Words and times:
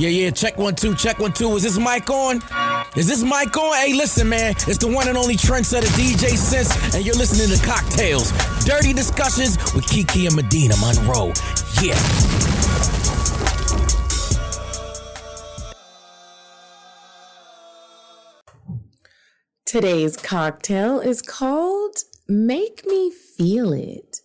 Yeah, 0.00 0.08
yeah, 0.08 0.30
check 0.30 0.56
one, 0.56 0.74
two, 0.74 0.94
check 0.94 1.18
one, 1.18 1.34
two. 1.34 1.50
Is 1.56 1.62
this 1.62 1.78
mic 1.78 2.08
on? 2.08 2.40
Is 2.96 3.06
this 3.06 3.22
mic 3.22 3.54
on? 3.54 3.76
Hey, 3.76 3.92
listen, 3.92 4.30
man. 4.30 4.52
It's 4.66 4.78
the 4.78 4.88
one 4.90 5.08
and 5.08 5.18
only 5.18 5.36
trendsetter 5.36 5.82
DJ 5.88 6.38
Sense, 6.38 6.94
and 6.94 7.04
you're 7.04 7.14
listening 7.16 7.54
to 7.54 7.62
Cocktales. 7.66 8.32
Dirty 8.64 8.94
discussions 8.94 9.58
with 9.74 9.86
Kiki 9.86 10.24
and 10.24 10.34
Medinah 10.34 10.76
Monroe. 10.80 11.34
Yeah. 11.82 12.00
Today's 19.66 20.16
cocktail 20.16 21.00
is 21.00 21.20
called 21.20 21.96
Make 22.26 22.86
Me 22.86 23.10
Feel 23.10 23.74
It. 23.74 24.20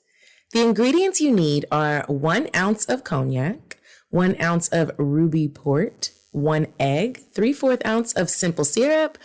The 0.54 0.62
ingredients 0.62 1.20
you 1.20 1.36
need 1.36 1.66
are 1.70 2.06
one 2.08 2.48
ounce 2.56 2.86
of 2.86 3.04
cognac, 3.04 3.75
one 4.16 4.42
ounce 4.42 4.70
of 4.70 4.92
ruby 4.98 5.48
port, 5.50 6.12
one 6.32 6.68
egg, 6.80 7.20
three 7.36 7.52
fourth 7.52 7.86
ounce 7.86 8.14
of 8.14 8.30
simple 8.30 8.64
syrup, 8.64 9.18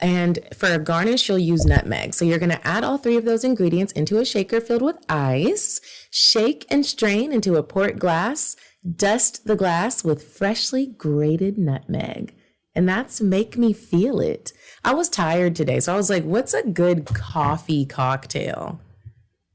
and 0.00 0.40
for 0.52 0.68
a 0.72 0.78
garnish, 0.78 1.28
you'll 1.28 1.38
use 1.38 1.64
nutmeg. 1.64 2.14
So 2.14 2.24
you're 2.24 2.40
going 2.40 2.50
to 2.50 2.66
add 2.66 2.82
all 2.82 2.98
three 2.98 3.16
of 3.16 3.24
those 3.24 3.44
ingredients 3.44 3.92
into 3.92 4.18
a 4.18 4.24
shaker 4.24 4.60
filled 4.60 4.82
with 4.82 4.96
ice, 5.08 5.80
shake 6.10 6.66
and 6.68 6.84
strain 6.84 7.32
into 7.32 7.54
a 7.54 7.62
port 7.62 8.00
glass, 8.00 8.56
dust 8.84 9.46
the 9.46 9.54
glass 9.54 10.02
with 10.02 10.24
freshly 10.24 10.88
grated 10.88 11.56
nutmeg. 11.56 12.34
And 12.74 12.88
that's 12.88 13.20
make 13.20 13.56
me 13.56 13.72
feel 13.72 14.18
it. 14.18 14.52
I 14.84 14.94
was 14.94 15.08
tired 15.08 15.54
today, 15.54 15.78
so 15.78 15.94
I 15.94 15.96
was 15.96 16.10
like, 16.10 16.24
what's 16.24 16.54
a 16.54 16.68
good 16.68 17.06
coffee 17.06 17.86
cocktail? 17.86 18.80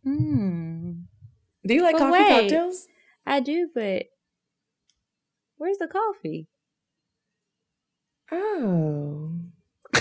Hmm. 0.05 0.91
Do 1.68 1.73
you 1.73 1.84
like 1.84 1.98
But 1.98 1.99
coffee 1.99 2.23
wait. 2.23 2.30
cocktails? 2.30 2.88
I 3.26 3.41
do, 3.41 3.68
but 3.76 4.04
where's 5.59 5.77
the 5.77 5.88
coffee? 5.88 6.48
Oh. 8.32 9.32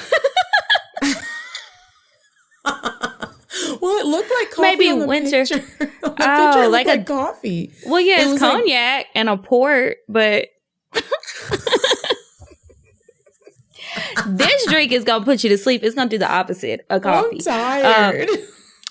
well, 2.65 3.99
it 3.99 4.07
looked 4.07 4.31
like 4.31 4.51
coffee. 4.51 4.63
Maybe 4.63 4.91
on 4.91 4.99
the 5.01 5.07
winter. 5.07 5.45
Picture. 5.45 5.65
The 6.01 6.15
Oh, 6.25 6.53
picture, 6.53 6.69
like 6.69 6.87
a- 6.87 6.91
like 6.91 7.07
coffee. 7.07 7.73
Well, 7.87 8.01
yeah, 8.01 8.21
It 8.21 8.23
it's 8.23 8.33
was 8.33 8.43
like- 8.43 8.53
cognac 8.53 9.07
and 9.15 9.29
a 9.29 9.37
port, 9.37 9.99
but 10.09 10.47
this 14.27 14.67
drink 14.67 14.91
is 14.93 15.05
gonna 15.05 15.25
put 15.25 15.45
you 15.45 15.51
to 15.51 15.59
sleep. 15.59 15.83
It's 15.85 15.95
gonna 15.95 16.11
do 16.11 16.19
the 16.19 16.31
opposite 16.31 16.85
of 16.91 17.03
coffee. 17.03 17.37
I'm 17.37 17.39
tired. 17.41 18.31
Um, 18.31 18.37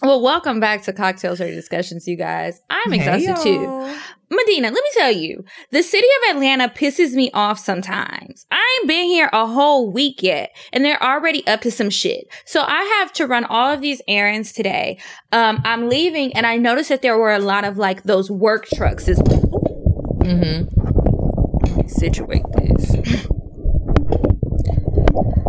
Well, 0.01 0.21
welcome 0.21 0.59
back 0.59 0.83
to 0.83 0.93
Cocktales 0.93 1.39
or 1.39 1.49
Discussions, 1.51 2.07
you 2.07 2.17
guys. 2.17 2.61
I'm 2.69 2.93
exhausted 2.93 3.37
Hey, 3.37 3.57
too. 3.57 3.97
Medinah, 4.29 4.67
let 4.71 4.73
me 4.73 4.89
tell 4.93 5.11
you, 5.11 5.43
the 5.71 5.81
city 5.81 6.05
of 6.29 6.35
Atlanta 6.35 6.69
pisses 6.69 7.13
me 7.13 7.31
off 7.33 7.57
sometimes. 7.57 8.45
I 8.51 8.77
ain't 8.79 8.87
been 8.87 9.05
here 9.05 9.27
a 9.33 9.47
whole 9.47 9.91
week 9.91 10.21
yet, 10.21 10.55
and 10.71 10.85
they're 10.85 11.01
already 11.01 11.45
up 11.47 11.61
to 11.61 11.71
some 11.71 11.89
shit. 11.89 12.27
So 12.45 12.61
I 12.61 12.83
have 12.99 13.11
to 13.13 13.25
run 13.25 13.45
all 13.45 13.73
of 13.73 13.81
these 13.81 13.99
errands 14.07 14.51
today. 14.51 14.99
Um, 15.31 15.61
I'm 15.65 15.89
leaving, 15.89 16.31
and 16.33 16.45
I 16.45 16.57
noticed 16.57 16.89
that 16.89 17.01
there 17.01 17.17
were 17.17 17.33
a 17.33 17.39
lot 17.39 17.63
of 17.63 17.77
like 17.79 18.03
those 18.03 18.29
work 18.29 18.67
trucks. 18.75 19.05
This 19.05 19.19
Mm-hmm. 20.27 21.87
situate 21.87 22.43
this. 22.53 23.25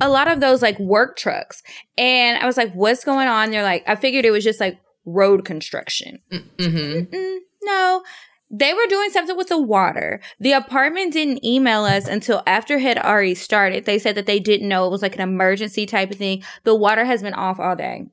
A 0.00 0.08
lot 0.08 0.28
of 0.28 0.40
those 0.40 0.62
like 0.62 0.78
work 0.78 1.16
trucks, 1.16 1.62
and 1.96 2.38
I 2.38 2.46
was 2.46 2.56
like, 2.56 2.72
"What's 2.74 3.04
going 3.04 3.28
on?" 3.28 3.50
They're 3.50 3.62
like, 3.62 3.84
"I 3.86 3.96
figured 3.96 4.24
it 4.24 4.30
was 4.30 4.44
just 4.44 4.60
like 4.60 4.78
road 5.04 5.44
construction." 5.44 6.20
Mm-hmm. 6.30 7.14
Mm, 7.14 7.38
no, 7.62 8.02
they 8.50 8.74
were 8.74 8.86
doing 8.88 9.10
something 9.10 9.36
with 9.36 9.48
the 9.48 9.60
water. 9.60 10.20
The 10.38 10.52
apartment 10.52 11.12
didn't 11.12 11.44
email 11.44 11.84
us 11.84 12.06
until 12.06 12.42
after 12.46 12.76
it 12.76 12.82
had 12.82 12.98
already 12.98 13.34
started. 13.34 13.84
They 13.84 13.98
said 13.98 14.14
that 14.14 14.26
they 14.26 14.38
didn't 14.38 14.68
know 14.68 14.86
it 14.86 14.90
was 14.90 15.02
like 15.02 15.16
an 15.16 15.22
emergency 15.22 15.86
type 15.86 16.10
of 16.10 16.18
thing. 16.18 16.44
The 16.64 16.74
water 16.74 17.04
has 17.04 17.22
been 17.22 17.34
off 17.34 17.58
all 17.58 17.74
day. 17.74 18.06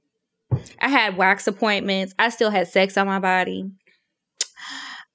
I 0.79 0.89
had 0.89 1.17
wax 1.17 1.47
appointments. 1.47 2.13
I 2.17 2.29
still 2.29 2.49
had 2.49 2.67
sex 2.67 2.97
on 2.97 3.07
my 3.07 3.19
body. 3.19 3.71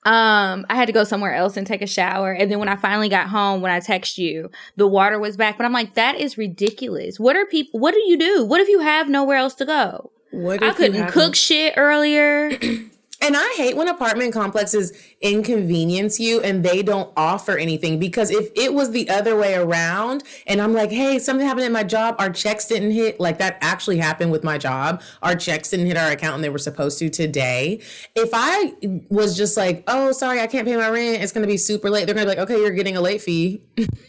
Um, 0.04 0.64
I 0.70 0.76
had 0.76 0.86
to 0.86 0.92
go 0.92 1.04
somewhere 1.04 1.34
else 1.34 1.56
and 1.56 1.66
take 1.66 1.82
a 1.82 1.86
shower. 1.86 2.32
And 2.32 2.50
then 2.50 2.58
when 2.58 2.68
I 2.68 2.76
finally 2.76 3.08
got 3.08 3.28
home, 3.28 3.60
when 3.60 3.72
I 3.72 3.80
text 3.80 4.16
you, 4.16 4.50
the 4.76 4.86
water 4.86 5.18
was 5.18 5.36
back. 5.36 5.56
But 5.56 5.66
I'm 5.66 5.72
like, 5.72 5.94
that 5.94 6.16
is 6.16 6.38
ridiculous. 6.38 7.18
What 7.18 7.36
are 7.36 7.44
people, 7.46 7.80
what 7.80 7.94
do 7.94 8.00
you 8.00 8.16
do? 8.16 8.44
What 8.44 8.60
if 8.60 8.68
you 8.68 8.80
have 8.80 9.08
nowhere 9.08 9.36
else 9.36 9.54
to 9.56 9.66
go? 9.66 10.10
What 10.30 10.62
I 10.62 10.72
couldn't 10.72 11.08
cook 11.08 11.34
shit 11.34 11.74
earlier. 11.76 12.50
And 13.20 13.36
I 13.36 13.54
hate 13.56 13.76
when 13.76 13.88
apartment 13.88 14.32
complexes 14.32 14.92
inconvenience 15.20 16.20
you 16.20 16.40
and 16.40 16.64
they 16.64 16.82
don't 16.82 17.12
offer 17.16 17.58
anything 17.58 17.98
because 17.98 18.30
if 18.30 18.48
it 18.54 18.72
was 18.72 18.92
the 18.92 19.10
other 19.10 19.34
way 19.36 19.54
around 19.54 20.22
and 20.46 20.60
I'm 20.60 20.72
like, 20.72 20.90
hey, 20.90 21.18
something 21.18 21.46
happened 21.46 21.66
at 21.66 21.72
my 21.72 21.82
job, 21.82 22.14
our 22.18 22.30
checks 22.30 22.66
didn't 22.66 22.92
hit, 22.92 23.18
like 23.18 23.38
that 23.38 23.58
actually 23.60 23.98
happened 23.98 24.30
with 24.30 24.44
my 24.44 24.56
job. 24.56 25.02
Our 25.22 25.34
checks 25.34 25.70
didn't 25.70 25.86
hit 25.86 25.96
our 25.96 26.10
account 26.10 26.36
and 26.36 26.44
they 26.44 26.48
were 26.48 26.58
supposed 26.58 26.98
to 27.00 27.10
today. 27.10 27.82
If 28.14 28.30
I 28.32 28.74
was 29.08 29.36
just 29.36 29.56
like, 29.56 29.82
oh, 29.88 30.12
sorry, 30.12 30.40
I 30.40 30.46
can't 30.46 30.66
pay 30.66 30.76
my 30.76 30.88
rent, 30.88 31.22
it's 31.22 31.32
gonna 31.32 31.46
be 31.48 31.56
super 31.56 31.90
late, 31.90 32.06
they're 32.06 32.14
gonna 32.14 32.26
be 32.26 32.36
like, 32.36 32.50
okay, 32.50 32.60
you're 32.60 32.70
getting 32.70 32.96
a 32.96 33.00
late 33.00 33.20
fee. 33.20 33.62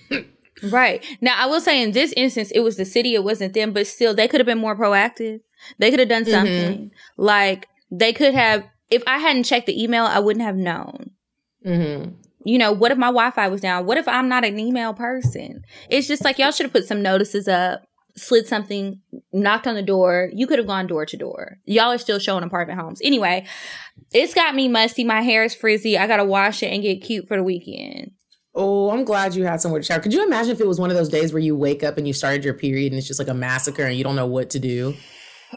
Right. 0.63 1.03
Now, 1.21 1.35
I 1.37 1.45
will 1.45 1.61
say 1.61 1.81
in 1.81 1.91
this 1.91 2.13
instance, 2.17 2.51
it 2.51 2.61
was 2.61 2.77
the 2.77 2.85
city, 2.85 3.15
it 3.15 3.23
wasn't 3.23 3.53
them, 3.53 3.71
but 3.71 3.87
still, 3.87 4.13
they 4.13 4.27
could 4.27 4.39
have 4.39 4.45
been 4.45 4.57
more 4.57 4.75
proactive. 4.75 5.41
They 5.77 5.89
could 5.89 5.99
have 5.99 6.09
done 6.09 6.23
mm-hmm. 6.23 6.31
something. 6.31 6.91
Like, 7.17 7.67
they 7.91 8.13
could 8.13 8.33
have, 8.33 8.65
if 8.89 9.03
I 9.07 9.17
hadn't 9.17 9.43
checked 9.43 9.67
the 9.67 9.81
email, 9.81 10.05
I 10.05 10.19
wouldn't 10.19 10.45
have 10.45 10.55
known. 10.55 11.11
Mm-hmm. 11.65 12.11
You 12.45 12.57
know, 12.57 12.71
what 12.71 12.91
if 12.91 12.97
my 12.97 13.07
Wi 13.07 13.31
Fi 13.31 13.47
was 13.49 13.61
down? 13.61 13.85
What 13.85 13.97
if 13.97 14.07
I'm 14.07 14.29
not 14.29 14.45
an 14.45 14.59
email 14.59 14.93
person? 14.93 15.63
It's 15.89 16.07
just 16.07 16.23
like 16.23 16.39
y'all 16.39 16.51
should 16.51 16.65
have 16.65 16.73
put 16.73 16.85
some 16.85 17.01
notices 17.01 17.47
up, 17.47 17.83
slid 18.15 18.47
something, 18.47 19.01
knocked 19.33 19.67
on 19.67 19.75
the 19.75 19.83
door. 19.83 20.29
You 20.33 20.47
could 20.47 20.57
have 20.57 20.67
gone 20.67 20.87
door 20.87 21.05
to 21.05 21.17
door. 21.17 21.57
Y'all 21.65 21.91
are 21.91 21.97
still 21.97 22.19
showing 22.19 22.43
apartment 22.43 22.79
homes. 22.79 23.01
Anyway, 23.03 23.45
it's 24.13 24.33
got 24.33 24.55
me 24.55 24.67
musty. 24.67 25.03
My 25.03 25.21
hair 25.21 25.43
is 25.43 25.53
frizzy. 25.53 25.97
I 25.97 26.07
got 26.07 26.17
to 26.17 26.25
wash 26.25 26.63
it 26.63 26.67
and 26.67 26.81
get 26.81 27.03
cute 27.03 27.27
for 27.27 27.35
the 27.35 27.43
weekend. 27.43 28.11
Oh, 28.55 28.89
I'm 28.89 29.03
glad 29.03 29.35
you 29.35 29.43
had 29.43 29.61
somewhere 29.61 29.79
to 29.79 29.85
shower. 29.85 29.99
Could 29.99 30.13
you 30.13 30.25
imagine 30.25 30.51
if 30.51 30.59
it 30.59 30.67
was 30.67 30.79
one 30.79 30.89
of 30.89 30.97
those 30.97 31.09
days 31.09 31.31
where 31.31 31.41
you 31.41 31.55
wake 31.55 31.83
up 31.83 31.97
and 31.97 32.07
you 32.07 32.13
started 32.13 32.43
your 32.43 32.53
period 32.53 32.91
and 32.91 32.97
it's 32.97 33.07
just 33.07 33.19
like 33.19 33.27
a 33.27 33.33
massacre 33.33 33.83
and 33.83 33.95
you 33.95 34.03
don't 34.03 34.15
know 34.15 34.25
what 34.25 34.49
to 34.51 34.59
do? 34.59 34.95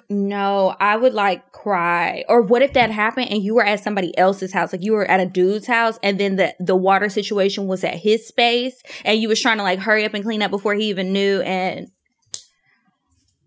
No, 0.09 0.75
I 0.81 0.97
would 0.97 1.15
like 1.15 1.53
cry. 1.53 2.25
Or 2.29 2.43
what 2.43 2.63
if 2.63 2.73
that 2.75 2.91
happened 2.91 3.31
and 3.31 3.43
you 3.43 3.55
were 3.55 3.65
at 3.65 3.81
somebody 3.81 4.17
else's 4.17 4.53
house? 4.53 4.73
Like 4.73 4.83
you 4.83 4.93
were 4.93 5.05
at 5.05 5.21
a 5.21 5.27
dude's 5.27 5.67
house 5.67 5.99
and 6.03 6.19
then 6.19 6.37
the, 6.37 6.55
the 6.59 6.77
water 6.77 7.09
situation 7.09 7.67
was 7.67 7.85
at 7.85 7.95
his 7.97 8.27
space 8.27 8.83
and 9.05 9.21
you 9.21 9.29
was 9.29 9.41
trying 9.41 9.59
to 9.59 9.63
like 9.63 9.79
hurry 9.79 10.05
up 10.05 10.15
and 10.15 10.25
clean 10.25 10.43
up 10.43 10.51
before 10.51 10.75
he 10.75 10.89
even 10.89 11.13
knew 11.13 11.41
and 11.43 11.89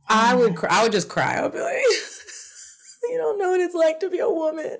I 0.07 0.35
would 0.35 0.55
cry. 0.55 0.69
I 0.71 0.83
would 0.83 0.91
just 0.91 1.09
cry. 1.09 1.35
I 1.35 1.41
would 1.41 1.53
be 1.53 1.59
like, 1.59 1.77
you 3.09 3.17
don't 3.17 3.39
know 3.39 3.51
what 3.51 3.61
it's 3.61 3.75
like 3.75 3.99
to 4.01 4.09
be 4.09 4.19
a 4.19 4.29
woman. 4.29 4.77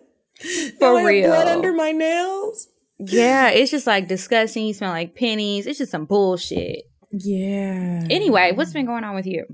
For 0.80 1.00
I 1.00 1.04
real. 1.04 1.30
blood 1.30 1.48
under 1.48 1.74
my 1.74 1.92
nails. 1.92 2.68
yeah, 3.00 3.50
it's 3.50 3.72
just 3.72 3.88
like 3.88 4.08
disgusting. 4.08 4.68
You 4.68 4.74
smell 4.74 4.92
like 4.92 5.16
pennies. 5.16 5.66
It's 5.66 5.80
just 5.80 5.92
some 5.92 6.06
bullshit. 6.06 6.84
Yeah. 7.12 8.06
Anyway, 8.10 8.52
what's 8.54 8.74
been 8.74 8.86
going 8.86 9.04
on 9.04 9.16
with 9.16 9.26
you? 9.26 9.46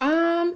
Um, 0.00 0.54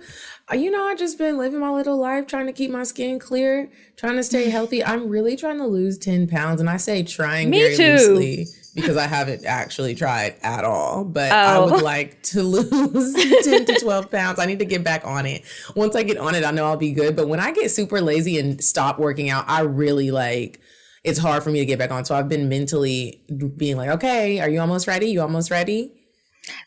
you 0.53 0.71
know, 0.71 0.85
I 0.87 0.95
just 0.95 1.19
been 1.19 1.37
living 1.39 1.61
my 1.61 1.71
little 1.71 1.99
life, 1.99 2.27
trying 2.27 2.47
to 2.47 2.53
keep 2.53 2.71
my 2.71 2.83
skin 2.85 3.19
clear, 3.19 3.71
trying 3.97 4.17
to 4.17 4.23
stay 4.23 4.49
healthy. 4.51 4.85
I'm 4.85 5.09
really 5.09 5.37
trying 5.37 5.59
to 5.59 5.67
lose 5.67 5.99
ten 5.99 6.27
pounds, 6.27 6.61
and 6.61 6.71
I 6.71 6.77
say 6.79 7.03
trying 7.03 7.51
Me 7.51 7.59
very 7.61 7.77
too. 7.77 7.83
loosely 8.15 8.47
because 8.75 8.97
I 8.97 9.07
haven't 9.07 9.45
actually 9.45 9.95
tried 9.95 10.35
at 10.43 10.65
all. 10.65 11.05
But 11.05 11.31
I 11.33 11.57
Oh. 11.57 11.67
would 11.71 11.83
like 11.83 12.23
to 12.25 12.43
lose 12.43 13.15
ten 13.45 13.65
to 13.67 13.79
twelve 13.81 14.11
pounds. 14.11 14.39
I 14.39 14.47
need 14.47 14.59
to 14.61 14.65
get 14.65 14.83
back 14.83 15.07
on 15.07 15.27
it. 15.27 15.43
Once 15.77 15.95
I 15.95 16.03
get 16.03 16.19
on 16.19 16.35
it, 16.35 16.45
I 16.45 16.51
know 16.51 16.65
I'll 16.67 16.77
be 16.77 16.93
good. 16.93 17.15
But 17.17 17.29
when 17.29 17.41
I 17.41 17.53
get 17.53 17.71
super 17.71 18.01
lazy 18.01 18.39
and 18.39 18.63
stop 18.63 18.99
working 18.99 19.31
out, 19.31 19.45
I 19.49 19.61
really 19.63 20.11
like. 20.11 20.61
It's 21.05 21.19
hard 21.19 21.43
for 21.43 21.51
me 21.51 21.59
to 21.59 21.67
get 21.67 21.79
back 21.79 21.91
on. 21.91 22.07
So 22.07 22.15
I've 22.15 22.31
been 22.31 22.49
mentally 22.49 23.21
being 23.59 23.77
like, 23.77 23.91
okay, 23.91 24.41
are 24.41 24.49
you 24.49 24.59
almost 24.59 24.87
ready? 24.89 25.09
You 25.09 25.21
almost 25.21 25.51
ready? 25.51 25.93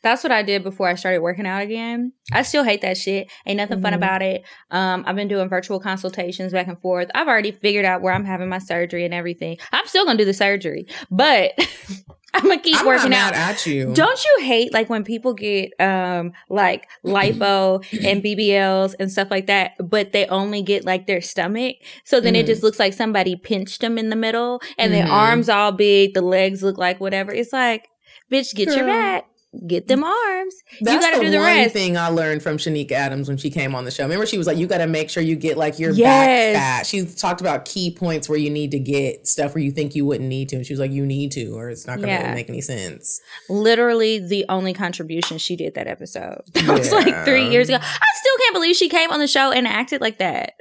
That's 0.04 0.24
what 0.24 0.32
I 0.32 0.42
did 0.44 0.64
before 0.64 0.88
I 0.88 0.96
started 0.96 1.22
working 1.22 1.46
out 1.46 1.62
again. 1.62 2.14
I 2.34 2.42
still 2.42 2.64
hate 2.64 2.82
that 2.82 2.98
shit. 2.98 3.32
Ain't 3.46 3.58
nothing 3.58 3.82
fun 3.82 3.94
Mhm. 3.94 3.98
about 3.98 4.22
it. 4.22 4.44
Um, 4.72 5.04
I've 5.08 5.16
been 5.16 5.28
doing 5.28 5.50
virtual 5.50 5.80
consultations 5.80 6.52
back 6.52 6.68
and 6.68 6.80
forth. 6.82 7.10
I've 7.14 7.28
already 7.28 7.52
figured 7.52 7.86
out 7.86 8.02
where 8.02 8.14
I'm 8.14 8.26
having 8.26 8.50
my 8.50 8.58
surgery 8.60 9.06
and 9.06 9.14
everything. 9.14 9.58
I'm 9.72 9.86
still 9.88 10.06
gonna 10.06 10.18
do 10.18 10.26
the 10.26 10.34
surgery, 10.34 10.88
but 11.12 11.52
I'm 12.34 12.44
gonna 12.44 12.60
keep 12.60 12.78
I'm 12.80 12.86
working 12.86 13.14
out. 13.14 13.34
at 13.34 13.66
you. 13.66 13.94
Don't 13.94 14.24
you 14.24 14.46
hate 14.46 14.74
like 14.74 14.90
when 14.90 15.04
people 15.04 15.34
get 15.34 15.72
um 15.80 16.34
like 16.50 16.88
lipo 17.06 17.84
and 18.06 18.22
BBLs 18.24 18.96
and 19.00 19.12
stuff 19.12 19.30
like 19.32 19.48
that, 19.48 19.72
but 19.80 20.12
they 20.12 20.26
only 20.28 20.62
get 20.62 20.86
like 20.86 21.08
their 21.08 21.22
stomach, 21.22 21.78
so 22.04 22.20
then 22.20 22.36
it 22.36 22.44
Mhm. 22.44 22.48
just 22.48 22.64
looks 22.64 22.80
like 22.80 22.94
somebody 22.94 23.36
pinched 23.36 23.82
them 23.82 23.98
in 23.98 24.10
the 24.10 24.16
middle, 24.16 24.62
and 24.78 24.92
Mhm. 24.92 24.96
their 24.98 25.08
arms 25.08 25.50
all 25.50 25.72
big, 25.72 26.14
the 26.14 26.22
legs 26.22 26.62
look 26.64 26.78
like 26.78 27.00
whatever. 27.00 27.32
It's 27.32 27.54
like, 27.54 27.88
bitch, 28.32 28.54
get 28.54 28.68
your 28.68 28.80
Girl. 28.80 28.88
back, 28.88 29.26
get 29.65 29.88
them 29.88 30.01
mm. 30.01 30.06
arms. 30.06 30.56
That's 30.81 30.94
you 30.95 31.00
got 31.01 31.12
to 31.12 31.18
the 31.19 31.25
do 31.25 31.31
the 31.31 31.38
one 31.38 31.45
rest. 31.45 31.74
thing 31.74 31.98
I 31.98 32.09
learned 32.09 32.44
from 32.44 32.57
Shanique 32.57 32.92
Adams 32.92 33.27
when 33.27 33.38
she 33.38 33.50
came 33.50 33.74
on 33.75 33.86
the 33.86 33.92
show. 33.92 34.04
Remember, 34.04 34.25
she 34.25 34.38
was 34.38 34.48
like, 34.48 34.57
"You 34.57 34.68
got 34.68 34.80
to 34.80 34.88
make 34.88 35.09
sure 35.09 35.24
you 35.24 35.36
get 35.36 35.57
like 35.57 35.80
your 35.80 35.92
Yes. 35.92 36.56
back 36.56 36.62
fat." 36.62 36.86
She 36.88 37.06
talked 37.06 37.42
about 37.42 37.65
key 37.65 37.92
points 37.92 38.27
where 38.30 38.38
you 38.38 38.50
need 38.50 38.71
to 38.71 38.80
get 38.80 39.27
stuff 39.27 39.56
where 39.56 39.63
you 39.63 39.71
think 39.71 39.95
you 39.95 40.06
wouldn't 40.06 40.30
need 40.30 40.50
to, 40.50 40.56
and 40.57 40.65
she 40.65 40.74
was 40.74 40.80
like, 40.80 40.92
"You 40.92 41.06
need 41.06 41.31
to, 41.33 41.57
or 41.57 41.69
it's 41.69 41.88
not 41.88 41.98
going 41.98 42.07
to 42.09 42.13
Yeah. 42.13 42.24
really 42.24 42.36
make 42.36 42.50
any 42.50 42.62
sense." 42.62 43.21
Literally 43.50 44.19
the 44.19 44.45
only 44.50 44.74
contribution 44.74 45.38
she 45.38 45.56
did 45.56 45.75
that 45.75 45.88
episode. 45.88 46.42
That 46.54 46.77
was 46.80 46.92
like 46.92 47.24
three 47.25 47.48
years 47.50 47.69
ago. 47.69 47.77
I 47.81 48.06
still 48.19 48.38
can't 48.39 48.54
believe 48.54 48.75
she 48.75 48.89
came 48.89 49.12
on 49.12 49.19
the 49.19 49.27
show 49.27 49.51
and 49.51 49.65
acted 49.68 50.01
like 50.01 50.18
that. 50.18 50.54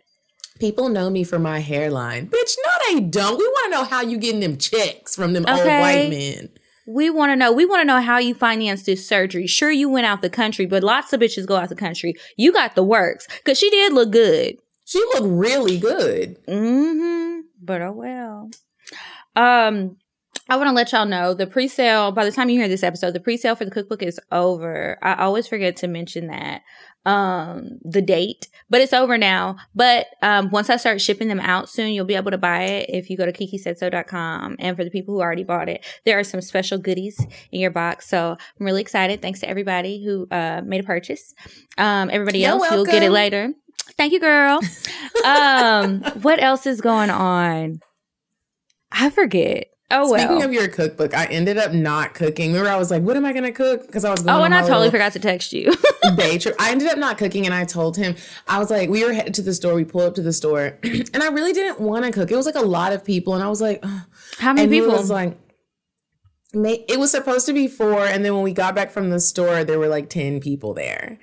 People 0.61 0.89
know 0.89 1.11
me 1.11 1.23
for 1.25 1.39
my 1.39 1.59
hairline, 1.59 2.29
bitch. 2.29 2.57
No, 2.65 2.95
they 2.95 3.01
don't. 3.01 3.37
We 3.39 3.45
want 3.47 3.65
to 3.73 3.79
know 3.79 3.85
how 3.85 4.01
you 4.03 4.17
getting 4.19 4.41
them 4.41 4.57
checks 4.57 5.15
from 5.15 5.33
them 5.35 5.45
old 5.47 5.59
white 5.67 6.09
men. 6.09 6.49
We 6.87 7.11
want 7.11 7.33
to 7.33 7.37
know. 7.37 7.53
We 7.53 7.67
want 7.67 7.81
to 7.81 7.85
know 7.85 8.01
how 8.01 8.19
you 8.19 8.35
financed 8.35 8.87
this 8.87 9.07
surgery. 9.07 9.47
Sure, 9.47 9.71
you 9.71 9.89
went 9.89 10.07
out 10.07 10.23
the 10.23 10.31
country, 10.31 10.67
but 10.67 10.83
lots 10.83 11.13
of 11.13 11.21
bitches 11.21 11.47
go 11.47 11.57
out 11.57 11.69
the 11.69 11.75
country. 11.75 12.15
You 12.37 12.53
got 12.53 12.75
the 12.75 12.83
works 12.85 13.27
because 13.39 13.59
she 13.59 13.71
did 13.71 13.93
look 13.93 14.11
good. 14.11 14.57
She 14.85 14.99
looked 14.99 15.27
really 15.27 15.79
good. 15.79 16.45
Mm-hmm. 16.47 17.41
But 17.61 17.83
oh 17.83 17.93
well. 17.93 18.51
Um, 19.35 19.97
I 20.49 20.57
want 20.57 20.69
to 20.69 20.73
let 20.73 20.93
y'all 20.93 21.07
know 21.07 21.35
the 21.35 21.47
pre-sale. 21.47 22.13
By 22.13 22.25
the 22.25 22.31
time 22.31 22.49
you 22.49 22.59
hear 22.59 22.69
this 22.69 22.85
episode, 22.85 23.13
the 23.13 23.21
pre-sale 23.21 23.57
for 23.57 23.65
the 23.65 23.71
cookbook 23.71 24.03
is 24.03 24.21
over. 24.31 24.97
I 25.03 25.15
always 25.15 25.49
forget 25.49 25.77
to 25.77 25.89
mention 25.89 26.29
that 26.29 26.63
um 27.07 27.79
the 27.85 28.03
date 28.03 28.49
but 28.69 28.81
it's 28.81 28.93
over 28.93 29.17
now. 29.17 29.57
But 29.75 30.09
um 30.23 30.51
once 30.51 30.69
i 30.69 30.77
start 30.77 31.01
shipping 31.01 31.29
them 31.29 31.39
out 31.39 31.69
soon 31.69 31.93
you'll 31.93 32.05
be 32.05 32.17
able 32.17 32.33
to 32.33 32.39
buy 32.39 32.65
it 32.65 32.91
if 32.91 33.09
you 33.09 33.17
go 33.17 33.25
to 33.25 33.33
kikisaidso.com 33.33 34.57
and 34.59 34.77
for 34.77 34.83
the 34.83 34.91
people 34.91 35.15
who 35.15 35.21
already 35.21 35.45
bought 35.45 35.69
it. 35.69 35.87
There 36.05 36.19
are 36.19 36.25
some 36.25 36.41
special 36.41 36.79
goodies 36.79 37.25
in 37.53 37.61
your 37.61 37.71
box 37.71 38.09
so 38.09 38.37
i'm 38.59 38.67
really 38.67 38.83
excited. 38.83 39.23
Thanks 39.23 39.41
to 39.41 39.49
everybody 39.49 40.05
who 40.05 40.27
uh 40.33 40.63
made 40.65 40.81
a 40.81 40.85
purchase. 40.85 41.33
Um 41.79 42.11
everybody 42.11 42.41
You're 42.41 42.51
else 42.51 42.71
you'll 42.73 42.85
get 42.85 43.05
it 43.05 43.13
later. 43.13 43.53
Thank 43.97 44.13
you 44.13 44.21
girl. 44.21 44.61
Um 45.25 46.03
what 46.23 46.43
else 46.43 46.67
is 46.67 46.81
going 46.81 47.11
on? 47.11 47.81
I 48.93 49.11
forget 49.11 49.69
oh 49.91 50.11
well 50.11 50.21
Speaking 50.21 50.43
of 50.43 50.53
your 50.53 50.69
cookbook, 50.69 51.15
I 51.15 51.27
ended 51.27 51.59
up 51.59 51.73
not 51.73 52.15
cooking. 52.15 52.53
Remember, 52.53 52.71
I 52.71 52.77
was 52.77 52.91
like, 52.91 53.03
"What 53.03 53.17
am 53.17 53.25
I 53.25 53.33
going 53.33 53.45
to 53.45 53.53
cook?" 53.53 53.87
Because 53.87 54.05
I 54.05 54.11
was 54.11 54.23
going. 54.23 54.37
oh 54.37 54.43
and 54.45 54.55
i 54.55 54.61
totally 54.63 54.91
forgot 54.91 55.13
to 55.13 55.19
text 55.19 55.53
you 55.53 55.75
day 56.17 56.39
trip. 56.39 56.55
I 56.59 56.71
ended 56.71 56.89
up 56.89 56.99
not 56.99 57.19
cooking, 57.19 57.47
and 57.47 57.55
I 57.55 57.65
told 57.65 57.97
him 57.97 58.17
I 58.49 58.59
was 58.59 58.71
like, 58.71 58.89
we 58.91 59.05
were 59.05 59.13
headed 59.13 59.35
to 59.35 59.43
the 59.43 59.55
store. 59.55 59.75
We 59.75 59.85
pulled 59.85 60.05
up 60.05 60.15
to 60.17 60.23
the 60.23 60.33
store, 60.33 60.79
and 60.83 61.23
I 61.23 61.29
really 61.29 61.53
didn't 61.53 61.81
want 61.81 62.05
to 62.05 62.13
cook. 62.13 62.31
It 62.31 62.37
was 62.37 62.47
like 62.47 62.55
a 62.57 62.61
lot 62.61 62.93
of 62.93 63.05
people, 63.05 63.35
and 63.35 63.43
I 63.43 63.49
was 63.49 63.61
like, 63.61 63.85
how 64.39 64.53
many 64.53 64.63
and 64.65 64.71
people 64.71 64.93
was 64.93 65.11
like. 65.11 65.39
It 66.55 66.99
was 66.99 67.11
supposed 67.11 67.45
to 67.47 67.53
be 67.53 67.69
four, 67.69 68.07
and 68.07 68.25
then 68.25 68.35
when 68.35 68.43
we 68.43 68.53
got 68.53 68.75
back 68.75 68.91
from 68.91 69.11
the 69.11 69.21
store, 69.21 69.63
there 69.63 69.79
were 69.79 69.89
like 69.89 70.09
ten 70.09 70.41
people 70.41 70.73
there. 70.73 71.19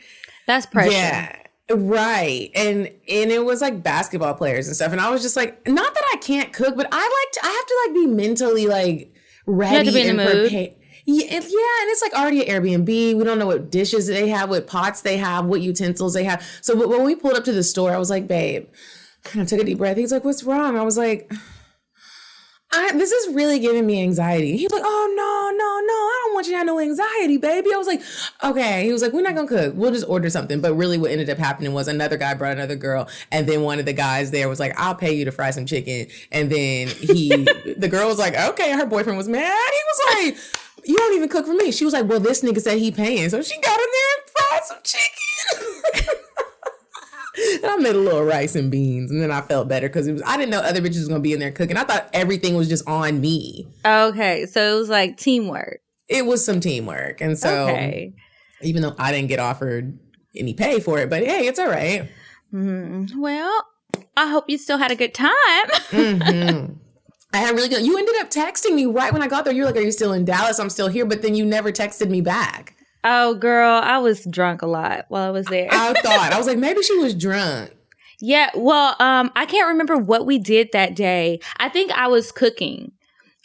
that's 0.45 0.67
pressure 0.67 0.91
Yeah, 0.91 1.42
right. 1.71 2.49
And 2.55 2.87
and 2.87 3.31
it 3.31 3.45
was 3.45 3.61
like 3.61 3.83
basketball 3.83 4.33
players 4.33 4.67
and 4.67 4.75
stuff. 4.75 4.91
And 4.91 5.01
I 5.01 5.09
was 5.09 5.21
just 5.21 5.35
like, 5.35 5.67
not 5.67 5.93
that 5.93 6.03
I 6.13 6.17
can't 6.17 6.51
cook, 6.53 6.75
but 6.75 6.87
I 6.91 6.97
like 6.97 7.31
to, 7.33 7.39
I 7.43 7.49
have 7.49 7.65
to 7.65 7.81
like 7.85 7.93
be 7.95 8.07
mentally 8.07 8.67
like 8.67 9.13
ready 9.45 9.85
to 9.85 9.91
be 9.91 10.01
in 10.01 10.09
and 10.11 10.19
the 10.19 10.25
mood. 10.25 10.49
prepared. 10.49 10.75
Yeah, 11.05 11.25
and, 11.25 11.43
yeah, 11.43 11.81
and 11.81 11.89
it's 11.89 12.01
like 12.01 12.13
already 12.13 12.47
an 12.47 12.63
Airbnb. 12.63 12.87
We 12.87 13.23
don't 13.23 13.37
know 13.37 13.47
what 13.47 13.69
dishes 13.69 14.07
they 14.07 14.29
have, 14.29 14.49
what 14.49 14.67
pots 14.67 15.01
they 15.01 15.17
have, 15.17 15.45
what 15.45 15.61
utensils 15.61 16.13
they 16.13 16.23
have. 16.23 16.45
So 16.61 16.77
but 16.77 16.87
when 16.87 17.03
we 17.03 17.15
pulled 17.15 17.35
up 17.35 17.43
to 17.43 17.51
the 17.51 17.63
store, 17.63 17.91
I 17.91 17.97
was 17.97 18.09
like, 18.09 18.27
babe, 18.27 18.67
and 19.33 19.41
I 19.41 19.45
took 19.45 19.59
a 19.59 19.63
deep 19.65 19.79
breath. 19.79 19.97
He's 19.97 20.13
like, 20.13 20.23
what's 20.23 20.43
wrong? 20.43 20.77
I 20.77 20.83
was 20.83 20.97
like, 20.97 21.31
I, 22.75 22.91
this 22.93 23.11
is 23.11 23.35
really 23.35 23.59
giving 23.59 23.85
me 23.85 24.01
anxiety. 24.01 24.57
He 24.57 24.65
was 24.65 24.73
like, 24.73 24.81
oh, 24.83 25.13
no, 25.15 25.55
no, 25.55 25.79
no, 25.85 25.93
I 25.93 26.21
don't 26.25 26.33
want 26.33 26.47
you 26.47 26.53
to 26.53 26.57
have 26.57 26.65
no 26.65 26.79
anxiety, 26.79 27.37
baby. 27.37 27.71
I 27.71 27.77
was 27.77 27.85
like, 27.85 28.01
okay. 28.43 28.83
He 28.83 28.91
was 28.91 29.03
like, 29.03 29.13
we're 29.13 29.21
not 29.21 29.35
going 29.35 29.47
to 29.47 29.55
cook. 29.55 29.73
We'll 29.75 29.91
just 29.91 30.07
order 30.09 30.27
something. 30.31 30.59
But 30.59 30.73
really, 30.73 30.97
what 30.97 31.11
ended 31.11 31.29
up 31.29 31.37
happening 31.37 31.73
was 31.73 31.87
another 31.87 32.17
guy 32.17 32.33
brought 32.33 32.53
another 32.53 32.75
girl. 32.75 33.07
And 33.31 33.47
then 33.47 33.61
one 33.61 33.77
of 33.77 33.85
the 33.85 33.93
guys 33.93 34.31
there 34.31 34.49
was 34.49 34.59
like, 34.59 34.73
I'll 34.75 34.95
pay 34.95 35.13
you 35.13 35.23
to 35.25 35.31
fry 35.31 35.51
some 35.51 35.67
chicken. 35.67 36.07
And 36.31 36.51
then 36.51 36.87
he, 36.87 37.29
the 37.77 37.87
girl 37.89 38.07
was 38.07 38.17
like, 38.17 38.35
okay. 38.35 38.71
Her 38.71 38.87
boyfriend 38.87 39.17
was 39.17 39.27
mad. 39.27 39.43
He 39.43 40.25
was 40.25 40.35
like, 40.35 40.37
you 40.85 40.97
don't 40.97 41.15
even 41.15 41.29
cook 41.29 41.45
for 41.45 41.53
me. 41.53 41.71
She 41.71 41.85
was 41.85 41.93
like, 41.93 42.07
well, 42.07 42.19
this 42.19 42.41
nigga 42.41 42.59
said 42.59 42.79
he 42.79 42.91
paying. 42.91 43.29
So 43.29 43.41
she 43.43 43.59
got 43.61 43.79
in 43.79 43.87
there 43.91 44.17
and 44.17 44.29
fried 44.35 44.63
some 44.63 44.77
chicken. 44.83 46.15
And 47.35 47.65
I 47.65 47.75
made 47.77 47.95
a 47.95 47.99
little 47.99 48.23
rice 48.23 48.55
and 48.55 48.69
beans, 48.69 49.09
and 49.09 49.21
then 49.21 49.31
I 49.31 49.41
felt 49.41 49.67
better 49.67 49.87
because 49.89 50.05
it 50.07 50.13
was. 50.13 50.21
I 50.25 50.37
didn't 50.37 50.51
know 50.51 50.59
other 50.59 50.81
bitches 50.81 50.99
was 50.99 51.07
gonna 51.07 51.19
be 51.19 51.33
in 51.33 51.39
there 51.39 51.51
cooking. 51.51 51.77
I 51.77 51.83
thought 51.83 52.09
everything 52.13 52.55
was 52.55 52.69
just 52.69 52.87
on 52.87 53.19
me. 53.21 53.67
okay 53.85 54.45
so 54.45 54.75
it 54.75 54.79
was 54.79 54.89
like 54.89 55.17
teamwork 55.17 55.79
It 56.07 56.25
was 56.25 56.45
some 56.45 56.59
teamwork, 56.59 57.21
and 57.21 57.37
so 57.37 57.67
okay 57.69 58.13
even 58.61 58.81
though 58.81 58.95
I 58.97 59.11
didn't 59.11 59.27
get 59.29 59.39
offered 59.39 59.97
any 60.35 60.53
pay 60.53 60.79
for 60.79 60.99
it, 60.99 61.09
but 61.09 61.21
hey, 61.23 61.47
it's 61.47 61.59
all 61.59 61.67
right. 61.67 62.09
Mm, 62.53 63.09
well, 63.17 63.65
I 64.15 64.29
hope 64.29 64.45
you 64.47 64.57
still 64.57 64.77
had 64.77 64.89
a 64.91 64.95
good 64.95 65.13
time. 65.13 65.31
Mhm. 65.91 66.77
I 67.33 67.37
had 67.37 67.55
really 67.55 67.67
good. 67.69 67.83
You 67.83 67.97
ended 67.97 68.15
up 68.21 68.29
texting 68.29 68.75
me 68.75 68.85
right 68.85 69.11
when 69.11 69.23
I 69.23 69.27
got 69.27 69.43
there. 69.43 69.53
You 69.53 69.61
were 69.63 69.67
like, 69.67 69.77
"Are 69.77 69.81
you 69.81 69.91
still 69.91 70.13
in 70.13 70.23
Dallas? 70.23 70.59
I'm 70.59 70.69
still 70.69 70.87
here," 70.87 71.03
but 71.05 71.23
then 71.23 71.33
you 71.33 71.43
never 71.45 71.71
texted 71.71 72.09
me 72.09 72.21
back. 72.21 72.75
Oh, 73.03 73.35
girl, 73.35 73.81
I 73.83 73.97
was 73.99 74.23
drunk 74.25 74.61
a 74.61 74.67
lot 74.67 75.05
while 75.09 75.27
I 75.27 75.31
was 75.31 75.45
there. 75.47 75.67
I 75.71 75.93
thought 75.93 76.31
I 76.33 76.37
was 76.37 76.47
like, 76.47 76.57
maybe 76.57 76.81
she 76.81 76.97
was 76.97 77.13
drunk. 77.13 77.71
yeah, 78.19 78.49
well, 78.55 78.95
um, 78.99 79.31
I 79.35 79.45
can't 79.45 79.67
remember 79.67 79.97
what 79.97 80.25
we 80.25 80.39
did 80.39 80.69
that 80.71 80.95
day. 80.95 81.39
I 81.57 81.67
think 81.67 81.91
I 81.91 82.07
was 82.07 82.31
cooking 82.31 82.92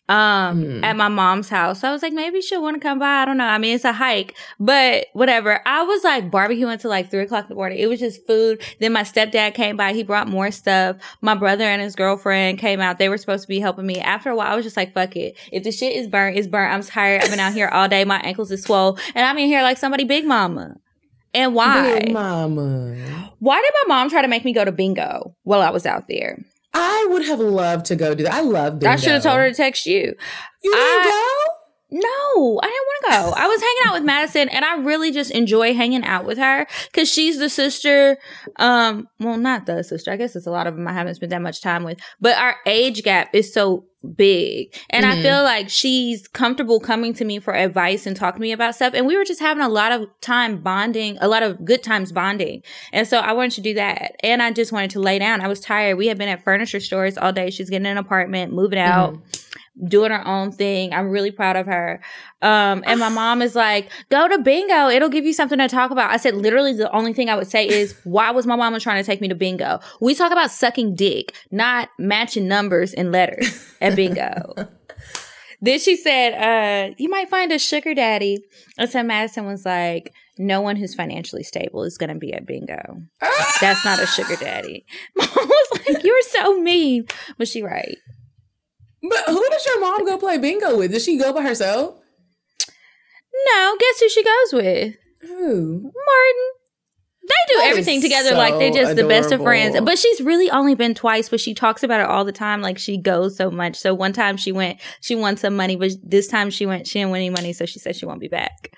um 0.08 0.62
Hmm. 0.62 0.84
at 0.84 0.96
my 0.96 1.08
mom's 1.08 1.48
house. 1.48 1.80
So 1.80 1.88
I 1.88 1.92
was 1.92 2.02
like, 2.02 2.12
maybe 2.12 2.40
she'll 2.40 2.62
want 2.62 2.76
to 2.76 2.80
come 2.80 2.98
by. 2.98 3.06
I 3.22 3.24
don't 3.24 3.36
know. 3.36 3.44
I 3.44 3.58
mean, 3.58 3.74
it's 3.74 3.84
a 3.84 3.92
hike, 3.92 4.34
but 4.58 5.06
whatever. 5.12 5.60
I 5.66 5.82
was 5.82 6.02
like 6.04 6.30
barbecuing 6.30 6.72
until 6.72 6.90
like 6.90 7.10
three 7.10 7.20
o'clock 7.22 7.44
in 7.44 7.48
the 7.50 7.54
morning. 7.54 7.78
It 7.78 7.86
was 7.88 8.00
just 8.00 8.26
food. 8.26 8.62
Then 8.80 8.92
my 8.92 9.02
stepdad 9.02 9.54
came 9.54 9.76
by. 9.76 9.92
He 9.92 10.02
brought 10.02 10.28
more 10.28 10.50
stuff. 10.50 10.96
My 11.20 11.34
brother 11.34 11.64
and 11.64 11.82
his 11.82 11.94
girlfriend 11.94 12.58
came 12.58 12.80
out. 12.80 12.98
They 12.98 13.08
were 13.08 13.18
supposed 13.18 13.42
to 13.42 13.48
be 13.48 13.60
helping 13.60 13.86
me. 13.86 13.98
After 14.00 14.30
a 14.30 14.36
while, 14.36 14.52
I 14.52 14.56
was 14.56 14.64
just 14.64 14.76
like, 14.76 14.94
fuck 14.94 15.14
it. 15.16 15.36
If 15.52 15.62
the 15.64 15.72
shit 15.72 15.94
is 15.96 16.06
burnt, 16.08 16.36
it's 16.36 16.46
burnt. 16.48 16.72
I'm 16.72 16.82
tired. 16.82 17.22
I've 17.22 17.30
been 17.30 17.40
out 17.40 17.52
here 17.52 17.68
all 17.68 17.88
day. 17.88 18.04
My 18.04 18.18
ankles 18.20 18.50
is 18.50 18.62
swole. 18.62 18.98
And 19.14 19.26
I'm 19.26 19.36
in 19.38 19.46
here 19.46 19.62
like 19.62 19.78
somebody 19.78 20.04
big 20.04 20.24
mama. 20.24 20.76
And 21.34 21.54
why? 21.54 22.00
Big 22.00 22.12
mama. 22.14 22.96
Why 23.38 23.60
did 23.60 23.72
my 23.86 23.94
mom 23.94 24.08
try 24.08 24.22
to 24.22 24.28
make 24.28 24.44
me 24.44 24.54
go 24.54 24.64
to 24.64 24.72
bingo 24.72 25.36
while 25.42 25.60
I 25.60 25.68
was 25.70 25.84
out 25.84 26.08
there? 26.08 26.38
I 26.80 27.06
would 27.10 27.24
have 27.26 27.40
loved 27.40 27.86
to 27.86 27.96
go 27.96 28.14
do 28.14 28.24
that. 28.24 28.32
I 28.34 28.40
love 28.40 28.78
bingo. 28.78 28.92
I 28.92 28.96
should 28.96 29.12
have 29.12 29.22
told 29.22 29.36
her 29.36 29.48
to 29.50 29.54
text 29.54 29.86
you. 29.86 30.14
You 30.62 30.72
didn't 30.74 31.06
I- 31.06 31.44
No, 31.90 32.60
I 32.62 32.66
didn't 32.66 32.86
want 32.86 33.04
to 33.04 33.10
go. 33.10 33.42
I 33.42 33.46
was 33.46 33.60
hanging 33.60 33.76
out 33.86 33.94
with 33.94 34.04
Madison 34.04 34.48
and 34.50 34.62
I 34.64 34.76
really 34.76 35.10
just 35.10 35.30
enjoy 35.30 35.72
hanging 35.74 36.04
out 36.04 36.26
with 36.26 36.36
her 36.36 36.66
because 36.92 37.10
she's 37.10 37.38
the 37.38 37.48
sister. 37.48 38.18
Um, 38.56 39.08
well, 39.18 39.38
not 39.38 39.64
the 39.64 39.82
sister. 39.82 40.12
I 40.12 40.16
guess 40.16 40.36
it's 40.36 40.46
a 40.46 40.50
lot 40.50 40.66
of 40.66 40.74
them 40.76 40.86
I 40.86 40.92
haven't 40.92 41.14
spent 41.14 41.30
that 41.30 41.40
much 41.40 41.62
time 41.62 41.84
with, 41.84 41.98
but 42.20 42.36
our 42.36 42.56
age 42.66 43.02
gap 43.04 43.34
is 43.34 43.54
so 43.54 43.86
big. 44.16 44.72
And 44.90 45.04
I 45.06 45.16
Mhm. 45.16 45.22
feel 45.22 45.42
like 45.42 45.70
she's 45.70 46.28
comfortable 46.28 46.78
coming 46.78 47.14
to 47.14 47.24
me 47.24 47.40
for 47.40 47.54
advice 47.54 48.06
and 48.06 48.14
talking 48.14 48.38
to 48.38 48.42
me 48.42 48.52
about 48.52 48.74
stuff. 48.74 48.92
And 48.94 49.06
we 49.06 49.16
were 49.16 49.24
just 49.24 49.40
having 49.40 49.62
a 49.64 49.68
lot 49.68 49.90
of 49.90 50.06
time 50.20 50.58
bonding, 50.58 51.16
a 51.20 51.26
lot 51.26 51.42
of 51.42 51.64
good 51.64 51.82
times 51.82 52.12
bonding. 52.12 52.62
And 52.92 53.08
so 53.08 53.18
I 53.18 53.32
wanted 53.32 53.52
to 53.52 53.60
do 53.62 53.74
that. 53.74 54.12
And 54.22 54.40
I 54.42 54.52
just 54.52 54.72
wanted 54.72 54.90
to 54.90 55.00
lay 55.00 55.18
down. 55.18 55.40
I 55.40 55.48
was 55.48 55.58
tired. 55.58 55.96
We 55.96 56.06
had 56.08 56.18
been 56.18 56.28
at 56.28 56.44
furniture 56.44 56.80
stores 56.80 57.16
all 57.18 57.32
day. 57.32 57.50
She's 57.50 57.70
getting 57.70 57.86
an 57.86 57.96
apartment, 57.98 58.52
moving 58.52 58.78
out 58.78 59.16
doing 59.86 60.10
her 60.10 60.26
own 60.26 60.52
thing. 60.52 60.92
I'm 60.92 61.10
really 61.10 61.30
proud 61.30 61.56
of 61.56 61.66
her. 61.66 62.00
Um, 62.42 62.82
and 62.86 63.00
my 63.00 63.08
mom 63.08 63.42
is 63.42 63.54
like, 63.54 63.90
go 64.10 64.28
to 64.28 64.38
bingo. 64.38 64.88
It'll 64.88 65.08
give 65.08 65.24
you 65.24 65.32
something 65.32 65.58
to 65.58 65.68
talk 65.68 65.90
about. 65.90 66.10
I 66.10 66.16
said, 66.16 66.34
literally, 66.34 66.72
the 66.72 66.90
only 66.92 67.12
thing 67.12 67.28
I 67.28 67.36
would 67.36 67.48
say 67.48 67.66
is, 67.66 67.94
why 68.04 68.30
was 68.30 68.46
my 68.46 68.56
mama 68.56 68.80
trying 68.80 69.02
to 69.02 69.06
take 69.06 69.20
me 69.20 69.28
to 69.28 69.34
bingo? 69.34 69.80
We 70.00 70.14
talk 70.14 70.32
about 70.32 70.50
sucking 70.50 70.94
dick, 70.94 71.34
not 71.50 71.88
matching 71.98 72.48
numbers 72.48 72.94
and 72.94 73.12
letters 73.12 73.66
at 73.80 73.96
bingo. 73.96 74.54
then 75.60 75.78
she 75.78 75.96
said, 75.96 76.34
uh, 76.34 76.94
you 76.98 77.08
might 77.08 77.28
find 77.28 77.52
a 77.52 77.58
sugar 77.58 77.94
daddy. 77.94 78.44
And 78.78 78.88
so 78.88 79.02
Madison 79.02 79.46
was 79.46 79.64
like, 79.64 80.12
no 80.38 80.60
one 80.60 80.76
who's 80.76 80.94
financially 80.94 81.42
stable 81.42 81.82
is 81.82 81.98
going 81.98 82.10
to 82.10 82.18
be 82.18 82.32
at 82.32 82.46
bingo. 82.46 83.02
That's 83.60 83.84
not 83.84 84.00
a 84.00 84.06
sugar 84.06 84.36
daddy. 84.36 84.86
Mom 85.16 85.28
was 85.34 85.80
like, 85.88 86.04
you're 86.04 86.22
so 86.22 86.60
mean. 86.60 87.06
But 87.36 87.48
she 87.48 87.62
right. 87.62 87.98
But 89.08 89.24
who 89.26 89.44
does 89.50 89.66
your 89.66 89.80
mom 89.80 90.04
go 90.04 90.18
play 90.18 90.38
bingo 90.38 90.76
with? 90.78 90.92
Does 90.92 91.04
she 91.04 91.18
go 91.18 91.32
by 91.32 91.42
herself? 91.42 91.96
No, 93.54 93.76
guess 93.78 94.00
who 94.00 94.08
she 94.08 94.24
goes 94.24 94.52
with? 94.52 94.94
Who? 95.22 95.82
Martin. 95.82 96.48
They 97.22 97.54
do 97.54 97.60
That 97.60 97.66
everything 97.68 97.96
is 97.96 98.02
together 98.04 98.34
like 98.34 98.58
they're 98.58 98.72
so 98.72 98.78
just 98.78 98.96
the 98.96 99.06
best 99.06 99.32
of 99.32 99.42
friends. 99.42 99.78
But 99.82 99.98
she's 99.98 100.20
really 100.22 100.50
only 100.50 100.74
been 100.74 100.94
twice, 100.94 101.28
but 101.28 101.40
she 101.40 101.52
talks 101.52 101.82
about 101.82 102.00
it 102.00 102.06
all 102.06 102.24
the 102.24 102.32
time. 102.32 102.62
Like 102.62 102.78
she 102.78 102.96
goes 102.96 103.36
so 103.36 103.50
much. 103.50 103.76
So 103.76 103.92
one 103.92 104.14
time 104.14 104.38
she 104.38 104.50
went, 104.50 104.80
she 105.02 105.14
won 105.14 105.36
some 105.36 105.54
money, 105.54 105.76
but 105.76 105.92
this 106.02 106.26
time 106.26 106.48
she 106.48 106.64
went, 106.64 106.86
she 106.86 106.98
didn't 107.00 107.10
win 107.10 107.20
any 107.20 107.30
money, 107.30 107.52
so 107.52 107.66
she 107.66 107.78
said 107.78 107.96
she 107.96 108.06
won't 108.06 108.20
be 108.20 108.28
back. 108.28 108.72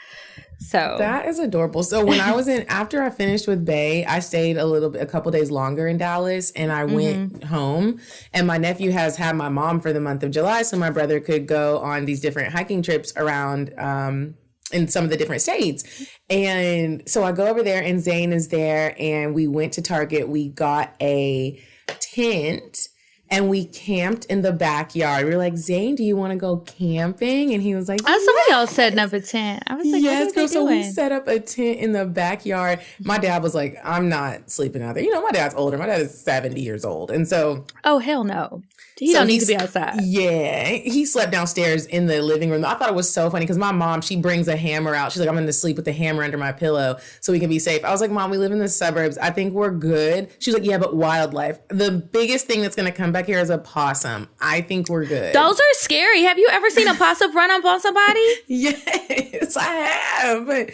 So 0.61 0.97
That 0.99 1.27
is 1.27 1.39
adorable. 1.39 1.83
So 1.83 2.05
when 2.05 2.21
I 2.21 2.33
was 2.33 2.47
in 2.47 2.65
after 2.69 3.03
I 3.03 3.11
finished 3.11 3.49
with 3.49 3.65
Bay, 3.65 4.05
I 4.05 4.21
stayed 4.21 4.57
a 4.57 4.67
little 4.67 4.91
bit 4.91 5.03
a 5.03 5.07
couple 5.07 5.33
days 5.33 5.51
longer 5.51 5.89
in 5.89 5.97
Dallas 5.97 6.51
and 6.53 6.71
I 6.71 6.85
went 6.85 7.45
home 7.45 7.99
and 8.33 8.47
my 8.47 8.59
nephew 8.59 8.91
has 8.93 9.17
had 9.17 9.37
my 9.37 9.49
mom 9.49 9.81
for 9.81 9.93
the 9.93 10.01
month 10.01 10.23
of 10.23 10.31
July 10.31 10.63
so 10.63 10.77
my 10.77 10.91
brother 10.91 11.19
could 11.19 11.47
go 11.47 11.79
on 11.79 12.05
these 12.05 12.21
different 12.21 12.53
hiking 12.53 12.83
trips 12.83 13.13
around 13.17 13.73
um 13.79 14.35
in 14.73 14.87
some 14.87 15.03
of 15.03 15.11
the 15.11 15.17
different 15.17 15.43
states. 15.43 16.07
And 16.29 17.03
so 17.09 17.25
I 17.25 17.33
go 17.33 17.49
over 17.49 17.63
there 17.63 17.83
and 17.83 18.01
Zane 18.01 18.33
is 18.33 18.49
there 18.49 18.95
and 19.01 19.35
we 19.35 19.49
went 19.49 19.73
to 19.73 19.83
Target. 19.83 20.29
We 20.29 20.49
got 20.49 20.95
a 21.01 21.61
tent 21.99 22.87
and 23.31 23.49
we 23.49 23.65
camped 23.65 24.25
in 24.27 24.43
the 24.43 24.53
backyard. 24.53 25.25
We 25.25 25.31
were 25.31 25.37
like, 25.37 25.57
Zane, 25.57 25.95
do 25.95 26.03
you 26.03 26.17
want 26.17 26.33
to 26.33 26.37
go 26.37 26.59
camping? 26.59 27.53
And 27.55 27.63
he 27.63 27.75
was 27.75 27.89
like, 27.89 28.01
oh, 28.05 28.13
I 28.13 28.19
saw 28.19 28.33
"Yes." 28.33 28.51
y'all 28.51 28.67
setting 28.67 28.99
up 28.99 29.13
a 29.13 29.21
tent. 29.21 29.63
I 29.69 29.75
was 29.77 29.87
like, 29.87 30.03
yes, 30.03 30.33
girl. 30.33 30.49
So 30.49 30.65
we 30.67 30.83
set 30.83 31.13
up 31.13 31.29
a 31.29 31.39
tent 31.39 31.79
in 31.79 31.93
the 31.93 32.05
backyard. 32.05 32.81
My 33.01 33.19
dad 33.19 33.43
was 33.43 33.55
like, 33.55 33.79
I'm 33.85 34.09
not 34.09 34.51
sleeping 34.51 34.83
out 34.83 34.95
there. 34.95 35.05
You 35.05 35.13
know, 35.13 35.23
my 35.23 35.31
dad's 35.31 35.55
older. 35.55 35.79
My 35.79 35.87
dad 35.87 36.01
is 36.01 36.19
70 36.21 36.61
years 36.61 36.85
old. 36.85 37.11
And 37.11 37.27
so 37.29 37.65
oh 37.85 37.99
hell 37.99 38.25
no, 38.25 38.63
he 39.01 39.13
So 39.13 39.19
don't 39.19 39.27
need 39.27 39.41
to 39.41 39.47
be 39.47 39.57
outside. 39.57 40.01
yeah, 40.03 40.65
he 40.69 41.05
slept 41.05 41.33
downstairs 41.33 41.87
in 41.87 42.07
the 42.07 42.23
living 42.23 42.51
room. 42.51 42.65
I 42.65 42.75
thought 42.75 42.89
it 42.89 42.95
was 42.95 43.13
so 43.13 43.29
funny 43.31 43.45
because 43.45 43.59
my 43.59 43.73
mom, 43.73 44.01
she 44.03 44.17
brings 44.17 44.47
a 44.47 44.57
hammer 44.57 44.95
out. 44.95 45.11
She's 45.13 45.21
like, 45.21 45.29
I'm 45.29 45.35
going 45.35 45.47
to 45.47 45.53
sleep 45.53 45.77
with 45.77 45.85
the 45.87 45.93
hammer 45.93 46.23
under 46.23 46.39
my 46.39 46.53
pillow 46.53 46.99
so 47.21 47.33
we 47.33 47.41
can 47.41 47.49
be 47.49 47.59
safe. 47.59 47.85
I 47.85 47.91
was 47.91 48.01
like, 48.01 48.11
Mom, 48.11 48.31
we 48.31 48.39
live 48.39 48.53
in 48.53 48.59
the 48.59 48.69
suburbs. 48.69 49.19
I 49.19 49.31
think 49.31 49.53
we're 49.55 49.71
good. 49.73 50.29
She's 50.39 50.55
like, 50.55 50.65
Yeah, 50.65 50.79
but 50.79 50.95
wildlife. 50.95 51.59
The 51.69 51.91
biggest 51.91 52.47
thing 52.47 52.61
that's 52.63 52.77
going 52.77 52.91
to 52.91 52.97
come 52.97 53.11
back 53.11 53.27
here 53.27 53.39
is 53.41 53.51
a 53.51 53.59
possum. 53.59 54.29
I 54.41 54.61
think 54.61 54.89
we're 54.89 55.07
good. 55.07 55.35
Those 55.35 55.59
are 55.59 55.73
scary. 55.73 56.23
Have 56.23 56.39
you 56.39 56.49
ever 56.53 56.71
seen 56.71 56.87
a 56.87 56.95
possum 56.95 57.35
run 57.35 57.51
up 57.51 57.65
on 57.65 57.81
somebody? 57.81 58.21
yes, 58.47 59.57
I 59.57 59.65
have. 59.75 60.47
But 60.47 60.73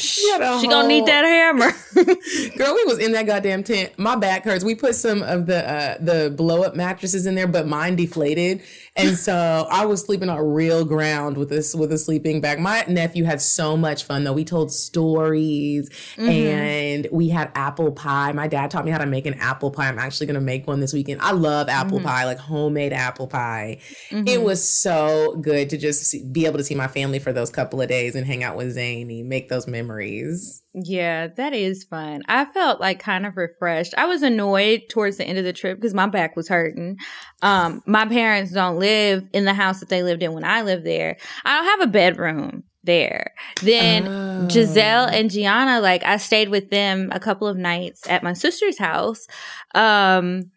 she, 0.00 0.28
had 0.30 0.40
a 0.40 0.66
gonna 0.66 0.88
need 0.88 1.06
that 1.06 1.24
hammer. 1.24 1.70
Girl, 2.56 2.74
we 2.74 2.84
was 2.84 2.98
in 2.98 3.12
that 3.12 3.26
goddamn 3.26 3.62
tent. 3.64 3.98
My 3.98 4.16
back 4.16 4.44
hurts. 4.44 4.64
We 4.64 4.74
put 4.74 4.94
some 4.94 5.22
of 5.22 5.46
the 5.46 5.68
uh, 5.68 5.96
the 6.00 6.30
blow 6.30 6.62
up 6.62 6.74
mattresses 6.74 7.26
in 7.26 7.34
there, 7.34 7.46
but 7.46 7.57
mine 7.66 7.96
deflated, 7.96 8.62
and 8.98 9.16
so 9.16 9.66
I 9.70 9.86
was 9.86 10.02
sleeping 10.02 10.28
on 10.28 10.38
real 10.38 10.84
ground 10.84 11.36
with 11.36 11.48
this 11.48 11.74
with 11.74 11.92
a 11.92 11.98
sleeping 11.98 12.40
bag. 12.40 12.58
My 12.58 12.84
nephew 12.88 13.24
had 13.24 13.40
so 13.40 13.76
much 13.76 14.04
fun 14.04 14.24
though. 14.24 14.32
We 14.32 14.44
told 14.44 14.72
stories 14.72 15.88
mm-hmm. 16.16 16.28
and 16.28 17.08
we 17.12 17.28
had 17.28 17.52
apple 17.54 17.92
pie. 17.92 18.32
My 18.32 18.48
dad 18.48 18.70
taught 18.70 18.84
me 18.84 18.90
how 18.90 18.98
to 18.98 19.06
make 19.06 19.26
an 19.26 19.34
apple 19.34 19.70
pie. 19.70 19.88
I'm 19.88 19.98
actually 19.98 20.26
gonna 20.26 20.40
make 20.40 20.66
one 20.66 20.80
this 20.80 20.92
weekend. 20.92 21.20
I 21.20 21.32
love 21.32 21.68
apple 21.68 21.98
mm-hmm. 21.98 22.08
pie, 22.08 22.24
like 22.24 22.38
homemade 22.38 22.92
apple 22.92 23.28
pie. 23.28 23.78
It 24.10 24.14
mm-hmm. 24.14 24.42
was 24.42 24.68
so 24.68 25.36
good 25.40 25.70
to 25.70 25.78
just 25.78 26.04
see, 26.04 26.24
be 26.30 26.46
able 26.46 26.58
to 26.58 26.64
see 26.64 26.74
my 26.74 26.88
family 26.88 27.20
for 27.20 27.32
those 27.32 27.50
couple 27.50 27.80
of 27.80 27.88
days 27.88 28.16
and 28.16 28.26
hang 28.26 28.42
out 28.42 28.56
with 28.56 28.72
Zany, 28.72 29.22
make 29.22 29.48
those 29.48 29.66
memories. 29.66 30.62
Yeah, 30.74 31.28
that 31.28 31.54
is 31.54 31.84
fun. 31.84 32.22
I 32.28 32.44
felt 32.44 32.80
like 32.80 33.00
kind 33.00 33.26
of 33.26 33.36
refreshed. 33.36 33.94
I 33.96 34.06
was 34.06 34.22
annoyed 34.22 34.82
towards 34.90 35.16
the 35.16 35.24
end 35.24 35.38
of 35.38 35.44
the 35.44 35.52
trip 35.52 35.78
because 35.78 35.94
my 35.94 36.06
back 36.06 36.36
was 36.36 36.48
hurting. 36.48 36.98
Um, 37.42 37.82
my 37.86 38.06
parents 38.06 38.52
don't 38.52 38.78
live 38.78 38.87
in 38.88 39.44
the 39.44 39.54
house 39.54 39.80
that 39.80 39.88
they 39.88 40.02
lived 40.02 40.22
in 40.22 40.32
when 40.32 40.44
I 40.44 40.62
lived 40.62 40.84
there. 40.84 41.16
I 41.44 41.56
don't 41.56 41.64
have 41.80 41.88
a 41.88 41.92
bedroom 41.92 42.64
there. 42.84 43.32
Then 43.62 44.06
Oh. 44.08 44.48
Giselle 44.48 45.06
and 45.06 45.30
Gianna, 45.30 45.80
like 45.80 46.04
I 46.04 46.16
stayed 46.16 46.48
with 46.48 46.70
them 46.70 47.08
a 47.12 47.20
couple 47.20 47.46
of 47.46 47.56
nights 47.56 48.08
at 48.08 48.22
my 48.22 48.32
sister's 48.32 48.78
house. 48.78 49.26
Um, 49.74 50.50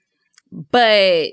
but 0.72 1.32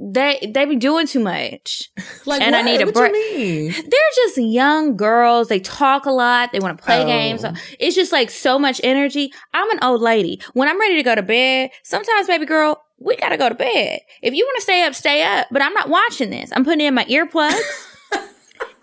they 0.00 0.50
they 0.54 0.64
be 0.64 0.76
doing 0.76 1.06
too 1.06 1.20
much. 1.20 1.90
Like, 2.26 2.42
And 2.42 2.54
I 2.54 2.60
need 2.62 2.82
a 2.82 2.84
What 2.86 2.94
break. 2.94 3.74
They're 3.74 4.14
just 4.16 4.36
young 4.38 4.96
girls. 4.98 5.48
They 5.48 5.60
talk 5.60 6.04
a 6.04 6.10
lot. 6.10 6.52
They 6.52 6.60
want 6.60 6.76
to 6.76 6.84
play 6.84 7.02
Oh. 7.02 7.06
games. 7.06 7.42
It's 7.80 7.96
just 7.96 8.12
like 8.12 8.30
so 8.30 8.58
much 8.58 8.80
energy. 8.84 9.32
I'm 9.54 9.70
an 9.70 9.78
old 9.82 10.02
lady. 10.02 10.42
When 10.52 10.68
I'm 10.68 10.78
ready 10.78 10.96
to 10.96 11.02
go 11.02 11.14
to 11.14 11.22
bed, 11.22 11.70
sometimes, 11.84 12.26
baby 12.26 12.44
girl, 12.44 12.82
we 12.98 13.16
got 13.16 13.30
to 13.30 13.36
go 13.36 13.48
to 13.48 13.54
bed. 13.54 14.00
If 14.22 14.34
you 14.34 14.44
want 14.44 14.56
to 14.56 14.62
stay 14.62 14.84
up, 14.84 14.94
stay 14.94 15.22
up. 15.22 15.48
But 15.50 15.62
I'm 15.62 15.74
not 15.74 15.88
watching 15.88 16.30
this. 16.30 16.50
I'm 16.52 16.64
putting 16.64 16.86
in 16.86 16.94
my 16.94 17.04
earplugs. 17.04 17.60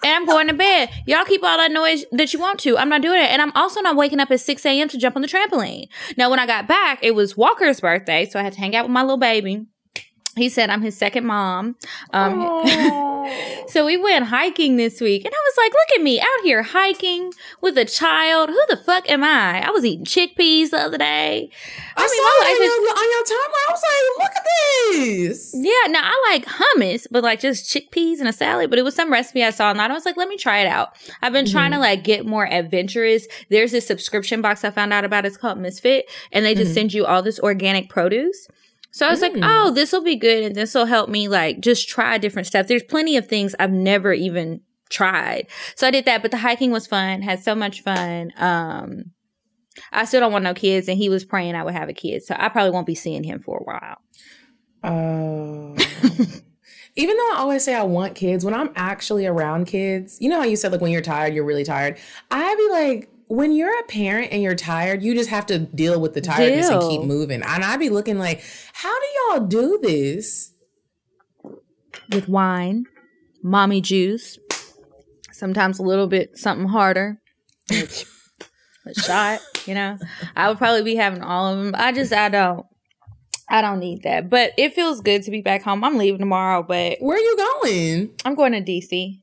And 0.04 0.14
I'm 0.14 0.26
going 0.28 0.48
to 0.50 0.54
bed. 0.54 0.92
Y'all 1.08 1.26
keep 1.26 1.44
all 1.44 1.58
that 1.58 1.72
noise 1.72 2.06
that 2.12 2.32
you 2.32 2.40
want 2.40 2.60
to. 2.60 2.78
I'm 2.78 2.90
not 2.90 3.02
doing 3.02 3.20
it. 3.20 3.32
And 3.32 3.42
I'm 3.42 3.52
also 3.54 3.82
not 3.82 3.96
waking 3.96 4.20
up 4.20 4.30
at 4.30 4.40
6 4.40 4.64
a.m. 4.64 4.88
to 4.90 5.00
jump 5.00 5.16
on 5.16 5.24
the 5.24 5.28
trampoline. 5.28 5.88
Now, 6.16 6.30
when 6.30 6.38
I 6.38 6.46
got 6.46 6.68
back, 6.68 7.00
it 7.02 7.16
was 7.16 7.36
Walker's 7.36 7.80
birthday. 7.80 8.28
So 8.28 8.40
I 8.40 8.44
had 8.44 8.54
to 8.54 8.60
hang 8.60 8.76
out 8.76 8.86
with 8.86 8.92
my 8.92 9.02
little 9.02 9.18
baby. 9.18 9.66
He 10.36 10.50
said 10.50 10.70
I'm 10.70 10.82
his 10.82 10.98
second 10.98 11.26
mom. 11.26 11.76
Um, 12.12 12.42
so 13.68 13.86
we 13.86 13.96
went 13.98 14.26
hiking 14.26 14.76
this 14.76 15.00
week, 15.00 15.24
and 15.24 15.34
I 15.34 15.38
was 15.38 15.58
like, 15.58 15.72
"Look 15.72 16.00
at 16.00 16.04
me 16.04 16.20
out 16.20 16.44
here 16.44 16.62
hiking 16.62 17.32
with 17.62 17.78
a 17.78 17.86
child. 17.86 18.50
Who 18.50 18.62
the 18.68 18.78
fuck 18.78 19.10
am 19.10 19.24
I?" 19.24 19.66
I 19.66 19.70
was 19.72 19.86
eating 19.86 20.06
chickpeas 20.06 20.72
the 20.72 20.78
other 20.78 20.98
day. 20.98 21.50
I, 21.98 22.02
mean, 22.02 22.10
saw 22.10 22.24
my 22.24 22.40
it 22.42 22.46
life 22.46 22.58
on 22.58 22.84
your, 22.84 22.92
on 22.92 23.12
your 23.12 23.24
timeline. 23.24 23.66
I 23.66 23.72
was 23.72 23.84
like, 23.86 24.26
look 24.26 24.36
at 24.36 24.46
this. 24.92 25.54
Yeah, 25.56 25.92
now 25.92 26.02
I 26.04 26.32
like 26.32 26.46
hummus, 26.46 27.08
but 27.10 27.24
like 27.24 27.40
just 27.40 27.74
chickpeas 27.74 28.20
and 28.20 28.28
a 28.28 28.34
salad. 28.34 28.70
But 28.70 28.80
it 28.80 28.84
was 28.84 28.96
some 28.96 29.12
recipe 29.12 29.44
I 29.44 29.52
saw 29.52 29.70
online. 29.70 29.92
I 29.92 29.94
was 29.94 30.06
like, 30.06 30.18
let 30.18 30.28
me 30.28 30.38
try 30.38 30.60
it 30.60 30.68
out. 30.68 30.96
I've 31.22 31.34
been 31.34 31.46
trying 31.46 31.72
to 31.72 31.80
like 31.80 32.04
get 32.04 32.26
more 32.26 32.46
adventurous. 32.46 33.28
There's 33.50 33.72
this 33.72 33.88
subscription 33.88 34.42
box 34.42 34.64
I 34.64 34.72
found 34.72 34.92
out 34.92 35.06
about. 35.06 35.26
It's 35.26 35.38
called 35.38 35.60
Misfit, 35.60 36.10
and 36.32 36.46
they 36.46 36.56
just 36.56 36.74
send 36.74 36.94
you 36.94 37.06
all 37.06 37.22
this 37.22 37.40
organic 37.40 37.90
produce. 37.90 38.48
So 38.96 39.06
I 39.06 39.10
was 39.10 39.20
like, 39.20 39.36
oh, 39.42 39.72
this 39.72 39.92
will 39.92 40.04
be 40.04 40.16
good, 40.16 40.46
and 40.46 40.56
this 40.56 40.74
will 40.74 40.86
help 40.86 41.10
me 41.10 41.28
like 41.28 41.60
just 41.60 41.90
try 41.90 42.18
different 42.18 42.48
stuff. 42.48 42.68
There's 42.68 42.82
plenty 42.82 43.18
of 43.18 43.28
things 43.28 43.54
I've 43.60 43.74
never 43.74 44.14
even 44.14 44.62
tried. 44.90 45.48
So 45.76 45.86
I 45.86 45.92
did 45.92 46.06
that, 46.06 46.22
but 46.22 46.32
the 46.32 46.38
hiking 46.38 46.72
was 46.72 46.88
fun. 46.88 47.22
Had 47.22 47.44
so 47.44 47.56
much 47.56 47.82
fun. 47.82 48.32
Um, 48.38 49.12
I 49.92 50.06
still 50.06 50.22
don't 50.22 50.32
want 50.32 50.46
no 50.46 50.54
kids, 50.54 50.88
and 50.88 50.98
he 50.98 51.10
was 51.10 51.26
praying 51.26 51.56
I 51.56 51.64
would 51.66 51.74
have 51.74 51.90
a 51.90 51.94
kid, 51.94 52.24
so 52.24 52.38
I 52.40 52.48
probably 52.48 52.72
won't 52.72 52.88
be 52.88 52.96
seeing 52.96 53.26
him 53.26 53.42
for 53.42 53.58
a 53.58 53.64
while. 53.64 53.98
Oh. 54.82 55.76
Even 56.96 57.18
though 57.18 57.32
I 57.34 57.36
always 57.40 57.66
say 57.66 57.76
I 57.76 57.84
want 57.84 58.16
kids, 58.16 58.46
when 58.46 58.54
I'm 58.54 58.70
actually 58.78 59.26
around 59.26 59.66
kids, 59.66 60.18
you 60.22 60.30
know 60.30 60.38
how 60.38 60.46
you 60.46 60.56
said 60.56 60.72
like 60.72 60.80
when 60.80 60.94
you're 60.94 61.02
tired, 61.02 61.34
you're 61.34 61.44
really 61.44 61.66
tired. 61.66 61.98
I'd 62.32 62.58
be 62.58 62.70
like, 62.70 63.10
when 63.28 63.52
you're 63.52 63.80
a 63.80 63.84
parent 63.84 64.32
and 64.32 64.42
you're 64.42 64.56
tired, 64.56 65.02
you 65.04 65.14
just 65.14 65.30
have 65.30 65.46
to 65.48 65.60
deal 65.60 66.00
with 66.00 66.14
the 66.14 66.22
tiredness 66.22 66.70
and 66.70 66.82
keep 66.82 67.02
moving. 67.02 67.42
And 67.42 67.64
I'd 67.64 67.80
be 67.80 67.90
looking 67.90 68.20
like, 68.20 68.44
how 68.74 68.94
do 69.00 69.06
y'all 69.40 69.48
do 69.48 69.80
this? 69.82 70.52
with 72.10 72.28
wine, 72.28 72.86
mommy 73.44 73.82
juice, 73.82 74.38
sometimes 75.32 75.80
a 75.80 75.84
little 75.84 76.08
bit 76.08 76.38
something 76.38 76.68
harder, 76.68 77.22
a 77.72 78.94
shot, 79.02 79.40
you 79.66 79.74
know. 79.74 79.98
I 80.36 80.50
would 80.50 80.58
probably 80.58 80.84
be 80.84 80.96
having 80.96 81.22
all 81.22 81.48
of 81.48 81.64
them. 81.64 81.76
I 81.78 81.92
just 81.92 82.14
I 82.14 82.30
don't 82.30 82.66
I 83.50 83.62
don't 83.62 83.80
need 83.80 84.04
that. 84.04 84.30
But 84.30 84.52
it 84.58 84.74
feels 84.74 85.02
good 85.02 85.24
to 85.24 85.32
be 85.32 85.42
back 85.42 85.64
home. 85.64 85.84
I'm 85.84 85.98
leaving 85.98 86.20
tomorrow, 86.20 86.64
but 86.64 86.98
Where 87.00 87.18
are 87.18 87.20
you 87.20 87.38
going? 87.38 88.12
I'm 88.24 88.36
going 88.36 88.54
to 88.54 88.62
DC. 88.62 89.22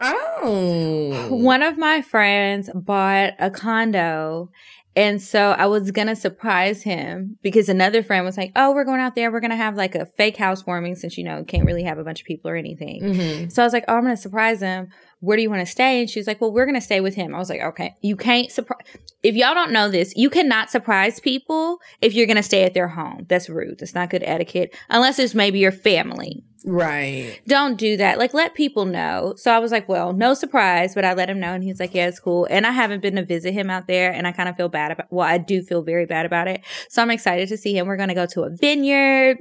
Oh. 0.00 1.28
One 1.30 1.62
of 1.62 1.76
my 1.76 2.02
friends 2.02 2.70
bought 2.74 3.34
a 3.38 3.50
condo. 3.50 4.50
And 4.96 5.22
so 5.22 5.52
I 5.52 5.66
was 5.66 5.92
going 5.92 6.08
to 6.08 6.16
surprise 6.16 6.82
him 6.82 7.38
because 7.42 7.68
another 7.68 8.02
friend 8.02 8.24
was 8.24 8.36
like, 8.36 8.50
Oh, 8.56 8.74
we're 8.74 8.84
going 8.84 9.00
out 9.00 9.14
there. 9.14 9.30
We're 9.30 9.38
going 9.40 9.52
to 9.52 9.56
have 9.56 9.76
like 9.76 9.94
a 9.94 10.06
fake 10.06 10.36
housewarming 10.36 10.96
since, 10.96 11.16
you 11.16 11.22
know, 11.22 11.44
can't 11.44 11.64
really 11.64 11.84
have 11.84 11.98
a 11.98 12.04
bunch 12.04 12.20
of 12.20 12.26
people 12.26 12.50
or 12.50 12.56
anything. 12.56 13.02
Mhm. 13.02 13.52
So 13.52 13.62
I 13.62 13.66
was 13.66 13.72
like, 13.72 13.84
Oh, 13.86 13.94
I'm 13.94 14.02
going 14.02 14.16
to 14.16 14.20
surprise 14.20 14.60
him. 14.60 14.88
Where 15.20 15.36
do 15.36 15.42
you 15.42 15.50
want 15.50 15.60
to 15.60 15.70
stay? 15.70 16.00
And 16.00 16.08
she's 16.08 16.26
like, 16.26 16.40
Well, 16.40 16.52
we're 16.52 16.64
going 16.66 16.74
to 16.74 16.80
stay 16.80 17.00
with 17.00 17.14
him. 17.14 17.34
I 17.34 17.38
was 17.38 17.50
like, 17.50 17.60
Okay, 17.60 17.94
you 18.02 18.16
can't 18.16 18.50
surprise. 18.50 18.86
If 19.22 19.34
y'all 19.34 19.54
don't 19.54 19.72
know 19.72 19.90
this, 19.90 20.14
you 20.16 20.30
cannot 20.30 20.70
surprise 20.70 21.18
people 21.18 21.78
if 22.00 22.14
you're 22.14 22.26
going 22.26 22.36
to 22.36 22.42
stay 22.42 22.62
at 22.64 22.74
their 22.74 22.88
home. 22.88 23.26
That's 23.28 23.48
rude. 23.48 23.80
That's 23.80 23.94
not 23.94 24.10
good 24.10 24.22
etiquette 24.24 24.74
unless 24.88 25.18
it's 25.18 25.34
maybe 25.34 25.58
your 25.58 25.72
family 25.72 26.44
Right. 26.64 27.40
don't 27.46 27.76
do 27.76 27.96
that. 27.96 28.18
Like, 28.18 28.34
let 28.34 28.54
people 28.54 28.84
know. 28.84 29.34
So 29.36 29.52
I 29.52 29.58
was 29.58 29.72
like, 29.72 29.88
well, 29.88 30.12
no 30.12 30.34
surprise, 30.34 30.94
but 30.94 31.04
I 31.04 31.14
let 31.14 31.30
him 31.30 31.40
know. 31.40 31.52
And 31.54 31.62
he's 31.62 31.80
like, 31.80 31.94
yeah, 31.94 32.08
it's 32.08 32.20
cool. 32.20 32.46
And 32.50 32.66
I 32.66 32.72
haven't 32.72 33.00
been 33.00 33.16
to 33.16 33.24
visit 33.24 33.52
him 33.52 33.70
out 33.70 33.86
there. 33.86 34.12
And 34.12 34.26
I 34.26 34.32
kind 34.32 34.48
of 34.48 34.56
feel 34.56 34.68
bad 34.68 34.92
about, 34.92 35.06
well, 35.10 35.26
I 35.26 35.38
do 35.38 35.62
feel 35.62 35.82
very 35.82 36.04
bad 36.06 36.26
about 36.26 36.48
it. 36.48 36.62
So 36.88 37.00
I'm 37.00 37.10
excited 37.10 37.48
to 37.48 37.56
see 37.56 37.76
him. 37.76 37.86
We're 37.86 37.96
going 37.96 38.08
to 38.08 38.14
go 38.14 38.26
to 38.26 38.42
a 38.42 38.50
vineyard, 38.50 39.38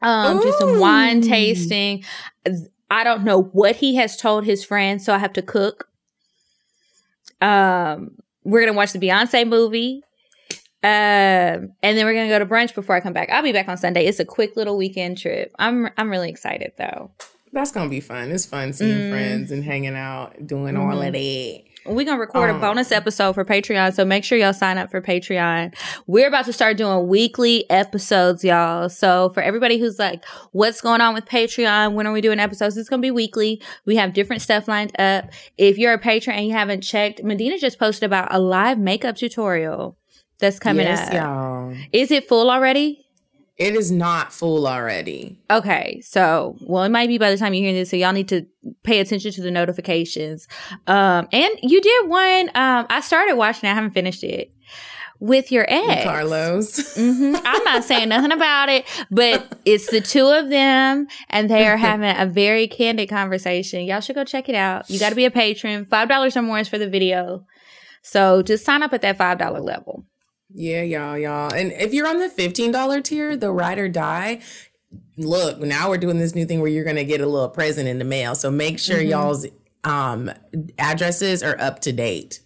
um, 0.00 0.40
do 0.40 0.52
some 0.52 0.78
wine 0.78 1.20
tasting. 1.22 2.04
I 2.92 3.04
don't 3.04 3.24
know 3.24 3.42
what 3.42 3.76
he 3.76 3.94
has 3.96 4.16
told 4.18 4.44
his 4.44 4.64
friends. 4.64 5.04
So 5.04 5.14
I 5.14 5.18
have 5.18 5.32
to 5.32 5.42
cook. 5.42 5.88
Um, 7.40 8.16
we're 8.44 8.66
to 8.66 8.72
watch 8.72 8.92
the 8.92 8.98
Beyonce 8.98 9.48
movie. 9.48 10.02
Um, 10.84 11.72
and 11.82 11.96
then 11.96 12.04
we're 12.04 12.12
gonna 12.12 12.28
go 12.28 12.38
to 12.38 12.46
brunch 12.46 12.74
before 12.74 12.94
I 12.96 13.00
come 13.00 13.12
back. 13.12 13.30
I'll 13.30 13.42
be 13.42 13.52
back 13.52 13.68
on 13.68 13.76
Sunday. 13.78 14.04
It's 14.06 14.20
a 14.20 14.24
quick 14.24 14.56
little 14.56 14.76
weekend 14.76 15.16
trip. 15.16 15.52
I'm 15.58 15.88
I'm 15.96 16.10
really 16.10 16.28
excited 16.28 16.72
though. 16.76 17.12
That's 17.52 17.70
gonna 17.70 17.88
be 17.88 18.00
fun. 18.00 18.30
It's 18.30 18.46
fun 18.46 18.72
seeing 18.72 18.98
Mm. 18.98 19.10
friends 19.10 19.50
and 19.52 19.62
hanging 19.64 19.94
out, 19.94 20.46
doing 20.46 20.76
all 20.76 21.00
of 21.00 21.12
that. 21.12 21.62
We're 21.84 22.04
gonna 22.04 22.20
record 22.20 22.50
a 22.50 22.54
Um, 22.54 22.60
bonus 22.60 22.92
episode 22.92 23.32
for 23.32 23.44
Patreon, 23.44 23.94
so 23.94 24.04
make 24.04 24.24
sure 24.24 24.38
y'all 24.38 24.52
sign 24.52 24.78
up 24.78 24.90
for 24.90 25.00
Patreon. 25.00 25.74
We're 26.06 26.28
about 26.28 26.44
to 26.44 26.52
start 26.52 26.76
doing 26.76 27.08
weekly 27.08 27.68
episodes, 27.70 28.44
y'all. 28.44 28.88
So 28.88 29.30
for 29.34 29.42
everybody 29.42 29.78
who's 29.78 29.98
like, 29.98 30.24
what's 30.52 30.80
going 30.80 31.00
on 31.00 31.14
with 31.14 31.24
Patreon? 31.26 31.94
When 31.94 32.06
are 32.06 32.12
we 32.12 32.20
doing 32.20 32.38
episodes? 32.38 32.76
It's 32.76 32.88
gonna 32.88 33.02
be 33.02 33.10
weekly. 33.10 33.60
We 33.84 33.96
have 33.96 34.12
different 34.12 34.42
stuff 34.42 34.68
lined 34.68 34.98
up. 35.00 35.30
If 35.58 35.78
you're 35.78 35.92
a 35.92 35.98
patron 35.98 36.36
and 36.36 36.46
you 36.46 36.52
haven't 36.52 36.82
checked, 36.82 37.22
Medinah 37.24 37.58
just 37.58 37.78
posted 37.78 38.04
about 38.04 38.32
a 38.32 38.38
live 38.38 38.78
makeup 38.78 39.16
tutorial 39.16 39.96
that's 40.38 40.58
coming 40.58 40.86
yes, 40.86 41.08
up. 41.08 41.14
y'all. 41.14 41.74
Is 41.92 42.10
it 42.10 42.28
full 42.28 42.50
already? 42.50 43.01
It 43.62 43.76
is 43.76 43.92
not 43.92 44.32
full 44.32 44.66
already. 44.66 45.38
Okay, 45.48 46.00
so 46.04 46.56
well, 46.62 46.82
it 46.82 46.88
might 46.88 47.06
be 47.06 47.16
by 47.16 47.30
the 47.30 47.36
time 47.36 47.54
you 47.54 47.62
hear 47.62 47.72
this, 47.72 47.90
so 47.90 47.96
y'all 47.96 48.12
need 48.12 48.28
to 48.28 48.44
pay 48.82 48.98
attention 48.98 49.30
to 49.30 49.40
the 49.40 49.52
notifications. 49.52 50.48
Um, 50.88 51.28
and 51.30 51.54
you 51.62 51.80
did 51.80 52.08
one. 52.08 52.48
Um, 52.56 52.86
I 52.90 53.00
started 53.00 53.36
watching. 53.36 53.70
I 53.70 53.74
haven't 53.74 53.92
finished 53.92 54.24
it 54.24 54.52
with 55.20 55.52
your 55.52 55.64
ex, 55.68 56.02
Carlos. 56.02 56.96
Mm-hmm. 56.96 57.36
I'm 57.44 57.62
not 57.62 57.84
saying 57.84 58.08
nothing 58.08 58.32
about 58.32 58.68
it, 58.68 58.84
but 59.12 59.56
it's 59.64 59.88
the 59.92 60.00
two 60.00 60.26
of 60.26 60.48
them, 60.48 61.06
and 61.30 61.48
they 61.48 61.68
are 61.68 61.76
having 61.76 62.16
a 62.16 62.26
very 62.26 62.66
candid 62.66 63.08
conversation. 63.08 63.84
Y'all 63.84 64.00
should 64.00 64.16
go 64.16 64.24
check 64.24 64.48
it 64.48 64.56
out. 64.56 64.90
You 64.90 64.98
got 64.98 65.10
to 65.10 65.14
be 65.14 65.24
a 65.24 65.30
patron. 65.30 65.86
Five 65.86 66.08
dollars 66.08 66.36
or 66.36 66.42
more 66.42 66.58
is 66.58 66.68
for 66.68 66.78
the 66.78 66.88
video. 66.88 67.46
So 68.02 68.42
just 68.42 68.64
sign 68.64 68.82
up 68.82 68.92
at 68.92 69.02
that 69.02 69.18
five 69.18 69.38
dollar 69.38 69.60
level. 69.60 70.04
Yeah, 70.54 70.82
y'all, 70.82 71.16
y'all. 71.18 71.52
And 71.52 71.72
if 71.72 71.92
you're 71.94 72.06
on 72.06 72.18
the 72.18 72.28
$15 72.28 73.04
tier, 73.04 73.36
the 73.36 73.50
ride 73.50 73.78
or 73.78 73.88
die, 73.88 74.40
look, 75.16 75.58
now 75.60 75.88
we're 75.88 75.98
doing 75.98 76.18
this 76.18 76.34
new 76.34 76.44
thing 76.44 76.60
where 76.60 76.70
you're 76.70 76.84
going 76.84 76.96
to 76.96 77.04
get 77.04 77.20
a 77.20 77.26
little 77.26 77.48
present 77.48 77.88
in 77.88 77.98
the 77.98 78.04
mail. 78.04 78.34
So 78.34 78.50
make 78.50 78.78
sure 78.78 78.98
Mhm. 78.98 79.08
y'all's 79.10 79.46
um 79.84 80.30
addresses 80.78 81.42
are 81.42 81.58
up 81.60 81.80
to 81.80 81.92
date. 81.92 82.40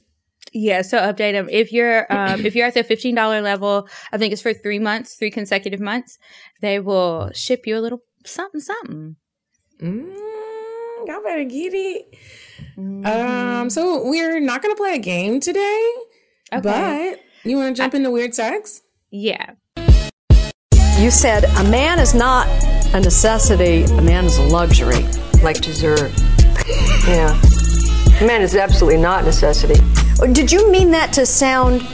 Yeah, 0.53 0.81
so 0.83 0.99
update 0.99 1.33
them. 1.33 1.49
If 1.51 1.71
you're 1.73 2.07
um, 2.11 2.47
if 2.47 2.55
you're 2.55 2.67
at 2.67 2.73
the 2.75 2.83
fifteen 2.85 3.15
dollar 3.15 3.43
level, 3.43 3.89
I 4.13 4.17
think 4.17 4.33
it's 4.33 4.41
for 4.41 4.55
three 4.55 4.79
months, 4.79 5.15
three 5.17 5.31
consecutive 5.31 5.81
months. 5.81 6.19
They 6.63 6.79
will 6.81 7.31
ship 7.35 7.67
you 7.67 7.77
a 7.77 7.81
little 7.81 8.01
something, 8.25 8.61
something. 8.61 9.17
Mm, 9.83 10.15
y'all 11.07 11.23
better 11.23 11.45
get 11.45 11.75
it. 11.75 12.15
Mhm. 12.79 13.05
Um, 13.07 13.71
so 13.71 14.09
we're 14.09 14.41
not 14.41 14.63
going 14.63 14.75
to 14.75 14.81
play 14.81 14.95
a 14.95 14.99
game 14.99 15.41
today, 15.41 15.93
okay, 16.55 16.61
but 16.63 17.21
you 17.51 17.57
want 17.59 17.75
to 17.77 17.81
jump 17.83 17.95
into 17.95 18.11
weird 18.11 18.35
sex? 18.35 18.83
yeah, 19.11 19.53
You 20.99 21.11
said 21.11 21.45
a 21.45 21.65
man 21.71 21.99
is 22.01 22.15
not 22.15 22.47
a 22.95 23.01
necessity, 23.01 23.85
a 23.85 24.03
man 24.03 24.25
is 24.27 24.39
a 24.39 24.43
luxury. 24.43 25.05
like 25.43 25.61
dessert. 25.61 26.11
yeah. 27.07 27.39
Man 28.21 28.41
is 28.43 28.55
absolutely 28.57 29.01
not 29.01 29.25
necessity. 29.25 29.81
Oh, 30.21 30.27
did 30.33 30.51
you 30.51 30.71
mean 30.73 30.91
that 30.93 31.13
to 31.15 31.27
sound 31.27 31.87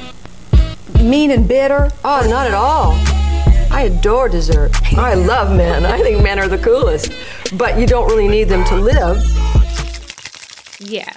mean 1.01 1.31
and 1.33 1.47
bitter? 1.49 1.91
Oh, 2.05 2.25
not 2.31 2.47
at 2.47 2.55
all. 2.55 2.93
I 3.73 3.83
adore 3.91 4.29
dessert. 4.29 4.71
I 4.97 5.15
love 5.15 5.57
men. 5.57 5.85
I 5.85 5.99
think 6.01 6.23
men 6.23 6.39
are 6.39 6.47
the 6.49 6.59
coolest. 6.59 7.13
But 7.59 7.79
you 7.79 7.87
don't 7.87 8.07
really 8.09 8.29
need 8.29 8.45
them 8.45 8.65
to 8.67 8.77
live. 8.77 9.17
yeah. 10.79 11.13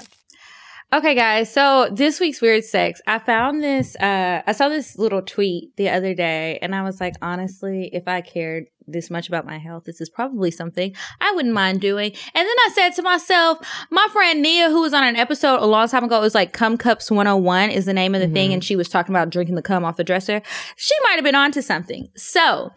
Okay, 0.94 1.16
guys. 1.16 1.52
So 1.52 1.90
this 1.92 2.20
week's 2.20 2.42
weird 2.42 2.64
sex, 2.64 3.02
I 3.08 3.20
found 3.20 3.64
this. 3.64 3.96
Uh, 3.98 4.44
I 4.46 4.52
saw 4.52 4.70
this 4.70 4.98
little 4.98 5.22
tweet 5.22 5.76
the 5.78 5.90
other 5.90 6.14
day, 6.14 6.60
and 6.62 6.76
I 6.76 6.84
was 6.84 7.02
like, 7.02 7.16
honestly, 7.22 7.90
if 7.92 8.08
I 8.08 8.22
cared 8.22 8.66
this 8.88 9.10
much 9.10 9.28
about 9.28 9.48
my 9.48 9.58
health, 9.58 9.86
this 9.86 10.00
is 10.00 10.10
probably 10.10 10.52
something 10.52 10.96
I 11.20 11.34
wouldn't 11.34 11.54
mind 11.54 11.82
doing. 11.82 12.12
And 12.12 12.48
then 12.48 12.56
I 12.66 12.72
said 12.74 12.90
to 12.92 13.02
myself, 13.02 13.58
my 13.90 14.08
friend 14.14 14.42
Nia, 14.44 14.70
who 14.70 14.82
was 14.82 14.94
on 14.94 15.04
an 15.04 15.16
episode 15.16 15.60
a 15.60 15.66
long 15.66 15.88
time 15.90 16.04
ago, 16.04 16.18
it 16.18 16.22
was 16.22 16.36
like 16.36 16.54
"Cum 16.54 16.78
Cups 16.78 17.10
101" 17.10 17.72
is 17.72 17.86
the 17.86 17.94
name 17.94 18.14
of 18.14 18.22
the 18.22 18.30
thing, 18.30 18.54
and 18.54 18.64
she 18.64 18.76
was 18.76 18.88
talking 18.88 19.14
about 19.14 19.32
drinking 19.32 19.56
the 19.56 19.64
cum 19.64 19.84
off 19.84 19.98
the 19.98 20.04
dresser. 20.04 20.42
She 20.76 20.94
might 21.04 21.16
have 21.16 21.24
been 21.24 21.36
onto 21.36 21.62
something. 21.62 22.10
So 22.16 22.72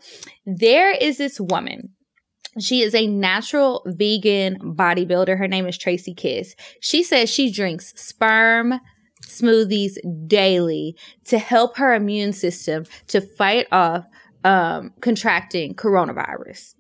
there 0.47 0.91
is 0.93 1.19
this 1.19 1.39
woman. 1.39 1.91
She 2.61 2.83
is 2.83 2.95
a 2.95 3.07
natural 3.07 3.83
vegan 3.87 4.59
bodybuilder. 4.59 5.39
Her 5.39 5.49
name 5.49 5.67
is 5.67 5.79
Tracy 5.79 6.15
Kiss. 6.15 6.55
She 6.81 7.03
says 7.03 7.31
she 7.31 7.51
drinks 7.51 7.93
sperm 7.97 8.81
smoothies 9.23 9.97
daily 10.27 10.97
to 11.25 11.39
help 11.39 11.77
her 11.77 11.95
immune 11.95 12.33
system 12.33 12.85
to 13.09 13.21
fight 13.21 13.67
off 13.73 14.05
um, 14.45 14.93
contracting 15.01 15.75
coronavirus. 15.75 16.75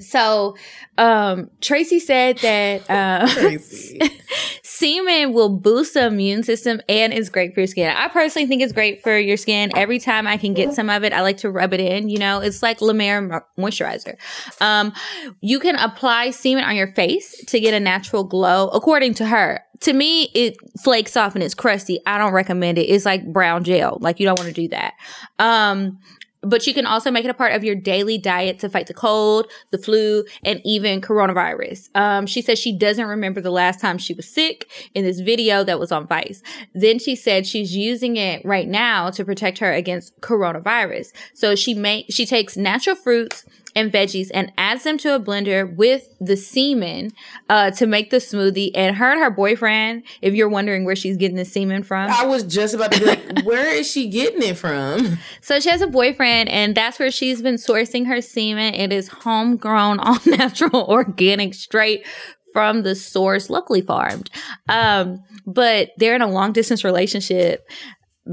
So, 0.00 0.56
um, 0.98 1.50
Tracy 1.60 2.00
said 2.00 2.38
that 2.38 2.90
uh, 2.90 3.26
semen 4.62 5.32
will 5.32 5.48
boost 5.48 5.94
the 5.94 6.06
immune 6.06 6.42
system 6.42 6.80
and 6.88 7.12
is 7.12 7.28
great 7.28 7.54
for 7.54 7.60
your 7.60 7.66
skin. 7.66 7.94
I 7.94 8.08
personally 8.08 8.48
think 8.48 8.62
it's 8.62 8.72
great 8.72 9.02
for 9.02 9.16
your 9.18 9.36
skin. 9.36 9.70
Every 9.76 9.98
time 9.98 10.26
I 10.26 10.36
can 10.36 10.54
get 10.54 10.72
some 10.72 10.88
of 10.90 11.04
it, 11.04 11.12
I 11.12 11.20
like 11.20 11.38
to 11.38 11.50
rub 11.50 11.72
it 11.74 11.80
in. 11.80 12.08
You 12.08 12.18
know, 12.18 12.40
it's 12.40 12.62
like 12.62 12.80
La 12.80 12.92
Mer 12.92 13.44
moisturizer. 13.58 14.16
Um, 14.60 14.92
you 15.40 15.60
can 15.60 15.76
apply 15.76 16.30
semen 16.30 16.64
on 16.64 16.76
your 16.76 16.92
face 16.94 17.44
to 17.46 17.60
get 17.60 17.74
a 17.74 17.80
natural 17.80 18.24
glow, 18.24 18.68
according 18.68 19.14
to 19.14 19.26
her. 19.26 19.62
To 19.80 19.92
me, 19.92 20.24
it 20.34 20.56
flakes 20.82 21.16
off 21.16 21.34
and 21.34 21.42
it's 21.42 21.54
crusty. 21.54 22.00
I 22.06 22.18
don't 22.18 22.32
recommend 22.32 22.78
it. 22.78 22.82
It's 22.82 23.06
like 23.06 23.30
brown 23.32 23.64
gel. 23.64 23.98
Like 24.00 24.20
you 24.20 24.26
don't 24.26 24.38
want 24.38 24.54
to 24.54 24.60
do 24.60 24.68
that. 24.68 24.94
Um, 25.38 25.98
but 26.42 26.66
you 26.66 26.74
can 26.74 26.86
also 26.86 27.10
make 27.10 27.24
it 27.24 27.30
a 27.30 27.34
part 27.34 27.52
of 27.52 27.64
your 27.64 27.74
daily 27.74 28.18
diet 28.18 28.58
to 28.60 28.68
fight 28.68 28.86
the 28.86 28.94
cold, 28.94 29.46
the 29.70 29.78
flu, 29.78 30.24
and 30.44 30.60
even 30.64 31.00
coronavirus. 31.00 31.88
Um, 31.94 32.26
she 32.26 32.42
says 32.42 32.58
she 32.58 32.76
doesn't 32.76 33.06
remember 33.06 33.40
the 33.40 33.50
last 33.50 33.80
time 33.80 33.98
she 33.98 34.14
was 34.14 34.28
sick 34.28 34.70
in 34.94 35.04
this 35.04 35.20
video 35.20 35.64
that 35.64 35.78
was 35.78 35.92
on 35.92 36.06
Vice. 36.06 36.42
Then 36.74 36.98
she 36.98 37.14
said 37.14 37.46
she's 37.46 37.76
using 37.76 38.16
it 38.16 38.44
right 38.44 38.68
now 38.68 39.10
to 39.10 39.24
protect 39.24 39.58
her 39.58 39.72
against 39.72 40.18
coronavirus. 40.20 41.12
So 41.34 41.54
she 41.54 41.74
make 41.74 42.06
she 42.10 42.26
takes 42.26 42.56
natural 42.56 42.96
fruits 42.96 43.44
and 43.74 43.92
veggies 43.92 44.30
and 44.32 44.52
adds 44.58 44.84
them 44.84 44.98
to 44.98 45.14
a 45.14 45.20
blender 45.20 45.74
with 45.74 46.08
the 46.20 46.36
semen 46.36 47.12
uh, 47.48 47.70
to 47.72 47.86
make 47.86 48.10
the 48.10 48.18
smoothie. 48.18 48.70
And 48.74 48.96
her 48.96 49.10
and 49.10 49.20
her 49.20 49.30
boyfriend, 49.30 50.02
if 50.22 50.34
you're 50.34 50.48
wondering 50.48 50.84
where 50.84 50.96
she's 50.96 51.16
getting 51.16 51.36
the 51.36 51.44
semen 51.44 51.82
from, 51.82 52.10
I 52.10 52.26
was 52.26 52.42
just 52.42 52.74
about 52.74 52.92
to 52.92 53.00
be 53.00 53.06
like, 53.06 53.42
where 53.44 53.74
is 53.74 53.90
she 53.90 54.08
getting 54.08 54.42
it 54.42 54.56
from? 54.56 55.18
So 55.40 55.60
she 55.60 55.70
has 55.70 55.80
a 55.80 55.86
boyfriend, 55.86 56.48
and 56.48 56.74
that's 56.74 56.98
where 56.98 57.10
she's 57.10 57.42
been 57.42 57.56
sourcing 57.56 58.06
her 58.06 58.20
semen. 58.20 58.74
It 58.74 58.92
is 58.92 59.08
homegrown, 59.08 60.00
all 60.00 60.18
natural, 60.26 60.84
organic, 60.84 61.54
straight 61.54 62.06
from 62.52 62.82
the 62.82 62.94
source, 62.94 63.48
locally 63.50 63.80
farmed. 63.80 64.30
Um, 64.68 65.22
but 65.46 65.90
they're 65.96 66.14
in 66.14 66.22
a 66.22 66.28
long 66.28 66.52
distance 66.52 66.84
relationship. 66.84 67.68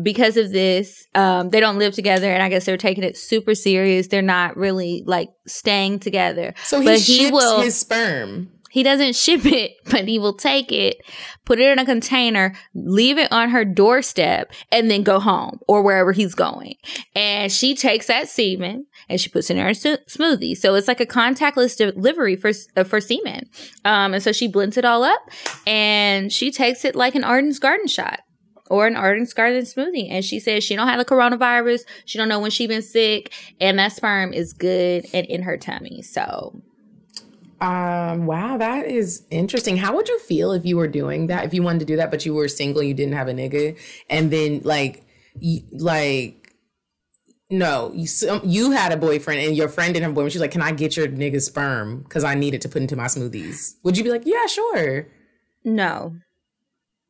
Because 0.04 0.38
of 0.38 0.52
this, 0.52 1.08
um, 1.16 1.50
they 1.50 1.60
don't 1.60 1.78
live 1.80 1.94
together, 1.94 2.32
and 2.32 2.44
I 2.44 2.50
guess 2.50 2.66
they're 2.66 2.78
taking 2.78 3.04
it 3.04 3.18
super 3.18 3.56
serious. 3.56 4.08
They're 4.08 4.22
not 4.22 4.56
really 4.58 5.04
like 5.06 5.30
staying 5.48 6.00
together. 6.00 6.54
So 6.64 6.80
he 6.80 6.86
But 6.86 7.00
ships 7.00 7.08
he 7.08 7.32
will- 7.32 7.62
his 7.62 7.76
sperm. 7.78 8.52
He 8.70 8.84
doesn't 8.84 9.16
ship 9.26 9.46
it, 9.46 9.72
but 9.90 10.08
he 10.08 10.20
will 10.20 10.36
take 10.36 10.72
it, 10.74 10.98
put 11.46 11.58
it 11.58 11.72
in 11.72 11.80
a 11.80 11.86
container, 11.86 12.54
leave 12.76 13.18
it 13.18 13.32
on 13.32 13.50
her 13.50 13.64
doorstep, 13.66 14.52
and 14.72 14.92
then 14.92 15.02
go 15.04 15.20
home 15.20 15.58
or 15.70 15.82
wherever 15.82 16.12
he's 16.12 16.36
going. 16.36 16.76
And 17.16 17.50
she 17.52 17.74
takes 17.76 18.08
that 18.08 18.28
semen 18.28 18.86
and 19.10 19.20
she 19.22 19.30
puts 19.30 19.50
it 19.50 19.56
in 19.58 19.64
her 19.64 19.70
s- 19.70 19.84
smoothie. 20.10 20.56
So 20.56 20.76
it's 20.76 20.88
like 20.88 21.00
a 21.00 21.06
contactless 21.08 21.78
delivery 21.78 22.36
for 22.36 22.52
uh, 22.76 22.84
for 22.84 23.00
semen. 23.00 23.50
Um, 23.86 24.14
and 24.14 24.22
so 24.22 24.32
she 24.34 24.48
blends 24.50 24.78
it 24.78 24.86
all 24.86 25.04
up 25.04 25.22
and 25.66 26.32
she 26.32 26.52
takes 26.52 26.84
it 26.86 26.96
like 26.96 27.16
an 27.16 27.24
Arden's 27.24 27.60
Garden 27.60 27.88
shot 27.88 28.20
or 28.70 28.88
an 28.88 28.96
Arden's 28.96 29.34
Garden 29.34 29.64
smoothie. 29.64 30.10
And 30.12 30.24
she 30.24 30.40
says 30.40 30.64
she 30.64 30.76
don't 30.76 30.88
have 30.88 31.00
the 31.00 31.06
coronavirus. 31.06 31.82
She 32.06 32.18
don't 32.18 32.30
know 32.30 32.40
when 32.40 32.52
she 32.52 32.68
been 32.68 32.82
sick, 32.82 33.34
and 33.60 33.80
that 33.80 33.94
sperm 33.94 34.34
is 34.34 34.54
good 34.54 35.06
and 35.14 35.26
in 35.28 35.44
her 35.44 35.58
tummy. 35.58 36.02
So 36.02 36.62
Um, 37.60 38.28
wow, 38.28 38.58
that 38.58 38.86
is 38.86 39.24
interesting. 39.32 39.78
How 39.78 39.96
would 39.96 40.08
you 40.08 40.20
feel 40.20 40.52
if 40.52 40.64
you 40.66 40.78
were 40.78 40.88
doing 40.88 41.28
that? 41.28 41.44
If 41.46 41.54
you 41.54 41.64
wanted 41.64 41.80
to 41.80 41.86
do 41.86 41.96
that, 41.96 42.12
but 42.12 42.26
you 42.26 42.34
were 42.36 42.48
single, 42.48 42.84
you 42.84 42.94
didn't 42.94 43.14
have 43.16 43.28
a 43.28 43.34
nigga, 43.34 43.78
and 44.10 44.30
then 44.32 44.62
like, 44.64 45.04
you, 45.40 45.62
like, 45.72 46.54
no, 47.50 47.92
you 47.96 48.08
you 48.44 48.72
had 48.72 48.92
a 48.92 48.98
boyfriend 48.98 49.40
and 49.40 49.56
your 49.56 49.70
friend 49.70 49.94
didn't 49.94 50.04
have 50.04 50.12
a 50.12 50.16
boyfriend. 50.16 50.34
She's 50.34 50.42
like, 50.42 50.52
"Can 50.52 50.62
I 50.62 50.72
get 50.72 50.98
your 50.98 51.08
nigga's 51.08 51.46
sperm? 51.46 52.02
Because 52.02 52.24
I 52.24 52.36
need 52.36 52.54
it 52.54 52.62
to 52.62 52.70
put 52.70 52.82
into 52.82 52.96
my 52.96 53.06
smoothies." 53.06 53.76
Would 53.84 53.98
you 53.98 54.04
be 54.04 54.12
like, 54.12 54.24
"Yeah, 54.26 54.46
sure"? 54.48 55.08
No. 55.64 56.16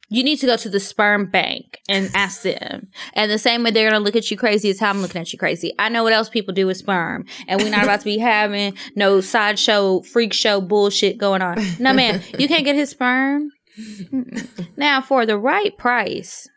You 0.09 0.23
need 0.23 0.37
to 0.37 0.45
go 0.45 0.55
to 0.55 0.69
the 0.69 0.79
sperm 0.79 1.25
bank 1.29 1.79
and 1.89 2.09
ask 2.15 2.41
them. 2.41 2.87
And 3.13 3.29
the 3.29 3.37
same 3.37 3.63
way 3.63 3.71
they're 3.71 3.89
going 3.89 3.99
to 3.99 4.03
look 4.03 4.15
at 4.15 4.31
you 4.31 4.37
crazy 4.37 4.69
as 4.69 4.79
how 4.79 4.89
I'm 4.89 5.01
looking 5.01 5.21
at 5.21 5.33
you 5.33 5.39
crazy. 5.39 5.73
I 5.77 5.89
know 5.89 6.03
what 6.03 6.13
else 6.13 6.29
people 6.29 6.53
do 6.53 6.67
with 6.67 6.77
sperm. 6.77 7.25
And 7.47 7.61
we're 7.61 7.69
not 7.69 7.83
about 7.83 7.99
to 7.99 8.05
be 8.05 8.17
having 8.17 8.75
no 8.95 9.21
sideshow, 9.21 10.01
freak 10.01 10.33
show 10.33 10.61
bullshit 10.61 11.17
going 11.17 11.41
on. 11.41 11.57
No, 11.79 11.93
man, 11.93 12.21
you 12.37 12.47
can't 12.47 12.65
get 12.65 12.75
his 12.75 12.89
sperm. 12.89 13.51
Mm-mm. 13.77 14.67
Now, 14.75 15.01
for 15.01 15.25
the 15.25 15.37
right 15.37 15.77
price, 15.77 16.47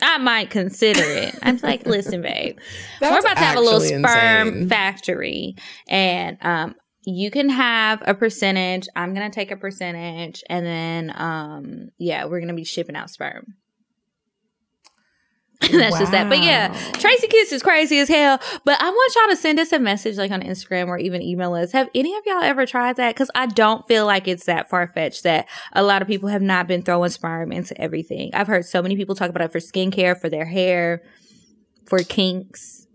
I 0.00 0.18
might 0.18 0.50
consider 0.50 1.02
it. 1.02 1.34
I'm 1.42 1.58
like, 1.62 1.86
listen, 1.86 2.20
babe, 2.22 2.58
we're 3.00 3.18
about 3.18 3.36
to 3.36 3.42
have 3.42 3.56
a 3.56 3.60
little 3.60 3.80
sperm 3.80 4.48
insane. 4.48 4.68
factory 4.68 5.56
and 5.88 6.36
um 6.42 6.74
you 7.06 7.30
can 7.30 7.48
have 7.48 8.02
a 8.06 8.14
percentage. 8.14 8.88
I'm 8.96 9.14
gonna 9.14 9.30
take 9.30 9.50
a 9.50 9.56
percentage 9.56 10.42
and 10.48 10.64
then 10.64 11.12
um 11.16 11.88
yeah 11.98 12.24
we're 12.24 12.40
gonna 12.40 12.54
be 12.54 12.64
shipping 12.64 12.96
out 12.96 13.10
sperm. 13.10 13.54
That's 15.60 15.98
just 15.98 16.12
that. 16.12 16.28
But 16.28 16.42
yeah 16.42 16.68
tracy 16.94 17.26
kiss 17.28 17.52
is 17.52 17.62
crazy 17.62 17.98
as 17.98 18.08
hell. 18.08 18.40
But 18.64 18.80
i 18.80 18.88
want 18.88 19.14
y'all 19.14 19.34
to 19.34 19.36
send 19.36 19.58
us 19.58 19.72
a 19.72 19.78
message 19.78 20.16
like 20.16 20.30
on 20.30 20.42
instagram 20.42 20.88
or 20.88 20.98
even 20.98 21.22
email 21.22 21.54
us. 21.54 21.72
Have 21.72 21.90
any 21.94 22.14
of 22.16 22.22
y'all 22.26 22.42
ever 22.42 22.66
tried 22.66 22.96
that? 22.96 23.14
Because 23.14 23.30
i 23.34 23.46
don't 23.46 23.86
feel 23.86 24.06
like 24.06 24.26
it's 24.26 24.46
that 24.46 24.70
far-fetched 24.70 25.22
that 25.24 25.46
a 25.72 25.82
lot 25.82 26.02
of 26.02 26.08
people 26.08 26.28
have 26.28 26.42
not 26.42 26.66
been 26.66 26.82
throwing 26.82 27.10
sperm 27.10 27.52
into 27.52 27.78
everything. 27.80 28.30
I've 28.34 28.46
heard 28.46 28.64
so 28.64 28.82
many 28.82 28.96
people 28.96 29.14
talk 29.14 29.30
about 29.30 29.42
it 29.42 29.52
for 29.52 29.60
skincare 29.60 30.18
for 30.18 30.28
their 30.28 30.46
hair 30.46 31.02
for 31.86 31.98
kinks. 31.98 32.86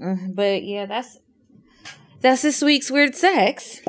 Mm, 0.00 0.34
but 0.34 0.62
yeah 0.64 0.86
that's 0.86 1.18
that's 2.20 2.42
this 2.42 2.62
week's 2.62 2.90
weird 2.90 3.14
sex 3.14 3.80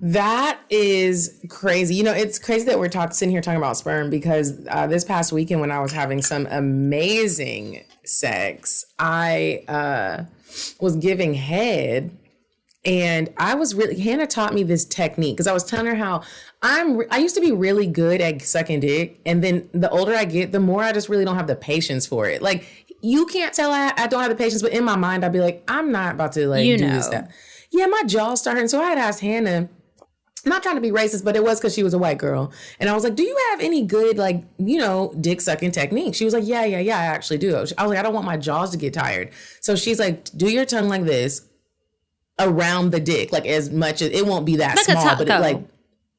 That 0.00 0.58
is 0.70 1.44
crazy. 1.50 1.94
You 1.94 2.04
know, 2.04 2.12
it's 2.12 2.38
crazy 2.38 2.64
that 2.66 2.78
we're 2.78 2.88
talking 2.88 3.12
sitting 3.12 3.32
here 3.32 3.42
talking 3.42 3.58
about 3.58 3.76
sperm 3.76 4.08
because 4.08 4.66
uh, 4.70 4.86
this 4.86 5.04
past 5.04 5.30
weekend 5.30 5.60
when 5.60 5.70
I 5.70 5.80
was 5.80 5.92
having 5.92 6.22
some 6.22 6.46
amazing 6.50 7.84
sex, 8.02 8.86
I 8.98 9.62
uh, 9.68 10.24
was 10.80 10.96
giving 10.96 11.34
head, 11.34 12.16
and 12.82 13.28
I 13.36 13.54
was 13.54 13.74
really 13.74 14.00
Hannah 14.00 14.26
taught 14.26 14.54
me 14.54 14.62
this 14.62 14.86
technique 14.86 15.36
because 15.36 15.46
I 15.46 15.52
was 15.52 15.64
telling 15.64 15.84
her 15.84 15.96
how 15.96 16.22
I'm. 16.62 17.02
I 17.10 17.18
used 17.18 17.34
to 17.34 17.42
be 17.42 17.52
really 17.52 17.86
good 17.86 18.22
at 18.22 18.40
sucking 18.40 18.80
dick, 18.80 19.20
and 19.26 19.44
then 19.44 19.68
the 19.72 19.90
older 19.90 20.14
I 20.14 20.24
get, 20.24 20.52
the 20.52 20.60
more 20.60 20.82
I 20.82 20.92
just 20.92 21.10
really 21.10 21.26
don't 21.26 21.36
have 21.36 21.46
the 21.46 21.56
patience 21.56 22.06
for 22.06 22.26
it. 22.26 22.40
Like 22.40 22.89
you 23.02 23.26
can't 23.26 23.54
tell 23.54 23.70
I, 23.72 23.92
I 23.96 24.06
don't 24.06 24.20
have 24.20 24.30
the 24.30 24.36
patience, 24.36 24.62
but 24.62 24.72
in 24.72 24.84
my 24.84 24.96
mind, 24.96 25.24
I'd 25.24 25.32
be 25.32 25.40
like, 25.40 25.64
I'm 25.68 25.90
not 25.92 26.14
about 26.14 26.32
to 26.32 26.46
like 26.48 26.64
You 26.64 26.76
do 26.78 26.86
know. 26.86 26.94
this 26.94 27.06
stuff. 27.06 27.28
Yeah, 27.70 27.86
my 27.86 28.02
jaw 28.04 28.34
starting. 28.34 28.68
So 28.68 28.80
I 28.80 28.88
had 28.90 28.98
asked 28.98 29.20
Hannah 29.20 29.68
not 30.44 30.62
trying 30.62 30.76
to 30.76 30.80
be 30.80 30.90
racist, 30.90 31.22
but 31.22 31.36
it 31.36 31.44
was 31.44 31.60
because 31.60 31.74
she 31.74 31.82
was 31.82 31.92
a 31.92 31.98
white 31.98 32.16
girl. 32.18 32.50
And 32.78 32.88
I 32.88 32.94
was 32.94 33.04
like, 33.04 33.14
Do 33.14 33.22
you 33.22 33.36
have 33.50 33.60
any 33.60 33.84
good, 33.84 34.16
like, 34.18 34.42
you 34.58 34.78
know, 34.78 35.14
dick 35.20 35.40
sucking 35.40 35.72
technique? 35.72 36.14
She 36.14 36.24
was 36.24 36.32
like, 36.34 36.44
Yeah, 36.46 36.64
yeah, 36.64 36.78
yeah, 36.80 36.98
I 36.98 37.04
actually 37.04 37.38
do. 37.38 37.54
I 37.56 37.60
was 37.60 37.72
like, 37.76 37.98
I 37.98 38.02
don't 38.02 38.14
want 38.14 38.26
my 38.26 38.36
jaws 38.36 38.70
to 38.70 38.76
get 38.78 38.94
tired. 38.94 39.30
So 39.60 39.76
she's 39.76 39.98
like, 39.98 40.24
Do 40.36 40.48
your 40.50 40.64
tongue 40.64 40.88
like 40.88 41.04
this 41.04 41.46
around 42.38 42.90
the 42.90 43.00
dick, 43.00 43.32
like 43.32 43.46
as 43.46 43.70
much 43.70 44.00
as 44.00 44.10
it 44.10 44.26
won't 44.26 44.46
be 44.46 44.56
that 44.56 44.76
Like 44.76 44.86
small, 44.86 45.16
but 45.16 45.28
it 45.28 45.40
like, 45.40 45.62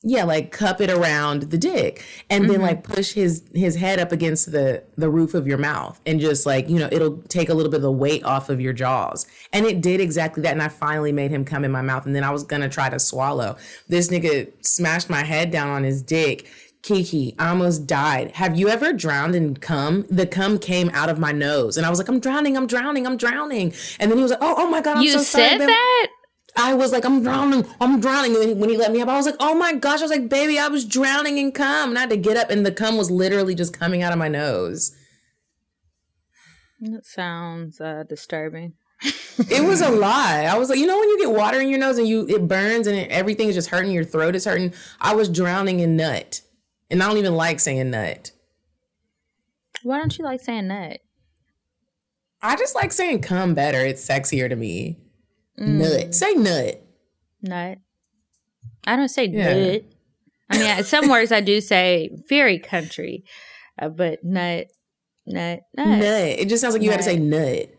yeah, 0.04 0.24
like 0.24 0.52
cup 0.52 0.82
it 0.82 0.90
around 0.90 1.44
the 1.44 1.58
dick 1.58 2.04
and 2.30 2.44
Mm-hmm. 2.46 2.52
then 2.54 2.62
like 2.62 2.84
push 2.84 3.14
his 3.14 3.44
his 3.54 3.76
head 3.76 4.00
up 4.00 4.12
against 4.12 4.52
the 4.52 4.84
the 4.98 5.10
roof 5.10 5.34
of 5.36 5.46
your 5.48 5.58
mouth 5.60 6.00
and 6.08 6.20
just 6.20 6.46
like 6.46 6.68
you 6.70 6.80
know 6.80 6.90
it'll 6.92 7.18
take 7.30 7.50
a 7.50 7.54
little 7.54 7.70
bit 7.72 7.78
of 7.78 7.82
the 7.84 7.92
weight 7.92 8.24
off 8.24 8.50
of 8.50 8.60
your 8.60 8.74
jaws 8.74 9.28
and 9.54 9.66
it 9.66 9.80
did 9.82 10.02
exactly 10.02 10.42
that 10.42 10.54
and 10.54 10.62
I 10.64 10.70
finally 10.70 11.12
made 11.12 11.30
him 11.30 11.46
come 11.46 11.64
in 11.64 11.72
my 11.72 11.82
mouth 11.84 12.06
and 12.08 12.16
then 12.16 12.24
I 12.24 12.32
was 12.32 12.44
gonna 12.44 12.68
try 12.70 12.90
to 12.90 13.00
swallow 13.00 13.58
this 13.90 14.08
nigga 14.10 14.52
smashed 14.66 15.10
my 15.10 15.24
head 15.24 15.52
down 15.52 15.70
on 15.70 15.84
his 15.84 16.02
dick 16.02 16.48
Kiki 16.82 17.36
I 17.38 17.50
almost 17.50 17.86
died 17.86 18.32
have 18.32 18.58
you 18.58 18.70
ever 18.70 18.94
drowned 18.94 19.36
in 19.36 19.56
cum 19.58 20.06
the 20.10 20.26
cum 20.26 20.58
came 20.58 20.90
out 20.96 21.10
of 21.10 21.20
my 21.20 21.32
nose 21.32 21.78
and 21.78 21.86
I 21.86 21.92
was 21.92 22.00
like 22.00 22.10
I'm 22.10 22.20
drowning 22.20 22.58
I'm 22.58 22.66
drowning 22.66 23.06
I'm 23.06 23.18
drowning 23.18 23.72
and 24.00 24.10
then 24.10 24.18
he 24.18 24.24
was 24.24 24.32
like 24.32 24.42
oh 24.42 24.56
oh 24.58 24.68
my 24.70 24.82
god 24.82 24.98
I'm 24.98 25.04
you 25.04 25.12
so 25.12 25.20
sorry 25.20 25.50
said 25.50 25.58
babe." 25.60 25.68
that? 25.68 26.08
I 26.56 26.74
was 26.74 26.92
like, 26.92 27.06
I'm 27.06 27.24
drowning, 27.24 27.66
I'm 27.80 28.00
drowning. 28.00 28.36
And 28.36 28.60
when 28.60 28.70
he 28.70 28.78
let 28.78 28.92
me 28.92 29.02
up, 29.02 29.08
I 29.08 29.16
was 29.16 29.26
like, 29.26 29.38
oh 29.40 29.56
my 29.56 29.74
gosh. 29.74 30.00
I 30.00 30.04
was 30.04 30.12
like, 30.12 30.30
baby, 30.30 30.60
I 30.60 30.68
was 30.68 30.86
drowning 30.86 31.38
in 31.38 31.52
cum. 31.52 31.90
And 31.90 31.98
I 31.98 32.02
had 32.02 32.10
to 32.10 32.18
get 32.18 32.38
up, 32.38 32.50
and 32.50 32.66
the 32.66 32.72
cum 32.72 32.98
was 32.98 33.10
literally 33.10 33.56
just 33.56 33.78
coming 33.78 34.02
out 34.02 34.12
of 34.12 34.20
my 34.20 34.28
nose. 34.28 34.96
That 36.82 37.06
sounds 37.06 37.80
uh, 37.80 38.04
disturbing. 38.08 38.74
It 39.50 39.64
was 39.64 39.82
a 39.82 39.90
lie. 39.90 40.44
I 40.44 40.58
was 40.58 40.70
like, 40.70 40.78
you 40.78 40.86
know, 40.86 41.00
when 41.00 41.10
you 41.10 41.18
get 41.18 41.32
water 41.32 41.60
in 41.60 41.70
your 41.70 41.80
nose 41.80 41.98
and 41.98 42.08
you 42.08 42.28
it 42.28 42.48
burns 42.48 42.86
and 42.86 42.96
it, 42.96 43.10
everything 43.10 43.48
is 43.48 43.56
just 43.56 43.70
hurting, 43.70 43.92
your 43.92 44.04
throat 44.04 44.36
is 44.36 44.46
hurting. 44.46 44.74
I 45.00 45.16
was 45.16 45.30
drowning 45.30 45.80
in 45.80 45.96
nut, 45.96 46.42
and 46.92 47.02
I 47.02 47.08
don't 47.08 47.18
even 47.18 47.36
like 47.36 47.60
saying 47.60 47.90
nut. 47.90 48.32
Why 49.84 49.98
don't 49.98 50.16
you 50.16 50.26
like 50.26 50.42
saying 50.42 50.68
nut? 50.68 51.00
I 52.42 52.56
just 52.56 52.76
like 52.76 52.92
saying 52.92 53.22
cum 53.22 53.56
better. 53.56 53.80
It's 53.80 54.06
sexier 54.06 54.50
to 54.50 54.56
me. 54.56 55.01
Mm. 55.62 55.78
Nut. 55.78 56.16
Say 56.16 56.34
nut. 56.34 56.82
Nut. 57.42 57.78
I 58.86 58.96
don't 58.96 59.10
say 59.10 59.26
Yeah. 59.28 59.54
nut. 59.54 59.84
I 60.50 60.58
mean, 60.58 60.68
I- 60.68 60.82
some 60.82 61.08
words 61.10 61.32
I 61.32 61.40
do 61.42 61.62
say 61.62 62.10
very 62.28 62.60
country, 62.60 63.24
uh, 63.80 63.90
but 63.90 64.24
nut, 64.24 64.68
nut, 65.26 65.62
nut. 65.78 65.88
Nut. 66.00 66.04
It 66.40 66.50
just 66.50 66.62
sounds 66.62 66.74
like 66.74 66.84
you 66.84 66.92
had 66.92 66.98
to 66.98 67.04
say 67.04 67.18
nut. 67.18 67.70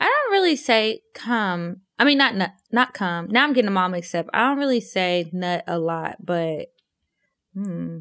I 0.00 0.04
don't 0.04 0.32
really 0.32 0.56
say 0.56 1.00
come. 1.14 1.80
I 1.98 2.04
mean, 2.04 2.18
not 2.18 2.34
nut, 2.36 2.52
not 2.70 2.94
come. 2.94 3.28
Now 3.30 3.44
I'm 3.44 3.52
getting 3.52 3.66
them 3.66 3.78
all 3.78 3.88
mixed 3.88 4.14
up. 4.14 4.26
I 4.34 4.48
don't 4.48 4.58
really 4.58 4.80
say 4.80 5.28
nut 5.32 5.64
a 5.66 5.78
lot, 5.78 6.16
but 6.24 6.72
hmm. 7.54 8.00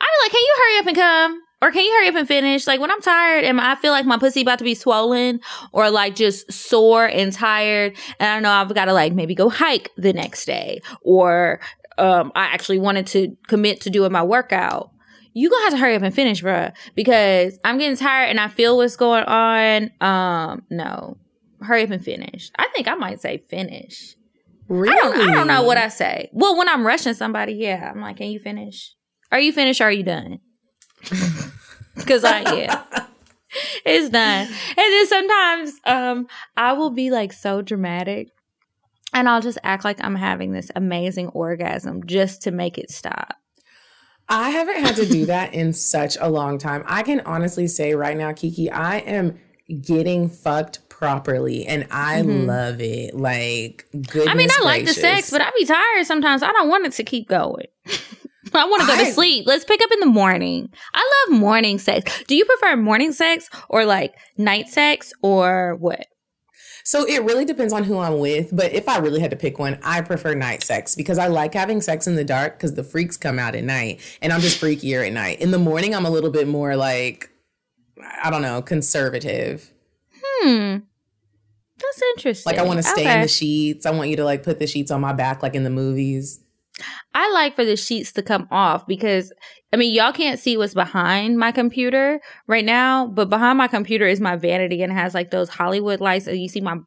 I 0.00 0.04
be 0.04 0.24
like, 0.24 0.32
can 0.32 0.42
you 0.42 0.54
hurry 0.58 0.78
up 0.78 0.86
and 0.86 0.96
come? 0.96 1.42
Or 1.62 1.70
can 1.70 1.82
you 1.82 1.92
hurry 1.92 2.08
up 2.08 2.14
and 2.16 2.28
finish? 2.28 2.66
Like 2.66 2.78
when 2.78 2.90
I'm 2.90 3.00
tired 3.00 3.44
and 3.44 3.58
I 3.58 3.74
feel 3.76 3.92
like 3.92 4.04
my 4.04 4.18
pussy 4.18 4.42
about 4.42 4.58
to 4.58 4.64
be 4.64 4.74
swollen 4.74 5.40
or 5.72 5.88
like 5.90 6.14
just 6.14 6.52
sore 6.52 7.06
and 7.06 7.32
tired 7.32 7.96
and 8.20 8.28
I 8.28 8.34
don't 8.34 8.42
know 8.42 8.50
I've 8.50 8.74
got 8.74 8.84
to 8.84 8.92
like 8.92 9.14
maybe 9.14 9.34
go 9.34 9.48
hike 9.48 9.90
the 9.96 10.12
next 10.12 10.44
day 10.44 10.82
or 11.00 11.60
um 11.96 12.32
I 12.34 12.44
actually 12.44 12.80
wanted 12.80 13.06
to 13.08 13.34
commit 13.46 13.80
to 13.82 13.90
doing 13.90 14.12
my 14.12 14.22
workout. 14.22 14.90
You 15.32 15.48
gonna 15.48 15.62
have 15.64 15.72
to 15.72 15.78
hurry 15.78 15.94
up 15.94 16.02
and 16.02 16.14
finish, 16.14 16.42
bruh, 16.42 16.72
because 16.94 17.58
I'm 17.64 17.78
getting 17.78 17.96
tired 17.96 18.28
and 18.28 18.38
I 18.38 18.48
feel 18.48 18.76
what's 18.76 18.96
going 18.96 19.24
on. 19.24 19.90
Um, 20.02 20.64
no, 20.68 21.16
hurry 21.62 21.84
up 21.84 21.90
and 21.90 22.04
finish. 22.04 22.50
I 22.56 22.68
think 22.74 22.88
I 22.88 22.94
might 22.94 23.22
say 23.22 23.38
finish. 23.48 24.16
Really? 24.68 24.96
I 24.96 25.00
don't, 25.00 25.30
I 25.30 25.34
don't 25.34 25.46
know 25.46 25.62
what 25.62 25.78
I 25.78 25.88
say. 25.88 26.28
Well, 26.32 26.56
when 26.56 26.68
I'm 26.68 26.86
rushing 26.86 27.14
somebody, 27.14 27.54
yeah, 27.54 27.90
I'm 27.92 28.00
like, 28.00 28.18
can 28.18 28.28
you 28.28 28.38
finish? 28.38 28.94
Are 29.34 29.40
you 29.40 29.52
finished? 29.52 29.80
Are 29.80 29.90
you 29.90 30.04
done? 30.04 30.38
Because 31.96 32.24
I 32.24 32.40
yeah, 32.56 32.82
it's 33.84 34.08
done. 34.08 34.48
And 34.48 34.76
then 34.76 35.06
sometimes 35.06 35.72
um 35.84 36.26
I 36.56 36.72
will 36.72 36.90
be 36.90 37.12
like 37.12 37.32
so 37.32 37.62
dramatic, 37.62 38.30
and 39.12 39.28
I'll 39.28 39.40
just 39.40 39.58
act 39.62 39.84
like 39.84 40.02
I'm 40.02 40.16
having 40.16 40.50
this 40.52 40.72
amazing 40.74 41.28
orgasm 41.28 42.04
just 42.04 42.42
to 42.42 42.50
make 42.50 42.78
it 42.78 42.90
stop. 42.90 43.34
I 44.28 44.50
haven't 44.50 44.84
had 44.84 44.96
to 44.96 45.06
do 45.06 45.26
that 45.26 45.54
in 45.54 45.72
such 45.72 46.16
a 46.20 46.28
long 46.28 46.58
time. 46.58 46.82
I 46.86 47.04
can 47.04 47.20
honestly 47.20 47.68
say 47.68 47.94
right 47.94 48.16
now, 48.16 48.32
Kiki, 48.32 48.68
I 48.72 48.98
am 48.98 49.38
getting 49.80 50.28
fucked 50.28 50.88
properly 50.88 51.64
and 51.64 51.86
I 51.92 52.22
love 52.22 52.80
it. 52.80 53.14
Like 53.14 53.86
Mm-hmm. 53.94 54.28
I 54.28 54.34
mean, 54.34 54.48
I 54.50 54.64
like 54.64 54.84
the 54.84 54.94
sex, 54.94 55.30
but 55.30 55.40
I 55.40 55.50
be 55.56 55.64
tired 55.64 56.06
sometimes. 56.06 56.42
I 56.42 56.50
don't 56.50 56.68
want 56.68 56.86
it 56.86 56.92
to 56.94 57.04
keep 57.04 57.28
going. 57.28 57.66
I 58.60 58.66
want 58.66 58.82
to 58.82 58.86
go 58.86 58.94
I- 58.94 59.04
to 59.04 59.12
sleep. 59.12 59.46
Let's 59.46 59.64
pick 59.64 59.82
up 59.82 59.90
in 59.92 60.00
the 60.00 60.06
morning. 60.06 60.70
I 60.94 61.26
love 61.28 61.38
morning 61.40 61.78
sex. 61.78 62.22
Do 62.24 62.34
you 62.36 62.44
prefer 62.44 62.76
morning 62.76 63.12
sex 63.12 63.50
or 63.68 63.84
like 63.84 64.14
night 64.36 64.68
sex 64.68 65.12
or 65.22 65.76
what? 65.76 66.06
So 66.86 67.06
it 67.06 67.24
really 67.24 67.46
depends 67.46 67.72
on 67.72 67.84
who 67.84 67.98
I'm 67.98 68.18
with. 68.18 68.54
But 68.54 68.74
if 68.74 68.88
I 68.90 68.98
really 68.98 69.20
had 69.20 69.30
to 69.30 69.36
pick 69.38 69.58
one, 69.58 69.78
I 69.82 70.02
prefer 70.02 70.34
night 70.34 70.62
sex 70.62 70.94
because 70.94 71.16
I 71.16 71.28
like 71.28 71.54
having 71.54 71.80
sex 71.80 72.06
in 72.06 72.14
the 72.14 72.24
dark 72.24 72.58
because 72.58 72.74
the 72.74 72.84
freaks 72.84 73.16
come 73.16 73.38
out 73.38 73.54
at 73.54 73.64
night 73.64 74.00
and 74.20 74.32
I'm 74.32 74.42
just 74.42 74.60
freakier 74.60 75.06
at 75.06 75.12
night. 75.12 75.40
In 75.40 75.50
the 75.50 75.58
morning, 75.58 75.94
I'm 75.94 76.04
a 76.04 76.10
little 76.10 76.30
bit 76.30 76.46
more 76.46 76.76
like, 76.76 77.30
I 78.22 78.30
don't 78.30 78.42
know, 78.42 78.60
conservative. 78.60 79.72
Hmm. 80.22 80.76
That's 81.78 82.02
interesting. 82.16 82.50
Like 82.50 82.58
I 82.60 82.66
want 82.66 82.78
to 82.78 82.82
stay 82.82 83.12
in 83.12 83.22
the 83.22 83.28
sheets. 83.28 83.86
I 83.86 83.90
want 83.90 84.10
you 84.10 84.16
to 84.16 84.24
like 84.24 84.42
put 84.42 84.58
the 84.58 84.66
sheets 84.66 84.90
on 84.90 85.00
my 85.00 85.14
back 85.14 85.42
like 85.42 85.54
in 85.54 85.64
the 85.64 85.70
movies. 85.70 86.43
I 87.14 87.30
like 87.32 87.54
for 87.54 87.64
the 87.64 87.76
sheets 87.76 88.12
to 88.12 88.22
come 88.22 88.48
off 88.50 88.86
because 88.86 89.32
I 89.72 89.76
mean 89.76 89.94
y'all 89.94 90.12
can't 90.12 90.40
see 90.40 90.56
what's 90.56 90.74
behind 90.74 91.38
my 91.38 91.52
computer 91.52 92.20
right 92.46 92.64
now, 92.64 93.06
but 93.06 93.30
behind 93.30 93.58
my 93.58 93.68
computer 93.68 94.06
is 94.06 94.20
my 94.20 94.36
vanity 94.36 94.82
and 94.82 94.92
it 94.92 94.96
has 94.96 95.14
like 95.14 95.30
those 95.30 95.48
Hollywood 95.48 96.00
lights. 96.00 96.26
And 96.26 96.40
you 96.40 96.48
see 96.48 96.60
my 96.60 96.78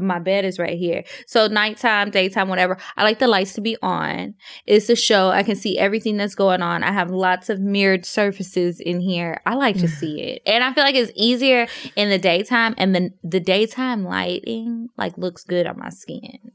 my 0.00 0.18
bed 0.18 0.44
is 0.44 0.58
right 0.58 0.76
here. 0.76 1.04
So 1.26 1.46
nighttime, 1.46 2.10
daytime, 2.10 2.48
whatever. 2.48 2.78
I 2.96 3.04
like 3.04 3.18
the 3.18 3.28
lights 3.28 3.52
to 3.54 3.60
be 3.60 3.76
on. 3.80 4.34
It's 4.66 4.88
a 4.90 4.96
show. 4.96 5.28
I 5.28 5.42
can 5.42 5.56
see 5.56 5.78
everything 5.78 6.16
that's 6.16 6.34
going 6.34 6.62
on. 6.62 6.82
I 6.82 6.92
have 6.92 7.10
lots 7.10 7.48
of 7.48 7.60
mirrored 7.60 8.04
surfaces 8.04 8.80
in 8.80 9.00
here. 9.00 9.40
I 9.46 9.54
like 9.54 9.78
to 9.78 9.88
see 9.88 10.20
it. 10.20 10.42
And 10.46 10.64
I 10.64 10.72
feel 10.72 10.84
like 10.84 10.96
it's 10.96 11.12
easier 11.14 11.68
in 11.96 12.10
the 12.10 12.18
daytime 12.18 12.74
and 12.76 12.94
the 12.94 13.10
the 13.22 13.40
daytime 13.40 14.04
lighting 14.04 14.88
like 14.96 15.16
looks 15.16 15.44
good 15.44 15.66
on 15.66 15.78
my 15.78 15.90
skin. 15.90 16.52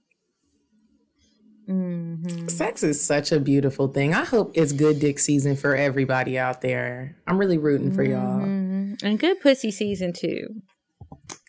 Hmm 1.69 2.47
Sex 2.47 2.82
is 2.82 3.03
such 3.03 3.32
a 3.32 3.39
beautiful 3.39 3.88
thing. 3.88 4.13
I 4.13 4.25
hope 4.25 4.51
it's 4.55 4.71
good 4.71 4.99
dick 4.99 5.19
season 5.19 5.55
for 5.55 5.75
everybody 5.75 6.38
out 6.39 6.62
there. 6.62 7.15
I'm 7.27 7.38
really 7.38 7.60
rooting 7.60 7.93
for 7.93 8.03
y'all. 8.03 8.41
Mhm. 8.41 8.97
And 9.03 9.19
good 9.19 9.39
pussy 9.39 9.69
season 9.69 10.12
too. 10.12 10.47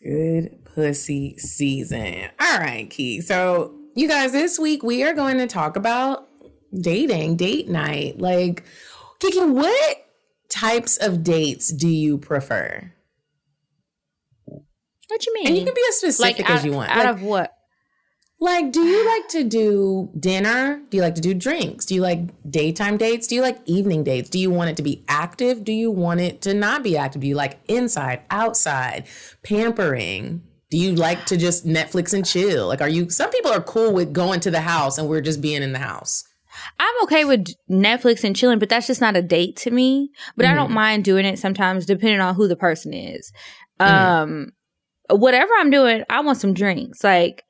Good 0.02 0.64
pussy 0.74 1.36
season. 1.38 2.26
All 2.38 2.58
right, 2.58 2.88
Key. 2.90 3.22
So, 3.22 3.74
you 3.94 4.08
guys, 4.08 4.32
this 4.32 4.58
week 4.58 4.82
we 4.82 5.02
are 5.04 5.14
going 5.14 5.38
to 5.38 5.46
talk 5.46 5.76
about 5.76 6.28
dating, 6.78 7.36
date 7.36 7.68
night. 7.68 8.20
Like, 8.20 8.64
Kiki, 9.20 9.40
what 9.40 9.96
types 10.50 10.96
of 10.98 11.24
dates 11.24 11.72
do 11.72 11.88
you 11.88 12.18
prefer? 12.18 12.92
What 15.08 15.20
do 15.20 15.26
you 15.26 15.34
mean? 15.34 15.46
And 15.48 15.56
you 15.56 15.64
can 15.64 15.74
be 15.74 15.82
as 15.88 15.96
specific 15.96 16.48
out, 16.48 16.58
as 16.58 16.64
you 16.64 16.72
want. 16.72 16.90
Out 16.90 16.98
Like, 16.98 17.08
of 17.08 17.22
what? 17.22 17.52
Like, 18.42 18.72
do 18.72 18.80
you 18.80 19.06
like 19.06 19.28
to 19.28 19.44
do 19.44 20.10
dinner? 20.18 20.80
Do 20.88 20.96
you 20.96 21.02
like 21.02 21.14
to 21.16 21.20
do 21.20 21.34
drinks? 21.34 21.84
Do 21.84 21.94
you 21.94 22.00
like 22.00 22.20
daytime 22.50 22.96
dates? 22.96 23.26
Do 23.26 23.34
you 23.34 23.42
like 23.42 23.58
evening 23.66 24.02
dates? 24.02 24.30
Do 24.30 24.38
you 24.38 24.50
want 24.50 24.70
it 24.70 24.76
to 24.78 24.82
be 24.82 25.04
active? 25.08 25.62
Do 25.62 25.72
you 25.72 25.90
want 25.90 26.20
it 26.20 26.40
to 26.42 26.54
not 26.54 26.82
be 26.82 26.96
active? 26.96 27.20
Do 27.20 27.26
you 27.26 27.34
like 27.34 27.58
inside, 27.68 28.22
outside, 28.30 29.06
pampering? 29.42 30.42
Do 30.70 30.78
you 30.78 30.94
like 30.94 31.26
to 31.26 31.36
just 31.36 31.66
Netflix 31.66 32.14
and 32.14 32.24
chill? 32.24 32.66
Like, 32.68 32.80
are 32.80 32.88
you, 32.88 33.10
some 33.10 33.28
people 33.30 33.50
are 33.50 33.60
cool 33.60 33.92
with 33.92 34.12
going 34.14 34.40
to 34.40 34.50
the 34.50 34.60
house 34.62 34.96
and 34.96 35.06
we're 35.08 35.20
just 35.20 35.42
being 35.42 35.62
in 35.62 35.72
the 35.72 35.78
house. 35.78 36.24
I'm 36.78 37.02
okay 37.04 37.24
with 37.26 37.46
Netflix 37.70 38.24
and 38.24 38.34
chilling, 38.34 38.58
but 38.58 38.68
that's 38.70 38.86
just 38.86 39.00
not 39.02 39.16
a 39.16 39.22
date 39.22 39.56
to 39.58 39.70
me. 39.70 40.10
But 40.36 40.46
I 40.46 40.50
Mm-hmm. 40.50 40.58
don't 40.58 40.72
mind 40.72 41.04
doing 41.04 41.26
it 41.26 41.38
sometimes, 41.38 41.84
depending 41.86 42.20
on 42.20 42.34
who 42.36 42.48
the 42.48 42.56
person 42.56 42.94
is. 42.94 43.32
Mm-hmm. 43.80 43.92
Um, 43.92 44.52
whatever 45.10 45.52
I'm 45.58 45.70
doing, 45.70 46.04
I 46.08 46.20
want 46.20 46.38
some 46.38 46.54
drinks. 46.54 47.04
Like 47.04 47.44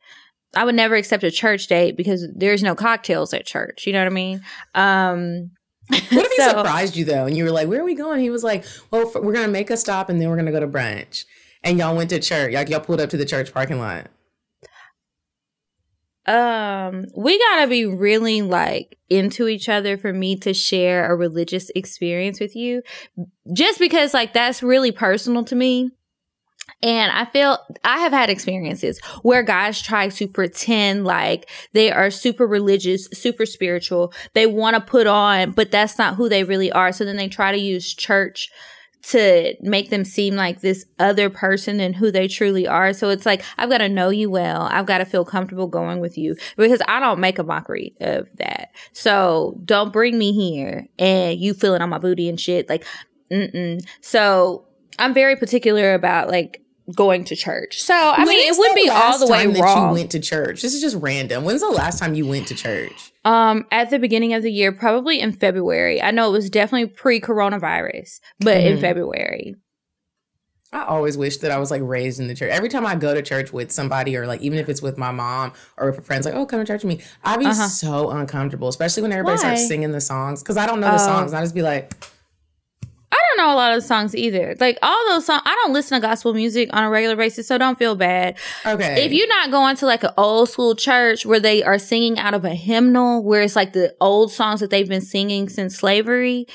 I 0.54 0.64
would 0.64 0.74
never 0.74 0.96
accept 0.96 1.22
a 1.22 1.30
church 1.30 1.66
date 1.68 1.96
because 1.96 2.26
there's 2.34 2.62
no 2.62 2.74
cocktails 2.74 3.32
at 3.32 3.46
church. 3.46 3.86
You 3.86 3.92
know 3.92 4.00
what 4.00 4.12
I 4.12 4.14
mean? 4.14 4.40
Um, 4.74 5.50
what 5.88 6.26
if 6.26 6.32
he 6.32 6.42
surprised 6.42 6.96
you 6.96 7.04
though, 7.04 7.26
and 7.26 7.36
you 7.36 7.44
were 7.44 7.50
like, 7.50 7.68
"Where 7.68 7.80
are 7.80 7.84
we 7.84 7.94
going?" 7.94 8.20
He 8.20 8.30
was 8.30 8.44
like, 8.44 8.64
"Well, 8.90 9.10
we're 9.16 9.32
gonna 9.32 9.48
make 9.48 9.70
a 9.70 9.76
stop, 9.76 10.08
and 10.08 10.20
then 10.20 10.28
we're 10.28 10.36
gonna 10.36 10.52
go 10.52 10.60
to 10.60 10.68
brunch." 10.68 11.24
And 11.62 11.78
y'all 11.78 11.96
went 11.96 12.10
to 12.10 12.20
church. 12.20 12.54
Like 12.54 12.68
y'all 12.68 12.80
pulled 12.80 13.00
up 13.00 13.10
to 13.10 13.16
the 13.16 13.24
church 13.24 13.52
parking 13.52 13.78
lot. 13.78 14.06
Um, 16.26 17.06
we 17.16 17.38
gotta 17.38 17.66
be 17.66 17.86
really 17.86 18.42
like 18.42 18.98
into 19.08 19.48
each 19.48 19.68
other 19.68 19.98
for 19.98 20.12
me 20.12 20.36
to 20.36 20.54
share 20.54 21.10
a 21.10 21.16
religious 21.16 21.70
experience 21.74 22.38
with 22.38 22.54
you, 22.54 22.82
just 23.52 23.78
because 23.78 24.14
like 24.14 24.32
that's 24.32 24.62
really 24.62 24.92
personal 24.92 25.44
to 25.44 25.56
me. 25.56 25.90
And 26.82 27.12
I 27.12 27.26
feel 27.26 27.58
I 27.84 27.98
have 27.98 28.12
had 28.12 28.30
experiences 28.30 29.00
where 29.22 29.42
guys 29.42 29.82
try 29.82 30.08
to 30.08 30.26
pretend 30.26 31.04
like 31.04 31.50
they 31.72 31.92
are 31.92 32.10
super 32.10 32.46
religious, 32.46 33.06
super 33.12 33.44
spiritual. 33.44 34.12
They 34.32 34.46
want 34.46 34.76
to 34.76 34.80
put 34.80 35.06
on, 35.06 35.52
but 35.52 35.70
that's 35.70 35.98
not 35.98 36.14
who 36.14 36.28
they 36.28 36.44
really 36.44 36.72
are. 36.72 36.92
So 36.92 37.04
then 37.04 37.16
they 37.16 37.28
try 37.28 37.52
to 37.52 37.58
use 37.58 37.92
church 37.92 38.50
to 39.02 39.54
make 39.62 39.90
them 39.90 40.04
seem 40.04 40.36
like 40.36 40.60
this 40.60 40.84
other 40.98 41.30
person 41.30 41.78
than 41.78 41.94
who 41.94 42.10
they 42.10 42.28
truly 42.28 42.66
are. 42.66 42.92
So 42.92 43.08
it's 43.08 43.24
like, 43.24 43.42
I've 43.56 43.70
got 43.70 43.78
to 43.78 43.88
know 43.88 44.10
you 44.10 44.30
well. 44.30 44.62
I've 44.70 44.86
got 44.86 44.98
to 44.98 45.04
feel 45.04 45.24
comfortable 45.24 45.66
going 45.66 46.00
with 46.00 46.18
you 46.18 46.36
because 46.56 46.82
I 46.86 47.00
don't 47.00 47.20
make 47.20 47.38
a 47.38 47.42
mockery 47.42 47.94
of 48.00 48.28
that. 48.36 48.70
So 48.92 49.58
don't 49.64 49.92
bring 49.92 50.18
me 50.18 50.32
here 50.32 50.86
and 50.98 51.38
you 51.38 51.54
feeling 51.54 51.82
on 51.82 51.88
my 51.88 51.98
booty 51.98 52.28
and 52.28 52.38
shit. 52.38 52.68
Like, 52.68 52.84
mm-mm. 53.32 53.80
So 54.02 54.66
I'm 54.98 55.14
very 55.14 55.36
particular 55.36 55.94
about 55.94 56.28
like 56.28 56.62
going 56.92 57.24
to 57.24 57.36
church. 57.36 57.80
So 57.80 57.94
I 57.94 58.18
when 58.18 58.28
mean, 58.28 58.52
it 58.52 58.58
would 58.58 58.74
be 58.74 58.88
all 58.88 59.18
the 59.18 59.26
way 59.26 59.46
that 59.46 59.62
wrong. 59.62 59.88
You 59.88 59.94
went 59.94 60.10
to 60.12 60.20
church. 60.20 60.62
This 60.62 60.74
is 60.74 60.80
just 60.80 60.96
random. 60.96 61.44
When's 61.44 61.60
the 61.60 61.68
last 61.68 61.98
time 61.98 62.14
you 62.14 62.26
went 62.26 62.48
to 62.48 62.54
church? 62.54 63.12
Um, 63.24 63.66
at 63.70 63.90
the 63.90 63.98
beginning 63.98 64.34
of 64.34 64.42
the 64.42 64.50
year, 64.50 64.72
probably 64.72 65.20
in 65.20 65.32
February. 65.32 66.00
I 66.00 66.10
know 66.10 66.28
it 66.28 66.32
was 66.32 66.50
definitely 66.50 66.88
pre-coronavirus, 66.88 68.20
but 68.38 68.56
mm-hmm. 68.56 68.74
in 68.74 68.80
February. 68.80 69.56
I 70.72 70.84
always 70.84 71.16
wish 71.16 71.38
that 71.38 71.50
I 71.50 71.58
was 71.58 71.70
like 71.72 71.82
raised 71.82 72.20
in 72.20 72.28
the 72.28 72.34
church. 72.34 72.50
Every 72.52 72.68
time 72.68 72.86
I 72.86 72.94
go 72.94 73.12
to 73.12 73.22
church 73.22 73.52
with 73.52 73.72
somebody, 73.72 74.16
or 74.16 74.26
like 74.26 74.40
even 74.40 74.58
if 74.58 74.68
it's 74.68 74.80
with 74.80 74.96
my 74.96 75.10
mom 75.10 75.52
or 75.76 75.88
if 75.88 75.98
a 75.98 76.00
friend's 76.00 76.26
like, 76.26 76.34
"Oh, 76.34 76.46
come 76.46 76.60
to 76.60 76.64
church 76.64 76.84
with 76.84 76.98
me," 76.98 77.04
I'd 77.24 77.40
be 77.40 77.46
uh-huh. 77.46 77.66
so 77.66 78.10
uncomfortable, 78.10 78.68
especially 78.68 79.02
when 79.02 79.10
everybody 79.10 79.34
Why? 79.34 79.40
starts 79.40 79.66
singing 79.66 79.90
the 79.90 80.00
songs 80.00 80.42
because 80.42 80.56
I 80.56 80.66
don't 80.66 80.80
know 80.80 80.86
the 80.86 80.94
oh. 80.94 81.06
songs. 81.06 81.32
I 81.32 81.40
just 81.40 81.56
be 81.56 81.62
like, 81.62 81.92
don't 83.36 83.46
know 83.46 83.54
a 83.54 83.56
lot 83.56 83.72
of 83.72 83.82
the 83.82 83.86
songs 83.86 84.14
either. 84.14 84.54
Like 84.60 84.78
all 84.82 85.08
those 85.08 85.26
songs, 85.26 85.42
I 85.44 85.54
don't 85.62 85.72
listen 85.72 86.00
to 86.00 86.06
gospel 86.06 86.34
music 86.34 86.70
on 86.72 86.84
a 86.84 86.90
regular 86.90 87.16
basis, 87.16 87.46
so 87.46 87.58
don't 87.58 87.78
feel 87.78 87.94
bad. 87.94 88.38
Okay. 88.66 89.04
If 89.04 89.12
you're 89.12 89.28
not 89.28 89.50
going 89.50 89.76
to 89.76 89.86
like 89.86 90.04
an 90.04 90.10
old 90.16 90.48
school 90.48 90.74
church 90.74 91.24
where 91.24 91.40
they 91.40 91.62
are 91.62 91.78
singing 91.78 92.18
out 92.18 92.34
of 92.34 92.44
a 92.44 92.54
hymnal, 92.54 93.22
where 93.22 93.42
it's 93.42 93.56
like 93.56 93.72
the 93.72 93.94
old 94.00 94.32
songs 94.32 94.60
that 94.60 94.70
they've 94.70 94.88
been 94.88 95.00
singing 95.00 95.48
since 95.48 95.76
slavery, 95.76 96.46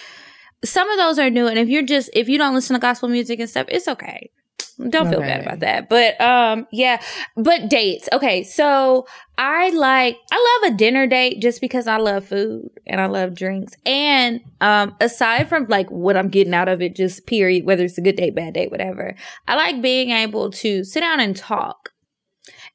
some 0.64 0.90
of 0.90 0.98
those 0.98 1.20
are 1.20 1.30
new. 1.30 1.48
And 1.48 1.60
if 1.60 1.70
you're 1.70 1.84
just, 1.84 2.10
if 2.14 2.28
you 2.28 2.38
don't 2.38 2.54
listen 2.54 2.74
to 2.74 2.80
gospel 2.80 3.10
music 3.10 3.40
and 3.40 3.50
stuff, 3.50 3.68
it's 3.70 3.88
okay. 3.88 4.32
Don't 4.78 5.10
feel 5.10 5.22
bad 5.22 5.42
about 5.42 5.60
that. 5.60 5.88
But 5.88 6.20
um 6.20 6.68
yeah, 6.72 7.02
but 7.38 7.70
dates. 7.70 8.10
Okay, 8.12 8.44
so 8.44 9.08
I 9.38 9.70
like 9.70 10.18
I 10.32 10.60
love 10.62 10.74
a 10.74 10.78
dinner 10.78 11.08
date 11.08 11.42
just 11.42 11.62
because 11.62 11.88
I 11.88 11.98
love 11.98 12.26
food 12.26 12.70
and 12.86 13.00
I 13.00 13.06
love 13.06 13.36
drinks. 13.36 13.74
And 13.86 14.42
um 14.60 14.96
aside 15.00 15.48
from 15.48 15.68
like 15.70 15.90
what 15.90 16.18
I'm 16.18 16.30
getting 16.30 16.54
out 16.54 16.68
of 16.68 16.82
it 16.82 16.96
just 16.96 17.26
period 17.26 17.66
whether 17.66 17.86
it's 17.86 17.98
a 17.98 18.02
good 18.02 18.18
date, 18.18 18.36
bad 18.36 18.54
date, 18.54 18.72
whatever. 18.72 19.16
I 19.48 19.56
like 19.56 19.82
being 19.82 20.12
able 20.12 20.52
to 20.52 20.84
sit 20.84 21.00
down 21.00 21.22
and 21.22 21.36
talk. 21.36 21.92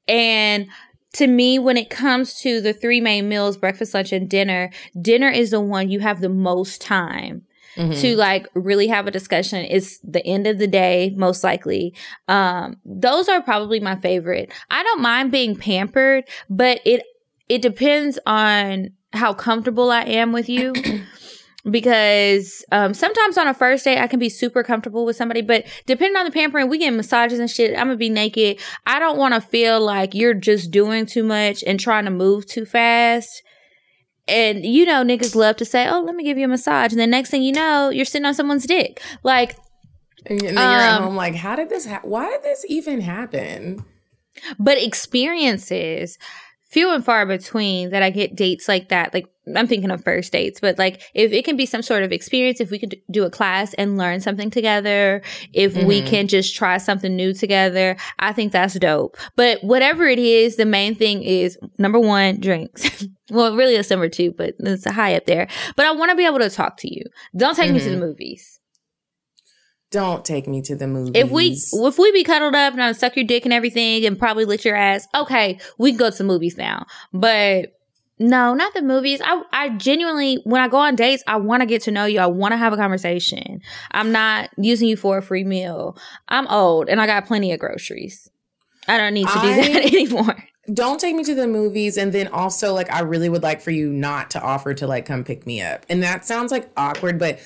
And 0.08 0.68
to 1.14 1.26
me, 1.26 1.58
when 1.58 1.76
it 1.76 1.90
comes 1.90 2.40
to 2.40 2.60
the 2.60 2.72
three 2.72 3.00
main 3.00 3.28
meals, 3.28 3.56
breakfast, 3.56 3.94
lunch, 3.94 4.12
and 4.12 4.28
dinner, 4.28 4.70
dinner 5.00 5.28
is 5.28 5.50
the 5.50 5.60
one 5.60 5.90
you 5.90 6.00
have 6.00 6.20
the 6.20 6.28
most 6.28 6.80
time 6.80 7.42
mm-hmm. 7.76 7.92
to 8.00 8.16
like 8.16 8.46
really 8.54 8.88
have 8.88 9.06
a 9.06 9.10
discussion. 9.10 9.64
It's 9.68 9.98
the 9.98 10.24
end 10.26 10.46
of 10.46 10.58
the 10.58 10.66
day, 10.66 11.12
most 11.16 11.44
likely. 11.44 11.94
Um, 12.28 12.76
those 12.84 13.28
are 13.28 13.42
probably 13.42 13.80
my 13.80 13.96
favorite. 13.96 14.52
I 14.70 14.82
don't 14.82 15.02
mind 15.02 15.32
being 15.32 15.56
pampered, 15.56 16.24
but 16.48 16.80
it 16.84 17.02
it 17.48 17.62
depends 17.62 18.18
on 18.26 18.90
how 19.12 19.34
comfortable 19.34 19.90
I 19.90 20.02
am 20.02 20.32
with 20.32 20.48
you. 20.48 20.72
because 21.70 22.64
um, 22.72 22.94
sometimes 22.94 23.36
on 23.36 23.46
a 23.46 23.52
first 23.52 23.84
date 23.84 23.98
I 23.98 24.06
can 24.06 24.18
be 24.18 24.28
super 24.28 24.62
comfortable 24.62 25.04
with 25.04 25.16
somebody, 25.16 25.42
but 25.42 25.66
depending 25.86 26.16
on 26.16 26.24
the 26.24 26.30
pampering, 26.30 26.70
we 26.70 26.78
get 26.78 26.92
massages 26.94 27.38
and 27.38 27.50
shit. 27.50 27.72
I'm 27.72 27.88
gonna 27.88 27.96
be 27.96 28.08
naked. 28.08 28.58
I 28.86 28.98
don't 28.98 29.18
want 29.18 29.34
to 29.34 29.40
feel 29.40 29.80
like 29.80 30.14
you're 30.14 30.34
just 30.34 30.70
doing 30.70 31.06
too 31.06 31.22
much 31.22 31.62
and 31.66 31.78
trying 31.78 32.06
to 32.06 32.10
move 32.10 32.46
too 32.46 32.64
fast. 32.64 33.42
And 34.30 34.64
you 34.64 34.86
know, 34.86 35.04
niggas 35.04 35.34
love 35.34 35.56
to 35.56 35.64
say, 35.64 35.88
"Oh, 35.88 36.00
let 36.00 36.14
me 36.14 36.24
give 36.24 36.38
you 36.38 36.44
a 36.44 36.48
massage," 36.48 36.92
and 36.92 37.00
the 37.00 37.06
next 37.06 37.30
thing 37.30 37.42
you 37.42 37.52
know, 37.52 37.90
you're 37.90 38.04
sitting 38.04 38.26
on 38.26 38.34
someone's 38.34 38.66
dick. 38.66 39.02
Like, 39.22 39.56
and 40.26 40.40
then 40.40 40.54
you're 40.54 40.62
um, 40.62 40.62
at 40.62 41.00
home, 41.00 41.16
like, 41.16 41.34
how 41.34 41.56
did 41.56 41.68
this? 41.68 41.86
Ha- 41.86 42.00
why 42.02 42.30
did 42.30 42.42
this 42.42 42.64
even 42.68 43.00
happen? 43.00 43.84
But 44.58 44.82
experiences 44.82 46.18
few 46.70 46.94
and 46.94 47.04
far 47.04 47.26
between 47.26 47.90
that 47.90 48.02
I 48.02 48.10
get 48.10 48.36
dates 48.36 48.68
like 48.68 48.88
that. 48.88 49.12
Like 49.12 49.26
I'm 49.56 49.66
thinking 49.66 49.90
of 49.90 50.04
first 50.04 50.32
dates, 50.32 50.60
but 50.60 50.78
like 50.78 51.02
if 51.14 51.32
it 51.32 51.44
can 51.44 51.56
be 51.56 51.66
some 51.66 51.82
sort 51.82 52.04
of 52.04 52.12
experience, 52.12 52.60
if 52.60 52.70
we 52.70 52.78
could 52.78 52.96
do 53.10 53.24
a 53.24 53.30
class 53.30 53.74
and 53.74 53.98
learn 53.98 54.20
something 54.20 54.50
together, 54.50 55.22
if 55.52 55.74
mm-hmm. 55.74 55.86
we 55.86 56.02
can 56.02 56.28
just 56.28 56.54
try 56.54 56.78
something 56.78 57.16
new 57.16 57.34
together, 57.34 57.96
I 58.20 58.32
think 58.32 58.52
that's 58.52 58.78
dope. 58.78 59.16
But 59.34 59.64
whatever 59.64 60.06
it 60.06 60.20
is, 60.20 60.56
the 60.56 60.66
main 60.66 60.94
thing 60.94 61.22
is 61.22 61.58
number 61.78 61.98
one, 61.98 62.38
drinks. 62.38 63.04
well, 63.30 63.56
really 63.56 63.74
it's 63.74 63.90
number 63.90 64.08
two, 64.08 64.32
but 64.32 64.54
it's 64.60 64.88
high 64.88 65.16
up 65.16 65.26
there. 65.26 65.48
But 65.74 65.86
I 65.86 65.92
want 65.92 66.10
to 66.10 66.16
be 66.16 66.26
able 66.26 66.38
to 66.38 66.50
talk 66.50 66.76
to 66.78 66.94
you. 66.94 67.02
Don't 67.36 67.56
take 67.56 67.66
mm-hmm. 67.66 67.74
me 67.74 67.80
to 67.80 67.84
the 67.86 67.96
mm-hmm. 67.96 68.04
movies 68.04 68.59
don't 69.90 70.24
take 70.24 70.46
me 70.46 70.62
to 70.62 70.76
the 70.76 70.86
movies. 70.86 71.12
If 71.14 71.30
we 71.30 71.58
if 71.72 71.98
we 71.98 72.12
be 72.12 72.24
cuddled 72.24 72.54
up 72.54 72.72
and 72.72 72.82
I 72.82 72.92
suck 72.92 73.16
your 73.16 73.24
dick 73.24 73.44
and 73.44 73.52
everything 73.52 74.06
and 74.06 74.18
probably 74.18 74.44
lick 74.44 74.64
your 74.64 74.76
ass, 74.76 75.06
okay, 75.14 75.58
we 75.78 75.90
can 75.90 75.98
go 75.98 76.10
to 76.10 76.16
the 76.16 76.24
movies 76.24 76.56
now. 76.56 76.86
But 77.12 77.76
no, 78.18 78.54
not 78.54 78.72
the 78.74 78.82
movies. 78.82 79.20
I 79.24 79.42
I 79.52 79.70
genuinely 79.70 80.40
when 80.44 80.60
I 80.60 80.68
go 80.68 80.76
on 80.76 80.94
dates, 80.94 81.24
I 81.26 81.36
want 81.36 81.62
to 81.62 81.66
get 81.66 81.82
to 81.82 81.90
know 81.90 82.04
you. 82.04 82.20
I 82.20 82.26
want 82.26 82.52
to 82.52 82.56
have 82.56 82.72
a 82.72 82.76
conversation. 82.76 83.60
I'm 83.90 84.12
not 84.12 84.50
using 84.56 84.88
you 84.88 84.96
for 84.96 85.18
a 85.18 85.22
free 85.22 85.44
meal. 85.44 85.96
I'm 86.28 86.46
old 86.46 86.88
and 86.88 87.00
I 87.00 87.06
got 87.06 87.26
plenty 87.26 87.52
of 87.52 87.58
groceries. 87.58 88.30
I 88.86 88.96
don't 88.96 89.14
need 89.14 89.26
to 89.26 89.40
do 89.40 89.54
that 89.56 89.84
anymore. 89.92 90.44
Don't 90.72 91.00
take 91.00 91.16
me 91.16 91.24
to 91.24 91.34
the 91.34 91.48
movies 91.48 91.96
and 91.96 92.12
then 92.12 92.28
also 92.28 92.74
like 92.74 92.92
I 92.92 93.00
really 93.00 93.28
would 93.28 93.42
like 93.42 93.60
for 93.60 93.72
you 93.72 93.90
not 93.90 94.30
to 94.30 94.40
offer 94.40 94.72
to 94.74 94.86
like 94.86 95.04
come 95.04 95.24
pick 95.24 95.46
me 95.46 95.60
up. 95.62 95.84
And 95.88 96.00
that 96.04 96.24
sounds 96.24 96.52
like 96.52 96.70
awkward, 96.76 97.18
but 97.18 97.40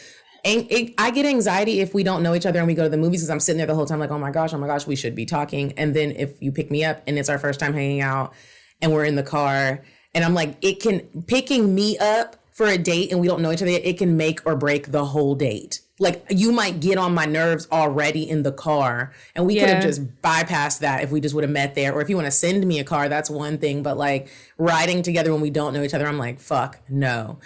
it, 0.45 0.95
I 0.99 1.11
get 1.11 1.25
anxiety 1.27 1.81
if 1.81 1.95
we 1.95 2.03
don't 2.03 2.23
know 2.23 2.35
each 2.35 2.47
other 2.47 2.59
and 2.59 2.67
we 2.67 2.75
go 2.75 2.83
to 2.83 2.89
the 2.89 2.99
movies 2.99 3.21
because 3.21 3.31
I'm 3.31 3.41
sitting 3.41 3.57
there 3.57 3.67
the 3.67 3.75
whole 3.75 3.87
time 3.87 3.99
like, 3.99 4.11
oh 4.11 4.19
my 4.19 4.31
gosh, 4.31 4.53
oh 4.53 4.59
my 4.59 4.67
gosh, 4.67 4.87
we 4.87 4.97
should 4.97 5.15
be 5.15 5.25
talking. 5.25 5.73
And 5.79 5.95
then 5.97 6.13
if 6.13 6.41
you 6.43 6.53
pick 6.53 6.71
me 6.71 6.85
up 6.85 7.03
and 7.07 7.19
it's 7.19 7.29
our 7.29 7.39
first 7.39 7.61
time 7.61 7.73
hanging 7.73 8.03
out 8.03 8.35
and 8.83 8.93
we're 8.93 9.05
in 9.05 9.17
the 9.17 9.23
car 9.23 9.83
and 10.15 10.25
I'm 10.25 10.35
like, 10.35 10.57
it 10.61 10.81
can 10.81 11.01
picking 11.27 11.75
me 11.75 11.99
up 11.99 12.37
for 12.53 12.67
a 12.67 12.79
date 12.79 13.11
and 13.11 13.21
we 13.21 13.27
don't 13.27 13.43
know 13.43 13.51
each 13.53 13.63
other 13.63 13.71
yet, 13.71 13.85
it 13.85 13.99
can 13.99 14.17
make 14.17 14.47
or 14.47 14.55
break 14.55 14.93
the 14.93 15.05
whole 15.05 15.35
date. 15.35 15.81
Like 15.99 16.25
you 16.29 16.53
might 16.53 16.81
get 16.81 16.99
on 16.99 17.15
my 17.15 17.25
nerves 17.25 17.67
already 17.73 18.29
in 18.29 18.43
the 18.43 18.53
car 18.53 19.13
and 19.35 19.47
we 19.47 19.55
yeah. 19.55 19.61
could 19.61 19.75
have 19.75 19.83
just 19.83 20.23
bypassed 20.23 20.81
that 20.81 21.03
if 21.03 21.11
we 21.11 21.21
just 21.21 21.35
would 21.35 21.45
have 21.45 21.51
met 21.51 21.75
there. 21.75 21.93
Or 21.93 22.03
if 22.03 22.11
you 22.11 22.17
want 22.17 22.27
to 22.27 22.33
send 22.33 22.67
me 22.67 22.79
a 22.81 22.85
car, 22.85 23.09
that's 23.09 23.31
one 23.31 23.59
thing. 23.59 23.83
But 23.83 23.97
like 23.97 24.29
riding 24.59 25.03
together 25.03 25.33
when 25.33 25.41
we 25.41 25.51
don't 25.51 25.73
know 25.73 25.83
each 25.83 25.95
other, 25.95 26.07
I'm 26.07 26.19
like, 26.19 26.39
fuck 26.39 26.81
no. 26.89 27.39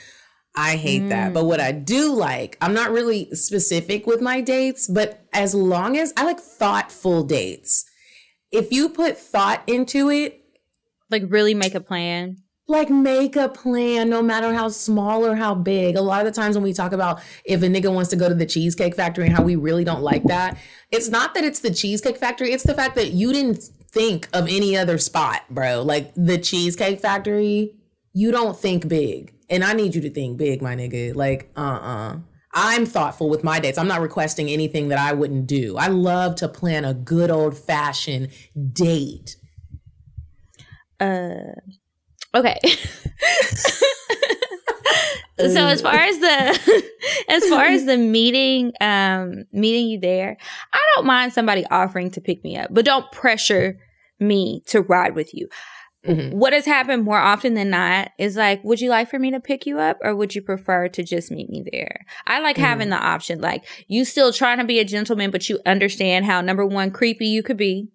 I 0.58 0.76
hate 0.76 1.02
mm. 1.02 1.08
that. 1.10 1.32
But 1.32 1.44
what 1.44 1.60
I 1.60 1.70
do 1.70 2.12
like, 2.12 2.58
I'm 2.60 2.74
not 2.74 2.90
really 2.90 3.32
specific 3.32 4.08
with 4.08 4.20
my 4.20 4.40
dates, 4.40 4.88
but 4.88 5.24
as 5.32 5.54
long 5.54 5.96
as 5.96 6.12
I 6.16 6.24
like 6.24 6.40
thoughtful 6.40 7.22
dates. 7.22 7.84
If 8.50 8.72
you 8.72 8.88
put 8.88 9.16
thought 9.16 9.62
into 9.68 10.10
it, 10.10 10.42
like 11.10 11.22
really 11.28 11.54
make 11.54 11.76
a 11.76 11.80
plan. 11.80 12.38
Like 12.66 12.90
make 12.90 13.36
a 13.36 13.48
plan, 13.48 14.10
no 14.10 14.20
matter 14.20 14.52
how 14.52 14.68
small 14.68 15.24
or 15.24 15.36
how 15.36 15.54
big. 15.54 15.94
A 15.94 16.02
lot 16.02 16.26
of 16.26 16.34
the 16.34 16.38
times 16.38 16.56
when 16.56 16.64
we 16.64 16.72
talk 16.72 16.92
about 16.92 17.22
if 17.44 17.62
a 17.62 17.66
nigga 17.66 17.94
wants 17.94 18.10
to 18.10 18.16
go 18.16 18.28
to 18.28 18.34
the 18.34 18.44
cheesecake 18.44 18.96
factory 18.96 19.26
and 19.26 19.36
how 19.36 19.44
we 19.44 19.54
really 19.54 19.84
don't 19.84 20.02
like 20.02 20.24
that, 20.24 20.58
it's 20.90 21.08
not 21.08 21.34
that 21.34 21.44
it's 21.44 21.60
the 21.60 21.72
cheesecake 21.72 22.16
factory. 22.16 22.52
It's 22.52 22.64
the 22.64 22.74
fact 22.74 22.96
that 22.96 23.12
you 23.12 23.32
didn't 23.32 23.62
think 23.92 24.28
of 24.32 24.48
any 24.48 24.76
other 24.76 24.98
spot, 24.98 25.42
bro. 25.48 25.82
Like 25.82 26.12
the 26.16 26.36
cheesecake 26.36 27.00
factory, 27.00 27.76
you 28.12 28.32
don't 28.32 28.58
think 28.58 28.88
big 28.88 29.37
and 29.50 29.64
I 29.64 29.72
need 29.72 29.94
you 29.94 30.00
to 30.02 30.10
think 30.10 30.38
big, 30.38 30.62
my 30.62 30.74
nigga. 30.76 31.14
Like, 31.14 31.50
uh 31.56 31.60
uh-uh. 31.60 32.14
uh. 32.14 32.18
I'm 32.54 32.86
thoughtful 32.86 33.28
with 33.28 33.44
my 33.44 33.60
dates. 33.60 33.78
I'm 33.78 33.88
not 33.88 34.00
requesting 34.00 34.48
anything 34.48 34.88
that 34.88 34.98
I 34.98 35.12
wouldn't 35.12 35.46
do. 35.46 35.76
I 35.76 35.88
love 35.88 36.34
to 36.36 36.48
plan 36.48 36.84
a 36.84 36.94
good 36.94 37.30
old 37.30 37.56
fashioned 37.56 38.30
date. 38.72 39.36
Uh, 40.98 41.52
okay. 42.34 42.58
so 45.38 45.66
as 45.66 45.80
far 45.80 45.94
as 45.94 46.18
the 46.18 46.82
as 47.28 47.48
far 47.48 47.64
as 47.64 47.84
the 47.84 47.96
meeting 47.96 48.72
um 48.80 49.44
meeting 49.52 49.86
you 49.86 50.00
there 50.00 50.36
i 50.72 50.80
don't 50.94 51.06
mind 51.06 51.32
somebody 51.32 51.64
offering 51.70 52.10
to 52.10 52.20
pick 52.20 52.42
me 52.42 52.56
up 52.56 52.68
but 52.72 52.84
don't 52.84 53.10
pressure 53.12 53.78
me 54.18 54.62
to 54.66 54.80
ride 54.82 55.14
with 55.14 55.32
you 55.32 55.48
Mm-hmm. 56.08 56.38
What 56.38 56.52
has 56.54 56.64
happened 56.64 57.04
more 57.04 57.18
often 57.18 57.54
than 57.54 57.70
not 57.70 58.12
is 58.18 58.36
like, 58.36 58.64
would 58.64 58.80
you 58.80 58.88
like 58.88 59.10
for 59.10 59.18
me 59.18 59.30
to 59.30 59.40
pick 59.40 59.66
you 59.66 59.78
up 59.78 59.98
or 60.02 60.16
would 60.16 60.34
you 60.34 60.42
prefer 60.42 60.88
to 60.88 61.02
just 61.02 61.30
meet 61.30 61.50
me 61.50 61.64
there? 61.70 62.06
I 62.26 62.40
like 62.40 62.56
mm-hmm. 62.56 62.64
having 62.64 62.88
the 62.88 62.96
option. 62.96 63.40
Like, 63.40 63.64
you 63.88 64.04
still 64.04 64.32
trying 64.32 64.58
to 64.58 64.64
be 64.64 64.78
a 64.78 64.84
gentleman, 64.84 65.30
but 65.30 65.48
you 65.48 65.60
understand 65.66 66.24
how 66.24 66.40
number 66.40 66.64
one, 66.66 66.90
creepy 66.90 67.26
you 67.26 67.42
could 67.42 67.58
be. 67.58 67.88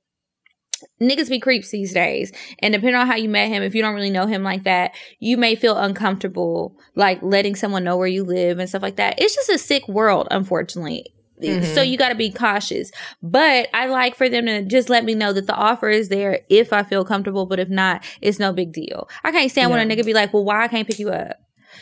Niggas 1.01 1.29
be 1.29 1.39
creeps 1.39 1.71
these 1.71 1.93
days. 1.93 2.31
And 2.59 2.73
depending 2.73 2.95
on 2.95 3.07
how 3.07 3.15
you 3.15 3.29
met 3.29 3.49
him, 3.49 3.63
if 3.63 3.73
you 3.73 3.81
don't 3.81 3.95
really 3.95 4.09
know 4.09 4.27
him 4.27 4.43
like 4.43 4.63
that, 4.63 4.91
you 5.19 5.37
may 5.37 5.55
feel 5.55 5.77
uncomfortable, 5.77 6.77
like 6.95 7.23
letting 7.23 7.55
someone 7.55 7.83
know 7.83 7.97
where 7.97 8.07
you 8.07 8.23
live 8.23 8.59
and 8.59 8.69
stuff 8.69 8.81
like 8.81 8.97
that. 8.97 9.19
It's 9.19 9.33
just 9.33 9.49
a 9.49 9.57
sick 9.57 9.87
world, 9.87 10.27
unfortunately. 10.29 11.13
Mm-hmm. 11.49 11.73
So 11.73 11.81
you 11.81 11.97
got 11.97 12.09
to 12.09 12.15
be 12.15 12.31
cautious. 12.31 12.91
But 13.21 13.69
I 13.73 13.87
like 13.87 14.15
for 14.15 14.29
them 14.29 14.45
to 14.45 14.63
just 14.63 14.89
let 14.89 15.03
me 15.03 15.15
know 15.15 15.33
that 15.33 15.47
the 15.47 15.55
offer 15.55 15.89
is 15.89 16.09
there 16.09 16.41
if 16.49 16.73
I 16.73 16.83
feel 16.83 17.05
comfortable. 17.05 17.45
But 17.45 17.59
if 17.59 17.69
not, 17.69 18.03
it's 18.21 18.39
no 18.39 18.53
big 18.53 18.71
deal. 18.73 19.09
I 19.23 19.31
can't 19.31 19.51
stand 19.51 19.69
yeah. 19.69 19.77
when 19.77 19.91
a 19.91 19.95
nigga 19.95 20.05
be 20.05 20.13
like, 20.13 20.33
well, 20.33 20.43
why 20.43 20.63
I 20.63 20.67
can't 20.67 20.87
pick 20.87 20.99
you 20.99 21.09
up? 21.09 21.37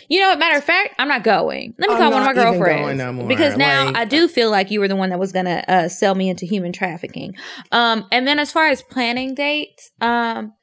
You 0.09 0.19
know, 0.19 0.35
matter 0.35 0.57
of 0.57 0.63
fact, 0.63 0.95
I'm 0.99 1.07
not 1.07 1.23
going. 1.23 1.73
Let 1.77 1.89
me 1.89 1.95
call 1.95 2.11
one 2.11 2.21
of 2.21 2.25
my 2.25 2.33
girlfriends 2.33 2.97
no 2.97 3.27
because 3.27 3.55
now 3.57 3.85
like, 3.85 3.95
I 3.95 4.05
do 4.05 4.27
feel 4.27 4.49
like 4.49 4.71
you 4.71 4.79
were 4.79 4.87
the 4.87 4.95
one 4.95 5.09
that 5.09 5.19
was 5.19 5.31
gonna 5.31 5.63
uh, 5.67 5.87
sell 5.87 6.15
me 6.15 6.29
into 6.29 6.45
human 6.45 6.73
trafficking. 6.73 7.35
Um, 7.71 8.05
and 8.11 8.27
then 8.27 8.39
as 8.39 8.51
far 8.51 8.67
as 8.67 8.81
planning 8.81 9.35
dates, 9.35 9.91
um, 10.01 10.53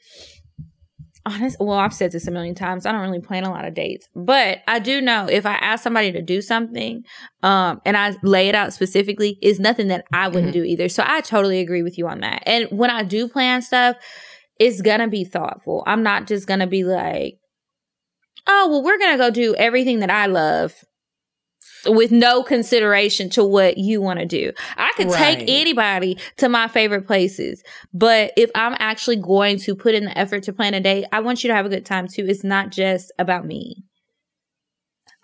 honest 1.29 1.57
well 1.61 1.79
i've 1.79 1.95
said 1.95 2.13
this 2.13 2.27
a 2.27 2.31
million 2.31 2.55
times. 2.55 2.87
I 2.87 2.93
don't 2.93 3.01
really 3.01 3.21
plan 3.21 3.45
a 3.45 3.51
lot 3.51 3.65
of 3.65 3.75
dates 3.75 4.09
but 4.15 4.59
i 4.67 4.79
do 4.79 5.01
know 5.01 5.27
if 5.27 5.47
i 5.47 5.55
ask 5.55 5.83
somebody 5.83 6.13
to 6.13 6.23
do 6.23 6.41
something 6.41 7.05
um 7.43 7.81
and 7.85 7.97
i 7.97 8.17
lay 8.23 8.49
it 8.49 8.55
out 8.55 8.73
specifically 8.73 9.39
is 9.43 9.61
nothing 9.61 9.89
that 9.89 10.05
i 10.13 10.29
wouldn't 10.29 10.53
mm-hmm. 10.53 10.63
do 10.63 10.65
either. 10.65 10.89
So 10.89 11.05
i 11.07 11.21
totally 11.21 11.61
agree 11.61 11.83
with 11.83 11.99
you 11.99 12.09
on 12.09 12.21
that. 12.21 12.43
And 12.47 12.69
when 12.71 12.91
i 12.91 13.03
do 13.03 13.29
plan 13.29 13.63
stuff 13.63 13.97
it's 14.59 14.83
gonna 14.83 15.07
be 15.07 15.25
thoughtful. 15.25 15.85
I'm 15.87 16.03
not 16.03 16.27
just 16.27 16.49
gonna 16.49 16.67
be 16.67 16.85
like 16.85 17.39
oh 18.49 18.69
well 18.69 18.83
we're 18.83 18.99
gonna 18.99 19.19
go 19.19 19.31
do 19.31 19.55
everything 19.55 20.01
that 20.01 20.11
i 20.11 20.27
love 20.27 20.75
with 21.87 22.11
no 22.11 22.43
consideration 22.43 23.31
to 23.31 23.45
what 23.45 23.79
you 23.79 24.01
want 24.01 24.19
to 24.21 24.27
do. 24.27 24.53
I 24.77 24.93
could 24.97 25.11
right. 25.11 25.39
take 25.39 25.49
anybody 25.49 26.19
to 26.39 26.49
my 26.49 26.69
favorite 26.69 27.07
places, 27.07 27.63
but 27.93 28.33
if 28.37 28.51
I'm 28.55 28.77
actually 28.79 29.17
going 29.17 29.59
to 29.61 29.75
put 29.75 29.95
in 29.95 30.05
the 30.05 30.17
effort 30.17 30.43
to 30.45 30.53
plan 30.53 30.75
a 30.75 30.81
date, 30.81 31.07
I 31.13 31.21
want 31.21 31.45
you 31.45 31.49
to 31.49 31.55
have 31.55 31.67
a 31.67 31.69
good 31.69 31.87
time 31.87 32.09
too. 32.09 32.27
It's 32.27 32.45
not 32.45 32.71
just 32.71 33.13
about 33.19 33.47
me. 33.47 33.85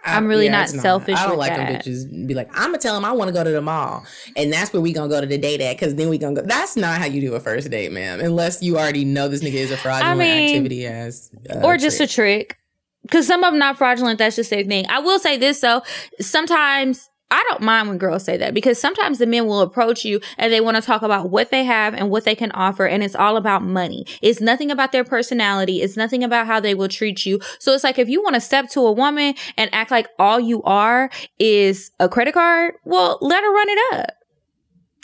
I'm 0.06 0.26
really 0.26 0.46
yeah, 0.46 0.52
not 0.52 0.68
selfish. 0.68 1.18
I 1.18 1.26
don't 1.26 1.38
like 1.38 1.56
that. 1.56 1.84
them 1.84 1.94
bitches 1.94 2.26
be 2.26 2.34
like, 2.34 2.50
I'm 2.52 2.66
gonna 2.66 2.78
tell 2.78 2.94
them 2.94 3.04
I 3.04 3.12
want 3.12 3.28
to 3.28 3.32
go 3.32 3.42
to 3.42 3.50
the 3.50 3.62
mall, 3.62 4.04
and 4.36 4.52
that's 4.52 4.70
where 4.72 4.82
we 4.82 4.92
gonna 4.92 5.08
go 5.08 5.20
to 5.20 5.26
the 5.26 5.38
date 5.38 5.62
at, 5.62 5.76
because 5.76 5.94
then 5.94 6.10
we 6.10 6.18
gonna 6.18 6.34
go. 6.34 6.42
That's 6.42 6.76
not 6.76 6.98
how 6.98 7.06
you 7.06 7.22
do 7.22 7.34
a 7.34 7.40
first 7.40 7.70
date, 7.70 7.90
ma'am. 7.90 8.20
Unless 8.20 8.62
you 8.62 8.76
already 8.76 9.06
know 9.06 9.28
this 9.28 9.42
nigga 9.42 9.54
is 9.54 9.70
a 9.70 9.78
fraudulent 9.78 10.20
I 10.20 10.24
mean, 10.24 10.48
activity 10.50 10.86
as, 10.86 11.30
uh, 11.48 11.60
or 11.60 11.78
just 11.78 11.96
trick. 11.96 12.10
a 12.10 12.12
trick 12.12 12.58
because 13.04 13.26
some 13.26 13.44
of 13.44 13.52
them 13.52 13.58
not 13.58 13.78
fraudulent. 13.78 14.18
That's 14.18 14.36
just 14.36 14.50
their 14.50 14.64
thing. 14.64 14.86
I 14.88 14.98
will 14.98 15.18
say 15.18 15.36
this 15.36 15.60
though. 15.60 15.82
Sometimes 16.20 17.10
I 17.30 17.44
don't 17.50 17.62
mind 17.62 17.88
when 17.88 17.98
girls 17.98 18.24
say 18.24 18.36
that 18.36 18.54
because 18.54 18.80
sometimes 18.80 19.18
the 19.18 19.26
men 19.26 19.46
will 19.46 19.60
approach 19.60 20.04
you 20.04 20.20
and 20.38 20.52
they 20.52 20.60
want 20.60 20.76
to 20.76 20.82
talk 20.82 21.02
about 21.02 21.30
what 21.30 21.50
they 21.50 21.64
have 21.64 21.94
and 21.94 22.10
what 22.10 22.24
they 22.24 22.34
can 22.34 22.52
offer. 22.52 22.86
And 22.86 23.02
it's 23.02 23.14
all 23.16 23.36
about 23.36 23.64
money. 23.64 24.06
It's 24.22 24.40
nothing 24.40 24.70
about 24.70 24.92
their 24.92 25.04
personality. 25.04 25.82
It's 25.82 25.96
nothing 25.96 26.22
about 26.22 26.46
how 26.46 26.60
they 26.60 26.74
will 26.74 26.88
treat 26.88 27.24
you. 27.26 27.40
So 27.58 27.72
it's 27.72 27.82
like 27.84 27.98
if 27.98 28.08
you 28.08 28.22
want 28.22 28.34
to 28.34 28.40
step 28.40 28.68
to 28.70 28.80
a 28.80 28.92
woman 28.92 29.34
and 29.56 29.68
act 29.74 29.90
like 29.90 30.08
all 30.18 30.38
you 30.38 30.62
are 30.62 31.10
is 31.38 31.90
a 31.98 32.08
credit 32.08 32.34
card, 32.34 32.74
well, 32.84 33.18
let 33.20 33.42
her 33.42 33.52
run 33.52 33.68
it 33.68 33.94
up 33.94 34.23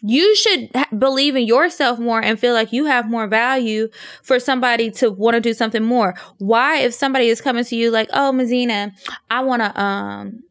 you 0.03 0.35
should 0.35 0.71
believe 0.97 1.37
in 1.37 1.47
yourself 1.47 1.99
more 1.99 2.21
and 2.21 2.39
feel 2.39 2.55
like 2.55 2.73
you 2.73 2.87
have 2.87 3.09
more 3.09 3.27
value 3.27 3.89
for 4.23 4.39
somebody 4.39 4.91
to 4.93 5.11
want 5.11 5.35
to 5.35 5.41
do 5.41 5.53
something 5.53 5.83
more. 5.83 6.15
Why, 6.39 6.79
if 6.79 6.95
somebody 6.95 7.29
is 7.29 7.41
coming 7.41 7.65
to 7.65 7.77
you 7.77 7.91
like, 7.91 8.09
oh, 8.13 8.33
Medinah, 8.33 8.93
I 9.31 9.41
want 9.43 9.63
to, 9.63 9.81
um, 9.81 10.43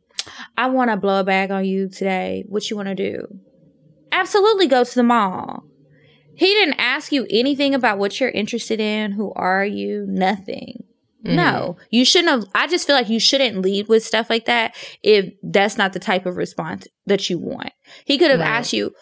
I 0.57 0.67
want 0.67 0.91
to 0.91 0.97
blow 0.97 1.21
a 1.21 1.23
bag 1.23 1.51
on 1.51 1.65
you 1.65 1.89
today. 1.89 2.43
What 2.47 2.69
you 2.69 2.75
want 2.75 2.89
to 2.89 2.95
do? 2.95 3.27
Absolutely 4.11 4.67
go 4.67 4.83
to 4.83 4.95
the 4.95 5.03
mall. 5.03 5.63
He 6.35 6.47
didn't 6.47 6.79
ask 6.79 7.11
you 7.11 7.27
anything 7.29 7.73
about 7.73 7.97
what 7.97 8.19
you're 8.19 8.29
interested 8.29 8.79
in. 8.79 9.11
Who 9.11 9.33
are 9.33 9.65
you? 9.65 10.05
Nothing. 10.07 10.85
Mm-hmm. 11.25 11.35
No, 11.35 11.77
you 11.89 12.05
shouldn't 12.05 12.29
have. 12.29 12.49
I 12.55 12.67
just 12.67 12.87
feel 12.87 12.95
like 12.95 13.09
you 13.09 13.19
shouldn't 13.19 13.57
lead 13.57 13.89
with 13.89 14.05
stuff 14.05 14.29
like 14.29 14.45
that 14.45 14.73
if 15.03 15.33
that's 15.43 15.77
not 15.77 15.91
the 15.91 15.99
type 15.99 16.25
of 16.25 16.37
response 16.37 16.87
that 17.07 17.29
you 17.29 17.37
want. 17.37 17.73
He 18.05 18.17
could 18.17 18.31
have 18.31 18.39
right. 18.39 18.47
asked 18.47 18.71
you, 18.71 18.93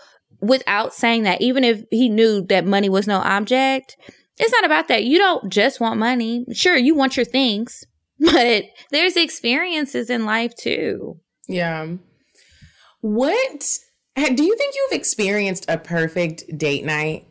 without 0.42 0.94
saying 0.94 1.24
that, 1.24 1.42
even 1.42 1.64
if 1.64 1.84
he 1.92 2.10
knew 2.10 2.46
that 2.48 2.66
money 2.66 2.90
was 2.90 3.08
no 3.08 3.18
object, 3.18 3.98
it's 4.38 4.52
not 4.52 4.66
about 4.66 4.88
that. 4.88 5.04
You 5.04 5.18
don't 5.18 5.50
just 5.52 5.80
want 5.80 6.00
money. 6.00 6.46
Sure, 6.54 6.78
you 6.78 6.96
want 6.96 7.18
your 7.18 7.26
things, 7.26 7.84
but 8.20 8.66
there's 8.92 9.16
experiences 9.16 10.10
in 10.10 10.26
life 10.26 10.56
too. 10.56 11.20
Yeah. 11.48 11.88
What 13.02 13.80
do 14.16 14.44
you 14.44 14.56
think 14.56 14.76
you've 14.76 15.00
experienced 15.00 15.66
a 15.68 15.78
perfect 15.78 16.58
date 16.58 16.86
night? 16.86 17.28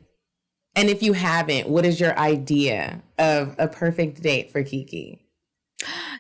And 0.75 0.91
if 0.91 1.03
you 1.03 1.15
haven't, 1.15 1.69
what 1.69 1.87
is 1.87 1.99
your 1.99 2.17
idea 2.19 3.03
of 3.19 3.55
a 3.59 3.67
perfect 3.67 4.23
date 4.23 4.53
for 4.53 4.63
Kiki? 4.63 5.27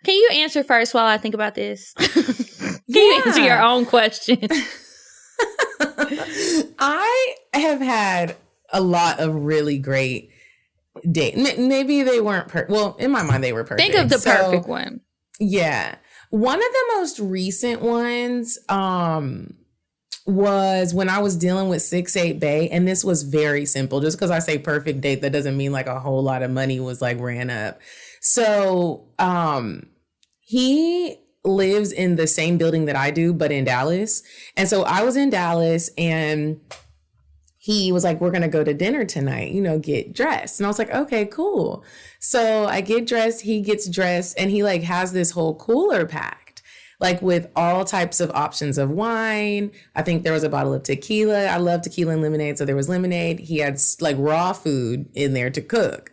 Can 0.04 0.14
you 0.14 0.30
answer 0.32 0.62
first 0.62 0.94
while 0.94 1.06
I 1.06 1.18
think 1.18 1.34
about 1.34 1.54
this? 1.54 1.92
Can 1.98 2.80
yeah. 2.86 3.02
you 3.02 3.22
answer 3.26 3.42
your 3.42 3.60
own 3.60 3.84
question? 3.86 4.38
I 6.78 7.34
have 7.54 7.80
had 7.80 8.36
a 8.72 8.80
lot 8.80 9.20
of 9.20 9.34
really 9.34 9.78
great 9.78 10.30
dates. 11.10 11.36
Maybe 11.58 12.02
they 12.02 12.20
weren't 12.20 12.48
per- 12.48 12.66
well 12.68 12.96
in 12.98 13.10
my 13.10 13.22
mind 13.22 13.44
they 13.44 13.52
were 13.52 13.64
perfect. 13.64 13.80
Think 13.80 14.02
of 14.02 14.08
the 14.08 14.18
so, 14.18 14.30
perfect 14.30 14.68
one. 14.68 15.00
Yeah, 15.38 15.96
one 16.30 16.58
of 16.58 16.72
the 16.72 16.84
most 16.96 17.18
recent 17.18 17.82
ones 17.82 18.58
um 18.68 19.54
was 20.26 20.92
when 20.92 21.08
I 21.08 21.20
was 21.20 21.36
dealing 21.36 21.68
with 21.68 21.82
Six 21.82 22.16
Eight 22.16 22.40
Bay, 22.40 22.68
and 22.70 22.86
this 22.86 23.04
was 23.04 23.22
very 23.22 23.64
simple. 23.64 24.00
Just 24.00 24.16
because 24.16 24.30
I 24.30 24.40
say 24.40 24.58
perfect 24.58 25.00
date, 25.00 25.22
that 25.22 25.32
doesn't 25.32 25.56
mean 25.56 25.72
like 25.72 25.86
a 25.86 26.00
whole 26.00 26.22
lot 26.22 26.42
of 26.42 26.50
money 26.50 26.80
was 26.80 27.00
like 27.00 27.20
ran 27.20 27.50
up. 27.50 27.80
So 28.20 29.08
um 29.18 29.86
he 30.40 31.16
lives 31.46 31.92
in 31.92 32.16
the 32.16 32.26
same 32.26 32.58
building 32.58 32.86
that 32.86 32.96
I 32.96 33.10
do, 33.10 33.32
but 33.32 33.52
in 33.52 33.64
Dallas. 33.64 34.22
And 34.56 34.68
so 34.68 34.82
I 34.82 35.02
was 35.02 35.16
in 35.16 35.30
Dallas 35.30 35.90
and 35.96 36.60
he 37.66 37.90
was 37.90 38.04
like, 38.04 38.20
We're 38.20 38.30
gonna 38.30 38.48
go 38.48 38.62
to 38.62 38.72
dinner 38.74 39.04
tonight, 39.04 39.50
you 39.50 39.60
know, 39.60 39.78
get 39.78 40.12
dressed. 40.12 40.60
And 40.60 40.66
I 40.66 40.68
was 40.68 40.78
like, 40.78 40.90
Okay, 40.90 41.26
cool. 41.26 41.84
So 42.20 42.66
I 42.66 42.80
get 42.80 43.06
dressed, 43.06 43.42
he 43.42 43.60
gets 43.60 43.88
dressed, 43.88 44.38
and 44.38 44.50
he 44.50 44.62
like 44.62 44.82
has 44.82 45.12
this 45.12 45.32
whole 45.32 45.56
cooler 45.56 46.06
packed, 46.06 46.62
like 47.00 47.20
with 47.22 47.50
all 47.56 47.84
types 47.84 48.20
of 48.20 48.30
options 48.30 48.78
of 48.78 48.90
wine. 48.90 49.72
I 49.94 50.02
think 50.02 50.22
there 50.22 50.32
was 50.32 50.44
a 50.44 50.48
bottle 50.48 50.74
of 50.74 50.84
tequila. 50.84 51.46
I 51.46 51.56
love 51.56 51.82
tequila 51.82 52.12
and 52.12 52.22
lemonade. 52.22 52.58
So 52.58 52.64
there 52.64 52.76
was 52.76 52.88
lemonade. 52.88 53.40
He 53.40 53.58
had 53.58 53.80
like 54.00 54.16
raw 54.18 54.52
food 54.52 55.08
in 55.14 55.34
there 55.34 55.50
to 55.50 55.60
cook. 55.60 56.12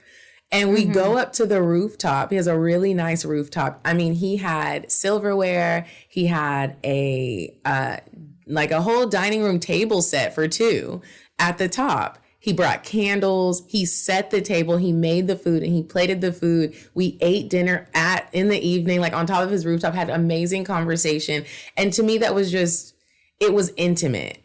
And 0.54 0.72
we 0.72 0.84
mm-hmm. 0.84 0.94
go 0.94 1.18
up 1.18 1.34
to 1.34 1.48
the 1.48 1.64
rooftop. 1.64 2.30
He 2.30 2.36
has 2.36 2.46
a 2.46 2.58
really 2.58 2.94
nice 2.94 3.26
rooftop. 3.26 3.82
I 3.84 3.94
mean, 3.96 4.14
he 4.14 4.38
had 4.38 4.92
silverware. 4.92 5.88
He 6.08 6.28
had 6.28 6.78
a 6.84 7.58
uh, 7.66 7.98
like 8.46 8.70
a 8.72 8.82
whole 8.82 9.08
dining 9.08 9.44
room 9.44 9.60
table 9.60 10.04
set 10.04 10.36
for 10.36 10.48
two 10.48 11.02
at 11.40 11.58
the 11.58 11.68
top. 11.68 12.20
He 12.38 12.54
brought 12.54 12.84
candles. 12.84 13.64
He 13.68 13.86
set 13.86 14.30
the 14.30 14.42
table. 14.42 14.78
He 14.78 14.92
made 14.92 15.28
the 15.28 15.36
food 15.38 15.64
and 15.64 15.74
he 15.74 15.82
plated 15.82 16.22
the 16.22 16.34
food. 16.34 16.76
We 16.94 17.18
ate 17.22 17.50
dinner 17.50 17.88
at 17.96 18.30
in 18.32 18.50
the 18.50 18.60
evening, 18.60 19.00
like 19.00 19.14
on 19.14 19.26
top 19.26 19.44
of 19.44 19.50
his 19.50 19.66
rooftop. 19.66 19.94
Had 19.96 20.10
amazing 20.10 20.66
conversation. 20.66 21.46
And 21.78 21.92
to 21.94 22.04
me, 22.04 22.20
that 22.20 22.36
was 22.36 22.52
just 22.52 22.96
it 23.40 23.54
was 23.54 23.74
intimate. 23.76 24.43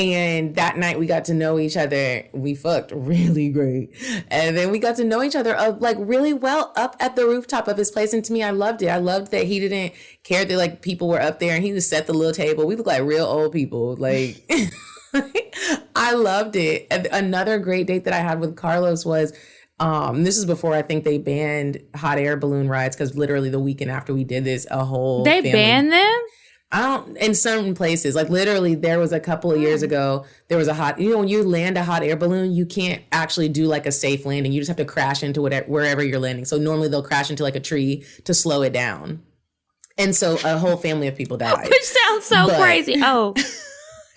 And 0.00 0.54
that 0.54 0.78
night 0.78 0.98
we 0.98 1.04
got 1.06 1.26
to 1.26 1.34
know 1.34 1.58
each 1.58 1.76
other. 1.76 2.24
We 2.32 2.54
fucked 2.54 2.90
really 2.94 3.50
great. 3.50 3.94
And 4.28 4.56
then 4.56 4.70
we 4.70 4.78
got 4.78 4.96
to 4.96 5.04
know 5.04 5.22
each 5.22 5.36
other 5.36 5.54
uh, 5.54 5.76
like 5.78 5.96
really 6.00 6.32
well 6.32 6.72
up 6.74 6.96
at 7.00 7.16
the 7.16 7.26
rooftop 7.26 7.68
of 7.68 7.76
his 7.76 7.90
place. 7.90 8.14
And 8.14 8.24
to 8.24 8.32
me, 8.32 8.42
I 8.42 8.50
loved 8.50 8.80
it. 8.80 8.88
I 8.88 8.96
loved 8.96 9.30
that 9.32 9.44
he 9.44 9.60
didn't 9.60 9.92
care 10.24 10.46
that 10.46 10.56
like 10.56 10.80
people 10.80 11.06
were 11.08 11.20
up 11.20 11.38
there 11.38 11.54
and 11.54 11.62
he 11.62 11.70
just 11.72 11.90
set 11.90 12.06
the 12.06 12.14
little 12.14 12.32
table. 12.32 12.66
We 12.66 12.76
look 12.76 12.86
like 12.86 13.02
real 13.02 13.26
old 13.26 13.52
people. 13.52 13.94
Like, 13.96 14.42
I 15.94 16.12
loved 16.14 16.56
it. 16.56 16.86
Another 16.90 17.58
great 17.58 17.86
date 17.86 18.04
that 18.04 18.14
I 18.14 18.20
had 18.20 18.40
with 18.40 18.56
Carlos 18.56 19.04
was 19.04 19.32
um, 19.80 20.24
this 20.24 20.36
is 20.36 20.44
before 20.46 20.74
I 20.74 20.82
think 20.82 21.04
they 21.04 21.18
banned 21.18 21.82
hot 21.94 22.18
air 22.18 22.36
balloon 22.36 22.68
rides 22.68 22.96
because 22.96 23.16
literally 23.16 23.50
the 23.50 23.60
weekend 23.60 23.90
after 23.90 24.14
we 24.14 24.24
did 24.24 24.44
this, 24.44 24.66
a 24.70 24.84
whole 24.84 25.24
they 25.24 25.36
family- 25.42 25.52
banned 25.52 25.92
them. 25.92 26.20
I 26.72 26.82
don't 26.82 27.16
in 27.16 27.34
certain 27.34 27.74
places, 27.74 28.14
like 28.14 28.28
literally 28.28 28.76
there 28.76 28.98
was 29.00 29.12
a 29.12 29.18
couple 29.18 29.50
of 29.52 29.60
years 29.60 29.82
ago, 29.82 30.24
there 30.48 30.56
was 30.56 30.68
a 30.68 30.74
hot 30.74 31.00
you 31.00 31.10
know, 31.10 31.18
when 31.18 31.28
you 31.28 31.42
land 31.42 31.76
a 31.76 31.82
hot 31.82 32.02
air 32.02 32.16
balloon, 32.16 32.52
you 32.52 32.64
can't 32.64 33.02
actually 33.10 33.48
do 33.48 33.66
like 33.66 33.86
a 33.86 33.92
safe 33.92 34.24
landing. 34.24 34.52
You 34.52 34.60
just 34.60 34.68
have 34.68 34.76
to 34.76 34.84
crash 34.84 35.22
into 35.22 35.42
whatever 35.42 35.66
wherever 35.66 36.02
you're 36.02 36.20
landing. 36.20 36.44
So 36.44 36.58
normally 36.58 36.88
they'll 36.88 37.02
crash 37.02 37.28
into 37.28 37.42
like 37.42 37.56
a 37.56 37.60
tree 37.60 38.04
to 38.24 38.34
slow 38.34 38.62
it 38.62 38.72
down. 38.72 39.22
And 39.98 40.14
so 40.14 40.38
a 40.44 40.58
whole 40.58 40.76
family 40.76 41.08
of 41.08 41.16
people 41.16 41.36
died. 41.36 41.68
Which 41.68 41.82
sounds 41.82 42.24
so 42.24 42.46
but, 42.46 42.60
crazy. 42.60 42.96
Oh. 43.02 43.34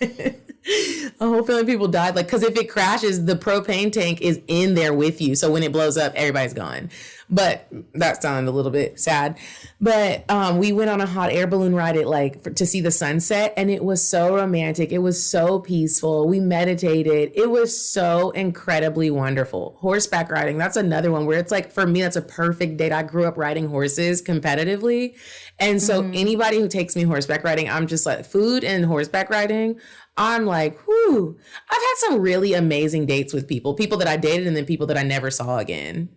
a 1.20 1.28
whole 1.28 1.42
feeling 1.42 1.66
people 1.66 1.88
died. 1.88 2.16
Like, 2.16 2.26
because 2.26 2.42
if 2.42 2.56
it 2.56 2.70
crashes, 2.70 3.26
the 3.26 3.36
propane 3.36 3.92
tank 3.92 4.20
is 4.22 4.40
in 4.46 4.74
there 4.74 4.94
with 4.94 5.20
you. 5.20 5.34
So 5.34 5.50
when 5.50 5.62
it 5.62 5.72
blows 5.72 5.98
up, 5.98 6.14
everybody's 6.14 6.54
gone. 6.54 6.90
But 7.30 7.66
that 7.94 8.22
sounded 8.22 8.50
a 8.50 8.52
little 8.52 8.70
bit 8.70 9.00
sad. 9.00 9.38
But 9.80 10.28
um, 10.30 10.58
we 10.58 10.72
went 10.72 10.90
on 10.90 11.00
a 11.00 11.06
hot 11.06 11.32
air 11.32 11.46
balloon 11.46 11.74
ride 11.74 11.96
at 11.96 12.06
like 12.06 12.42
for, 12.42 12.50
to 12.50 12.66
see 12.66 12.80
the 12.80 12.90
sunset, 12.90 13.54
and 13.56 13.70
it 13.70 13.84
was 13.84 14.06
so 14.06 14.34
romantic. 14.34 14.92
It 14.92 14.98
was 14.98 15.24
so 15.24 15.58
peaceful. 15.58 16.28
We 16.28 16.40
meditated. 16.40 17.32
It 17.34 17.50
was 17.50 17.78
so 17.78 18.30
incredibly 18.30 19.10
wonderful. 19.10 19.76
Horseback 19.80 20.30
riding. 20.30 20.58
That's 20.58 20.76
another 20.76 21.10
one 21.10 21.26
where 21.26 21.38
it's 21.38 21.52
like 21.52 21.72
for 21.72 21.86
me, 21.86 22.02
that's 22.02 22.16
a 22.16 22.22
perfect 22.22 22.76
date. 22.76 22.92
I 22.92 23.02
grew 23.02 23.24
up 23.24 23.36
riding 23.36 23.68
horses 23.68 24.22
competitively, 24.22 25.16
and 25.58 25.80
so 25.82 26.02
mm-hmm. 26.02 26.12
anybody 26.14 26.60
who 26.60 26.68
takes 26.68 26.94
me 26.94 27.02
horseback 27.02 27.44
riding, 27.44 27.68
I'm 27.68 27.86
just 27.86 28.06
like 28.06 28.24
food 28.24 28.64
and 28.64 28.84
horseback 28.84 29.30
riding 29.30 29.80
I'm 30.16 30.46
like, 30.46 30.86
whoo, 30.86 31.36
I've 31.70 31.76
had 31.76 31.94
some 31.96 32.20
really 32.20 32.54
amazing 32.54 33.06
dates 33.06 33.32
with 33.32 33.48
people, 33.48 33.74
people 33.74 33.98
that 33.98 34.08
I 34.08 34.16
dated 34.16 34.46
and 34.46 34.56
then 34.56 34.64
people 34.64 34.86
that 34.86 34.96
I 34.96 35.02
never 35.02 35.30
saw 35.30 35.58
again. 35.58 36.08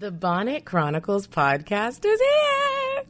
The 0.00 0.12
Bonnet 0.12 0.64
Chronicles 0.64 1.26
podcast 1.26 2.04
is 2.04 2.20
here. 2.20 3.02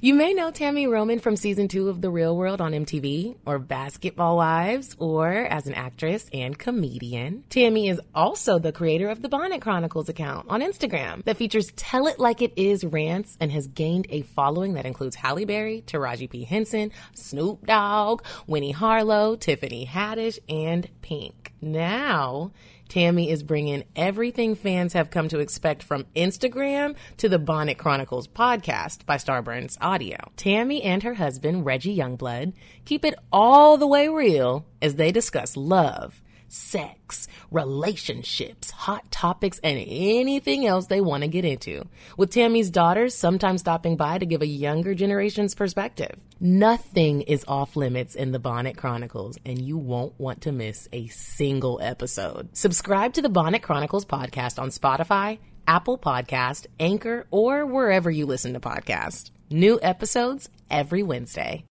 You 0.00 0.14
may 0.14 0.32
know 0.32 0.52
Tami 0.52 0.88
Roman 0.88 1.18
from 1.18 1.34
season 1.34 1.66
two 1.66 1.88
of 1.88 2.00
The 2.00 2.08
Real 2.08 2.36
World 2.36 2.60
on 2.60 2.70
MTV, 2.70 3.36
or 3.44 3.58
Basketball 3.58 4.36
Wives, 4.36 4.94
or 5.00 5.28
as 5.28 5.66
an 5.66 5.74
actress 5.74 6.30
and 6.32 6.56
comedian. 6.56 7.42
Tammy 7.50 7.88
is 7.88 8.00
also 8.14 8.60
the 8.60 8.70
creator 8.70 9.08
of 9.08 9.22
the 9.22 9.28
Bonnet 9.28 9.60
Chronicles 9.60 10.08
account 10.08 10.46
on 10.48 10.60
Instagram 10.60 11.24
that 11.24 11.36
features 11.36 11.72
Tell 11.74 12.06
It 12.06 12.20
Like 12.20 12.40
It 12.40 12.52
Is 12.54 12.84
rants 12.84 13.36
and 13.40 13.50
has 13.50 13.66
gained 13.66 14.06
a 14.10 14.22
following 14.22 14.74
that 14.74 14.86
includes 14.86 15.16
Halle 15.16 15.46
Berry, 15.46 15.82
Taraji 15.84 16.30
P. 16.30 16.44
Henson, 16.44 16.92
Snoop 17.12 17.66
Dogg, 17.66 18.22
Winnie 18.46 18.70
Harlow, 18.70 19.34
Tiffany 19.34 19.84
Haddish, 19.84 20.38
and 20.48 20.88
Pink. 21.02 21.54
Now, 21.60 22.52
Tami 22.88 23.28
is 23.28 23.42
bringing 23.42 23.84
everything 23.94 24.54
fans 24.54 24.92
have 24.92 25.10
come 25.10 25.28
to 25.28 25.38
expect 25.38 25.82
from 25.82 26.06
Instagram 26.14 26.94
to 27.16 27.28
the 27.28 27.38
Bonnet 27.38 27.78
Chronicles 27.78 28.28
podcast 28.28 29.04
by 29.06 29.16
Starburns 29.16 29.76
Audio. 29.80 30.16
Tami 30.36 30.84
and 30.84 31.02
her 31.02 31.14
husband, 31.14 31.66
Reggie 31.66 31.96
Youngblood, 31.96 32.52
keep 32.84 33.04
it 33.04 33.14
all 33.32 33.76
the 33.76 33.86
way 33.86 34.08
real 34.08 34.64
as 34.80 34.94
they 34.94 35.10
discuss 35.12 35.56
love 35.56 36.22
sex, 36.48 37.28
relationships, 37.50 38.70
hot 38.70 39.10
topics, 39.10 39.58
and 39.62 39.78
anything 39.86 40.66
else 40.66 40.86
they 40.86 41.00
want 41.00 41.22
to 41.22 41.28
get 41.28 41.44
into. 41.44 41.84
With 42.16 42.30
Tami's 42.30 42.70
daughters 42.70 43.14
sometimes 43.14 43.60
stopping 43.60 43.96
by 43.96 44.18
to 44.18 44.26
give 44.26 44.42
a 44.42 44.46
younger 44.46 44.94
generation's 44.94 45.54
perspective. 45.54 46.20
Nothing 46.40 47.22
is 47.22 47.44
off 47.48 47.76
limits 47.76 48.14
in 48.14 48.32
the 48.32 48.38
Bonnet 48.38 48.76
Chronicles, 48.76 49.38
and 49.44 49.60
you 49.60 49.78
won't 49.78 50.18
want 50.18 50.42
to 50.42 50.52
miss 50.52 50.88
a 50.92 51.06
single 51.08 51.80
episode. 51.82 52.54
Subscribe 52.56 53.14
to 53.14 53.22
the 53.22 53.28
Bonnet 53.28 53.62
Chronicles 53.62 54.04
podcast 54.04 54.58
on 54.60 54.68
Spotify, 54.68 55.38
Apple 55.66 55.98
Podcast, 55.98 56.66
Anchor, 56.78 57.26
or 57.30 57.66
wherever 57.66 58.10
you 58.10 58.26
listen 58.26 58.52
to 58.52 58.60
podcasts. 58.60 59.30
New 59.50 59.78
episodes 59.82 60.48
every 60.70 61.02
Wednesday. 61.02 61.64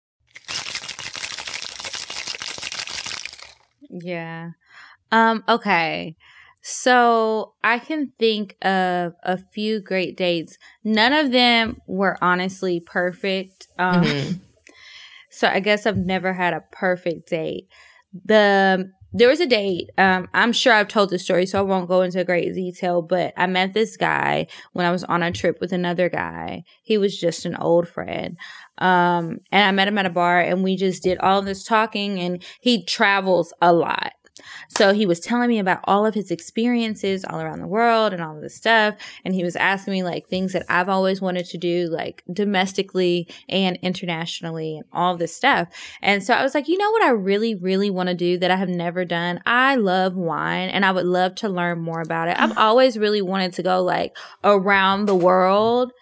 Yeah. 3.90 4.50
Um, 5.14 5.44
okay. 5.48 6.16
So 6.60 7.52
I 7.62 7.78
can 7.78 8.12
think 8.18 8.56
of 8.62 9.14
a 9.22 9.38
few 9.38 9.80
great 9.80 10.16
dates. 10.16 10.58
None 10.82 11.12
of 11.12 11.30
them 11.30 11.80
were 11.86 12.18
honestly 12.20 12.80
perfect. 12.80 13.68
Um, 13.78 14.02
mm-hmm. 14.02 14.32
so 15.30 15.46
I 15.46 15.60
guess 15.60 15.86
I've 15.86 15.98
never 15.98 16.32
had 16.32 16.52
a 16.52 16.64
perfect 16.72 17.28
date. 17.28 17.68
The 18.24 18.90
there 19.16 19.28
was 19.28 19.38
a 19.38 19.46
date. 19.46 19.90
Um, 19.96 20.28
I'm 20.34 20.52
sure 20.52 20.72
I've 20.72 20.88
told 20.88 21.10
the 21.10 21.20
story, 21.20 21.46
so 21.46 21.60
I 21.60 21.62
won't 21.62 21.86
go 21.86 22.02
into 22.02 22.24
great 22.24 22.52
detail. 22.52 23.00
But 23.00 23.32
I 23.36 23.46
met 23.46 23.72
this 23.72 23.96
guy 23.96 24.48
when 24.72 24.84
I 24.84 24.90
was 24.90 25.04
on 25.04 25.22
a 25.22 25.30
trip 25.30 25.60
with 25.60 25.72
another 25.72 26.08
guy. 26.08 26.64
He 26.82 26.98
was 26.98 27.16
just 27.16 27.46
an 27.46 27.54
old 27.54 27.86
friend. 27.86 28.36
Um, 28.78 29.38
and 29.52 29.68
I 29.68 29.70
met 29.70 29.86
him 29.86 29.98
at 29.98 30.06
a 30.06 30.10
bar, 30.10 30.40
and 30.40 30.64
we 30.64 30.74
just 30.76 31.04
did 31.04 31.18
all 31.18 31.42
this 31.42 31.62
talking. 31.62 32.18
And 32.18 32.42
he 32.60 32.84
travels 32.84 33.52
a 33.62 33.72
lot. 33.72 34.14
So 34.68 34.92
he 34.92 35.06
was 35.06 35.20
telling 35.20 35.48
me 35.48 35.58
about 35.58 35.80
all 35.84 36.04
of 36.06 36.14
his 36.14 36.30
experiences 36.30 37.24
all 37.24 37.40
around 37.40 37.60
the 37.60 37.66
world 37.66 38.12
and 38.12 38.22
all 38.22 38.34
of 38.34 38.42
this 38.42 38.54
stuff. 38.54 38.96
And 39.24 39.34
he 39.34 39.44
was 39.44 39.56
asking 39.56 39.92
me 39.92 40.02
like 40.02 40.26
things 40.26 40.52
that 40.52 40.64
I've 40.68 40.88
always 40.88 41.20
wanted 41.20 41.46
to 41.46 41.58
do, 41.58 41.88
like 41.88 42.24
domestically 42.32 43.28
and 43.48 43.78
internationally 43.82 44.78
and 44.78 44.86
all 44.92 45.16
this 45.16 45.34
stuff. 45.34 45.68
And 46.02 46.22
so 46.22 46.34
I 46.34 46.42
was 46.42 46.54
like, 46.54 46.68
you 46.68 46.78
know 46.78 46.90
what 46.90 47.02
I 47.02 47.10
really, 47.10 47.54
really 47.54 47.90
want 47.90 48.08
to 48.08 48.14
do 48.14 48.38
that 48.38 48.50
I 48.50 48.56
have 48.56 48.68
never 48.68 49.04
done? 49.04 49.40
I 49.46 49.76
love 49.76 50.16
wine 50.16 50.68
and 50.68 50.84
I 50.84 50.90
would 50.90 51.06
love 51.06 51.36
to 51.36 51.48
learn 51.48 51.80
more 51.80 52.00
about 52.00 52.28
it. 52.28 52.38
I've 52.38 52.58
always 52.64 52.98
really 52.98 53.22
wanted 53.22 53.52
to 53.54 53.62
go 53.62 53.82
like 53.82 54.16
around 54.42 55.06
the 55.06 55.14
world 55.14 55.92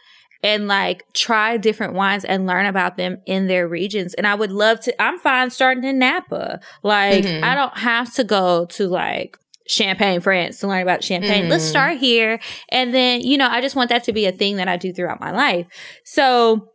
and 0.43 0.69
like 0.69 1.05
try 1.13 1.57
different 1.57 1.95
wines 1.95 2.25
and 2.25 2.47
learn 2.47 2.67
about 2.67 2.97
them 2.97 3.19
in 3.27 3.47
their 3.47 3.69
regions. 3.69 4.15
And 4.15 4.27
I 4.27 4.35
would 4.35 4.51
love 4.51 4.81
to, 4.81 5.03
I'm 5.03 5.19
fine 5.19 5.51
starting 5.51 5.85
in 5.85 5.99
Napa. 5.99 6.61
Like, 6.83 7.25
mm-hmm. 7.25 7.45
I 7.45 7.55
don't 7.55 7.77
have 7.79 8.13
to 8.15 8.25
go 8.25 8.67
to 8.67 8.89
like 8.89 9.39
Champagne, 9.67 10.21
France 10.21 10.59
to 10.61 10.69
learn 10.69 10.83
about 10.83 11.05
champagne. 11.05 11.43
Mm-hmm. 11.43 11.51
Let's 11.51 11.65
start 11.65 11.99
here. 11.99 12.41
And 12.69 12.93
then, 12.93 13.21
you 13.21 13.39
know, 13.39 13.49
I 13.49 13.61
just 13.61 13.77
want 13.77 13.91
that 13.91 14.05
to 14.05 14.13
be 14.13 14.27
a 14.27 14.33
thing 14.33 14.57
that 14.57 14.69
I 14.69 14.77
do 14.77 14.93
throughout 14.93 15.21
my 15.21 15.31
life. 15.31 15.67
So, 16.05 16.69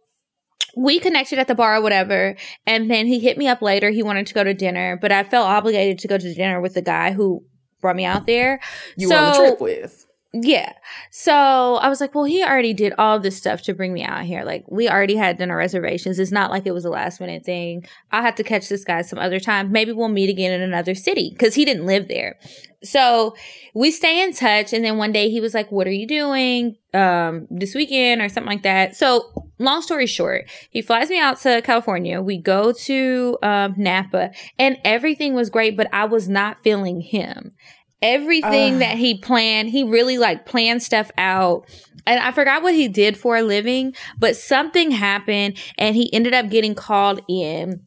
we 0.75 0.99
connected 0.99 1.39
at 1.39 1.47
the 1.47 1.55
bar 1.55 1.77
or 1.77 1.81
whatever. 1.81 2.35
And 2.67 2.89
then 2.89 3.07
he 3.07 3.19
hit 3.19 3.37
me 3.37 3.47
up 3.47 3.63
later. 3.63 3.89
He 3.89 4.03
wanted 4.03 4.27
to 4.27 4.33
go 4.33 4.43
to 4.43 4.53
dinner, 4.53 4.97
but 5.01 5.11
I 5.11 5.23
felt 5.23 5.47
obligated 5.47 5.97
to 5.99 6.07
go 6.07 6.17
to 6.17 6.33
dinner 6.33 6.61
with 6.61 6.75
the 6.75 6.83
guy 6.83 7.13
who 7.13 7.43
brought 7.81 7.95
me 7.95 8.05
out 8.05 8.27
there. 8.27 8.59
You 8.95 9.07
so, 9.07 9.15
were 9.15 9.21
on 9.21 9.31
the 9.33 9.39
trip 9.39 9.61
with. 9.61 10.06
Yeah. 10.43 10.73
So 11.09 11.75
I 11.75 11.89
was 11.89 12.01
like, 12.01 12.13
well, 12.13 12.25
he 12.25 12.43
already 12.43 12.73
did 12.73 12.93
all 12.97 13.19
this 13.19 13.37
stuff 13.37 13.61
to 13.63 13.73
bring 13.73 13.93
me 13.93 14.03
out 14.03 14.25
here. 14.25 14.43
Like, 14.43 14.65
we 14.67 14.89
already 14.89 15.15
had 15.15 15.37
dinner 15.37 15.55
reservations. 15.55 16.19
It's 16.19 16.31
not 16.31 16.51
like 16.51 16.65
it 16.65 16.73
was 16.73 16.85
a 16.85 16.89
last 16.89 17.19
minute 17.19 17.45
thing. 17.45 17.85
I'll 18.11 18.21
have 18.21 18.35
to 18.35 18.43
catch 18.43 18.69
this 18.69 18.83
guy 18.83 19.01
some 19.01 19.19
other 19.19 19.39
time. 19.39 19.71
Maybe 19.71 19.91
we'll 19.91 20.09
meet 20.09 20.29
again 20.29 20.51
in 20.51 20.61
another 20.61 20.95
city 20.95 21.29
because 21.31 21.55
he 21.55 21.65
didn't 21.65 21.85
live 21.85 22.07
there. 22.07 22.37
So 22.83 23.35
we 23.73 23.91
stay 23.91 24.21
in 24.21 24.33
touch. 24.33 24.73
And 24.73 24.83
then 24.83 24.97
one 24.97 25.11
day 25.11 25.29
he 25.29 25.41
was 25.41 25.53
like, 25.53 25.71
what 25.71 25.87
are 25.87 25.91
you 25.91 26.07
doing 26.07 26.75
um, 26.93 27.47
this 27.49 27.73
weekend 27.73 28.21
or 28.21 28.29
something 28.29 28.51
like 28.51 28.63
that? 28.63 28.95
So 28.95 29.49
long 29.59 29.81
story 29.81 30.07
short, 30.07 30.49
he 30.69 30.81
flies 30.81 31.09
me 31.09 31.19
out 31.19 31.39
to 31.41 31.61
California. 31.63 32.21
We 32.21 32.37
go 32.37 32.71
to 32.71 33.37
um, 33.41 33.73
Napa 33.77 34.31
and 34.59 34.77
everything 34.83 35.33
was 35.33 35.49
great, 35.49 35.75
but 35.75 35.87
I 35.91 36.05
was 36.05 36.29
not 36.29 36.63
feeling 36.63 37.01
him 37.01 37.53
everything 38.01 38.75
uh, 38.75 38.79
that 38.79 38.97
he 38.97 39.17
planned, 39.17 39.69
he 39.69 39.83
really 39.83 40.17
like 40.17 40.45
planned 40.45 40.83
stuff 40.83 41.11
out. 41.17 41.65
And 42.05 42.19
I 42.19 42.31
forgot 42.31 42.63
what 42.63 42.73
he 42.73 42.87
did 42.87 43.17
for 43.17 43.35
a 43.35 43.41
living, 43.41 43.93
but 44.17 44.35
something 44.35 44.91
happened 44.91 45.57
and 45.77 45.95
he 45.95 46.13
ended 46.13 46.33
up 46.33 46.49
getting 46.49 46.73
called 46.73 47.21
in 47.27 47.85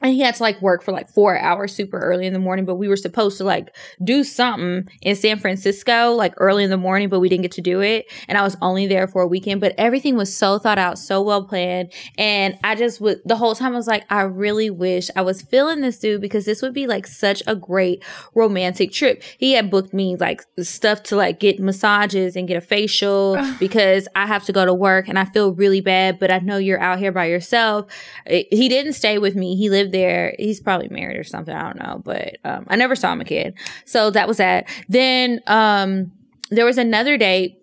and 0.00 0.12
he 0.12 0.20
had 0.20 0.34
to 0.34 0.42
like 0.42 0.60
work 0.62 0.82
for 0.82 0.92
like 0.92 1.08
four 1.08 1.38
hours 1.38 1.74
super 1.74 1.98
early 1.98 2.26
in 2.26 2.32
the 2.32 2.38
morning 2.38 2.64
but 2.64 2.76
we 2.76 2.88
were 2.88 2.96
supposed 2.96 3.38
to 3.38 3.44
like 3.44 3.74
do 4.02 4.22
something 4.22 4.88
in 5.02 5.16
san 5.16 5.38
francisco 5.38 6.12
like 6.12 6.32
early 6.36 6.64
in 6.64 6.70
the 6.70 6.76
morning 6.76 7.08
but 7.08 7.20
we 7.20 7.28
didn't 7.28 7.42
get 7.42 7.52
to 7.52 7.60
do 7.60 7.80
it. 7.80 8.06
And 8.28 8.38
i 8.38 8.42
was 8.42 8.56
only 8.62 8.86
there 8.86 9.08
for 9.08 9.22
a 9.22 9.26
weekend 9.26 9.60
but 9.60 9.74
everything 9.78 10.16
was 10.16 10.34
so 10.34 10.58
thought 10.58 10.78
out 10.78 10.98
so 10.98 11.22
well 11.22 11.44
planned. 11.44 11.92
And 12.16 12.58
i 12.62 12.74
just 12.74 13.00
would 13.00 13.20
the 13.24 13.36
whole 13.36 13.54
time 13.54 13.72
i 13.72 13.76
was 13.76 13.86
like 13.86 14.04
i 14.10 14.22
really 14.22 14.70
wish 14.70 15.10
i 15.16 15.22
was 15.22 15.42
feeling 15.42 15.80
this 15.80 15.98
dude 15.98 16.20
because 16.20 16.44
this 16.44 16.62
would 16.62 16.74
be 16.74 16.86
like 16.86 17.06
such 17.06 17.42
a 17.46 17.56
great 17.56 18.04
romantic 18.34 18.92
trip. 18.92 19.22
He 19.38 19.52
had 19.52 19.70
booked 19.70 19.92
me 19.92 20.16
like 20.16 20.44
stuff 20.60 21.02
to 21.04 21.16
like 21.16 21.40
get 21.40 21.60
massages 21.60 22.36
and 22.36 22.46
get 22.46 22.56
a 22.56 22.60
facial 22.60 23.36
because 23.58 24.08
i 24.14 24.26
have 24.26 24.44
to 24.44 24.52
go 24.52 24.64
to 24.64 24.74
work 24.74 25.08
and 25.08 25.18
i 25.18 25.24
feel 25.24 25.52
really 25.52 25.80
bad 25.80 26.18
but 26.18 26.30
i 26.30 26.38
know 26.38 26.56
you're 26.56 26.80
out 26.80 26.98
here 26.98 27.12
by 27.12 27.26
yourself. 27.26 27.90
He 28.26 28.68
didn't 28.68 28.92
stay 28.92 29.18
with 29.18 29.34
me. 29.34 29.56
He 29.56 29.70
lived 29.70 29.87
lived 29.88 29.94
there. 29.94 30.34
He's 30.38 30.60
probably 30.60 30.88
married 30.88 31.18
or 31.18 31.24
something. 31.24 31.54
I 31.54 31.62
don't 31.62 31.80
know, 31.80 32.00
but 32.04 32.38
um, 32.44 32.66
I 32.68 32.76
never 32.76 32.94
saw 32.94 33.12
him 33.12 33.20
a 33.20 33.24
kid. 33.24 33.54
So 33.84 34.10
that 34.10 34.28
was 34.28 34.36
that. 34.36 34.68
Then 34.88 35.40
um, 35.46 36.12
there 36.50 36.64
was 36.64 36.78
another 36.78 37.16
date 37.16 37.62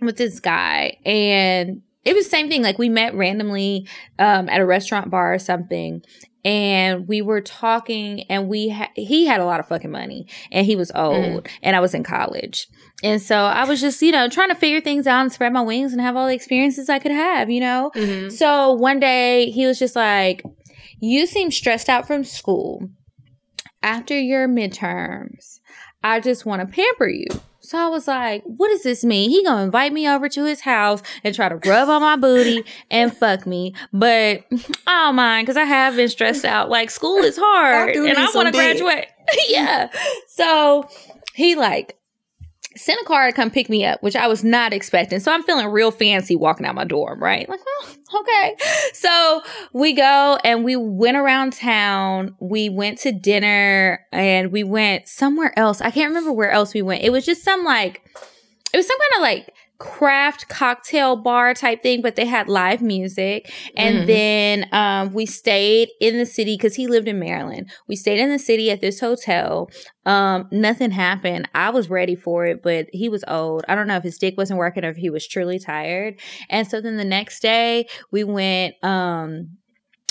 with 0.00 0.16
this 0.16 0.40
guy, 0.40 0.98
and 1.04 1.82
it 2.04 2.14
was 2.14 2.24
the 2.24 2.30
same 2.30 2.48
thing. 2.48 2.62
Like 2.62 2.78
we 2.78 2.88
met 2.88 3.14
randomly 3.14 3.86
um, 4.18 4.48
at 4.48 4.60
a 4.60 4.66
restaurant 4.66 5.10
bar 5.10 5.34
or 5.34 5.38
something, 5.38 6.02
and 6.44 7.08
we 7.08 7.20
were 7.20 7.40
talking 7.40 8.22
and 8.30 8.48
we 8.48 8.68
ha- 8.68 8.90
he 8.94 9.26
had 9.26 9.40
a 9.40 9.44
lot 9.44 9.60
of 9.60 9.68
fucking 9.68 9.90
money 9.90 10.26
and 10.52 10.64
he 10.64 10.76
was 10.76 10.92
old 10.94 11.44
mm. 11.44 11.50
and 11.62 11.74
I 11.74 11.80
was 11.80 11.94
in 11.94 12.04
college. 12.04 12.68
And 13.02 13.22
so 13.22 13.36
I 13.36 13.64
was 13.64 13.80
just, 13.80 14.02
you 14.02 14.10
know, 14.10 14.28
trying 14.28 14.48
to 14.48 14.54
figure 14.54 14.80
things 14.80 15.06
out 15.06 15.20
and 15.20 15.32
spread 15.32 15.52
my 15.52 15.60
wings 15.60 15.92
and 15.92 16.00
have 16.00 16.16
all 16.16 16.26
the 16.26 16.34
experiences 16.34 16.88
I 16.88 16.98
could 16.98 17.12
have, 17.12 17.48
you 17.48 17.60
know? 17.60 17.92
Mm-hmm. 17.94 18.30
So 18.30 18.72
one 18.72 18.98
day 18.98 19.50
he 19.50 19.66
was 19.66 19.78
just 19.78 19.94
like, 19.94 20.42
you 21.00 21.26
seem 21.26 21.50
stressed 21.50 21.88
out 21.88 22.06
from 22.06 22.24
school. 22.24 22.88
After 23.82 24.18
your 24.18 24.48
midterms, 24.48 25.60
I 26.02 26.20
just 26.20 26.44
want 26.44 26.60
to 26.60 26.66
pamper 26.66 27.08
you. 27.08 27.26
So 27.60 27.76
I 27.76 27.88
was 27.88 28.08
like, 28.08 28.42
what 28.44 28.68
does 28.68 28.82
this 28.82 29.04
mean? 29.04 29.30
He 29.30 29.44
gonna 29.44 29.62
invite 29.62 29.92
me 29.92 30.08
over 30.08 30.28
to 30.30 30.44
his 30.44 30.62
house 30.62 31.02
and 31.22 31.34
try 31.34 31.48
to 31.48 31.56
rub 31.56 31.88
on 31.88 32.00
my 32.00 32.16
booty 32.16 32.64
and 32.90 33.14
fuck 33.14 33.46
me. 33.46 33.74
But 33.92 34.44
I 34.86 35.06
don't 35.06 35.16
mind 35.16 35.46
because 35.46 35.58
I 35.58 35.64
have 35.64 35.94
been 35.94 36.08
stressed 36.08 36.46
out. 36.46 36.70
Like 36.70 36.90
school 36.90 37.18
is 37.18 37.36
hard 37.36 37.90
and 37.90 38.16
I 38.16 38.30
want 38.34 38.46
to 38.46 38.52
graduate. 38.52 39.08
yeah. 39.48 39.90
So 40.28 40.88
he 41.34 41.56
like 41.56 41.98
sent 42.78 43.00
a 43.00 43.04
car 43.04 43.26
to 43.26 43.32
come 43.32 43.50
pick 43.50 43.68
me 43.68 43.84
up, 43.84 44.02
which 44.02 44.16
I 44.16 44.26
was 44.26 44.44
not 44.44 44.72
expecting. 44.72 45.20
So 45.20 45.32
I'm 45.32 45.42
feeling 45.42 45.66
real 45.66 45.90
fancy 45.90 46.36
walking 46.36 46.66
out 46.66 46.74
my 46.74 46.84
dorm, 46.84 47.22
right? 47.22 47.48
Like, 47.48 47.60
oh, 47.66 47.94
okay. 48.20 48.56
So 48.92 49.42
we 49.72 49.92
go 49.92 50.38
and 50.44 50.64
we 50.64 50.76
went 50.76 51.16
around 51.16 51.52
town. 51.52 52.36
We 52.40 52.68
went 52.68 52.98
to 53.00 53.12
dinner 53.12 54.06
and 54.12 54.52
we 54.52 54.64
went 54.64 55.08
somewhere 55.08 55.52
else. 55.58 55.80
I 55.80 55.90
can't 55.90 56.08
remember 56.08 56.32
where 56.32 56.50
else 56.50 56.74
we 56.74 56.82
went. 56.82 57.02
It 57.02 57.10
was 57.10 57.26
just 57.26 57.44
some 57.44 57.64
like, 57.64 58.02
it 58.72 58.76
was 58.76 58.86
some 58.86 58.98
kind 58.98 59.16
of 59.16 59.22
like 59.22 59.54
craft 59.78 60.48
cocktail 60.48 61.14
bar 61.14 61.54
type 61.54 61.82
thing, 61.82 62.02
but 62.02 62.16
they 62.16 62.26
had 62.26 62.48
live 62.48 62.82
music. 62.82 63.52
And 63.76 64.08
then 64.08 64.66
um, 64.72 65.12
we 65.12 65.24
stayed 65.24 65.88
in 66.00 66.18
the 66.18 66.26
city 66.26 66.56
because 66.56 66.74
he 66.74 66.88
lived 66.88 67.06
in 67.06 67.18
Maryland. 67.18 67.70
We 67.86 67.94
stayed 67.94 68.18
in 68.18 68.28
the 68.28 68.40
city 68.40 68.70
at 68.72 68.80
this 68.80 68.98
hotel. 68.98 69.70
Um, 70.04 70.48
nothing 70.50 70.90
happened. 70.90 71.48
I 71.54 71.70
was 71.70 71.88
ready 71.88 72.16
for 72.16 72.44
it, 72.44 72.62
but 72.62 72.86
he 72.92 73.08
was 73.08 73.24
old. 73.28 73.64
I 73.68 73.76
don't 73.76 73.86
know 73.86 73.96
if 73.96 74.02
his 74.02 74.18
dick 74.18 74.34
wasn't 74.36 74.58
working 74.58 74.84
or 74.84 74.90
if 74.90 74.96
he 74.96 75.10
was 75.10 75.26
truly 75.26 75.60
tired. 75.60 76.18
And 76.50 76.66
so 76.66 76.80
then 76.80 76.96
the 76.96 77.04
next 77.04 77.40
day 77.40 77.86
we 78.10 78.24
went, 78.24 78.74
um, 78.82 79.58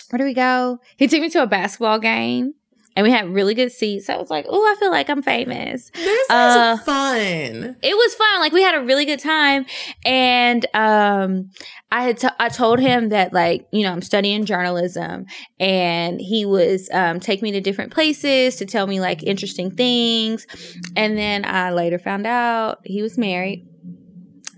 where 0.09 0.17
do 0.17 0.23
we 0.23 0.33
go? 0.33 0.79
He 0.95 1.07
took 1.07 1.21
me 1.21 1.29
to 1.31 1.43
a 1.43 1.47
basketball 1.47 1.99
game. 1.99 2.53
And 2.97 3.03
we 3.03 3.11
had 3.11 3.29
really 3.29 3.53
good 3.53 3.71
seats. 3.71 4.07
So 4.07 4.15
I 4.15 4.17
was 4.17 4.31
like, 4.31 4.45
"Oh, 4.49 4.65
I 4.65 4.75
feel 4.79 4.89
like 4.89 5.07
I'm 5.07 5.21
famous." 5.21 5.91
This 5.93 6.29
Uh, 6.31 6.77
is 6.79 6.83
fun. 6.83 7.75
it 7.83 7.95
was 7.95 8.15
fun. 8.15 8.39
Like 8.39 8.51
we 8.53 8.63
had 8.63 8.73
a 8.73 8.81
really 8.83 9.05
good 9.05 9.19
time, 9.19 9.67
and 10.03 10.65
um, 10.73 11.51
I 11.91 12.01
had 12.01 12.17
t- 12.17 12.27
I 12.39 12.49
told 12.49 12.79
him 12.79 13.09
that 13.09 13.33
like 13.33 13.67
you 13.71 13.83
know 13.83 13.91
I'm 13.91 14.01
studying 14.01 14.45
journalism, 14.45 15.27
and 15.59 16.19
he 16.19 16.43
was 16.45 16.89
um 16.91 17.19
take 17.19 17.43
me 17.43 17.51
to 17.51 17.61
different 17.61 17.93
places 17.93 18.55
to 18.55 18.65
tell 18.65 18.87
me 18.87 18.99
like 18.99 19.21
interesting 19.21 19.69
things, 19.75 20.47
and 20.95 21.15
then 21.15 21.45
I 21.45 21.69
later 21.71 21.99
found 21.99 22.25
out 22.25 22.79
he 22.83 23.03
was 23.03 23.15
married. 23.15 23.67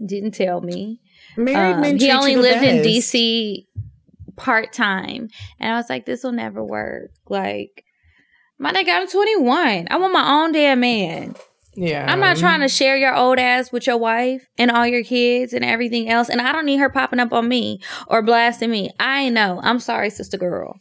Didn't 0.04 0.32
tell 0.32 0.62
me. 0.62 1.02
Married 1.36 1.74
Um, 1.76 1.82
men 1.82 1.98
he 2.00 2.10
only 2.10 2.38
lived 2.38 2.64
in. 2.64 2.84
DC 2.86 3.66
part 4.38 4.72
time, 4.72 5.28
and 5.60 5.74
I 5.74 5.76
was 5.76 5.90
like, 5.90 6.06
this 6.06 6.24
will 6.24 6.32
never 6.32 6.64
work. 6.64 7.12
Like. 7.28 7.84
My 8.60 8.74
nigga, 8.74 8.90
I'm 8.90 9.08
21. 9.08 9.88
I 9.90 9.98
want 9.98 10.14
my 10.14 10.44
own 10.44 10.52
damn 10.52 10.82
man. 10.82 11.36
Yeah, 11.76 12.06
I'm 12.12 12.20
not 12.20 12.36
trying 12.36 12.60
to 12.60 12.68
share 12.68 12.98
your 12.98 13.16
old 13.16 13.40
ass 13.40 13.72
with 13.72 13.88
your 13.88 13.96
wife 13.96 14.46
and 14.58 14.70
all 14.70 14.86
your 14.86 15.04
kids 15.04 15.54
and 15.54 15.64
everything 15.64 16.10
else. 16.10 16.28
And 16.28 16.42
I 16.42 16.52
don't 16.52 16.66
need 16.66 16.78
her 16.78 16.90
popping 16.90 17.20
up 17.20 17.32
on 17.32 17.48
me 17.48 17.80
or 18.08 18.22
blasting 18.22 18.70
me. 18.70 18.92
I 19.00 19.30
know. 19.30 19.62
I'm 19.64 19.80
sorry, 19.80 20.10
sister 20.10 20.38
girl. 20.38 20.78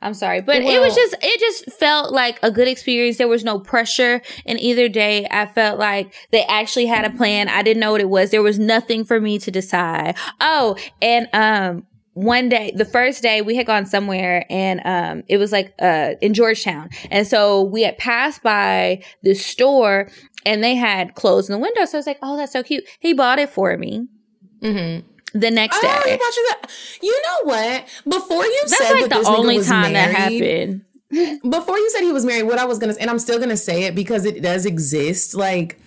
I'm 0.00 0.14
sorry. 0.14 0.40
But 0.40 0.62
it 0.62 0.80
was 0.80 0.94
just, 0.94 1.16
it 1.20 1.40
just 1.40 1.72
felt 1.78 2.12
like 2.12 2.38
a 2.42 2.50
good 2.50 2.68
experience. 2.68 3.18
There 3.18 3.28
was 3.28 3.44
no 3.44 3.58
pressure 3.58 4.22
in 4.46 4.58
either 4.58 4.88
day. 4.88 5.26
I 5.30 5.46
felt 5.46 5.78
like 5.78 6.14
they 6.30 6.44
actually 6.44 6.86
had 6.86 7.04
a 7.04 7.10
plan. 7.10 7.48
I 7.48 7.62
didn't 7.62 7.80
know 7.80 7.92
what 7.92 8.00
it 8.00 8.08
was. 8.08 8.30
There 8.30 8.42
was 8.42 8.58
nothing 8.58 9.04
for 9.04 9.20
me 9.20 9.38
to 9.40 9.50
decide. 9.50 10.16
Oh, 10.40 10.76
and, 11.02 11.28
um, 11.34 11.86
one 12.14 12.48
day, 12.48 12.72
the 12.74 12.84
first 12.84 13.22
day 13.22 13.42
we 13.42 13.54
had 13.56 13.66
gone 13.66 13.86
somewhere 13.86 14.44
and, 14.50 14.80
um, 14.84 15.22
it 15.28 15.36
was 15.38 15.52
like, 15.52 15.72
uh, 15.80 16.14
in 16.20 16.34
Georgetown. 16.34 16.88
And 17.10 17.26
so 17.26 17.62
we 17.62 17.82
had 17.82 17.96
passed 17.98 18.42
by 18.42 19.02
this 19.22 19.44
store 19.44 20.08
and 20.44 20.62
they 20.64 20.74
had 20.74 21.14
clothes 21.14 21.48
in 21.48 21.52
the 21.52 21.58
window. 21.60 21.84
So 21.84 21.96
I 21.96 22.00
was 22.00 22.06
like, 22.06 22.18
oh, 22.22 22.36
that's 22.36 22.52
so 22.52 22.62
cute. 22.62 22.84
He 23.00 23.12
bought 23.12 23.38
it 23.38 23.50
for 23.50 23.76
me 23.76 24.08
Mm-hmm. 24.62 25.06
the 25.38 25.50
next 25.52 25.78
Oh, 25.82 26.00
he 26.04 26.10
day. 26.10 26.16
bought 26.16 26.36
you 26.36 26.48
that. 26.50 26.70
You 27.02 27.22
know 27.22 27.50
what? 27.52 27.84
Before 28.08 28.44
you 28.44 28.60
That's 28.62 28.76
said 28.78 28.92
like 28.94 29.10
that 29.10 29.22
the 29.22 29.28
only 29.28 29.62
time 29.62 29.92
that 29.92 30.10
happened. 30.10 30.82
before 31.48 31.78
you 31.78 31.90
said 31.90 32.00
he 32.02 32.12
was 32.12 32.24
married, 32.24 32.42
what 32.42 32.58
I 32.58 32.64
was 32.64 32.78
gonna 32.78 32.94
say 32.94 33.00
and 33.00 33.08
I'm 33.10 33.18
still 33.20 33.38
gonna 33.38 33.56
say 33.56 33.84
it 33.84 33.94
because 33.94 34.24
it 34.24 34.42
does 34.42 34.66
exist. 34.66 35.34
Like 35.36 35.78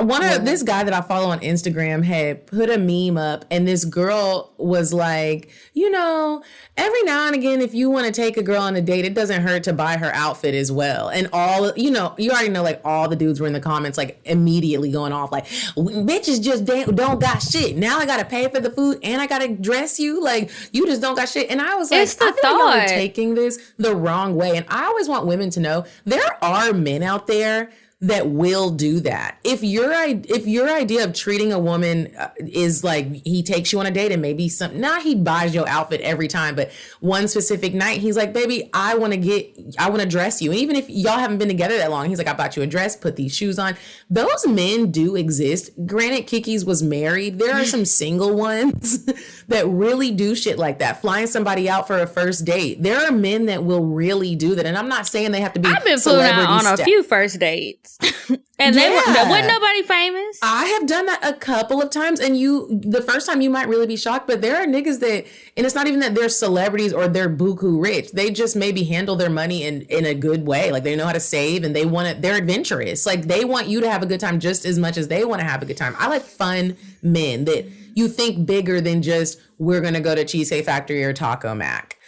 one 0.00 0.24
of 0.24 0.44
this 0.44 0.62
guy 0.62 0.82
that 0.82 0.92
I 0.92 1.00
follow 1.00 1.28
on 1.30 1.40
Instagram 1.40 2.04
had 2.04 2.46
put 2.46 2.68
a 2.68 2.78
meme 2.78 3.16
up, 3.16 3.44
and 3.50 3.66
this 3.66 3.84
girl 3.84 4.52
was 4.56 4.92
like, 4.92 5.50
you 5.72 5.90
know, 5.90 6.42
every 6.76 7.02
now 7.04 7.26
and 7.26 7.34
again, 7.34 7.60
if 7.60 7.74
you 7.74 7.90
want 7.90 8.06
to 8.06 8.12
take 8.12 8.36
a 8.36 8.42
girl 8.42 8.62
on 8.62 8.74
a 8.74 8.80
date, 8.80 9.04
it 9.04 9.14
doesn't 9.14 9.42
hurt 9.42 9.62
to 9.64 9.72
buy 9.72 9.96
her 9.96 10.12
outfit 10.14 10.54
as 10.54 10.72
well. 10.72 11.08
And 11.08 11.28
all, 11.32 11.72
you 11.76 11.90
know, 11.90 12.14
you 12.18 12.32
already 12.32 12.48
know, 12.48 12.62
like 12.62 12.80
all 12.84 13.08
the 13.08 13.16
dudes 13.16 13.40
were 13.40 13.46
in 13.46 13.52
the 13.52 13.60
comments, 13.60 13.96
like 13.96 14.20
immediately 14.24 14.90
going 14.90 15.12
off, 15.12 15.30
like, 15.30 15.46
bitches 15.46 16.42
just 16.42 16.64
don't 16.64 17.20
got 17.20 17.40
shit. 17.42 17.76
Now 17.76 17.98
I 17.98 18.06
gotta 18.06 18.24
pay 18.24 18.48
for 18.48 18.60
the 18.60 18.70
food 18.70 18.98
and 19.02 19.22
I 19.22 19.26
gotta 19.26 19.48
dress 19.48 20.00
you, 20.00 20.22
like 20.22 20.50
you 20.72 20.86
just 20.86 21.00
don't 21.02 21.14
got 21.14 21.28
shit. 21.28 21.50
And 21.50 21.60
I 21.60 21.76
was 21.76 21.90
like, 21.90 22.02
It's 22.02 22.14
the 22.16 22.24
I 22.24 22.32
feel 22.32 22.52
like 22.52 22.74
y'all 22.74 22.84
are 22.84 22.88
taking 22.88 23.34
this 23.34 23.58
the 23.78 23.94
wrong 23.94 24.34
way. 24.34 24.56
And 24.56 24.66
I 24.68 24.86
always 24.86 25.08
want 25.08 25.26
women 25.26 25.50
to 25.50 25.60
know 25.60 25.84
there 26.04 26.42
are 26.42 26.72
men 26.72 27.02
out 27.02 27.26
there 27.26 27.70
that 28.06 28.28
will 28.28 28.70
do 28.70 29.00
that. 29.00 29.38
If 29.44 29.62
your 29.62 29.92
if 29.94 30.46
your 30.46 30.68
idea 30.68 31.04
of 31.04 31.14
treating 31.14 31.52
a 31.52 31.58
woman 31.58 32.14
uh, 32.18 32.30
is 32.38 32.84
like 32.84 33.24
he 33.24 33.42
takes 33.42 33.72
you 33.72 33.80
on 33.80 33.86
a 33.86 33.90
date 33.90 34.12
and 34.12 34.20
maybe 34.20 34.48
some 34.50 34.78
not 34.78 35.02
he 35.02 35.14
buys 35.14 35.54
your 35.54 35.66
outfit 35.66 36.02
every 36.02 36.28
time, 36.28 36.54
but 36.54 36.70
one 37.00 37.28
specific 37.28 37.72
night 37.72 38.00
he's 38.00 38.16
like, 38.16 38.34
"Baby, 38.34 38.68
I 38.74 38.94
want 38.96 39.14
to 39.14 39.16
get 39.16 39.76
I 39.78 39.88
want 39.88 40.02
to 40.02 40.08
dress 40.08 40.42
you." 40.42 40.50
And 40.50 40.60
even 40.60 40.76
if 40.76 40.90
y'all 40.90 41.18
haven't 41.18 41.38
been 41.38 41.48
together 41.48 41.78
that 41.78 41.90
long, 41.90 42.08
he's 42.10 42.18
like, 42.18 42.28
"I 42.28 42.34
bought 42.34 42.56
you 42.56 42.62
a 42.62 42.66
dress, 42.66 42.94
put 42.94 43.16
these 43.16 43.34
shoes 43.34 43.58
on." 43.58 43.74
Those 44.10 44.46
men 44.46 44.90
do 44.90 45.16
exist. 45.16 45.70
Granted, 45.86 46.26
Kiki's 46.26 46.64
was 46.64 46.82
married. 46.82 47.38
There 47.38 47.54
are 47.54 47.64
some 47.64 47.86
single 47.86 48.34
ones 48.34 49.08
that 49.48 49.66
really 49.66 50.10
do 50.10 50.34
shit 50.34 50.58
like 50.58 50.78
that. 50.78 51.00
Flying 51.00 51.26
somebody 51.26 51.68
out 51.68 51.86
for 51.86 51.98
a 51.98 52.06
first 52.06 52.44
date. 52.44 52.82
There 52.82 52.98
are 52.98 53.12
men 53.12 53.46
that 53.46 53.64
will 53.64 53.84
really 53.84 54.34
do 54.34 54.54
that. 54.54 54.66
And 54.66 54.76
I'm 54.76 54.88
not 54.88 55.06
saying 55.06 55.32
they 55.32 55.40
have 55.40 55.52
to 55.54 55.60
be 55.60 55.68
I've 55.68 55.84
been 55.84 55.98
flown 55.98 56.20
out 56.20 56.66
on 56.66 56.72
a 56.72 56.76
few 56.82 57.02
first 57.02 57.38
dates, 57.38 57.98
and 58.58 58.74
they 58.74 58.88
were, 58.90 58.96
wasn't 58.96 59.48
nobody 59.48 59.82
famous. 59.82 60.38
I 60.42 60.66
have 60.66 60.86
done 60.86 61.06
that 61.06 61.20
a 61.22 61.34
couple 61.34 61.82
of 61.82 61.90
times, 61.90 62.20
and 62.20 62.38
you, 62.38 62.80
the 62.84 63.02
first 63.02 63.26
time 63.26 63.40
you 63.40 63.50
might 63.50 63.68
really 63.68 63.86
be 63.86 63.96
shocked, 63.96 64.26
but 64.26 64.40
there 64.40 64.56
are 64.56 64.66
niggas 64.66 65.00
that, 65.00 65.26
and 65.56 65.66
it's 65.66 65.74
not 65.74 65.86
even 65.86 66.00
that 66.00 66.14
they're 66.14 66.28
celebrities 66.28 66.92
or 66.92 67.08
they're 67.08 67.28
buku 67.28 67.82
rich. 67.82 68.12
They 68.12 68.30
just 68.30 68.56
maybe 68.56 68.84
handle 68.84 69.16
their 69.16 69.30
money 69.30 69.64
in 69.64 69.82
in 69.82 70.04
a 70.06 70.14
good 70.14 70.46
way. 70.46 70.72
Like 70.72 70.84
they 70.84 70.96
know 70.96 71.06
how 71.06 71.12
to 71.12 71.20
save, 71.20 71.64
and 71.64 71.74
they 71.74 71.84
want 71.84 72.14
to. 72.14 72.20
They're 72.20 72.36
adventurous. 72.36 73.06
Like 73.06 73.22
they 73.22 73.44
want 73.44 73.68
you 73.68 73.80
to 73.80 73.90
have 73.90 74.02
a 74.02 74.06
good 74.06 74.20
time 74.20 74.40
just 74.40 74.64
as 74.64 74.78
much 74.78 74.96
as 74.96 75.08
they 75.08 75.24
want 75.24 75.40
to 75.40 75.46
have 75.46 75.62
a 75.62 75.66
good 75.66 75.76
time. 75.76 75.94
I 75.98 76.08
like 76.08 76.22
fun 76.22 76.76
men 77.02 77.44
that 77.44 77.66
you 77.94 78.08
think 78.08 78.46
bigger 78.46 78.80
than 78.80 79.02
just 79.02 79.38
we're 79.58 79.80
gonna 79.80 80.00
go 80.00 80.14
to 80.14 80.24
Cheesecake 80.24 80.64
Factory 80.64 81.02
or 81.04 81.12
Taco 81.12 81.54
Mac. 81.54 81.98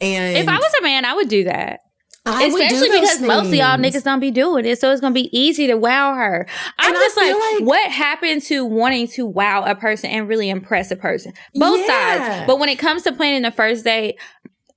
And 0.00 0.36
if 0.36 0.48
I 0.48 0.56
was 0.56 0.72
a 0.78 0.82
man, 0.82 1.04
I 1.04 1.14
would 1.14 1.28
do 1.28 1.44
that. 1.44 1.80
I 2.28 2.48
would 2.48 2.58
do 2.58 2.64
Especially 2.64 3.00
because 3.00 3.20
most 3.22 3.46
of 3.46 3.54
y'all 3.54 3.78
niggas 3.78 4.02
don't 4.02 4.18
be 4.18 4.32
doing 4.32 4.64
it, 4.66 4.80
so 4.80 4.90
it's 4.90 5.00
gonna 5.00 5.14
be 5.14 5.30
easy 5.38 5.68
to 5.68 5.76
wow 5.76 6.14
her. 6.14 6.46
I'm 6.78 6.92
And 6.92 7.00
just 7.00 7.16
like, 7.16 7.32
like- 7.34 7.60
what 7.68 7.90
happened 7.90 8.42
to 8.42 8.64
wanting 8.64 9.06
to 9.08 9.24
wow 9.24 9.62
a 9.64 9.76
person 9.76 10.10
and 10.10 10.28
really 10.28 10.50
impress 10.50 10.90
a 10.90 10.96
person? 10.96 11.32
Both 11.54 11.86
Yeah. 11.86 12.18
sides. 12.38 12.46
But 12.48 12.58
when 12.58 12.68
it 12.68 12.80
comes 12.80 13.02
to 13.04 13.12
planning 13.12 13.42
the 13.42 13.52
first 13.52 13.84
date, 13.84 14.16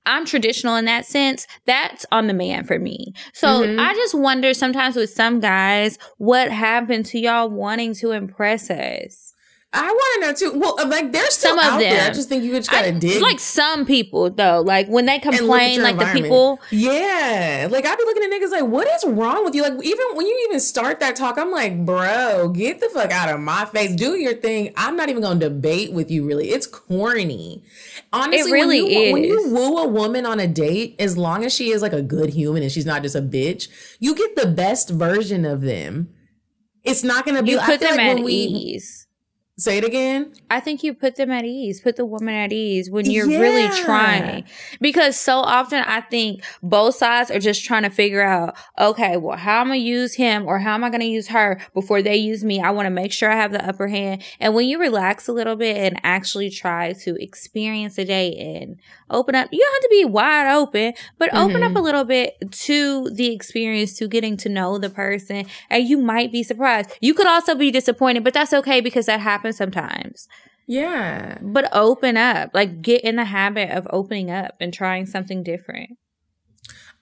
I'm 0.06 0.24
traditional 0.24 0.76
in 0.76 0.84
that 0.86 1.04
sense. 1.06 1.46
That's 1.66 2.06
on 2.12 2.26
the 2.28 2.32
man 2.34 2.64
for 2.64 2.78
me. 2.78 3.12
So 3.34 3.48
Mm-hmm. 3.48 3.80
I 3.80 3.94
just 3.94 4.14
wonder 4.14 4.54
sometimes 4.54 4.94
with 4.96 5.10
some 5.10 5.40
guys, 5.40 5.98
what 6.18 6.50
happened 6.52 7.04
to 7.06 7.18
y'all 7.18 7.50
wanting 7.50 7.94
to 7.96 8.12
impress 8.12 8.70
us? 8.70 9.29
I 9.72 9.86
want 9.86 10.14
to 10.14 10.26
know 10.26 10.34
too. 10.52 10.58
Well, 10.58 10.74
uh, 10.80 10.88
like 10.88 11.12
they're 11.12 11.30
still 11.30 11.50
Some 11.50 11.58
of 11.60 11.64
out 11.64 11.78
there. 11.78 12.10
I 12.10 12.12
just 12.12 12.28
think 12.28 12.42
you 12.42 12.52
just 12.56 12.72
gotta 12.72 12.88
I- 12.88 12.90
dig. 12.90 13.22
like 13.22 13.38
some 13.38 13.86
people 13.86 14.28
though, 14.28 14.62
like 14.62 14.88
when 14.88 15.06
they 15.06 15.14
and 15.14 15.24
look 15.24 15.32
at 15.32 15.38
complain, 15.38 15.82
like 15.82 15.96
the 15.96 16.06
people 16.06 16.58
Yeah, 16.72 17.68
like 17.70 17.86
I'd 17.86 17.96
be 17.96 18.04
looking 18.04 18.24
at 18.24 18.30
niggas 18.32 18.50
like, 18.50 18.64
what 18.64 18.88
is 18.88 19.04
wrong 19.06 19.44
with 19.44 19.54
you? 19.54 19.62
Like 19.62 19.74
even 19.84 20.06
when 20.14 20.26
you 20.26 20.46
even 20.48 20.58
start 20.58 20.98
that 20.98 21.14
talk, 21.14 21.38
I'm 21.38 21.52
like, 21.52 21.86
bro, 21.86 22.48
get 22.48 22.80
the 22.80 22.88
fuck 22.88 23.12
out 23.12 23.32
of 23.32 23.38
my 23.38 23.64
face. 23.66 23.94
Do 23.94 24.16
your 24.16 24.34
thing. 24.34 24.72
I'm 24.76 24.96
not 24.96 25.08
even 25.08 25.22
gonna 25.22 25.38
debate 25.38 25.92
with 25.92 26.10
you. 26.10 26.26
Really, 26.26 26.48
it's 26.50 26.66
corny. 26.66 27.62
Honestly, 28.12 28.50
really 28.50 28.82
when 28.82 28.90
you, 28.90 29.12
When 29.12 29.22
you 29.22 29.50
woo 29.54 29.76
a 29.78 29.86
woman 29.86 30.26
on 30.26 30.40
a 30.40 30.48
date, 30.48 30.96
as 30.98 31.16
long 31.16 31.44
as 31.44 31.54
she 31.54 31.70
is 31.70 31.80
like 31.80 31.92
a 31.92 32.02
good 32.02 32.30
human 32.30 32.64
and 32.64 32.72
she's 32.72 32.86
not 32.86 33.02
just 33.02 33.14
a 33.14 33.22
bitch, 33.22 33.68
you 34.00 34.16
get 34.16 34.34
the 34.34 34.46
best 34.48 34.90
version 34.90 35.44
of 35.44 35.60
them. 35.60 36.12
It's 36.82 37.04
not 37.04 37.24
gonna 37.24 37.44
be. 37.44 37.52
you 37.52 37.60
I 37.60 37.66
put 37.66 37.78
feel 37.78 37.90
them 37.90 37.98
like 37.98 38.06
at 38.08 38.14
when 38.16 38.24
we- 38.24 38.32
ease. 38.34 38.99
Say 39.60 39.78
it 39.78 39.84
again. 39.84 40.32
I 40.48 40.60
think 40.60 40.82
you 40.82 40.94
put 40.94 41.16
them 41.16 41.30
at 41.30 41.44
ease, 41.44 41.80
put 41.80 41.96
the 41.96 42.06
woman 42.06 42.34
at 42.34 42.52
ease 42.52 42.90
when 42.90 43.10
you're 43.10 43.26
really 43.26 43.68
trying. 43.82 44.44
Because 44.80 45.18
so 45.18 45.38
often 45.38 45.82
I 45.82 46.00
think 46.00 46.42
both 46.62 46.94
sides 46.96 47.30
are 47.30 47.38
just 47.38 47.64
trying 47.64 47.82
to 47.82 47.90
figure 47.90 48.22
out, 48.22 48.56
okay, 48.78 49.16
well, 49.16 49.36
how 49.36 49.60
am 49.60 49.68
I 49.68 49.76
gonna 49.76 49.86
use 49.86 50.14
him 50.14 50.46
or 50.46 50.58
how 50.58 50.74
am 50.74 50.84
I 50.84 50.90
going 50.90 51.00
to 51.00 51.06
use 51.06 51.28
her 51.28 51.60
before 51.74 52.02
they 52.02 52.16
use 52.16 52.44
me? 52.44 52.60
I 52.60 52.70
want 52.70 52.86
to 52.86 52.90
make 52.90 53.12
sure 53.12 53.30
I 53.30 53.36
have 53.36 53.52
the 53.52 53.66
upper 53.66 53.88
hand. 53.88 54.22
And 54.38 54.54
when 54.54 54.68
you 54.68 54.78
relax 54.78 55.28
a 55.28 55.32
little 55.32 55.56
bit 55.56 55.76
and 55.76 56.00
actually 56.02 56.50
try 56.50 56.92
to 56.92 57.22
experience 57.22 57.98
a 57.98 58.04
day 58.04 58.34
and 58.36 58.80
open 59.10 59.34
up, 59.34 59.48
you 59.52 59.58
don't 59.58 59.74
have 59.74 59.82
to 59.82 59.88
be 59.90 60.04
wide 60.04 60.52
open, 60.52 60.94
but 61.18 61.32
open 61.34 61.62
up 61.62 61.68
mm-hmm. 61.68 61.76
a 61.76 61.82
little 61.82 62.04
bit 62.04 62.36
to 62.50 63.10
the 63.10 63.32
experience, 63.32 63.96
to 63.98 64.08
getting 64.08 64.36
to 64.38 64.48
know 64.48 64.78
the 64.78 64.90
person, 64.90 65.46
and 65.68 65.88
you 65.88 65.98
might 65.98 66.32
be 66.32 66.42
surprised. 66.42 66.90
You 67.00 67.14
could 67.14 67.26
also 67.26 67.54
be 67.54 67.70
disappointed, 67.70 68.24
but 68.24 68.34
that's 68.34 68.52
okay 68.52 68.80
because 68.80 69.06
that 69.06 69.20
happens 69.20 69.56
sometimes 69.56 70.28
Yeah. 70.66 71.38
but 71.42 71.68
open 71.72 72.16
up 72.16 72.50
like 72.54 72.82
get 72.82 73.02
in 73.02 73.16
the 73.16 73.24
habit 73.24 73.70
of 73.70 73.86
opening 73.90 74.30
up 74.30 74.54
and 74.60 74.72
trying 74.72 75.06
something 75.06 75.42
different 75.42 75.98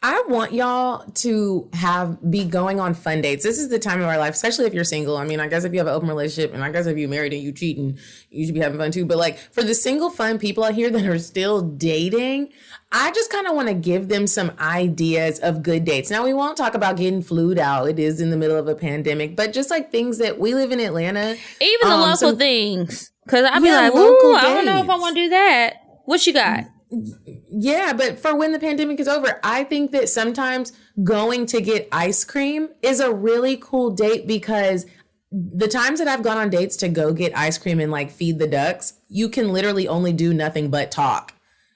I 0.01 0.22
want 0.28 0.53
y'all 0.53 1.05
to 1.11 1.68
have 1.72 2.18
be 2.30 2.44
going 2.44 2.78
on 2.78 2.94
fun 2.94 3.20
dates. 3.20 3.42
This 3.42 3.59
is 3.59 3.68
the 3.68 3.80
time 3.80 4.01
of 4.01 4.07
our 4.07 4.16
life, 4.16 4.34
especially 4.34 4.66
if 4.66 4.72
you're 4.72 4.84
single. 4.84 5.16
I 5.16 5.24
mean, 5.24 5.40
I 5.40 5.49
guess 5.49 5.64
if 5.64 5.72
you 5.72 5.78
have 5.80 5.88
an 5.88 5.94
open 5.94 6.09
relationship, 6.09 6.55
and 6.55 6.62
I 6.62 6.70
guess 6.70 6.86
if 6.86 6.96
you're 6.96 7.09
married 7.09 7.32
and 7.32 7.42
you 7.42 7.51
cheating, 7.51 7.99
you 8.30 8.44
should 8.46 8.55
be 8.55 8.61
having 8.61 8.78
fun 8.78 8.92
too. 8.92 9.05
But 9.05 9.18
like 9.18 9.38
for 9.38 9.64
the 9.64 9.74
single 9.74 10.09
fun 10.09 10.38
people 10.38 10.62
out 10.62 10.74
here 10.74 10.88
that 10.90 11.05
are 11.05 11.18
still 11.18 11.62
dating, 11.62 12.51
I 12.92 13.11
just 13.11 13.32
kind 13.32 13.49
of 13.49 13.57
want 13.57 13.66
to 13.68 13.74
give 13.74 14.07
them 14.09 14.28
some 14.28 14.53
ideas 14.61 15.40
of 15.40 15.64
good 15.64 15.84
dates. 15.84 16.11
Now 16.11 16.22
we 16.24 16.32
won't 16.32 16.57
talk 16.57 16.74
about 16.74 16.96
getting 16.96 17.20
flued 17.20 17.59
out. 17.59 17.88
It 17.88 17.99
is 17.99 18.20
in 18.20 18.30
the 18.30 18.36
middle 18.36 18.57
of 18.57 18.68
a 18.68 18.76
pandemic, 18.76 19.34
but 19.34 19.53
just 19.53 19.68
like 19.68 19.90
things 19.90 20.18
that 20.18 20.38
we 20.38 20.55
live 20.55 20.70
in 20.70 20.78
Atlanta. 20.78 21.36
even 21.61 21.88
the 21.88 21.94
Um, 21.94 22.01
local 22.03 22.16
some- 22.16 22.38
things 22.38 23.11
because 23.24 23.44
i'd 23.53 23.61
be 23.62 23.68
Yeah, 23.68 23.80
like 23.80 23.94
local 23.94 24.30
Ooh, 24.30 24.34
i 24.36 24.42
don't 24.55 24.64
know 24.64 24.78
if 24.82 24.88
i 24.88 24.96
want 24.96 25.14
to 25.16 25.22
do 25.24 25.28
that 25.28 25.74
what 26.07 26.26
you 26.26 26.32
got 26.32 26.64
Yeah, 26.91 27.93
but 27.93 28.18
for 28.18 28.34
when 28.34 28.53
the 28.53 28.59
pandemic 28.59 28.99
is 29.01 29.09
over, 29.09 29.39
I 29.43 29.64
think 29.64 29.93
that 29.93 30.09
sometimes 30.09 30.72
going 31.03 31.47
to 31.47 31.61
get 31.61 31.89
ice 31.93 32.24
cream 32.24 32.68
is 32.82 33.01
a 33.01 33.12
really 33.12 33.57
cool 33.57 33.91
date 33.91 34.26
because 34.26 34.86
the 35.30 35.68
times 35.68 35.99
that 35.99 36.09
I've 36.09 36.22
gone 36.22 36.39
on 36.39 36.49
dates 36.49 36.76
to 36.76 36.89
go 36.89 37.12
get 37.12 37.36
ice 37.36 37.59
cream 37.59 37.80
and 37.80 37.93
like 37.93 38.11
feed 38.11 38.39
the 38.39 38.47
ducks, 38.47 38.95
you 39.09 39.28
can 39.28 39.53
literally 39.53 39.86
only 39.86 40.12
do 40.12 40.32
nothing 40.32 40.70
but 40.70 40.91
talk. 40.91 41.34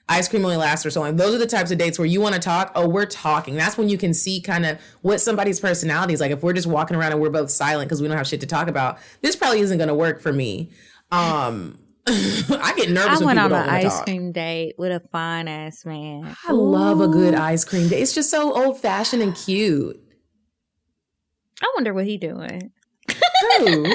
Ice 0.09 0.27
cream 0.27 0.43
only 0.43 0.57
lasts 0.57 0.83
for 0.83 0.89
so 0.89 1.01
long. 1.01 1.15
Those 1.15 1.35
are 1.35 1.39
the 1.39 1.47
types 1.47 1.71
of 1.71 1.77
dates 1.77 1.97
where 1.97 2.05
you 2.05 2.19
want 2.19 2.35
to 2.35 2.41
talk. 2.41 2.71
Oh, 2.75 2.89
we're 2.89 3.05
talking. 3.05 3.55
That's 3.55 3.77
when 3.77 3.87
you 3.89 3.97
can 3.97 4.13
see 4.13 4.41
kind 4.41 4.65
of 4.65 4.79
what 5.01 5.21
somebody's 5.21 5.59
personality 5.59 6.13
is 6.13 6.19
like. 6.19 6.31
If 6.31 6.43
we're 6.43 6.53
just 6.53 6.67
walking 6.67 6.97
around 6.97 7.13
and 7.13 7.21
we're 7.21 7.29
both 7.29 7.51
silent 7.51 7.87
because 7.87 8.01
we 8.01 8.07
don't 8.07 8.17
have 8.17 8.27
shit 8.27 8.41
to 8.41 8.47
talk 8.47 8.67
about, 8.67 8.97
this 9.21 9.35
probably 9.35 9.61
isn't 9.61 9.77
going 9.77 9.87
to 9.87 9.95
work 9.95 10.21
for 10.21 10.33
me. 10.33 10.71
Um, 11.11 11.79
I 12.07 12.73
get 12.75 12.89
nervous 12.89 13.21
i 13.21 13.25
went 13.25 13.39
on 13.39 13.53
an 13.53 13.69
ice 13.69 13.95
talk. 13.95 14.05
cream 14.05 14.31
date 14.33 14.75
with 14.77 14.91
a 14.91 14.99
fine 15.11 15.47
ass 15.47 15.85
man 15.85 16.35
I 16.45 16.51
love 16.51 16.99
a 16.99 17.07
good 17.07 17.33
ice 17.33 17.63
cream 17.63 17.87
date. 17.87 18.01
It's 18.01 18.13
just 18.13 18.29
so 18.29 18.53
old 18.53 18.79
fashioned 18.79 19.21
and 19.21 19.35
cute. 19.35 19.97
i 21.61 21.71
wonder 21.75 21.93
what 21.93 22.05
he 22.05 22.17
doing 22.17 22.71
Who? 23.59 23.85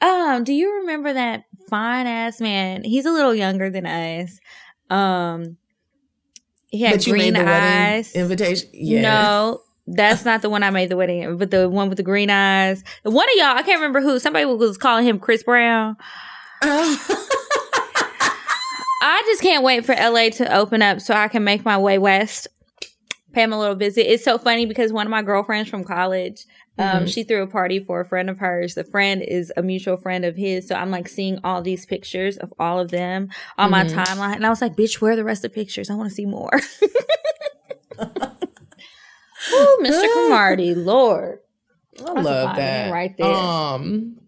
um 0.00 0.42
do 0.44 0.52
you 0.52 0.80
remember 0.80 1.12
that 1.12 1.44
fine 1.70 2.06
ass 2.06 2.40
man 2.40 2.82
he's 2.82 3.06
a 3.06 3.12
little 3.12 3.34
younger 3.34 3.70
than 3.70 3.86
us 3.86 4.38
um 4.90 5.56
he 6.70 6.82
had 6.82 6.94
That 6.94 7.06
you 7.06 7.12
green 7.12 7.32
made 7.34 7.42
the 7.42 7.48
eyes 7.48 8.14
invitation. 8.14 8.68
Yeah. 8.72 9.00
No, 9.02 9.60
that's 9.86 10.24
not 10.24 10.42
the 10.42 10.50
one 10.50 10.62
I 10.62 10.70
made 10.70 10.88
the 10.88 10.96
wedding, 10.96 11.36
but 11.38 11.50
the 11.50 11.68
one 11.68 11.88
with 11.88 11.96
the 11.96 12.02
green 12.02 12.28
eyes. 12.28 12.82
One 13.02 13.24
of 13.28 13.34
y'all, 13.36 13.56
I 13.56 13.62
can't 13.62 13.78
remember 13.80 14.00
who. 14.00 14.18
Somebody 14.18 14.44
was 14.46 14.76
calling 14.76 15.06
him 15.06 15.18
Chris 15.18 15.42
Brown. 15.42 15.96
I 19.00 19.22
just 19.26 19.42
can't 19.42 19.62
wait 19.62 19.84
for 19.84 19.94
LA 19.94 20.30
to 20.30 20.54
open 20.54 20.82
up 20.82 21.00
so 21.00 21.14
I 21.14 21.28
can 21.28 21.44
make 21.44 21.64
my 21.64 21.78
way 21.78 21.98
west, 21.98 22.48
pay 23.32 23.42
him 23.42 23.52
a 23.52 23.58
little 23.58 23.76
visit. 23.76 24.10
It's 24.10 24.24
so 24.24 24.38
funny 24.38 24.66
because 24.66 24.92
one 24.92 25.06
of 25.06 25.10
my 25.10 25.22
girlfriends 25.22 25.68
from 25.70 25.84
college, 25.84 26.44
um, 26.78 27.06
she 27.06 27.22
threw 27.22 27.42
a 27.42 27.46
party 27.46 27.78
for 27.78 28.00
a 28.00 28.04
friend 28.04 28.28
of 28.28 28.38
hers. 28.38 28.74
The 28.74 28.84
friend 28.84 29.22
is 29.22 29.52
a 29.56 29.62
mutual 29.62 29.96
friend 29.96 30.24
of 30.24 30.36
his, 30.36 30.68
so 30.68 30.74
I'm 30.74 30.90
like 30.90 31.08
seeing 31.08 31.38
all 31.44 31.62
these 31.62 31.86
pictures 31.86 32.36
of 32.36 32.52
all 32.58 32.80
of 32.80 32.90
them 32.90 33.28
on 33.56 33.70
my 33.70 33.84
timeline, 33.84 34.34
and 34.36 34.46
I 34.46 34.50
was 34.50 34.60
like, 34.60 34.76
"Bitch, 34.76 35.00
where 35.00 35.12
are 35.12 35.16
the 35.16 35.24
rest 35.24 35.44
of 35.44 35.52
the 35.52 35.54
pictures? 35.54 35.88
I 35.88 35.94
want 35.94 36.08
to 36.10 36.14
see 36.14 36.26
more." 36.26 36.50
oh, 37.98 39.78
Mr. 39.82 40.12
Cromartie, 40.12 40.74
Lord. 40.74 41.38
I 42.04 42.20
love 42.20 42.56
that. 42.56 42.92
right 42.92 43.16
there. 43.16 43.32
Um, 43.32 44.18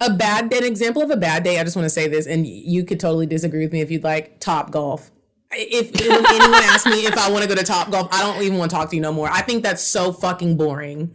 a 0.00 0.12
bad 0.12 0.50
day, 0.50 0.58
an 0.58 0.64
example 0.64 1.02
of 1.02 1.10
a 1.10 1.16
bad 1.16 1.42
day. 1.42 1.58
I 1.58 1.64
just 1.64 1.76
want 1.76 1.86
to 1.86 1.90
say 1.90 2.08
this, 2.08 2.26
and 2.26 2.46
you 2.46 2.84
could 2.84 3.00
totally 3.00 3.26
disagree 3.26 3.64
with 3.64 3.72
me 3.72 3.80
if 3.80 3.90
you'd 3.90 4.04
like. 4.04 4.40
Top 4.40 4.70
golf. 4.70 5.10
If 5.52 6.00
anyone 6.00 6.54
asks 6.64 6.86
me 6.86 7.06
if 7.06 7.16
I 7.16 7.30
want 7.30 7.42
to 7.42 7.48
go 7.48 7.54
to 7.54 7.62
Top 7.62 7.90
Golf, 7.90 8.08
I 8.12 8.22
don't 8.22 8.42
even 8.42 8.58
want 8.58 8.70
to 8.70 8.76
talk 8.76 8.90
to 8.90 8.96
you 8.96 9.02
no 9.02 9.12
more. 9.12 9.28
I 9.28 9.42
think 9.42 9.62
that's 9.62 9.82
so 9.82 10.12
fucking 10.12 10.56
boring. 10.56 11.14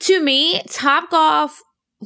To 0.00 0.22
me, 0.22 0.62
Top 0.68 1.10
Golf 1.10 1.62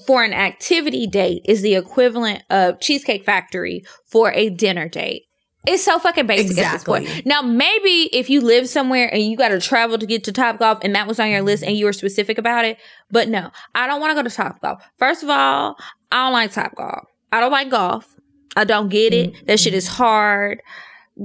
for 0.07 0.23
an 0.23 0.33
activity 0.33 1.07
date 1.07 1.43
is 1.47 1.63
the 1.63 1.75
equivalent 1.75 2.43
of 2.51 2.81
Cheesecake 2.81 3.25
Factory 3.25 3.83
for 4.07 4.33
a 4.33 4.51
dinner 4.51 4.89
date. 4.89 5.25
It's 5.67 5.83
so 5.85 5.99
fucking 5.99 6.27
basic 6.27 6.47
at 6.47 6.49
this 6.49 6.59
Exactly. 6.59 7.07
point. 7.07 7.27
Now, 7.27 7.43
maybe 7.43 8.09
if 8.13 8.31
you 8.31 8.41
live 8.41 8.69
somewhere 8.69 9.13
and 9.13 9.23
you 9.23 9.37
got 9.37 9.49
to 9.49 9.61
travel 9.61 9.99
to 9.99 10.07
get 10.07 10.25
to 10.25 10.33
Top 10.33 10.59
Golf 10.59 10.79
and 10.83 10.95
that 10.95 11.07
was 11.07 11.19
on 11.19 11.29
your 11.31 11.43
list 11.43 11.63
and 11.65 11.77
you 11.77 11.85
were 11.87 11.93
specific 11.93 12.39
about 12.39 12.65
it, 12.65 12.79
but 13.11 13.29
no, 13.29 13.51
I 13.75 13.87
don't 13.87 14.01
want 14.01 14.11
to 14.17 14.23
go 14.23 14.29
to 14.29 14.35
Top 14.35 14.61
Golf. 14.61 14.83
First 14.99 15.23
of 15.23 15.29
all, 15.29 15.77
I 16.13 16.25
don't 16.27 16.33
like 16.33 16.53
Top 16.53 16.75
Golf. 16.77 17.09
I 17.33 17.41
don't 17.41 17.51
like 17.53 17.69
golf. 17.69 18.15
I 18.57 18.65
don't 18.65 18.89
get 18.89 19.13
it. 19.13 19.47
That 19.47 19.59
shit 19.61 19.75
is 19.75 19.87
hard. 19.89 20.63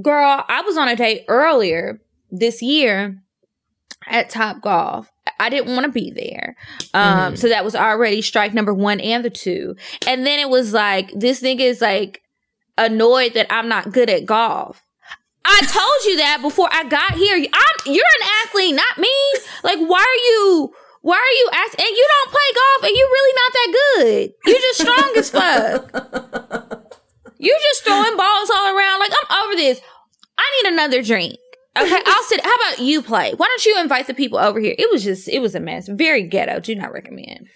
Girl, 0.02 0.44
I 0.48 0.62
was 0.62 0.76
on 0.76 0.88
a 0.88 0.96
date 0.96 1.24
earlier 1.28 2.00
this 2.30 2.60
year 2.62 3.22
at 4.06 4.28
Top 4.28 4.60
Golf. 4.60 5.10
I 5.38 5.48
didn't 5.48 5.74
want 5.74 5.86
to 5.86 5.92
be 5.92 6.10
there. 6.10 6.56
Um, 6.92 7.36
so 7.36 7.48
that 7.48 7.64
was 7.64 7.74
already 7.76 8.20
strike 8.22 8.52
number 8.54 8.74
one 8.74 9.00
and 9.00 9.24
the 9.24 9.30
two. 9.30 9.76
And 10.06 10.26
then 10.26 10.40
it 10.40 10.48
was 10.48 10.72
like, 10.72 11.10
this 11.14 11.40
nigga 11.42 11.60
is 11.60 11.80
like 11.80 12.20
annoyed 12.78 13.34
that 13.34 13.46
I'm 13.50 13.68
not 13.68 13.92
good 13.92 14.10
at 14.10 14.26
golf. 14.26 14.82
I 15.44 15.60
told 15.60 16.04
you 16.04 16.16
that 16.18 16.38
before 16.40 16.68
I 16.70 16.84
got 16.84 17.14
here. 17.14 17.36
I'm 17.36 17.92
you're 17.92 18.04
an 18.20 18.28
athlete, 18.42 18.74
not 18.74 18.98
me. 18.98 19.10
Like, 19.64 19.78
why 19.78 20.00
are 20.00 20.22
you 20.30 20.72
why 21.02 21.16
are 21.16 21.36
you 21.38 21.50
asking? 21.52 21.84
And 21.84 21.96
you 21.96 22.08
don't 22.08 22.30
play 22.30 22.48
golf 22.54 22.84
and 22.84 22.96
you're 22.96 23.08
really 23.08 23.34
not 23.36 23.52
that 23.52 23.72
good. 23.74 24.32
You're 24.46 24.60
just 24.60 24.80
strong 24.80 25.12
as 25.16 25.30
fuck. 25.30 26.92
You're 27.38 27.58
just 27.58 27.84
throwing 27.84 28.16
balls 28.16 28.50
all 28.50 28.76
around. 28.76 29.00
Like, 29.00 29.10
I'm 29.10 29.44
over 29.44 29.56
this. 29.56 29.80
I 30.38 30.62
need 30.62 30.72
another 30.74 31.02
drink. 31.02 31.34
Okay, 31.76 32.02
I'll 32.06 32.22
sit. 32.24 32.44
How 32.44 32.54
about 32.54 32.78
you 32.78 33.02
play? 33.02 33.32
Why 33.32 33.46
don't 33.46 33.66
you 33.66 33.80
invite 33.80 34.06
the 34.06 34.14
people 34.14 34.38
over 34.38 34.60
here? 34.60 34.76
It 34.78 34.88
was 34.92 35.02
just, 35.02 35.28
it 35.28 35.40
was 35.40 35.56
a 35.56 35.60
mess. 35.60 35.88
Very 35.88 36.22
ghetto. 36.22 36.60
Do 36.60 36.76
not 36.76 36.92
recommend. 36.92 37.48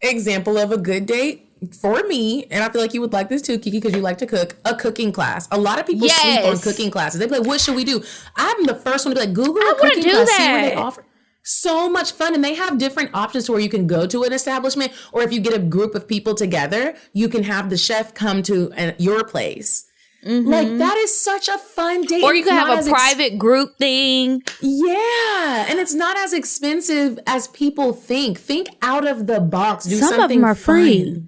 example 0.00 0.56
of 0.56 0.72
a 0.72 0.78
good 0.78 1.04
date 1.04 1.49
for 1.80 2.02
me, 2.04 2.46
and 2.50 2.64
I 2.64 2.70
feel 2.70 2.80
like 2.80 2.94
you 2.94 3.00
would 3.00 3.12
like 3.12 3.28
this 3.28 3.42
too, 3.42 3.58
Kiki, 3.58 3.78
because 3.78 3.94
you 3.94 4.00
like 4.00 4.18
to 4.18 4.26
cook. 4.26 4.56
A 4.64 4.74
cooking 4.74 5.12
class. 5.12 5.48
A 5.50 5.58
lot 5.58 5.78
of 5.78 5.86
people 5.86 6.08
sleep 6.08 6.44
on 6.44 6.58
cooking 6.58 6.90
classes. 6.90 7.20
They 7.20 7.26
be 7.26 7.38
like, 7.38 7.46
"What 7.46 7.60
should 7.60 7.76
we 7.76 7.84
do?" 7.84 8.02
I'm 8.36 8.64
the 8.64 8.74
first 8.74 9.04
one 9.04 9.14
to 9.14 9.20
be 9.20 9.26
like, 9.26 9.34
"Google 9.34 9.62
a 9.62 9.64
I 9.64 9.72
wanna 9.72 9.80
cooking 9.80 10.02
do 10.04 10.10
class. 10.10 10.30
See 10.30 10.48
what 10.52 10.60
they 10.62 10.68
that. 10.70 10.78
offer." 10.78 11.04
So 11.42 11.88
much 11.88 12.12
fun, 12.12 12.34
and 12.34 12.44
they 12.44 12.54
have 12.54 12.78
different 12.78 13.10
options 13.14 13.46
to 13.46 13.52
where 13.52 13.60
you 13.60 13.70
can 13.70 13.86
go 13.86 14.06
to 14.06 14.22
an 14.24 14.32
establishment, 14.32 14.92
or 15.12 15.22
if 15.22 15.32
you 15.32 15.40
get 15.40 15.54
a 15.54 15.58
group 15.58 15.94
of 15.94 16.06
people 16.06 16.34
together, 16.34 16.94
you 17.12 17.28
can 17.28 17.44
have 17.44 17.70
the 17.70 17.78
chef 17.78 18.12
come 18.14 18.42
to 18.44 18.70
an, 18.76 18.94
your 18.98 19.24
place. 19.24 19.86
Like 20.22 20.68
that 20.76 20.96
is 20.98 21.18
such 21.18 21.48
a 21.48 21.56
fun 21.56 22.02
date. 22.02 22.16
Mm-hmm. 22.16 22.24
Or 22.24 22.34
you 22.34 22.44
can 22.44 22.52
have 22.52 22.78
as 22.78 22.86
a 22.86 22.90
ex- 22.90 23.00
private 23.00 23.38
group 23.38 23.78
thing. 23.78 24.42
yeah, 24.60 25.66
and 25.68 25.78
it's 25.78 25.94
not 25.94 26.18
as 26.18 26.34
expensive 26.34 27.18
as 27.26 27.48
people 27.48 27.94
think. 27.94 28.38
Think 28.38 28.68
out 28.82 29.06
of 29.06 29.26
the 29.26 29.40
box. 29.40 29.86
Do 29.86 29.96
Some 29.96 30.08
of 30.12 30.14
something 30.16 30.40
them 30.40 30.50
are 30.50 30.54
free. 30.54 31.22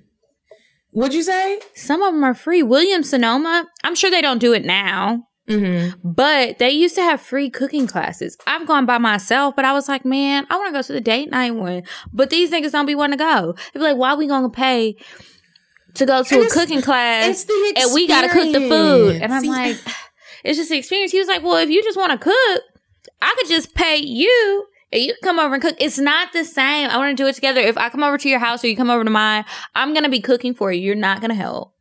What'd 0.93 1.15
you 1.15 1.23
say? 1.23 1.61
Some 1.75 2.03
of 2.03 2.13
them 2.15 2.23
are 2.23 2.35
free. 2.35 2.63
Williams 2.63 3.11
Sonoma, 3.11 3.67
I'm 3.83 3.95
sure 3.95 4.11
they 4.11 4.21
don't 4.23 4.39
do 4.39 4.53
it 4.53 4.65
now, 4.65 5.27
Mm-hmm. 5.49 5.99
but 6.09 6.59
they 6.61 6.71
used 6.71 6.95
to 6.95 7.03
have 7.03 7.21
free 7.21 7.51
cooking 7.51 7.87
classes. 7.89 8.37
I've 8.47 8.67
gone 8.67 8.87
by 8.87 8.99
myself, 8.99 9.57
but 9.57 9.65
I 9.65 9.73
was 9.73 9.89
like, 9.89 10.05
man, 10.05 10.47
I 10.51 10.57
want 10.57 10.69
to 10.69 10.79
go 10.79 10.83
to 10.83 10.93
the 10.93 11.01
date 11.01 11.31
night 11.33 11.51
one. 11.57 11.83
But 12.13 12.31
these 12.31 12.51
niggas 12.53 12.71
don't 12.71 12.87
be 12.87 12.95
wanting 12.95 13.19
to 13.19 13.25
go. 13.25 13.55
They 13.75 13.81
be 13.81 13.85
like, 13.85 13.97
why 13.97 14.15
we 14.15 14.29
going 14.29 14.45
to 14.45 14.49
pay 14.51 14.97
to 15.95 16.07
go 16.07 16.23
to 16.23 16.35
And 16.37 16.45
a 16.47 16.49
cooking 16.51 16.81
class 16.81 17.29
it's 17.29 17.45
the 17.45 17.73
and 17.77 17.93
we 17.93 18.07
got 18.07 18.23
to 18.23 18.29
cook 18.29 18.53
the 18.53 18.61
food? 18.69 19.21
And 19.21 19.33
I'm 19.35 19.43
See- 19.43 19.49
like, 19.49 19.77
it's 20.45 20.59
just 20.59 20.71
the 20.71 20.79
experience. 20.79 21.11
He 21.13 21.19
was 21.19 21.29
like, 21.29 21.43
well, 21.43 21.57
if 21.57 21.71
you 21.71 21.83
just 21.83 21.97
want 21.99 22.13
to 22.13 22.19
cook, 22.19 22.63
I 23.21 23.35
could 23.39 23.49
just 23.49 23.75
pay 23.75 23.97
you. 23.97 24.67
You 24.93 25.15
can 25.15 25.23
come 25.23 25.39
over 25.39 25.55
and 25.55 25.63
cook. 25.63 25.77
It's 25.79 25.99
not 25.99 26.33
the 26.33 26.45
same. 26.45 26.91
I 26.91 26.99
want 26.99 27.17
to 27.17 27.23
do 27.23 27.27
it 27.27 27.35
together. 27.35 27.61
If 27.61 27.79
I 27.79 27.89
come 27.89 28.03
over 28.03 28.19
to 28.19 28.29
your 28.29 28.39
house 28.39 28.63
or 28.63 28.69
you 28.69 28.77
come 28.77 28.91
over 28.91 29.05
to 29.05 29.11
mine, 29.11 29.45
I'm 29.75 29.93
going 29.93 30.05
to 30.05 30.11
be 30.11 30.21
cooking 30.21 30.55
for 30.55 30.71
you. 30.73 30.83
You're 30.83 30.95
not 30.95 31.21
going 31.21 31.31
to 31.31 31.35
help. 31.35 31.75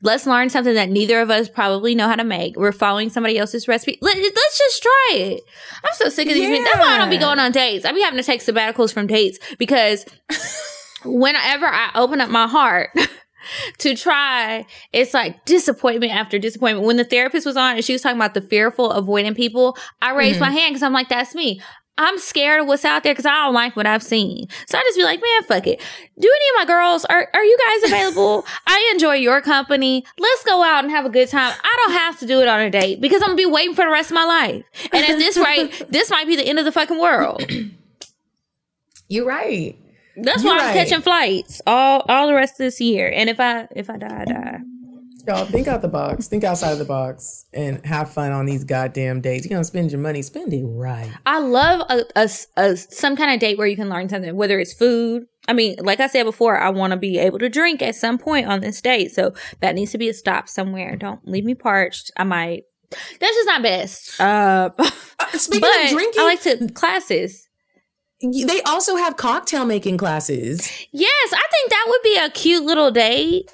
Let's 0.00 0.26
learn 0.26 0.48
something 0.48 0.74
that 0.74 0.90
neither 0.90 1.20
of 1.20 1.30
us 1.30 1.48
probably 1.48 1.94
know 1.94 2.06
how 2.06 2.14
to 2.14 2.24
make. 2.24 2.56
We're 2.56 2.70
following 2.70 3.10
somebody 3.10 3.36
else's 3.36 3.66
recipe. 3.66 3.98
Let, 4.00 4.16
us 4.16 4.58
just 4.58 4.82
try 4.82 5.10
it. 5.12 5.40
I'm 5.82 5.94
so 5.94 6.08
sick 6.08 6.28
of 6.28 6.34
these. 6.34 6.48
men. 6.48 6.62
That's 6.62 6.78
why 6.78 6.94
I 6.94 6.98
don't 6.98 7.10
be 7.10 7.18
going 7.18 7.40
on 7.40 7.50
dates. 7.50 7.84
I 7.84 7.92
be 7.92 8.02
having 8.02 8.18
to 8.18 8.24
take 8.24 8.40
sabbaticals 8.40 8.92
from 8.92 9.08
dates 9.08 9.40
because 9.58 10.06
whenever 11.04 11.66
I 11.66 11.90
open 11.96 12.20
up 12.20 12.30
my 12.30 12.46
heart 12.46 12.90
to 13.78 13.96
try, 13.96 14.66
it's 14.92 15.14
like 15.14 15.44
disappointment 15.44 16.12
after 16.12 16.38
disappointment. 16.38 16.86
When 16.86 16.96
the 16.96 17.04
therapist 17.04 17.44
was 17.44 17.56
on 17.56 17.74
and 17.74 17.84
she 17.84 17.92
was 17.92 18.02
talking 18.02 18.18
about 18.18 18.34
the 18.34 18.40
fearful 18.40 18.92
avoiding 18.92 19.34
people, 19.34 19.76
I 20.00 20.14
raised 20.14 20.36
mm-hmm. 20.36 20.52
my 20.52 20.60
hand 20.60 20.74
because 20.74 20.84
I'm 20.84 20.92
like, 20.92 21.08
that's 21.08 21.34
me. 21.34 21.60
I'm 21.98 22.16
scared 22.18 22.60
of 22.62 22.68
what's 22.68 22.84
out 22.84 23.02
there 23.02 23.12
because 23.12 23.26
I 23.26 23.34
don't 23.44 23.52
like 23.54 23.76
what 23.76 23.86
I've 23.86 24.02
seen. 24.02 24.46
So 24.66 24.78
I 24.78 24.82
just 24.82 24.96
be 24.96 25.02
like, 25.02 25.20
man, 25.20 25.42
fuck 25.42 25.66
it. 25.66 25.80
Do 26.18 26.28
any 26.28 26.62
of 26.62 26.68
my 26.68 26.72
girls 26.72 27.04
are 27.04 27.28
are 27.34 27.44
you 27.44 27.58
guys 27.66 27.90
available? 27.90 28.46
I 28.66 28.90
enjoy 28.94 29.14
your 29.14 29.42
company. 29.42 30.04
Let's 30.18 30.44
go 30.44 30.62
out 30.62 30.84
and 30.84 30.92
have 30.92 31.04
a 31.04 31.10
good 31.10 31.28
time. 31.28 31.52
I 31.62 31.82
don't 31.84 31.92
have 31.94 32.18
to 32.20 32.26
do 32.26 32.40
it 32.40 32.48
on 32.48 32.60
a 32.60 32.70
date 32.70 33.00
because 33.00 33.20
I'm 33.20 33.28
gonna 33.28 33.36
be 33.36 33.46
waiting 33.46 33.74
for 33.74 33.84
the 33.84 33.90
rest 33.90 34.10
of 34.10 34.14
my 34.14 34.24
life. 34.24 34.64
And 34.92 35.04
at 35.04 35.18
this 35.18 35.36
rate, 35.36 35.86
this 35.90 36.08
might 36.10 36.26
be 36.26 36.36
the 36.36 36.46
end 36.46 36.58
of 36.58 36.64
the 36.64 36.72
fucking 36.72 37.00
world. 37.00 37.44
You're 39.08 39.26
right. 39.26 39.76
That's 40.16 40.42
You're 40.42 40.52
why 40.52 40.60
I'm 40.60 40.66
right. 40.66 40.74
catching 40.74 41.02
flights 41.02 41.60
all 41.66 42.04
all 42.08 42.28
the 42.28 42.34
rest 42.34 42.54
of 42.54 42.58
this 42.58 42.80
year. 42.80 43.10
And 43.12 43.28
if 43.28 43.40
I 43.40 43.66
if 43.74 43.90
I 43.90 43.96
die, 43.96 44.22
I 44.22 44.24
die. 44.24 44.60
Y'all 45.28 45.44
think 45.44 45.68
out 45.68 45.82
the 45.82 45.88
box. 45.88 46.26
Think 46.26 46.42
outside 46.42 46.72
of 46.72 46.78
the 46.78 46.86
box 46.86 47.44
and 47.52 47.84
have 47.84 48.10
fun 48.10 48.32
on 48.32 48.46
these 48.46 48.64
goddamn 48.64 49.20
dates. 49.20 49.44
You're 49.44 49.54
gonna 49.56 49.64
spend 49.64 49.92
your 49.92 50.00
money, 50.00 50.22
spend 50.22 50.54
it 50.54 50.64
right. 50.64 51.10
I 51.26 51.38
love 51.38 51.82
a, 51.90 52.04
a, 52.16 52.30
a 52.56 52.76
some 52.78 53.14
kind 53.14 53.34
of 53.34 53.38
date 53.38 53.58
where 53.58 53.66
you 53.66 53.76
can 53.76 53.90
learn 53.90 54.08
something, 54.08 54.34
whether 54.34 54.58
it's 54.58 54.72
food. 54.72 55.24
I 55.46 55.52
mean, 55.52 55.76
like 55.80 56.00
I 56.00 56.06
said 56.06 56.22
before, 56.22 56.58
I 56.58 56.70
want 56.70 56.92
to 56.92 56.96
be 56.96 57.18
able 57.18 57.38
to 57.40 57.50
drink 57.50 57.82
at 57.82 57.94
some 57.94 58.16
point 58.16 58.46
on 58.46 58.60
this 58.60 58.80
date, 58.80 59.10
so 59.10 59.34
that 59.60 59.74
needs 59.74 59.92
to 59.92 59.98
be 59.98 60.08
a 60.08 60.14
stop 60.14 60.48
somewhere. 60.48 60.96
Don't 60.96 61.20
leave 61.28 61.44
me 61.44 61.54
parched. 61.54 62.10
I 62.16 62.24
might. 62.24 62.62
That's 62.88 63.36
just 63.36 63.46
not 63.46 63.62
best. 63.62 64.18
Uh, 64.18 64.70
uh 64.78 64.90
speaking 65.34 65.68
of 65.84 65.90
drinking, 65.90 66.22
I 66.22 66.24
like 66.24 66.42
to 66.44 66.68
classes. 66.72 67.46
They 68.22 68.62
also 68.62 68.96
have 68.96 69.18
cocktail 69.18 69.66
making 69.66 69.98
classes. 69.98 70.72
Yes, 70.90 71.32
I 71.34 71.46
think 71.50 71.70
that 71.70 71.84
would 71.86 72.02
be 72.02 72.16
a 72.16 72.30
cute 72.30 72.64
little 72.64 72.90
date. 72.90 73.52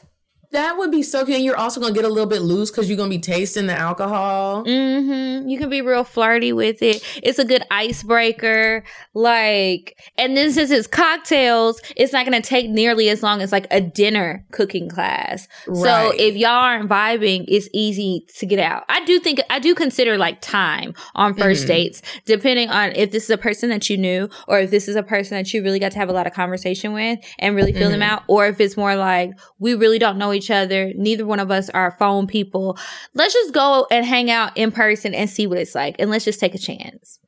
That 0.54 0.78
would 0.78 0.92
be 0.92 1.02
so 1.02 1.24
cute. 1.24 1.36
And 1.36 1.44
you're 1.44 1.56
also 1.56 1.80
gonna 1.80 1.92
get 1.92 2.04
a 2.04 2.08
little 2.08 2.28
bit 2.28 2.42
loose 2.42 2.70
because 2.70 2.88
you're 2.88 2.96
gonna 2.96 3.10
be 3.10 3.18
tasting 3.18 3.66
the 3.66 3.76
alcohol. 3.78 4.64
Mm-hmm. 4.64 5.48
You 5.48 5.58
can 5.58 5.68
be 5.68 5.82
real 5.82 6.04
flirty 6.04 6.52
with 6.52 6.80
it. 6.80 7.02
It's 7.22 7.40
a 7.40 7.44
good 7.44 7.64
icebreaker. 7.72 8.84
Like, 9.14 9.98
and 10.16 10.36
then 10.36 10.52
since 10.52 10.70
it's 10.70 10.86
cocktails, 10.86 11.80
it's 11.96 12.12
not 12.12 12.24
gonna 12.24 12.40
take 12.40 12.70
nearly 12.70 13.08
as 13.08 13.22
long 13.22 13.42
as 13.42 13.50
like 13.50 13.66
a 13.72 13.80
dinner 13.80 14.46
cooking 14.52 14.88
class. 14.88 15.48
Right. 15.66 15.82
So 15.82 16.12
if 16.16 16.36
y'all 16.36 16.50
aren't 16.50 16.88
vibing, 16.88 17.44
it's 17.48 17.68
easy 17.72 18.24
to 18.38 18.46
get 18.46 18.60
out. 18.60 18.84
I 18.88 19.04
do 19.04 19.18
think 19.18 19.40
I 19.50 19.58
do 19.58 19.74
consider 19.74 20.16
like 20.16 20.40
time 20.40 20.94
on 21.16 21.34
1st 21.34 21.38
mm-hmm. 21.38 21.66
dates, 21.66 22.02
depending 22.26 22.70
on 22.70 22.92
if 22.94 23.10
this 23.10 23.24
is 23.24 23.30
a 23.30 23.38
person 23.38 23.70
that 23.70 23.90
you 23.90 23.96
knew 23.96 24.28
or 24.46 24.60
if 24.60 24.70
this 24.70 24.86
is 24.86 24.94
a 24.94 25.02
person 25.02 25.36
that 25.36 25.52
you 25.52 25.64
really 25.64 25.80
got 25.80 25.90
to 25.92 25.98
have 25.98 26.08
a 26.08 26.12
lot 26.12 26.28
of 26.28 26.32
conversation 26.32 26.92
with 26.92 27.18
and 27.40 27.56
really 27.56 27.72
feel 27.72 27.90
mm-hmm. 27.90 27.92
them 27.92 28.02
out, 28.02 28.22
or 28.28 28.46
if 28.46 28.60
it's 28.60 28.76
more 28.76 28.94
like 28.94 29.32
we 29.58 29.74
really 29.74 29.98
don't 29.98 30.16
know 30.16 30.32
each 30.32 30.43
each 30.44 30.50
other. 30.50 30.92
Neither 30.94 31.26
one 31.26 31.40
of 31.40 31.50
us 31.50 31.70
are 31.70 31.96
phone 31.98 32.26
people. 32.26 32.78
Let's 33.14 33.32
just 33.32 33.54
go 33.54 33.86
and 33.90 34.04
hang 34.04 34.30
out 34.30 34.56
in 34.56 34.70
person 34.70 35.14
and 35.14 35.28
see 35.28 35.46
what 35.46 35.58
it's 35.58 35.74
like. 35.74 35.96
And 35.98 36.10
let's 36.10 36.24
just 36.24 36.40
take 36.40 36.54
a 36.54 36.58
chance. 36.58 37.18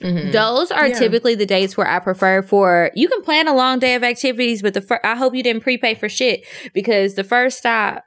Mm-hmm. 0.00 0.32
Those 0.32 0.70
are 0.70 0.88
yeah. 0.88 0.98
typically 0.98 1.34
the 1.34 1.46
dates 1.46 1.76
where 1.76 1.86
I 1.86 1.98
prefer 2.00 2.42
for 2.42 2.90
you 2.94 3.08
can 3.08 3.22
plan 3.22 3.46
a 3.46 3.54
long 3.54 3.78
day 3.78 3.94
of 3.94 4.02
activities, 4.02 4.62
but 4.62 4.74
the 4.74 4.80
fir- 4.80 5.00
I 5.04 5.14
hope 5.14 5.34
you 5.34 5.42
didn't 5.42 5.62
prepay 5.62 5.94
for 5.94 6.08
shit 6.08 6.44
because 6.72 7.14
the 7.14 7.24
first 7.24 7.58
stop, 7.58 8.04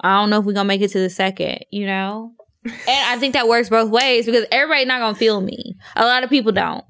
I 0.00 0.20
don't 0.20 0.30
know 0.30 0.40
if 0.40 0.44
we're 0.44 0.52
gonna 0.52 0.68
make 0.68 0.82
it 0.82 0.90
to 0.90 0.98
the 0.98 1.08
second, 1.08 1.64
you 1.70 1.86
know? 1.86 2.32
and 2.64 2.74
I 2.88 3.16
think 3.18 3.32
that 3.32 3.48
works 3.48 3.68
both 3.70 3.90
ways 3.90 4.26
because 4.26 4.44
everybody's 4.50 4.88
not 4.88 5.00
gonna 5.00 5.14
feel 5.14 5.40
me. 5.40 5.76
A 5.94 6.04
lot 6.04 6.22
of 6.24 6.30
people 6.30 6.52
don't. 6.52 6.84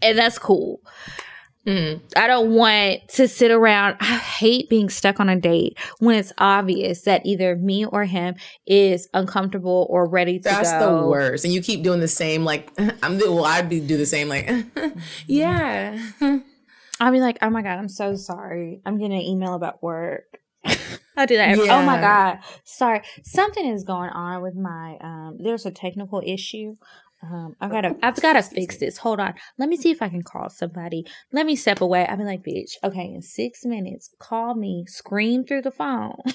And 0.00 0.16
that's 0.16 0.38
cool. 0.38 0.80
Mm. 1.68 2.00
I 2.16 2.26
don't 2.26 2.54
want 2.54 3.06
to 3.10 3.28
sit 3.28 3.50
around. 3.50 3.98
I 4.00 4.16
hate 4.16 4.70
being 4.70 4.88
stuck 4.88 5.20
on 5.20 5.28
a 5.28 5.38
date 5.38 5.76
when 5.98 6.16
it's 6.16 6.32
obvious 6.38 7.02
that 7.02 7.26
either 7.26 7.56
me 7.56 7.84
or 7.84 8.06
him 8.06 8.36
is 8.66 9.06
uncomfortable 9.12 9.86
or 9.90 10.08
ready 10.08 10.38
to 10.38 10.44
That's 10.44 10.72
go. 10.72 11.02
the 11.02 11.06
worst. 11.08 11.44
And 11.44 11.52
you 11.52 11.60
keep 11.60 11.82
doing 11.82 12.00
the 12.00 12.08
same, 12.08 12.42
like, 12.42 12.70
I'm 13.02 13.18
the, 13.18 13.30
well, 13.30 13.44
I'd 13.44 13.68
be, 13.68 13.80
do 13.80 13.98
the 13.98 14.06
same, 14.06 14.30
like, 14.30 14.50
yeah. 15.26 16.02
I'll 17.00 17.12
be 17.12 17.20
like, 17.20 17.36
oh 17.42 17.50
my 17.50 17.60
God, 17.60 17.78
I'm 17.78 17.90
so 17.90 18.16
sorry. 18.16 18.80
I'm 18.86 18.96
getting 18.96 19.18
an 19.18 19.22
email 19.22 19.52
about 19.52 19.82
work. 19.82 20.24
I 21.16 21.26
do 21.26 21.36
that. 21.36 21.50
Every, 21.50 21.66
yeah. 21.66 21.80
Oh 21.80 21.84
my 21.84 22.00
God. 22.00 22.38
Sorry. 22.64 23.02
Something 23.24 23.66
is 23.66 23.84
going 23.84 24.10
on 24.10 24.42
with 24.42 24.54
my, 24.54 24.96
um, 25.02 25.36
there's 25.38 25.66
a 25.66 25.70
technical 25.70 26.22
issue 26.24 26.76
um, 27.22 27.56
I 27.60 27.68
gotta, 27.68 27.96
I've 28.02 28.20
gotta 28.20 28.42
fix 28.42 28.76
this. 28.78 28.98
Hold 28.98 29.20
on. 29.20 29.34
Let 29.58 29.68
me 29.68 29.76
see 29.76 29.90
if 29.90 30.02
I 30.02 30.08
can 30.08 30.22
call 30.22 30.50
somebody. 30.50 31.06
Let 31.32 31.46
me 31.46 31.56
step 31.56 31.80
away. 31.80 32.06
I'll 32.06 32.16
be 32.16 32.24
like, 32.24 32.44
bitch, 32.44 32.72
okay, 32.82 33.12
in 33.12 33.22
six 33.22 33.64
minutes, 33.64 34.10
call 34.18 34.54
me, 34.54 34.84
scream 34.86 35.44
through 35.44 35.62
the 35.62 35.70
phone. 35.70 36.16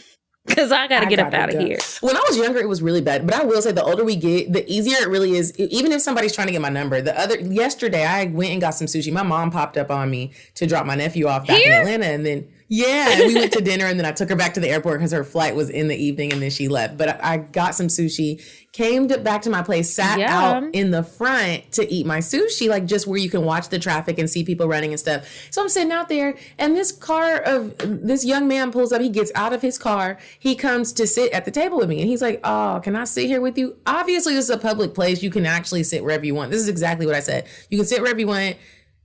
Cause 0.49 0.73
I 0.73 0.89
gotta 0.89 1.05
I 1.05 1.09
get 1.09 1.19
gotta 1.19 1.37
up 1.37 1.41
out 1.41 1.55
of 1.55 1.61
here. 1.61 1.77
When 2.01 2.17
I 2.17 2.23
was 2.27 2.35
younger, 2.35 2.59
it 2.59 2.67
was 2.67 2.81
really 2.81 2.99
bad. 2.99 3.25
But 3.25 3.35
I 3.35 3.45
will 3.45 3.61
say, 3.61 3.71
the 3.71 3.81
older 3.81 4.03
we 4.03 4.17
get, 4.17 4.51
the 4.51 4.69
easier 4.69 4.97
it 4.97 5.07
really 5.07 5.37
is. 5.37 5.57
Even 5.57 5.93
if 5.93 6.01
somebody's 6.01 6.33
trying 6.35 6.47
to 6.47 6.51
get 6.51 6.61
my 6.61 6.67
number. 6.67 7.01
The 7.01 7.17
other 7.17 7.39
yesterday, 7.39 8.05
I 8.05 8.25
went 8.25 8.51
and 8.51 8.59
got 8.59 8.71
some 8.71 8.87
sushi. 8.87 9.09
My 9.09 9.23
mom 9.23 9.51
popped 9.51 9.77
up 9.77 9.89
on 9.89 10.09
me 10.09 10.33
to 10.55 10.67
drop 10.67 10.85
my 10.85 10.95
nephew 10.95 11.27
off 11.27 11.47
back 11.47 11.59
here? 11.59 11.71
in 11.71 11.79
Atlanta, 11.79 12.07
and 12.07 12.25
then 12.25 12.49
yeah, 12.73 13.27
we 13.27 13.35
went 13.35 13.51
to 13.53 13.61
dinner, 13.61 13.85
and 13.85 13.99
then 13.99 14.05
I 14.07 14.11
took 14.11 14.29
her 14.29 14.35
back 14.35 14.55
to 14.55 14.59
the 14.59 14.67
airport 14.67 14.97
because 14.97 15.11
her 15.11 15.23
flight 15.23 15.55
was 15.55 15.69
in 15.69 15.89
the 15.89 15.95
evening, 15.95 16.33
and 16.33 16.41
then 16.41 16.49
she 16.49 16.67
left. 16.67 16.97
But 16.97 17.23
I, 17.23 17.33
I 17.33 17.37
got 17.37 17.75
some 17.75 17.85
sushi 17.85 18.43
came 18.71 19.07
to, 19.09 19.19
back 19.19 19.43
to 19.43 19.51
my 19.51 19.61
place, 19.61 19.93
sat 19.93 20.19
out 20.19 20.63
in 20.73 20.89
the 20.89 21.03
front 21.03 21.71
to 21.73 21.87
eat 21.93 22.07
my 22.07 22.17
sushi, 22.17 22.67
like 22.67 22.87
just 22.87 23.05
where 23.05 23.19
you 23.19 23.29
can 23.29 23.45
watch 23.45 23.69
the 23.69 23.77
traffic 23.77 24.17
and 24.17 24.27
see 24.27 24.43
people 24.43 24.67
running 24.67 24.89
and 24.89 24.99
stuff. 24.99 25.29
So 25.51 25.61
I'm 25.61 25.69
sitting 25.69 25.91
out 25.91 26.09
there, 26.09 26.33
and 26.57 26.75
this 26.75 26.91
car 26.91 27.37
of 27.41 27.75
this 27.77 28.25
young 28.25 28.47
man 28.47 28.71
pulls 28.71 28.91
up. 28.91 29.01
He 29.01 29.09
gets 29.09 29.31
out 29.35 29.53
of 29.53 29.61
his 29.61 29.77
car. 29.77 30.17
He 30.39 30.55
comes 30.55 30.93
to 30.93 31.05
sit 31.05 31.31
at 31.31 31.45
the 31.45 31.51
table 31.51 31.77
with 31.77 31.89
me, 31.89 32.01
and 32.01 32.09
he's 32.09 32.23
like, 32.23 32.39
"Oh, 32.43 32.81
can 32.83 32.95
I 32.95 33.03
sit 33.03 33.27
here 33.27 33.39
with 33.39 33.55
you?" 33.55 33.77
Obviously, 33.85 34.33
this 34.33 34.45
is 34.45 34.49
a 34.49 34.57
public 34.57 34.95
place. 34.95 35.21
You 35.21 35.29
can 35.29 35.45
actually 35.45 35.83
sit 35.83 36.03
wherever 36.03 36.25
you 36.25 36.33
want. 36.33 36.49
This 36.49 36.61
is 36.61 36.69
exactly 36.69 37.05
what 37.05 37.13
I 37.13 37.19
said. 37.19 37.45
You 37.69 37.77
can 37.77 37.85
sit 37.85 38.01
wherever 38.01 38.19
you 38.19 38.25
want 38.25 38.57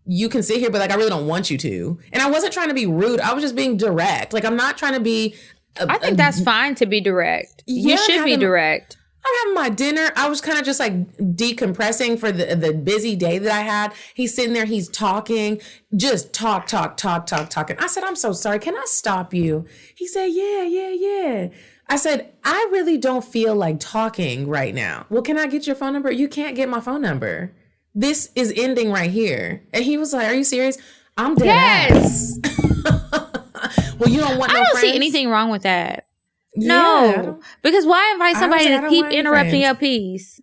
you 0.09 0.31
can 0.31 0.43
sit 0.43 0.59
here, 0.59 0.71
but 0.71 0.79
like 0.81 0.91
I 0.91 0.95
really 0.95 1.11
don't 1.11 1.27
want 1.27 1.51
you 1.51 1.59
to. 1.59 1.99
And 2.13 2.23
I 2.23 2.31
wasn't 2.31 2.53
trying 2.53 2.69
to 2.69 2.75
be 2.75 2.87
rude. 2.87 3.21
I 3.21 3.35
was 3.35 3.45
just 3.45 3.55
being 3.55 3.77
direct. 3.77 4.33
Like 4.33 4.45
I'm 4.45 4.57
not 4.57 4.79
trying 4.79 4.95
to 4.95 5.01
be. 5.01 5.35
A, 5.79 5.87
I 5.89 5.99
think 5.99 6.15
a, 6.15 6.17
that's 6.17 6.43
fine 6.43 6.75
to 6.77 6.87
be 6.87 7.01
direct. 7.01 7.63
Yeah, 7.67 7.93
you 7.93 7.99
should 7.99 8.25
be 8.25 8.37
direct. 8.37 8.97
I'm 9.27 9.35
having 9.41 9.55
my 9.55 9.69
dinner. 9.69 10.11
I 10.17 10.29
was 10.29 10.41
kind 10.41 10.59
of 10.59 10.65
just 10.65 10.81
like 10.81 10.95
decompressing 11.19 12.19
for 12.19 12.33
the 12.33 12.57
the 12.57 12.73
busy 12.73 13.17
day 13.17 13.39
that 13.39 13.53
I 13.53 13.61
had. 13.61 13.93
He's 14.15 14.35
sitting 14.35 14.55
there, 14.55 14.65
he's 14.65 14.89
talking, 14.89 15.61
just 15.95 16.33
talk, 16.33 16.67
talk, 16.67 16.97
talk, 16.97 17.27
talk, 17.27 17.51
talking. 17.51 17.77
I 17.79 17.87
said, 17.89 18.05
I'm 18.05 18.17
so 18.17 18.33
sorry. 18.33 18.59
Can 18.59 18.77
I 18.77 18.85
stop 18.87 19.35
you? 19.35 19.67
He 19.95 20.07
said, 20.07 20.27
Yeah, 20.27 20.63
yeah, 20.63 20.91
yeah. 20.91 21.49
I 21.91 21.97
said, 21.97 22.33
I 22.45 22.69
really 22.71 22.99
don't 22.99 23.25
feel 23.25 23.55
like 23.55 23.81
talking 23.81 24.47
right 24.47 24.75
now. 24.75 25.07
Well, 25.09 25.23
can 25.23 25.39
I 25.39 25.47
get 25.47 25.67
your 25.67 25.77
phone 25.77 25.95
number? 25.95 26.11
You 26.11 26.29
can't 26.29 26.55
get 26.55 26.69
my 26.69 26.81
phone 26.81 27.01
number. 27.03 27.53
This 27.99 28.31
is 28.37 28.53
ending 28.57 28.93
right 28.93 29.11
here. 29.11 29.65
And 29.73 29.83
he 29.83 29.97
was 29.97 30.13
like, 30.13 30.29
Are 30.29 30.35
you 30.35 30.45
serious? 30.45 30.79
I'm 31.17 31.35
dead. 31.35 31.91
Yes. 31.91 32.39
well, 33.99 34.09
you 34.09 34.21
don't 34.21 34.39
want. 34.39 34.53
I 34.53 34.55
no 34.55 34.61
don't 34.61 34.71
friends? 34.71 34.81
see 34.81 34.95
anything 34.95 35.29
wrong 35.29 35.51
with 35.51 35.63
that. 35.63 36.07
No, 36.55 37.05
yeah, 37.05 37.35
because 37.61 37.85
why 37.85 38.13
invite 38.13 38.37
somebody 38.37 38.69
to 38.69 38.89
keep 38.89 39.07
interrupting 39.07 39.63
your 39.63 39.75
peace? 39.75 40.41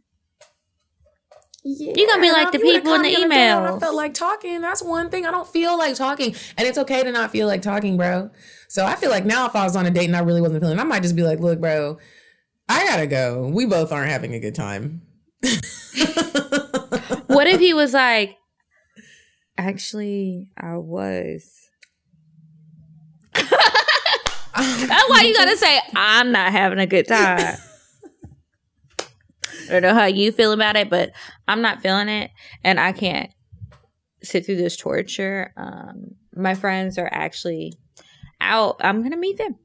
Yeah, 1.63 1.93
You're 1.95 2.07
gonna 2.07 2.21
be 2.21 2.31
like 2.31 2.51
the 2.51 2.59
people 2.59 2.93
in 2.93 3.03
the 3.03 3.19
email. 3.19 3.59
I 3.59 3.79
felt 3.79 3.95
like 3.95 4.13
talking. 4.13 4.59
That's 4.59 4.83
one 4.83 5.09
thing. 5.09 5.25
I 5.25 5.31
don't 5.31 5.47
feel 5.47 5.77
like 5.77 5.95
talking, 5.95 6.35
and 6.57 6.67
it's 6.67 6.77
okay 6.77 7.03
to 7.03 7.11
not 7.11 7.31
feel 7.31 7.47
like 7.47 7.61
talking, 7.61 7.95
bro. 7.95 8.31
So 8.67 8.85
I 8.85 8.95
feel 8.95 9.09
like 9.09 9.25
now, 9.25 9.45
if 9.45 9.55
I 9.55 9.63
was 9.63 9.77
on 9.77 9.85
a 9.85 9.91
date 9.91 10.05
and 10.05 10.15
I 10.15 10.19
really 10.19 10.41
wasn't 10.41 10.61
feeling, 10.61 10.77
I 10.77 10.83
might 10.83 11.03
just 11.03 11.15
be 11.15 11.23
like, 11.23 11.39
"Look, 11.39 11.61
bro, 11.61 11.97
I 12.67 12.85
gotta 12.85 13.07
go. 13.07 13.47
We 13.47 13.65
both 13.65 13.93
aren't 13.93 14.11
having 14.11 14.33
a 14.33 14.39
good 14.41 14.55
time." 14.55 15.03
what 17.27 17.47
if 17.47 17.59
he 17.59 17.73
was 17.73 17.93
like, 17.93 18.37
"Actually, 19.57 20.49
I 20.57 20.77
was." 20.77 21.69
That's 24.55 25.09
why 25.09 25.23
you 25.23 25.33
gotta 25.33 25.57
say, 25.57 25.81
I'm 25.95 26.31
not 26.31 26.51
having 26.53 26.79
a 26.79 26.87
good 26.87 27.07
time. 27.07 27.57
I 29.67 29.71
don't 29.71 29.81
know 29.81 29.93
how 29.93 30.05
you 30.05 30.31
feel 30.31 30.53
about 30.53 30.75
it, 30.77 30.89
but 30.89 31.11
I'm 31.47 31.61
not 31.61 31.81
feeling 31.81 32.07
it, 32.07 32.31
and 32.63 32.79
I 32.79 32.91
can't 32.91 33.31
sit 34.23 34.45
through 34.45 34.57
this 34.57 34.77
torture. 34.77 35.51
Um, 35.57 36.15
my 36.35 36.55
friends 36.55 36.97
are 36.97 37.09
actually 37.11 37.73
out. 38.39 38.77
I'm 38.79 39.03
gonna 39.03 39.17
meet 39.17 39.37
them. 39.37 39.57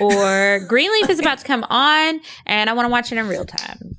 Or 0.00 0.60
Greenleaf 0.68 1.08
is 1.10 1.20
about 1.20 1.38
to 1.38 1.44
come 1.44 1.64
on, 1.64 2.20
and 2.44 2.68
I 2.68 2.72
want 2.72 2.86
to 2.86 2.90
watch 2.90 3.12
it 3.12 3.18
in 3.18 3.28
real 3.28 3.44
time. 3.44 3.96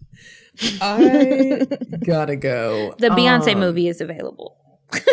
I 0.82 1.68
gotta 2.06 2.36
go. 2.36 2.96
The 3.00 3.10
Beyonce 3.10 3.54
um, 3.54 3.60
movie 3.60 3.88
is 3.88 4.02
available. 4.02 4.58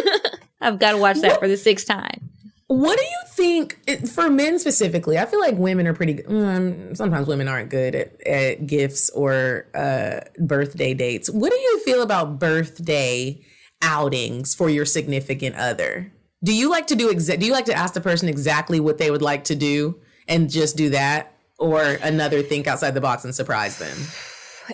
I've 0.61 0.79
got 0.79 0.93
to 0.93 0.99
watch 0.99 1.19
that 1.21 1.39
for 1.39 1.49
the 1.49 1.57
sixth 1.57 1.87
time. 1.87 2.31
What 2.67 2.99
do 2.99 3.05
you 3.05 3.21
think 3.29 4.09
for 4.09 4.31
men 4.31 4.59
specifically? 4.59 5.19
I 5.19 5.27
feel 5.27 5.41
like 5.41 5.57
women 5.57 5.87
are 5.87 5.93
pretty. 5.93 6.25
Um, 6.25 6.95
sometimes 6.95 7.27
women 7.27 7.47
aren't 7.47 7.69
good 7.69 7.95
at, 7.95 8.27
at 8.27 8.67
gifts 8.67 9.11
or 9.11 9.67
uh, 9.75 10.21
birthday 10.39 10.95
dates. 10.95 11.29
What 11.29 11.51
do 11.51 11.57
you 11.57 11.81
feel 11.81 12.03
about 12.03 12.39
birthday 12.39 13.41
outings 13.83 14.55
for 14.55 14.71
your 14.71 14.87
significant 14.87 15.57
other? 15.57 16.11
Do 16.43 16.55
you 16.55 16.71
like 16.71 16.87
to 16.89 16.95
do 16.95 17.13
exa- 17.13 17.39
do 17.39 17.47
you 17.47 17.53
like 17.53 17.67
to 17.67 17.75
ask 17.75 17.95
the 17.95 18.01
person 18.01 18.29
exactly 18.29 18.81
what 18.81 18.99
they 18.99 19.11
would 19.11 19.23
like 19.23 19.45
to 19.45 19.55
do 19.55 20.01
and 20.27 20.51
just 20.51 20.77
do 20.77 20.91
that 20.91 21.35
or 21.59 21.83
another 22.03 22.43
think 22.43 22.67
outside 22.67 22.93
the 22.93 23.01
box 23.01 23.25
and 23.25 23.35
surprise 23.35 23.79
them? 23.79 23.97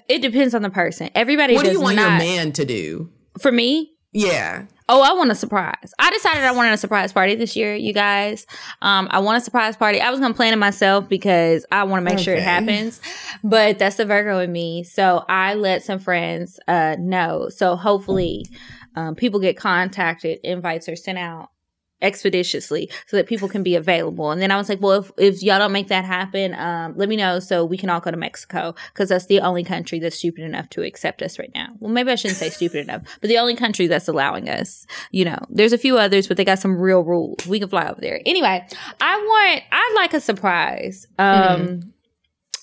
It 0.08 0.20
depends 0.22 0.54
on 0.54 0.62
the 0.62 0.70
person. 0.70 1.10
Everybody 1.14 1.54
What 1.54 1.64
do 1.64 1.72
you 1.72 1.80
want 1.80 1.96
not 1.96 2.08
your 2.08 2.18
man 2.18 2.52
to 2.52 2.64
do? 2.64 3.10
for 3.40 3.50
me, 3.52 3.92
Yeah. 4.12 4.64
Oh, 4.92 5.02
I 5.02 5.12
want 5.12 5.30
a 5.30 5.36
surprise. 5.36 5.94
I 6.00 6.10
decided 6.10 6.42
I 6.42 6.50
wanted 6.50 6.72
a 6.72 6.76
surprise 6.76 7.12
party 7.12 7.36
this 7.36 7.54
year, 7.54 7.76
you 7.76 7.92
guys. 7.92 8.44
Um, 8.82 9.06
I 9.12 9.20
want 9.20 9.38
a 9.38 9.40
surprise 9.40 9.76
party. 9.76 10.00
I 10.00 10.10
was 10.10 10.18
gonna 10.18 10.34
plan 10.34 10.52
it 10.52 10.56
myself 10.56 11.08
because 11.08 11.64
I 11.70 11.84
want 11.84 12.04
to 12.04 12.10
make 12.10 12.18
sure 12.18 12.34
it 12.34 12.42
happens. 12.42 13.00
But 13.44 13.78
that's 13.78 13.94
the 13.96 14.04
Virgo 14.04 14.40
in 14.40 14.50
me. 14.50 14.82
So 14.82 15.24
I 15.28 15.54
let 15.54 15.84
some 15.84 16.00
friends 16.00 16.58
uh 16.66 16.96
know. 16.98 17.48
So 17.50 17.76
hopefully 17.76 18.46
um 18.96 19.14
people 19.14 19.38
get 19.38 19.56
contacted, 19.56 20.40
invites 20.42 20.88
are 20.88 20.96
sent 20.96 21.18
out 21.18 21.50
expeditiously 22.02 22.90
so 23.06 23.16
that 23.16 23.26
people 23.26 23.48
can 23.48 23.62
be 23.62 23.74
available. 23.74 24.30
And 24.30 24.40
then 24.40 24.50
I 24.50 24.56
was 24.56 24.68
like, 24.68 24.80
well, 24.80 25.00
if, 25.00 25.12
if 25.18 25.42
y'all 25.42 25.58
don't 25.58 25.72
make 25.72 25.88
that 25.88 26.04
happen, 26.04 26.54
um, 26.54 26.94
let 26.96 27.08
me 27.08 27.16
know 27.16 27.40
so 27.40 27.64
we 27.64 27.76
can 27.76 27.90
all 27.90 28.00
go 28.00 28.10
to 28.10 28.16
Mexico 28.16 28.74
because 28.92 29.08
that's 29.08 29.26
the 29.26 29.40
only 29.40 29.64
country 29.64 29.98
that's 29.98 30.16
stupid 30.16 30.44
enough 30.44 30.68
to 30.70 30.82
accept 30.82 31.22
us 31.22 31.38
right 31.38 31.50
now. 31.54 31.68
Well, 31.78 31.92
maybe 31.92 32.10
I 32.10 32.14
shouldn't 32.14 32.38
say 32.38 32.50
stupid 32.50 32.88
enough, 32.88 33.02
but 33.20 33.28
the 33.28 33.38
only 33.38 33.56
country 33.56 33.86
that's 33.86 34.08
allowing 34.08 34.48
us. 34.48 34.86
You 35.10 35.24
know, 35.24 35.38
there's 35.48 35.72
a 35.72 35.78
few 35.78 35.98
others, 35.98 36.26
but 36.26 36.36
they 36.36 36.44
got 36.44 36.58
some 36.58 36.78
real 36.78 37.00
rules. 37.00 37.46
We 37.46 37.60
can 37.60 37.68
fly 37.68 37.88
over 37.88 38.00
there. 38.00 38.20
Anyway, 38.26 38.66
I 39.00 39.16
want, 39.16 39.62
I'd 39.70 39.92
like 39.96 40.14
a 40.14 40.20
surprise. 40.20 41.06
Um, 41.18 41.92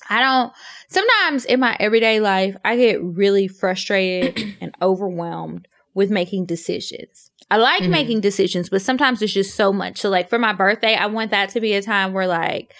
I 0.09 0.21
don't, 0.21 0.53
sometimes 0.87 1.45
in 1.45 1.59
my 1.59 1.75
everyday 1.79 2.19
life, 2.19 2.55
I 2.63 2.77
get 2.77 3.03
really 3.03 3.47
frustrated 3.47 4.55
and 4.61 4.73
overwhelmed 4.81 5.67
with 5.93 6.09
making 6.11 6.45
decisions. 6.45 7.31
I 7.49 7.57
like 7.57 7.87
making 7.87 8.21
decisions, 8.21 8.69
but 8.69 8.81
sometimes 8.81 9.21
it's 9.21 9.31
just 9.33 9.55
so 9.55 9.71
much. 9.71 9.99
So, 9.99 10.09
like 10.09 10.29
for 10.29 10.37
my 10.37 10.53
birthday, 10.53 10.95
I 10.95 11.05
want 11.05 11.31
that 11.31 11.49
to 11.51 11.61
be 11.61 11.73
a 11.73 11.81
time 11.81 12.11
where, 12.13 12.27
like, 12.27 12.73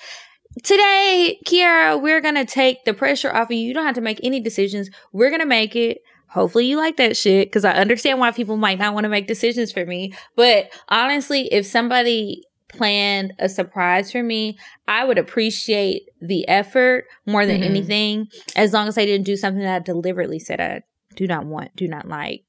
today, 0.63 1.39
Kiara, 1.45 2.01
we're 2.01 2.21
gonna 2.21 2.45
take 2.45 2.83
the 2.85 2.93
pressure 2.93 3.33
off 3.33 3.47
of 3.47 3.51
you. 3.51 3.59
You 3.67 3.73
don't 3.73 3.85
have 3.85 3.95
to 3.95 4.01
make 4.01 4.19
any 4.23 4.39
decisions. 4.39 4.89
We're 5.13 5.31
gonna 5.31 5.45
make 5.45 5.75
it. 5.75 5.99
Hopefully, 6.29 6.65
you 6.65 6.75
like 6.75 6.97
that 6.97 7.15
shit 7.15 7.47
because 7.47 7.63
I 7.63 7.73
understand 7.73 8.19
why 8.19 8.31
people 8.31 8.57
might 8.57 8.77
not 8.79 8.93
want 8.93 9.05
to 9.05 9.09
make 9.09 9.27
decisions 9.27 9.71
for 9.71 9.85
me. 9.85 10.13
But 10.35 10.69
honestly, 10.89 11.47
if 11.53 11.65
somebody 11.65 12.43
planned 12.67 13.33
a 13.39 13.47
surprise 13.47 14.11
for 14.11 14.21
me, 14.21 14.57
I 14.87 15.05
would 15.05 15.17
appreciate 15.17 16.03
the 16.21 16.45
effort 16.49 17.05
more 17.25 17.45
than 17.45 17.61
Mhm. 17.61 17.65
anything, 17.65 18.27
as 18.57 18.73
long 18.73 18.89
as 18.89 18.95
they 18.95 19.05
didn't 19.05 19.25
do 19.25 19.37
something 19.37 19.63
that 19.63 19.75
I 19.75 19.79
deliberately 19.79 20.39
said 20.39 20.59
I 20.59 20.81
do 21.15 21.27
not 21.27 21.45
want, 21.45 21.73
do 21.77 21.87
not 21.87 22.09
like. 22.09 22.43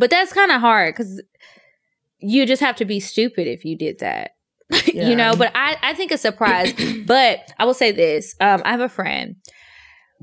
But 0.00 0.08
that's 0.08 0.32
kind 0.32 0.50
of 0.50 0.62
hard 0.62 0.94
because 0.94 1.22
you 2.20 2.46
just 2.46 2.62
have 2.62 2.76
to 2.76 2.86
be 2.86 3.00
stupid 3.00 3.46
if 3.46 3.66
you 3.66 3.76
did 3.76 3.98
that. 3.98 4.30
Yeah. 4.70 5.08
you 5.10 5.14
know, 5.14 5.36
but 5.36 5.52
I, 5.54 5.76
I 5.82 5.92
think 5.92 6.10
a 6.10 6.16
surprise, 6.16 6.72
but 7.06 7.52
I 7.58 7.66
will 7.66 7.74
say 7.74 7.92
this. 7.92 8.34
Um, 8.40 8.62
I 8.64 8.70
have 8.70 8.80
a 8.80 8.88
friend. 8.88 9.36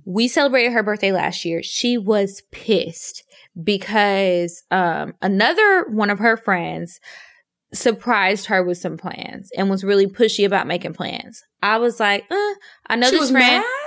We 0.04 0.28
celebrated 0.28 0.72
her 0.72 0.82
birthday 0.82 1.12
last 1.12 1.46
year. 1.46 1.62
She 1.62 1.96
was 1.96 2.42
pissed 2.52 3.24
because 3.64 4.64
um 4.72 5.14
another 5.22 5.86
one 5.90 6.10
of 6.10 6.18
her 6.20 6.38
friends 6.38 7.00
surprised 7.72 8.48
her 8.48 8.64
with 8.64 8.80
some 8.80 8.98
plans 8.98 9.52
and 9.56 9.70
was 9.70 9.84
really 9.84 10.08
pushy 10.08 10.44
about 10.46 10.66
making 10.66 10.94
plans. 10.94 11.44
I 11.62 11.78
was 11.78 12.00
like, 12.00 12.24
uh, 12.32 12.54
I 12.88 12.96
know 12.96 13.10
She 13.12 13.18
this 13.20 13.30
friend. 13.30 13.64
mad? 13.64 13.87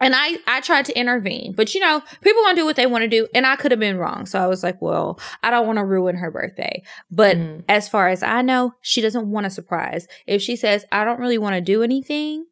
And 0.00 0.14
I, 0.14 0.38
I 0.46 0.60
tried 0.60 0.84
to 0.86 0.98
intervene, 0.98 1.54
but 1.56 1.72
you 1.74 1.80
know, 1.80 2.02
people 2.20 2.42
want 2.42 2.56
to 2.56 2.60
do 2.62 2.66
what 2.66 2.76
they 2.76 2.86
want 2.86 3.02
to 3.02 3.08
do, 3.08 3.28
and 3.34 3.46
I 3.46 3.54
could 3.56 3.70
have 3.70 3.78
been 3.80 3.96
wrong. 3.96 4.26
So 4.26 4.40
I 4.42 4.46
was 4.48 4.62
like, 4.62 4.82
well, 4.82 5.20
I 5.42 5.50
don't 5.50 5.66
want 5.66 5.78
to 5.78 5.84
ruin 5.84 6.16
her 6.16 6.30
birthday. 6.30 6.82
But 7.10 7.36
Mhm. 7.36 7.64
as 7.68 7.88
far 7.88 8.08
as 8.08 8.22
I 8.22 8.42
know, 8.42 8.72
she 8.82 9.00
doesn't 9.00 9.30
want 9.30 9.46
a 9.46 9.50
surprise. 9.50 10.06
If 10.26 10.42
she 10.42 10.56
says, 10.56 10.84
I 10.90 11.04
don't 11.04 11.20
really 11.20 11.38
want 11.38 11.54
to 11.54 11.60
do 11.60 11.82
anything, 11.82 12.44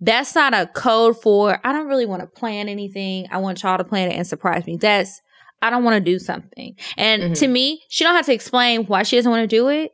that's 0.00 0.34
not 0.34 0.54
a 0.54 0.66
code 0.66 1.20
for 1.20 1.58
I 1.66 1.72
don't 1.72 1.88
really 1.88 2.06
want 2.06 2.20
to 2.22 2.26
plan 2.26 2.68
anything. 2.68 3.26
I 3.30 3.38
want 3.38 3.62
y'all 3.62 3.78
to 3.78 3.84
plan 3.84 4.10
it 4.10 4.14
and 4.14 4.26
surprise 4.26 4.66
me. 4.66 4.76
That's 4.76 5.20
I 5.62 5.68
don't 5.70 5.84
want 5.84 5.96
to 6.02 6.10
do 6.12 6.18
something. 6.18 6.74
And 6.96 7.22
Mhm. 7.22 7.38
to 7.40 7.48
me, 7.48 7.82
she 7.88 8.02
don't 8.04 8.14
have 8.14 8.26
to 8.26 8.32
explain 8.32 8.84
why 8.86 9.02
she 9.02 9.16
doesn't 9.16 9.30
want 9.30 9.42
to 9.42 9.46
do 9.56 9.68
it. 9.68 9.92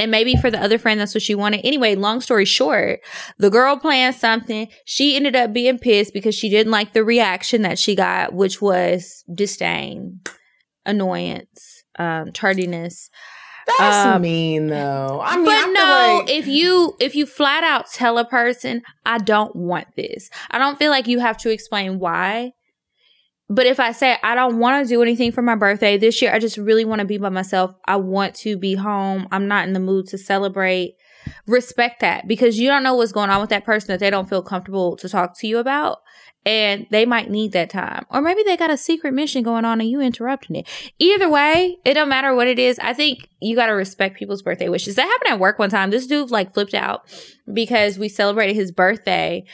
And 0.00 0.10
maybe 0.10 0.34
for 0.36 0.50
the 0.50 0.60
other 0.62 0.78
friend, 0.78 0.98
that's 0.98 1.14
what 1.14 1.22
she 1.22 1.34
wanted. 1.34 1.60
Anyway, 1.64 1.94
long 1.94 2.20
story 2.20 2.44
short, 2.44 3.00
the 3.38 3.50
girl 3.50 3.76
planned 3.76 4.14
something. 4.16 4.68
She 4.84 5.14
ended 5.16 5.36
up 5.36 5.52
being 5.52 5.78
pissed 5.78 6.12
because 6.14 6.34
she 6.34 6.48
didn't 6.48 6.72
like 6.72 6.92
the 6.92 7.04
reaction 7.04 7.62
that 7.62 7.78
she 7.78 7.94
got, 7.94 8.32
which 8.32 8.60
was 8.60 9.24
disdain, 9.32 10.20
annoyance, 10.86 11.84
um, 11.98 12.32
tardiness. 12.32 13.10
That's 13.78 14.06
Um, 14.06 14.22
mean 14.22 14.66
though. 14.68 15.20
I 15.22 15.36
mean, 15.36 15.44
but 15.44 15.54
I 15.54 15.66
no, 15.66 16.18
like- 16.24 16.30
if 16.30 16.46
you 16.46 16.96
if 16.98 17.14
you 17.14 17.26
flat 17.26 17.62
out 17.62 17.86
tell 17.92 18.18
a 18.18 18.24
person, 18.24 18.82
I 19.04 19.18
don't 19.18 19.54
want 19.54 19.86
this. 19.96 20.28
I 20.50 20.58
don't 20.58 20.78
feel 20.78 20.90
like 20.90 21.06
you 21.06 21.20
have 21.20 21.36
to 21.38 21.50
explain 21.50 21.98
why. 21.98 22.52
But 23.50 23.66
if 23.66 23.80
I 23.80 23.90
say 23.90 24.16
I 24.22 24.36
don't 24.36 24.58
want 24.58 24.86
to 24.86 24.88
do 24.88 25.02
anything 25.02 25.32
for 25.32 25.42
my 25.42 25.56
birthday 25.56 25.98
this 25.98 26.22
year, 26.22 26.32
I 26.32 26.38
just 26.38 26.56
really 26.56 26.84
want 26.84 27.00
to 27.00 27.04
be 27.04 27.18
by 27.18 27.30
myself. 27.30 27.74
I 27.84 27.96
want 27.96 28.36
to 28.36 28.56
be 28.56 28.76
home. 28.76 29.26
I'm 29.32 29.48
not 29.48 29.66
in 29.66 29.72
the 29.72 29.80
mood 29.80 30.06
to 30.08 30.18
celebrate. 30.18 30.94
Respect 31.46 32.00
that 32.00 32.28
because 32.28 32.58
you 32.58 32.68
don't 32.68 32.84
know 32.84 32.94
what's 32.94 33.12
going 33.12 33.28
on 33.28 33.40
with 33.40 33.50
that 33.50 33.64
person 33.64 33.88
that 33.88 33.98
they 33.98 34.08
don't 34.08 34.28
feel 34.28 34.40
comfortable 34.40 34.96
to 34.96 35.08
talk 35.08 35.36
to 35.40 35.48
you 35.48 35.58
about. 35.58 35.98
And 36.46 36.86
they 36.90 37.04
might 37.04 37.28
need 37.28 37.52
that 37.52 37.68
time. 37.68 38.06
Or 38.08 38.22
maybe 38.22 38.42
they 38.44 38.56
got 38.56 38.70
a 38.70 38.76
secret 38.76 39.12
mission 39.12 39.42
going 39.42 39.66
on 39.66 39.80
and 39.80 39.90
you 39.90 40.00
interrupting 40.00 40.56
it. 40.56 40.66
Either 40.98 41.28
way, 41.28 41.76
it 41.84 41.94
don't 41.94 42.08
matter 42.08 42.34
what 42.34 42.46
it 42.46 42.58
is. 42.58 42.78
I 42.78 42.94
think 42.94 43.28
you 43.42 43.54
got 43.54 43.66
to 43.66 43.72
respect 43.72 44.16
people's 44.16 44.40
birthday 44.40 44.70
wishes. 44.70 44.94
That 44.94 45.06
happened 45.06 45.32
at 45.32 45.40
work 45.40 45.58
one 45.58 45.68
time. 45.68 45.90
This 45.90 46.06
dude 46.06 46.30
like 46.30 46.54
flipped 46.54 46.72
out 46.72 47.02
because 47.52 47.98
we 47.98 48.08
celebrated 48.08 48.56
his 48.56 48.72
birthday. 48.72 49.44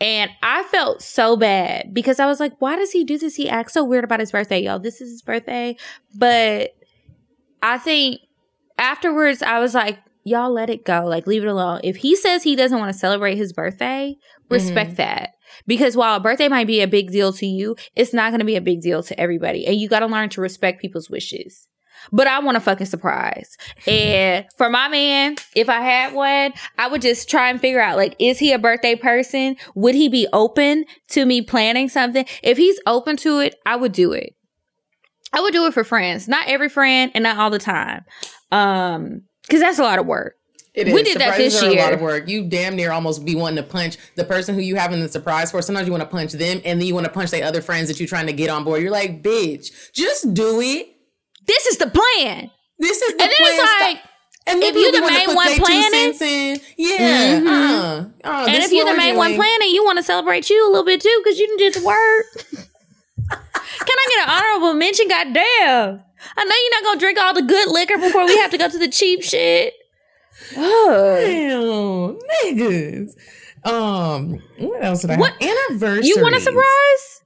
And 0.00 0.30
I 0.42 0.62
felt 0.64 1.02
so 1.02 1.36
bad 1.36 1.92
because 1.92 2.20
I 2.20 2.26
was 2.26 2.38
like, 2.38 2.52
why 2.60 2.76
does 2.76 2.92
he 2.92 3.04
do 3.04 3.18
this? 3.18 3.34
He 3.34 3.48
acts 3.48 3.72
so 3.72 3.82
weird 3.82 4.04
about 4.04 4.20
his 4.20 4.30
birthday, 4.30 4.60
y'all. 4.60 4.78
This 4.78 5.00
is 5.00 5.10
his 5.10 5.22
birthday. 5.22 5.76
But 6.14 6.70
I 7.62 7.78
think 7.78 8.20
afterwards, 8.78 9.42
I 9.42 9.58
was 9.58 9.74
like, 9.74 9.98
y'all 10.22 10.52
let 10.52 10.70
it 10.70 10.84
go. 10.84 11.04
Like, 11.04 11.26
leave 11.26 11.42
it 11.42 11.48
alone. 11.48 11.80
If 11.82 11.96
he 11.96 12.14
says 12.14 12.42
he 12.42 12.54
doesn't 12.54 12.78
want 12.78 12.92
to 12.92 12.98
celebrate 12.98 13.36
his 13.36 13.52
birthday, 13.52 14.16
respect 14.48 14.90
mm-hmm. 14.90 14.96
that. 14.96 15.30
Because 15.66 15.96
while 15.96 16.16
a 16.16 16.20
birthday 16.20 16.48
might 16.48 16.66
be 16.66 16.80
a 16.80 16.86
big 16.86 17.10
deal 17.10 17.32
to 17.32 17.46
you, 17.46 17.74
it's 17.96 18.12
not 18.12 18.30
going 18.30 18.40
to 18.40 18.44
be 18.44 18.56
a 18.56 18.60
big 18.60 18.80
deal 18.80 19.02
to 19.02 19.18
everybody. 19.18 19.66
And 19.66 19.76
you 19.76 19.88
got 19.88 20.00
to 20.00 20.06
learn 20.06 20.28
to 20.30 20.40
respect 20.40 20.80
people's 20.80 21.10
wishes. 21.10 21.66
But 22.12 22.26
I 22.26 22.38
want 22.40 22.56
a 22.56 22.60
fucking 22.60 22.86
surprise. 22.86 23.56
And 23.86 24.46
for 24.56 24.68
my 24.70 24.88
man, 24.88 25.36
if 25.54 25.68
I 25.68 25.80
had 25.80 26.14
one, 26.14 26.52
I 26.76 26.88
would 26.88 27.02
just 27.02 27.28
try 27.28 27.50
and 27.50 27.60
figure 27.60 27.80
out 27.80 27.96
like, 27.96 28.14
is 28.18 28.38
he 28.38 28.52
a 28.52 28.58
birthday 28.58 28.94
person? 28.96 29.56
Would 29.74 29.94
he 29.94 30.08
be 30.08 30.26
open 30.32 30.84
to 31.10 31.24
me 31.26 31.42
planning 31.42 31.88
something? 31.88 32.24
If 32.42 32.56
he's 32.58 32.80
open 32.86 33.16
to 33.18 33.38
it, 33.40 33.54
I 33.66 33.76
would 33.76 33.92
do 33.92 34.12
it. 34.12 34.34
I 35.32 35.40
would 35.40 35.52
do 35.52 35.66
it 35.66 35.74
for 35.74 35.84
friends, 35.84 36.26
not 36.26 36.48
every 36.48 36.68
friend 36.70 37.10
and 37.14 37.22
not 37.22 37.36
all 37.36 37.50
the 37.50 37.58
time. 37.58 38.04
Um, 38.50 39.22
cause 39.50 39.60
that's 39.60 39.78
a 39.78 39.82
lot 39.82 39.98
of 39.98 40.06
work. 40.06 40.34
It 40.74 40.86
We 40.86 41.00
is. 41.00 41.08
did 41.08 41.20
that 41.20 41.36
this 41.36 41.60
are 41.60 41.66
A 41.66 41.68
lot 41.70 41.74
year. 41.74 41.92
of 41.94 42.00
work. 42.00 42.28
You 42.28 42.44
damn 42.48 42.76
near 42.76 42.92
almost 42.92 43.24
be 43.24 43.34
wanting 43.34 43.56
to 43.56 43.68
punch 43.68 43.96
the 44.14 44.24
person 44.24 44.54
who 44.54 44.60
you 44.60 44.76
having 44.76 45.00
the 45.00 45.08
surprise 45.08 45.50
for. 45.50 45.60
Sometimes 45.60 45.86
you 45.88 45.92
want 45.92 46.02
to 46.04 46.08
punch 46.08 46.32
them, 46.32 46.60
and 46.64 46.80
then 46.80 46.86
you 46.86 46.94
want 46.94 47.04
to 47.04 47.12
punch 47.12 47.30
the 47.32 47.42
other 47.42 47.60
friends 47.60 47.88
that 47.88 47.98
you're 47.98 48.06
trying 48.08 48.26
to 48.28 48.32
get 48.32 48.48
on 48.48 48.62
board. 48.64 48.80
You're 48.80 48.92
like, 48.92 49.22
bitch, 49.22 49.92
just 49.92 50.32
do 50.34 50.60
it. 50.60 50.88
This 51.48 51.66
is 51.66 51.78
the 51.78 51.88
plan. 51.88 52.50
This 52.78 53.02
is 53.02 53.14
the 53.16 53.22
And 53.24 53.30
then 53.32 53.36
plan. 53.38 53.54
it's 53.54 53.62
Stop- 53.70 53.80
like, 53.80 53.98
and 54.46 54.62
if 54.62 54.74
you're 54.76 54.92
the 54.92 55.00
main 55.00 55.34
one 55.34 55.56
planning- 55.56 56.14
in. 56.20 56.60
yeah, 56.76 57.40
Mhm. 57.40 57.46
uh, 57.48 58.04
oh, 58.24 58.46
and 58.46 58.62
if 58.62 58.70
you're 58.70 58.84
the 58.86 58.94
main 58.96 59.16
one 59.16 59.34
planning, 59.34 59.70
you 59.70 59.84
want 59.84 59.96
to 59.98 60.02
celebrate 60.04 60.48
you 60.48 60.64
a 60.66 60.70
little 60.70 60.84
bit 60.84 61.00
too, 61.00 61.20
because 61.24 61.38
you 61.38 61.46
didn't 61.48 61.72
do 61.72 61.80
the 61.80 61.86
work. 61.86 62.26
Can 63.28 63.96
I 63.98 64.06
get 64.10 64.28
an 64.28 64.30
honorable 64.30 64.74
mention? 64.74 65.08
Goddamn. 65.08 66.00
I 66.36 66.44
know 66.44 66.54
you're 66.62 66.70
not 66.70 66.84
gonna 66.84 67.00
drink 67.00 67.18
all 67.18 67.34
the 67.34 67.42
good 67.42 67.68
liquor 67.68 67.98
before 67.98 68.24
we 68.26 68.36
have 68.38 68.50
to 68.52 68.58
go 68.58 68.68
to 68.68 68.78
the 68.78 68.88
cheap 68.88 69.22
shit. 69.22 69.74
Ugh. 70.56 71.20
Damn, 71.26 72.18
niggas. 72.44 73.10
Um, 73.64 74.42
what 74.58 74.82
else 74.84 75.02
did 75.02 75.10
I 75.10 75.16
What- 75.16 75.34
have? 75.40 75.50
Anniversary. 75.70 76.06
You 76.06 76.20
want 76.22 76.36
a 76.36 76.40
surprise 76.40 77.20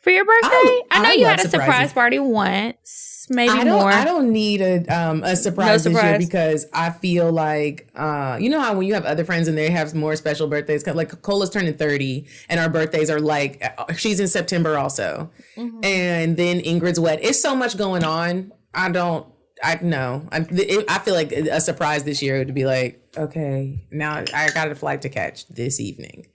for 0.00 0.10
your 0.10 0.24
birthday? 0.24 0.48
I, 0.48 0.82
I 0.90 1.02
know 1.02 1.10
you 1.10 1.26
had 1.26 1.40
a 1.44 1.48
surprise 1.48 1.92
party 1.92 2.18
once, 2.18 3.11
maybe 3.30 3.50
I 3.52 3.64
don't. 3.64 3.80
more. 3.80 3.90
I 3.90 4.04
don't 4.04 4.32
need 4.32 4.60
a 4.60 4.84
um 4.86 5.22
a 5.24 5.36
surprise, 5.36 5.84
this 5.84 5.92
year 6.02 6.18
because 6.18 6.66
I 6.72 6.90
feel 6.90 7.30
like 7.32 7.88
uh 7.94 8.38
you 8.40 8.48
know 8.50 8.60
how 8.60 8.74
when 8.74 8.86
you 8.86 8.94
have 8.94 9.04
other 9.04 9.24
friends 9.24 9.48
and 9.48 9.56
they 9.56 9.70
have 9.70 9.94
more 9.94 10.16
special 10.16 10.46
birthdays 10.48 10.86
like 10.86 11.22
Cola's 11.22 11.50
turning 11.50 11.74
thirty 11.74 12.26
and 12.48 12.58
our 12.60 12.68
birthdays 12.68 13.10
are 13.10 13.20
like 13.20 13.62
uh, 13.78 13.92
she's 13.94 14.20
in 14.20 14.28
September 14.28 14.76
also, 14.78 15.30
Mm-hmm. 15.56 15.84
and 15.84 16.36
then 16.36 16.60
Ingrid's 16.60 16.98
wed. 17.00 17.18
It's 17.22 17.40
so 17.40 17.54
much 17.54 17.76
going 17.76 18.04
on. 18.04 18.52
I 18.74 18.90
don't. 18.90 19.26
I 19.62 19.78
know. 19.82 20.26
I 20.32 20.46
it, 20.50 20.84
I 20.88 20.98
feel 20.98 21.14
like 21.14 21.30
a 21.32 21.60
surprise 21.60 22.04
this 22.04 22.20
year 22.22 22.38
would 22.38 22.54
be 22.54 22.64
like 22.64 23.00
okay 23.16 23.86
now 23.92 24.24
I 24.34 24.50
got 24.50 24.70
a 24.70 24.74
flight 24.74 25.02
to 25.02 25.08
catch 25.08 25.46
this 25.48 25.78
evening. 25.78 26.26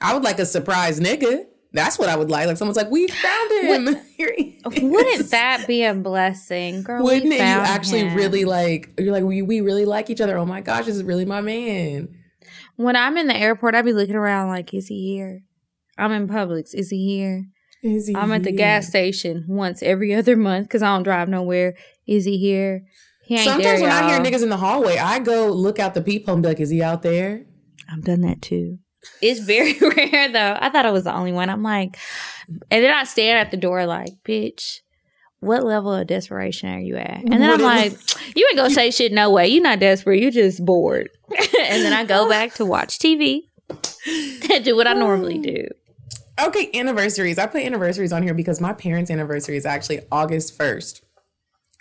I 0.00 0.14
would 0.14 0.22
like 0.22 0.38
a 0.38 0.46
surprise 0.46 1.00
nigga. 1.00 1.44
That's 1.78 1.96
what 1.96 2.08
I 2.08 2.16
would 2.16 2.28
like. 2.28 2.48
Like 2.48 2.56
someone's 2.56 2.76
like, 2.76 2.90
"We 2.90 3.06
found 3.06 3.52
him." 3.52 3.96
Here 4.16 4.34
he. 4.36 4.60
Wouldn't 4.64 5.30
that 5.30 5.64
be 5.68 5.84
a 5.84 5.94
blessing, 5.94 6.82
girl? 6.82 7.04
Wouldn't 7.04 7.32
it? 7.32 7.38
You 7.38 7.42
actually 7.42 8.00
him. 8.00 8.16
really 8.16 8.44
like. 8.44 8.92
You're 8.98 9.12
like, 9.12 9.22
we 9.22 9.42
we 9.42 9.60
really 9.60 9.84
like 9.84 10.10
each 10.10 10.20
other. 10.20 10.36
Oh 10.36 10.44
my 10.44 10.60
gosh, 10.60 10.86
this 10.86 10.96
is 10.96 11.04
really 11.04 11.24
my 11.24 11.40
man. 11.40 12.08
When 12.74 12.96
I'm 12.96 13.16
in 13.16 13.28
the 13.28 13.36
airport, 13.36 13.76
I'd 13.76 13.84
be 13.84 13.92
looking 13.92 14.16
around 14.16 14.48
like, 14.48 14.74
is 14.74 14.88
he 14.88 15.14
here? 15.14 15.42
I'm 15.96 16.12
in 16.12 16.26
Publix. 16.26 16.74
Is 16.74 16.90
he 16.90 17.06
here? 17.06 17.44
Is 17.82 18.08
he 18.08 18.16
I'm 18.16 18.32
at 18.32 18.42
the 18.42 18.52
gas 18.52 18.88
station 18.88 19.44
once 19.48 19.82
every 19.82 20.12
other 20.12 20.36
month 20.36 20.66
because 20.66 20.82
I 20.82 20.88
don't 20.88 21.04
drive 21.04 21.28
nowhere. 21.28 21.76
Is 22.08 22.24
he 22.24 22.38
here? 22.38 22.82
He 23.24 23.34
ain't 23.34 23.44
Sometimes 23.44 23.80
there, 23.80 23.88
when 23.88 23.92
I 23.92 24.10
hear 24.10 24.20
niggas 24.20 24.42
in 24.42 24.48
the 24.48 24.56
hallway, 24.56 24.96
I 24.96 25.20
go 25.20 25.48
look 25.48 25.78
out 25.78 25.94
the 25.94 26.00
peephole 26.00 26.34
and 26.34 26.42
be 26.42 26.48
like, 26.48 26.60
"Is 26.60 26.70
he 26.70 26.82
out 26.82 27.02
there?" 27.02 27.44
I've 27.92 28.02
done 28.02 28.22
that 28.22 28.42
too. 28.42 28.78
It's 29.20 29.40
very 29.40 29.78
rare 29.80 30.32
though. 30.32 30.56
I 30.60 30.70
thought 30.70 30.86
I 30.86 30.90
was 30.90 31.04
the 31.04 31.14
only 31.14 31.32
one. 31.32 31.50
I'm 31.50 31.62
like, 31.62 31.96
and 32.70 32.84
then 32.84 32.92
I 32.92 33.04
stand 33.04 33.38
at 33.38 33.50
the 33.50 33.56
door 33.56 33.86
like, 33.86 34.12
bitch, 34.24 34.80
what 35.40 35.64
level 35.64 35.92
of 35.92 36.06
desperation 36.06 36.68
are 36.68 36.80
you 36.80 36.96
at? 36.96 37.22
And 37.22 37.32
then 37.32 37.50
I'm 37.50 37.60
like, 37.60 37.92
you 38.34 38.46
ain't 38.50 38.56
gonna 38.56 38.70
say 38.70 38.90
shit. 38.90 39.12
No 39.12 39.30
way. 39.30 39.48
You're 39.48 39.62
not 39.62 39.80
desperate. 39.80 40.20
You're 40.20 40.30
just 40.30 40.64
bored. 40.64 41.10
and 41.30 41.82
then 41.82 41.92
I 41.92 42.04
go 42.04 42.28
back 42.28 42.54
to 42.54 42.64
watch 42.64 42.98
TV 42.98 43.42
and 44.52 44.64
do 44.64 44.74
what 44.74 44.86
I 44.86 44.94
normally 44.94 45.38
do. 45.38 45.68
Okay, 46.40 46.70
anniversaries. 46.72 47.38
I 47.38 47.46
put 47.46 47.62
anniversaries 47.62 48.12
on 48.12 48.22
here 48.22 48.34
because 48.34 48.60
my 48.60 48.72
parents' 48.72 49.10
anniversary 49.10 49.56
is 49.56 49.66
actually 49.66 50.00
August 50.12 50.56
first. 50.56 51.02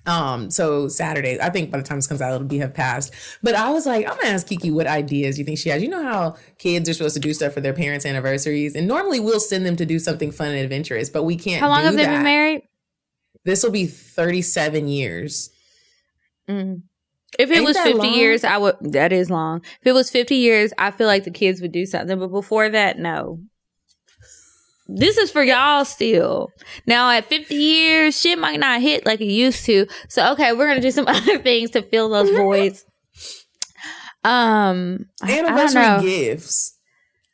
Um, 0.08 0.50
so 0.50 0.88
Saturday. 0.88 1.40
I 1.40 1.50
think 1.50 1.70
by 1.70 1.78
the 1.78 1.84
time 1.84 1.98
this 1.98 2.08
comes 2.08 2.22
out, 2.22 2.34
it'll 2.34 2.48
be 2.48 2.60
have 2.60 2.74
passed. 2.74 3.14
But 3.44 3.56
I 3.56 3.70
was 3.70 3.86
like, 3.86 4.08
I'm 4.10 4.16
gonna 4.16 4.30
ask 4.30 4.48
Kiki 4.48 4.72
what 4.72 4.88
ideas 4.88 5.38
you 5.38 5.44
think 5.44 5.60
she 5.60 5.70
has. 5.70 5.84
You 5.84 5.90
know 5.90 6.02
how 6.02 6.38
kids 6.58 6.88
are 6.90 6.94
supposed 6.94 7.16
to 7.16 7.20
do 7.20 7.34
stuff 7.34 7.54
for 7.54 7.62
their 7.62 7.74
parents' 7.74 8.06
anniversaries, 8.06 8.74
and 8.74 8.88
normally 8.88 9.20
we'll 9.20 9.42
send 9.42 9.66
them 9.66 9.76
to 9.76 9.86
do 9.86 10.00
something 10.00 10.32
fun 10.32 10.48
and 10.48 10.60
adventurous, 10.60 11.10
but 11.10 11.24
we 11.24 11.36
can't. 11.36 11.60
How 11.60 11.68
long 11.68 11.80
do 11.80 11.86
have 11.88 11.96
they 11.98 12.06
that. 12.06 12.12
been 12.12 12.24
married? 12.24 12.62
This 13.44 13.64
will 13.64 13.72
be 13.72 13.86
37 13.86 14.88
years. 14.88 15.50
Mm. 16.50 16.84
If 17.38 17.52
it 17.52 17.58
Ain't 17.58 17.66
was 17.66 17.78
50 17.78 17.94
long? 17.94 18.14
years, 18.14 18.44
I 18.44 18.58
would. 18.58 18.78
That 18.82 19.12
is 19.12 19.30
long. 19.30 19.62
If 19.82 19.88
it 19.88 19.92
was 19.92 20.10
50 20.10 20.36
years, 20.36 20.72
I 20.78 20.92
feel 20.92 21.08
like 21.08 21.26
the 21.26 21.32
kids 21.32 21.62
would 21.62 21.72
do 21.72 21.86
something. 21.86 22.18
But 22.18 22.30
before 22.30 22.70
that, 22.70 22.98
no. 22.98 23.40
This 24.88 25.18
is 25.18 25.32
for 25.32 25.44
y'all 25.44 25.86
still. 25.86 26.52
Now 26.86 27.10
at 27.12 27.26
50 27.26 27.54
years, 27.56 28.20
shit 28.20 28.40
might 28.40 28.60
not 28.60 28.82
hit 28.82 29.06
like 29.06 29.22
it 29.22 29.26
used 29.26 29.66
to. 29.66 29.86
So 30.10 30.32
okay, 30.34 30.54
we're 30.54 30.68
gonna 30.68 30.82
do 30.82 30.92
some 30.92 31.08
other 31.08 31.38
things 31.40 31.72
to 31.72 31.82
fill 31.82 32.10
those 32.10 32.30
voids. 32.30 32.86
Um, 34.24 35.06
I- 35.22 35.40
I 35.40 35.42
don't 35.42 35.48
Anniversary 35.58 36.10
gifts. 36.10 36.74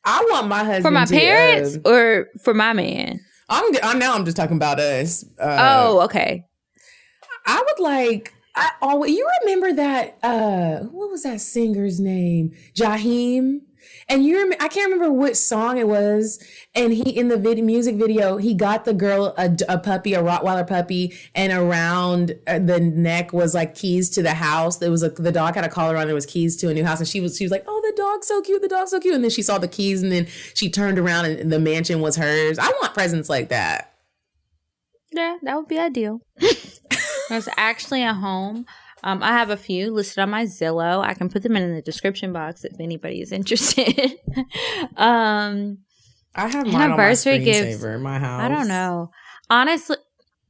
I 0.06 0.28
want 0.32 0.47
my 0.47 0.64
husband 0.66 0.84
for 0.84 0.91
my 0.91 1.06
to, 1.06 1.14
parents 1.16 1.76
um, 1.78 1.82
or 1.86 2.28
for 2.43 2.54
my 2.54 2.74
man. 2.74 3.22
I'm, 3.47 3.72
I'm 3.82 3.99
now. 3.99 4.14
I'm 4.16 4.26
just 4.26 4.36
talking 4.36 4.58
about 4.58 4.80
us. 4.80 5.24
Uh, 5.39 5.58
oh, 5.89 6.01
okay. 6.01 6.45
I 7.45 7.64
would 7.66 7.84
like. 7.84 8.34
I 8.56 8.70
always. 8.82 9.12
You 9.16 9.28
remember 9.41 9.74
that? 9.74 10.18
uh 10.22 10.80
What 10.88 11.10
was 11.10 11.24
that 11.24 11.39
singer's 11.39 11.99
name? 11.99 12.51
Jaheim. 12.76 13.62
And 14.14 14.24
you, 14.24 14.38
rem- 14.38 14.59
I 14.59 14.68
can't 14.68 14.91
remember 14.91 15.11
what 15.11 15.36
song 15.36 15.80
it 15.80 15.88
was. 15.88 16.38
And 16.76 16.93
he, 16.93 17.18
in 17.18 17.30
the 17.30 17.38
vid- 17.38 17.64
music 17.64 17.95
video, 17.95 18.38
he 18.38 18.53
got 18.53 18.86
the 18.86 18.93
girl 18.93 19.34
a 19.38 19.80
puppy, 19.80 20.14
a 20.14 20.22
Rottweiler 20.22 20.68
puppy, 20.68 21.16
and 21.34 21.51
around 21.51 22.36
uh, 22.45 22.59
the 22.59 22.80
neck 22.80 23.34
was 23.34 23.55
like 23.55 23.74
keys 23.74 24.11
to 24.11 24.22
the 24.22 24.36
house. 24.36 24.78
There 24.78 24.91
was 24.91 25.01
a 25.01 25.09
the 25.09 25.32
dog 25.32 25.55
had 25.55 25.64
a 25.64 25.70
collar 25.70 25.97
on. 25.97 26.05
There 26.05 26.14
was 26.14 26.28
keys 26.28 26.55
to 26.57 26.70
a 26.70 26.76
new 26.76 26.86
house, 26.86 26.99
and 26.99 27.07
she 27.07 27.22
was 27.22 27.36
she 27.38 27.43
was 27.43 27.51
like, 27.51 27.64
"Oh, 27.66 27.82
the 27.84 27.93
dog's 27.97 28.28
so 28.28 28.39
cute. 28.41 28.61
The 28.61 28.68
dog's 28.68 28.91
so 28.91 28.99
cute." 28.99 29.16
And 29.16 29.24
then 29.24 29.32
she 29.32 29.41
saw 29.41 29.57
the 29.57 29.68
keys, 29.68 30.03
and 30.03 30.11
then 30.11 30.28
she 30.53 30.70
turned 30.70 30.99
around, 30.99 31.26
and 31.26 31.51
the 31.51 31.59
mansion 31.59 31.99
was 31.99 32.16
hers. 32.16 32.59
I 32.59 32.68
want 32.68 32.93
presents 32.93 33.30
like 33.30 33.49
that. 33.49 33.95
Yeah, 35.11 35.38
that 35.41 35.55
would 35.55 35.68
be 35.68 35.80
ideal. 35.80 36.22
There's 37.30 37.49
actually 37.57 38.03
a 38.03 38.14
home. 38.14 38.68
Um, 39.04 39.22
I 39.22 39.30
have 39.34 39.49
a 39.49 39.58
few 39.58 39.91
listed 39.91 40.20
on 40.20 40.30
my 40.30 40.45
Zillow. 40.45 41.04
I 41.04 41.14
can 41.14 41.30
put 41.30 41.43
them 41.43 41.56
in 41.58 41.74
the 41.76 41.82
description 41.82 42.32
box 42.34 42.64
if 42.64 42.80
anybody 42.80 43.22
is 43.22 43.32
interested. 43.39 44.18
um, 44.97 45.80
I 46.36 46.47
have 46.47 46.66
mine 46.68 46.91
Anniversary 46.91 47.34
on 47.36 47.39
my 47.45 47.51
screensaver 47.51 47.95
in 47.95 48.01
my 48.01 48.20
house. 48.20 48.41
I 48.41 48.47
don't 48.47 48.68
know. 48.68 49.12
Honestly, 49.49 49.97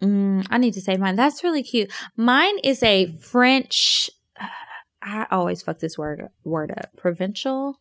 mm, 0.02 0.46
I 0.50 0.58
need 0.58 0.74
to 0.76 0.82
save 0.82 1.00
mine. 1.00 1.16
That's 1.16 1.44
really 1.44 1.64
cute. 1.64 1.92
Mine 2.16 2.58
is 2.64 2.82
a 2.84 3.08
French. 3.18 4.10
I 5.02 5.28
always 5.32 5.62
fuck 5.62 5.80
this 5.80 5.98
word 5.98 6.30
word 6.46 6.72
up. 6.72 6.96
Provincial 6.96 7.78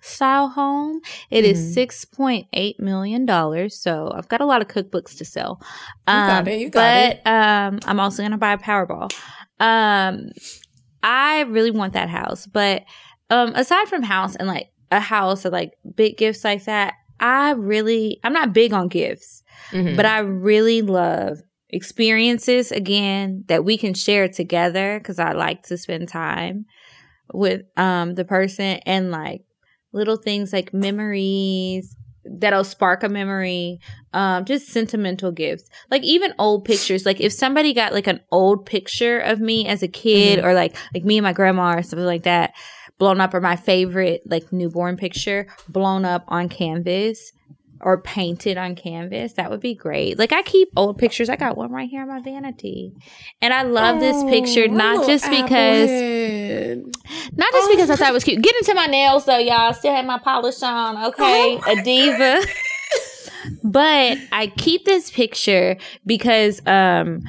style 0.00 0.48
home. 0.48 1.00
It 1.30 1.44
is 1.44 1.58
Mhm. 1.60 1.74
six 1.74 2.04
point 2.06 2.46
eight 2.54 2.80
million 2.80 3.26
dollars. 3.26 3.78
So 3.78 4.10
I've 4.14 4.28
got 4.28 4.40
a 4.40 4.46
lot 4.46 4.62
of 4.62 4.68
cookbooks 4.68 5.16
to 5.18 5.24
sell. 5.24 5.60
You 6.08 6.14
got 6.14 6.40
Um, 6.40 6.48
it, 6.48 6.60
you 6.60 6.70
got 6.70 7.18
but 7.24 7.26
um, 7.30 7.78
I'm 7.84 8.00
also 8.00 8.22
gonna 8.22 8.38
buy 8.38 8.54
a 8.54 8.58
Powerball. 8.58 9.12
Um, 9.62 10.30
I 11.02 11.42
really 11.42 11.70
want 11.70 11.92
that 11.94 12.08
house, 12.08 12.46
but 12.46 12.84
um, 13.30 13.54
aside 13.54 13.88
from 13.88 14.02
house 14.02 14.36
and 14.36 14.48
like 14.48 14.70
a 14.90 15.00
house 15.00 15.46
or 15.46 15.50
like 15.50 15.72
big 15.94 16.16
gifts 16.18 16.44
like 16.44 16.64
that, 16.64 16.94
I 17.20 17.52
really 17.52 18.18
I'm 18.24 18.32
not 18.32 18.52
big 18.52 18.72
on 18.72 18.88
gifts, 18.88 19.42
Mhm. 19.72 19.96
but 19.96 20.04
I 20.04 20.18
really 20.18 20.82
love 20.82 21.38
experiences 21.70 22.70
again 22.72 23.44
that 23.46 23.64
we 23.64 23.78
can 23.78 23.94
share 23.94 24.28
together 24.28 24.98
because 24.98 25.18
I 25.18 25.32
like 25.32 25.62
to 25.68 25.78
spend 25.78 26.08
time 26.08 26.66
with 27.32 27.62
um 27.76 28.14
the 28.14 28.24
person 28.24 28.80
and 28.84 29.10
like 29.10 29.42
little 29.92 30.16
things 30.16 30.52
like 30.52 30.74
memories 30.74 31.96
that'll 32.24 32.64
spark 32.64 33.02
a 33.02 33.08
memory 33.08 33.78
um 34.14 34.44
just 34.44 34.66
sentimental 34.68 35.32
gifts 35.32 35.68
like 35.90 36.02
even 36.02 36.32
old 36.38 36.64
pictures 36.64 37.06
like 37.06 37.20
if 37.20 37.32
somebody 37.32 37.72
got 37.72 37.92
like 37.92 38.06
an 38.06 38.20
old 38.30 38.66
picture 38.66 39.18
of 39.20 39.40
me 39.40 39.66
as 39.66 39.82
a 39.82 39.88
kid 39.88 40.38
or 40.44 40.54
like 40.54 40.76
like 40.94 41.04
me 41.04 41.18
and 41.18 41.24
my 41.24 41.32
grandma 41.32 41.74
or 41.76 41.82
something 41.82 42.04
like 42.06 42.24
that 42.24 42.52
blown 42.98 43.20
up 43.20 43.32
or 43.34 43.40
my 43.40 43.56
favorite 43.56 44.22
like 44.26 44.52
newborn 44.52 44.96
picture 44.96 45.46
blown 45.68 46.04
up 46.04 46.24
on 46.28 46.48
canvas 46.48 47.32
or 47.80 48.00
painted 48.00 48.56
on 48.56 48.76
canvas 48.76 49.32
that 49.32 49.50
would 49.50 49.58
be 49.60 49.74
great 49.74 50.16
like 50.18 50.32
i 50.32 50.40
keep 50.42 50.68
old 50.76 50.98
pictures 50.98 51.28
i 51.28 51.34
got 51.34 51.56
one 51.56 51.72
right 51.72 51.88
here 51.90 52.02
on 52.02 52.08
my 52.08 52.20
vanity 52.20 52.92
and 53.40 53.52
i 53.52 53.62
love 53.62 53.98
this 53.98 54.22
picture 54.24 54.66
Oh, 54.70 54.72
not 54.72 55.06
just 55.06 55.24
because 55.28 55.90
applehead. 55.90 56.84
not 57.36 57.52
just 57.52 57.70
because 57.72 57.90
I 57.90 57.96
thought 57.96 58.10
it 58.10 58.12
was 58.12 58.24
cute. 58.24 58.42
Get 58.42 58.54
into 58.56 58.74
my 58.74 58.86
nails 58.86 59.24
though, 59.24 59.38
y'all. 59.38 59.72
Still 59.74 59.94
have 59.94 60.04
my 60.04 60.18
polish 60.18 60.62
on. 60.62 60.96
Okay, 61.06 61.58
Oh 61.66 61.72
a 61.72 61.82
diva. 61.82 62.40
But 63.64 64.18
I 64.32 64.48
keep 64.56 64.84
this 64.84 65.10
picture 65.10 65.76
because 66.06 66.64
um 66.66 67.22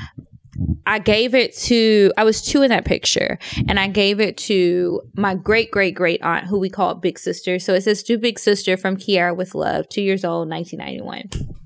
I 0.85 0.99
gave 0.99 1.33
it 1.33 1.55
to 1.57 2.11
I 2.17 2.23
was 2.23 2.41
two 2.41 2.61
in 2.61 2.69
that 2.69 2.85
picture 2.85 3.39
and 3.67 3.79
I 3.79 3.87
gave 3.87 4.19
it 4.19 4.37
to 4.37 5.01
my 5.15 5.35
great 5.35 5.71
great 5.71 5.95
great 5.95 6.21
aunt 6.21 6.45
who 6.45 6.59
we 6.59 6.69
call 6.69 6.95
big 6.95 7.17
sister. 7.17 7.59
So 7.59 7.73
it 7.73 7.81
says 7.81 8.03
to 8.03 8.17
big 8.17 8.37
sister 8.37 8.77
from 8.77 8.97
Kiara 8.97 9.35
with 9.35 9.55
love, 9.55 9.89
two 9.89 10.01
years 10.01 10.23
old, 10.23 10.49
1991. 10.49 11.62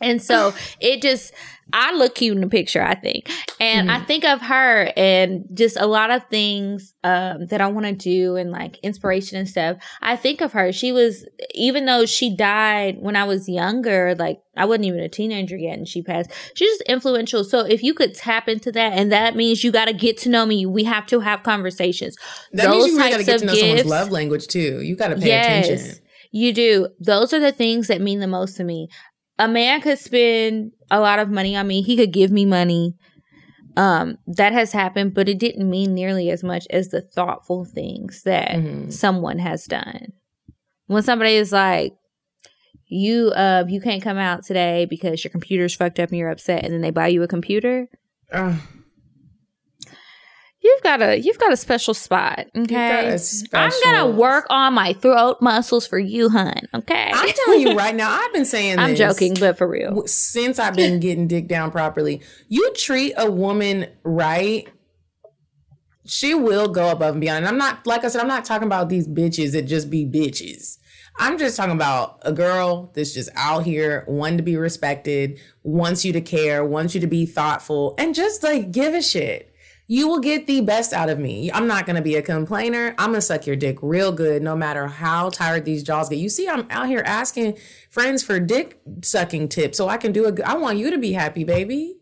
And 0.00 0.20
so 0.22 0.52
it 0.80 1.00
just, 1.00 1.32
I 1.72 1.94
look 1.94 2.16
cute 2.16 2.34
in 2.34 2.42
the 2.42 2.48
picture, 2.48 2.82
I 2.82 2.94
think. 2.94 3.30
And 3.58 3.90
I 3.90 3.98
think 4.00 4.24
of 4.24 4.42
her 4.42 4.92
and 4.96 5.46
just 5.54 5.76
a 5.78 5.86
lot 5.86 6.10
of 6.10 6.22
things 6.28 6.94
um, 7.02 7.46
that 7.46 7.60
I 7.60 7.66
want 7.68 7.86
to 7.86 7.92
do 7.92 8.36
and 8.36 8.50
like 8.50 8.78
inspiration 8.84 9.38
and 9.38 9.48
stuff. 9.48 9.78
I 10.02 10.16
think 10.16 10.42
of 10.42 10.52
her. 10.52 10.70
She 10.70 10.92
was, 10.92 11.26
even 11.54 11.86
though 11.86 12.04
she 12.06 12.36
died 12.36 12.98
when 13.00 13.16
I 13.16 13.24
was 13.24 13.48
younger, 13.48 14.14
like 14.16 14.38
I 14.56 14.66
wasn't 14.66 14.84
even 14.84 15.00
a 15.00 15.08
teenager 15.08 15.56
yet 15.56 15.78
and 15.78 15.88
she 15.88 16.02
passed, 16.02 16.30
she's 16.54 16.68
just 16.70 16.82
influential. 16.82 17.42
So 17.42 17.60
if 17.60 17.82
you 17.82 17.94
could 17.94 18.14
tap 18.14 18.48
into 18.48 18.70
that, 18.72 18.92
and 18.92 19.10
that 19.12 19.34
means 19.34 19.64
you 19.64 19.72
got 19.72 19.86
to 19.86 19.94
get 19.94 20.18
to 20.18 20.28
know 20.28 20.44
me, 20.46 20.66
we 20.66 20.84
have 20.84 21.06
to 21.06 21.20
have 21.20 21.42
conversations. 21.42 22.16
That 22.52 22.70
means 22.70 22.86
you 22.88 22.98
really 22.98 23.10
got 23.10 23.18
to 23.18 23.24
get 23.24 23.34
of 23.36 23.40
to 23.40 23.46
know 23.46 23.54
someone's 23.54 23.80
gifts- 23.80 23.90
love 23.90 24.10
language 24.10 24.46
too. 24.46 24.82
You 24.82 24.94
got 24.94 25.08
to 25.08 25.16
pay 25.16 25.32
attention. 25.40 25.98
you 26.32 26.52
do. 26.52 26.88
Those 27.00 27.32
are 27.32 27.40
the 27.40 27.52
things 27.52 27.88
that 27.88 28.00
mean 28.00 28.20
the 28.20 28.26
most 28.26 28.56
to 28.58 28.64
me. 28.64 28.88
A 29.38 29.48
man 29.48 29.80
could 29.80 29.98
spend 29.98 30.72
a 30.90 31.00
lot 31.00 31.18
of 31.18 31.28
money 31.30 31.56
on 31.56 31.66
me. 31.66 31.82
He 31.82 31.96
could 31.96 32.12
give 32.12 32.30
me 32.30 32.46
money. 32.46 32.94
Um, 33.76 34.16
that 34.26 34.52
has 34.54 34.72
happened, 34.72 35.12
but 35.12 35.28
it 35.28 35.38
didn't 35.38 35.68
mean 35.68 35.92
nearly 35.94 36.30
as 36.30 36.42
much 36.42 36.66
as 36.70 36.88
the 36.88 37.02
thoughtful 37.02 37.66
things 37.66 38.22
that 38.22 38.52
Mhm. 38.52 38.90
someone 38.90 39.38
has 39.38 39.66
done. 39.66 40.12
When 40.86 41.02
somebody 41.02 41.34
is 41.34 41.52
like, 41.52 41.92
you 42.88 43.30
uh 43.34 43.64
you 43.66 43.80
can't 43.80 44.00
come 44.02 44.16
out 44.16 44.44
today 44.44 44.86
because 44.88 45.24
your 45.24 45.30
computer's 45.32 45.74
fucked 45.74 45.98
up 45.98 46.10
and 46.10 46.18
you're 46.18 46.30
upset 46.30 46.64
and 46.64 46.72
then 46.72 46.82
they 46.82 46.90
buy 46.92 47.08
you 47.08 47.20
a 47.24 47.26
computer 47.26 47.88
Ugh. 48.32 48.54
You've 50.66 50.82
got 50.82 51.00
a 51.00 51.18
you've 51.18 51.38
got 51.38 51.52
a 51.52 51.56
special 51.56 51.94
spot 51.94 52.46
okay 52.56 53.14
a 53.14 53.18
i'm 53.56 53.72
gonna 53.84 54.10
work 54.10 54.46
on 54.50 54.74
my 54.74 54.92
throat 54.94 55.38
muscles 55.40 55.86
for 55.86 55.98
you 55.98 56.28
hun 56.28 56.60
okay 56.74 57.12
I'm 57.14 57.32
telling 57.44 57.60
you 57.60 57.76
right 57.76 57.94
now, 57.94 58.10
I've 58.10 58.32
been 58.32 58.44
saying 58.44 58.78
I'm 58.78 58.90
this 58.90 58.98
joking, 58.98 59.34
but 59.38 59.58
for 59.58 59.68
real. 59.68 60.06
since 60.06 60.58
I've 60.58 60.74
been 60.74 61.00
getting 61.00 61.26
dick 61.28 61.48
down 61.48 61.70
properly. 61.70 62.20
You 62.48 62.72
treat 62.74 63.14
a 63.16 63.30
woman 63.30 63.86
right, 64.04 64.68
she 66.04 66.34
will 66.34 66.68
go 66.68 66.90
above 66.90 67.14
and 67.14 67.20
beyond. 67.20 67.38
And 67.38 67.48
I'm 67.48 67.58
not, 67.58 67.86
like 67.86 68.04
I 68.04 68.08
said, 68.08 68.20
I'm 68.20 68.28
not 68.28 68.44
talking 68.44 68.66
about 68.66 68.88
these 68.88 69.08
bitches 69.08 69.52
that 69.52 69.62
just 69.62 69.90
be 69.90 70.04
bitches. 70.06 70.78
I'm 71.18 71.38
just 71.38 71.56
talking 71.56 71.74
about 71.74 72.18
a 72.22 72.32
girl 72.32 72.92
that's 72.94 73.14
just 73.14 73.30
out 73.34 73.64
here, 73.64 74.04
wanting 74.06 74.36
to 74.36 74.42
be 74.42 74.56
respected, 74.56 75.40
wants 75.62 76.04
you 76.04 76.12
to 76.12 76.20
care, 76.20 76.64
wants 76.64 76.94
you 76.94 77.00
to 77.00 77.06
be 77.06 77.24
thoughtful, 77.24 77.94
and 77.98 78.14
just 78.14 78.42
like 78.42 78.70
give 78.70 78.92
a 78.92 79.02
shit. 79.02 79.52
You 79.88 80.08
will 80.08 80.18
get 80.18 80.48
the 80.48 80.62
best 80.62 80.92
out 80.92 81.08
of 81.08 81.18
me. 81.20 81.50
I'm 81.52 81.68
not 81.68 81.86
gonna 81.86 82.02
be 82.02 82.16
a 82.16 82.22
complainer. 82.22 82.94
I'm 82.98 83.10
gonna 83.10 83.20
suck 83.20 83.46
your 83.46 83.54
dick 83.54 83.78
real 83.82 84.10
good, 84.10 84.42
no 84.42 84.56
matter 84.56 84.88
how 84.88 85.30
tired 85.30 85.64
these 85.64 85.84
jaws 85.84 86.08
get. 86.08 86.18
You 86.18 86.28
see, 86.28 86.48
I'm 86.48 86.66
out 86.70 86.88
here 86.88 87.04
asking 87.06 87.56
friends 87.88 88.24
for 88.24 88.40
dick 88.40 88.80
sucking 89.02 89.48
tips, 89.48 89.78
so 89.78 89.88
I 89.88 89.96
can 89.96 90.10
do 90.10 90.26
a. 90.26 90.42
I 90.42 90.54
want 90.54 90.78
you 90.78 90.90
to 90.90 90.98
be 90.98 91.12
happy, 91.12 91.44
baby. 91.44 91.95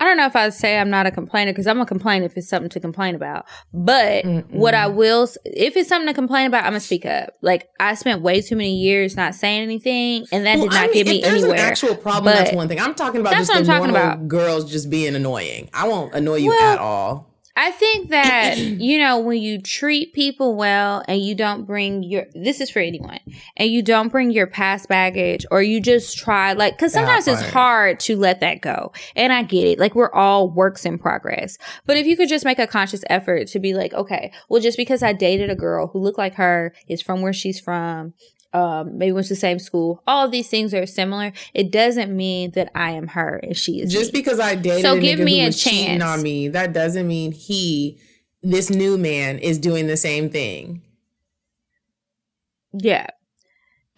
I 0.00 0.04
don't 0.04 0.16
know 0.16 0.24
if 0.24 0.34
I'd 0.34 0.54
say 0.54 0.78
I'm 0.78 0.88
not 0.88 1.06
a 1.06 1.10
complainer 1.10 1.52
because 1.52 1.66
I'm 1.66 1.78
a 1.78 1.84
complain 1.84 2.22
if 2.22 2.34
it's 2.36 2.48
something 2.48 2.70
to 2.70 2.80
complain 2.80 3.14
about. 3.14 3.44
But 3.74 4.24
Mm-mm. 4.24 4.50
what 4.50 4.74
I 4.74 4.86
will, 4.86 5.28
if 5.44 5.76
it's 5.76 5.90
something 5.90 6.08
to 6.08 6.14
complain 6.14 6.46
about, 6.46 6.64
I'm 6.64 6.70
gonna 6.70 6.80
speak 6.80 7.04
up. 7.04 7.34
Like 7.42 7.68
I 7.78 7.94
spent 7.94 8.22
way 8.22 8.40
too 8.40 8.56
many 8.56 8.74
years 8.76 9.14
not 9.14 9.34
saying 9.34 9.62
anything, 9.62 10.26
and 10.32 10.46
that 10.46 10.56
well, 10.56 10.68
did 10.68 10.72
not 10.72 10.80
I 10.80 10.86
mean, 10.86 10.94
get 10.94 11.06
me 11.06 11.20
there's 11.20 11.42
anywhere. 11.42 11.58
An 11.58 11.60
actual 11.60 11.94
problem. 11.94 12.32
But 12.32 12.38
that's 12.38 12.52
one 12.54 12.66
thing. 12.66 12.80
I'm 12.80 12.94
talking 12.94 13.20
about. 13.20 13.30
That's 13.30 13.48
just 13.48 13.50
what 13.50 13.58
I'm 13.58 13.66
talking 13.66 13.90
about. 13.90 14.26
Girls 14.26 14.70
just 14.70 14.88
being 14.88 15.14
annoying. 15.14 15.68
I 15.74 15.86
won't 15.86 16.14
annoy 16.14 16.36
you 16.36 16.48
well, 16.48 16.72
at 16.72 16.78
all. 16.78 17.29
I 17.56 17.70
think 17.72 18.10
that, 18.10 18.58
you 18.58 18.98
know, 18.98 19.18
when 19.18 19.38
you 19.38 19.60
treat 19.60 20.12
people 20.12 20.56
well 20.56 21.02
and 21.08 21.20
you 21.20 21.34
don't 21.34 21.66
bring 21.66 22.02
your, 22.02 22.26
this 22.34 22.60
is 22.60 22.70
for 22.70 22.78
anyone, 22.78 23.18
and 23.56 23.70
you 23.70 23.82
don't 23.82 24.08
bring 24.08 24.30
your 24.30 24.46
past 24.46 24.88
baggage 24.88 25.44
or 25.50 25.62
you 25.62 25.80
just 25.80 26.16
try, 26.16 26.52
like, 26.52 26.78
cause 26.78 26.94
ah, 26.94 27.00
sometimes 27.00 27.28
it's 27.28 27.42
hard 27.50 28.00
to 28.00 28.16
let 28.16 28.40
that 28.40 28.60
go. 28.60 28.92
And 29.16 29.32
I 29.32 29.42
get 29.42 29.66
it. 29.66 29.78
Like, 29.78 29.94
we're 29.94 30.12
all 30.12 30.48
works 30.50 30.84
in 30.84 30.98
progress. 30.98 31.58
But 31.86 31.96
if 31.96 32.06
you 32.06 32.16
could 32.16 32.28
just 32.28 32.44
make 32.44 32.58
a 32.58 32.66
conscious 32.66 33.04
effort 33.10 33.48
to 33.48 33.58
be 33.58 33.74
like, 33.74 33.92
okay, 33.94 34.32
well, 34.48 34.60
just 34.60 34.76
because 34.76 35.02
I 35.02 35.12
dated 35.12 35.50
a 35.50 35.56
girl 35.56 35.88
who 35.88 35.98
looked 35.98 36.18
like 36.18 36.34
her, 36.34 36.74
is 36.88 37.02
from 37.02 37.20
where 37.20 37.32
she's 37.32 37.60
from, 37.60 38.14
um, 38.52 38.98
maybe 38.98 39.12
went 39.12 39.26
to 39.28 39.34
the 39.34 39.40
same 39.40 39.58
school. 39.58 40.02
All 40.06 40.28
these 40.28 40.48
things 40.48 40.74
are 40.74 40.86
similar. 40.86 41.32
It 41.54 41.70
doesn't 41.70 42.14
mean 42.14 42.52
that 42.52 42.70
I 42.74 42.92
am 42.92 43.08
her 43.08 43.36
and 43.42 43.56
she 43.56 43.80
is. 43.80 43.92
Just 43.92 44.12
me. 44.12 44.20
because 44.20 44.40
I 44.40 44.54
dated 44.54 44.82
so 44.82 44.98
give 44.98 45.20
me 45.20 45.44
a 45.44 45.52
chance 45.52 46.02
on 46.02 46.22
me, 46.22 46.48
that 46.48 46.72
doesn't 46.72 47.06
mean 47.06 47.32
he, 47.32 47.98
this 48.42 48.70
new 48.70 48.98
man, 48.98 49.38
is 49.38 49.58
doing 49.58 49.86
the 49.86 49.96
same 49.96 50.30
thing. 50.30 50.82
Yeah, 52.72 53.08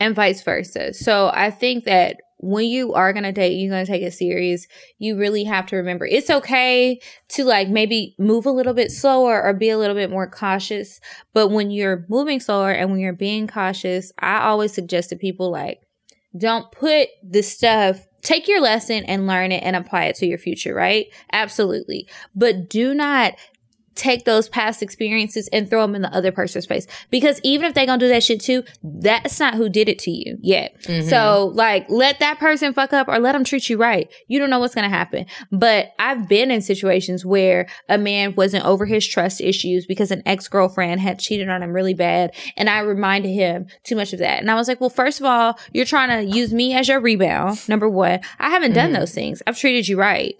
and 0.01 0.15
vice 0.15 0.43
versa. 0.43 0.95
So 0.95 1.31
I 1.33 1.51
think 1.51 1.85
that 1.85 2.21
when 2.43 2.67
you 2.67 2.93
are 2.93 3.13
going 3.13 3.23
to 3.23 3.33
date, 3.33 3.55
you're 3.55 3.71
going 3.71 3.87
to 3.87 3.91
take 3.91 4.03
it 4.03 4.13
serious. 4.13 4.67
You 4.99 5.17
really 5.17 5.45
have 5.45 5.67
to 5.67 5.77
remember 5.77 6.05
it's 6.05 6.29
okay 6.29 7.01
to 7.29 7.45
like 7.45 7.69
maybe 7.69 8.17
move 8.19 8.47
a 8.47 8.51
little 8.51 8.75
bit 8.75 8.91
slower 8.91 9.41
or 9.43 9.55
be 9.55 9.71
a 9.71 9.79
little 9.79 9.97
bit 9.97 10.11
more 10.11 10.29
cautious. 10.29 11.01
But 11.33 11.49
when 11.49 11.71
you're 11.71 12.05
moving 12.09 12.41
slower 12.41 12.73
and 12.73 12.91
when 12.91 13.01
you're 13.01 13.13
being 13.13 13.47
cautious, 13.47 14.13
I 14.19 14.43
always 14.43 14.75
suggest 14.75 15.11
to 15.11 15.17
people 15.17 15.51
like, 15.51 15.81
don't 16.37 16.71
put 16.73 17.09
the 17.23 17.43
stuff 17.43 18.07
take 18.23 18.47
your 18.47 18.61
lesson 18.61 19.05
and 19.05 19.27
learn 19.27 19.53
it 19.53 19.63
and 19.65 19.77
apply 19.77 20.05
it 20.05 20.17
to 20.17 20.27
your 20.27 20.39
future, 20.39 20.73
right? 20.73 21.07
Absolutely. 21.33 22.09
But 22.35 22.71
do 22.71 22.95
not 22.95 23.35
take 23.95 24.25
those 24.25 24.49
past 24.49 24.83
experiences 24.83 25.49
and 25.53 25.69
throw 25.69 25.83
them 25.83 25.95
in 25.95 26.03
the 26.03 26.15
other 26.15 26.33
person's 26.33 26.67
face 26.67 26.87
because 27.11 27.41
even 27.43 27.67
if 27.67 27.75
they 27.75 27.87
gonna 27.87 27.99
do 27.99 28.09
that 28.09 28.23
shit 28.23 28.41
too 28.41 28.63
that's 28.83 29.39
not 29.39 29.55
who 29.55 29.69
did 29.69 29.89
it 29.89 29.99
to 29.99 30.11
you 30.11 30.39
yet 30.41 30.75
mm-hmm. 30.83 31.09
so 31.09 31.53
like 31.55 31.87
let 31.89 32.19
that 32.19 32.39
person 32.39 32.73
fuck 32.73 32.93
up 32.93 33.09
or 33.09 33.19
let 33.19 33.33
them 33.33 33.45
treat 33.45 33.69
you 33.69 33.77
right 33.77 34.11
you 34.29 34.39
don't 34.39 34.51
know 34.51 34.59
what's 34.59 34.75
gonna 34.75 34.89
happen 34.89 35.27
but 35.51 35.93
i've 35.99 36.29
been 36.29 36.51
in 36.51 36.61
situations 36.61 37.25
where 37.25 37.67
a 37.89 37.99
man 37.99 38.35
wasn't 38.35 38.65
over 38.65 38.87
his 38.87 39.07
trust 39.07 39.41
issues 39.41 39.87
because 39.87 40.11
an 40.11 40.23
ex-girlfriend 40.27 41.01
had 41.01 41.19
cheated 41.19 41.49
on 41.49 41.63
him 41.63 41.73
really 41.73 41.95
bad 41.95 42.35
and 42.57 42.71
i 42.71 42.81
reminded 42.81 43.31
him 43.31 43.67
too 43.85 43.97
much 43.97 44.13
of 44.13 44.19
that 44.19 44.41
and 44.41 44.51
i 44.51 44.55
was 44.55 44.69
like 44.69 44.81
well 44.81 44.91
first 44.91 45.21
of 45.21 45.27
all 45.27 45.59
you're 45.73 45.85
trying 45.85 46.09
to 46.09 46.37
use 46.37 46.53
me 46.53 46.75
as 46.75 46.89
your 46.89 47.01
rebound 47.01 47.59
number 47.69 47.89
one 47.89 48.21
i 48.39 48.51
haven't 48.51 48.71
mm-hmm. 48.71 48.77
done 48.77 48.93
those 48.93 49.13
things 49.13 49.43
i've 49.47 49.59
treated 49.59 49.87
you 49.87 49.99
right 49.99 50.37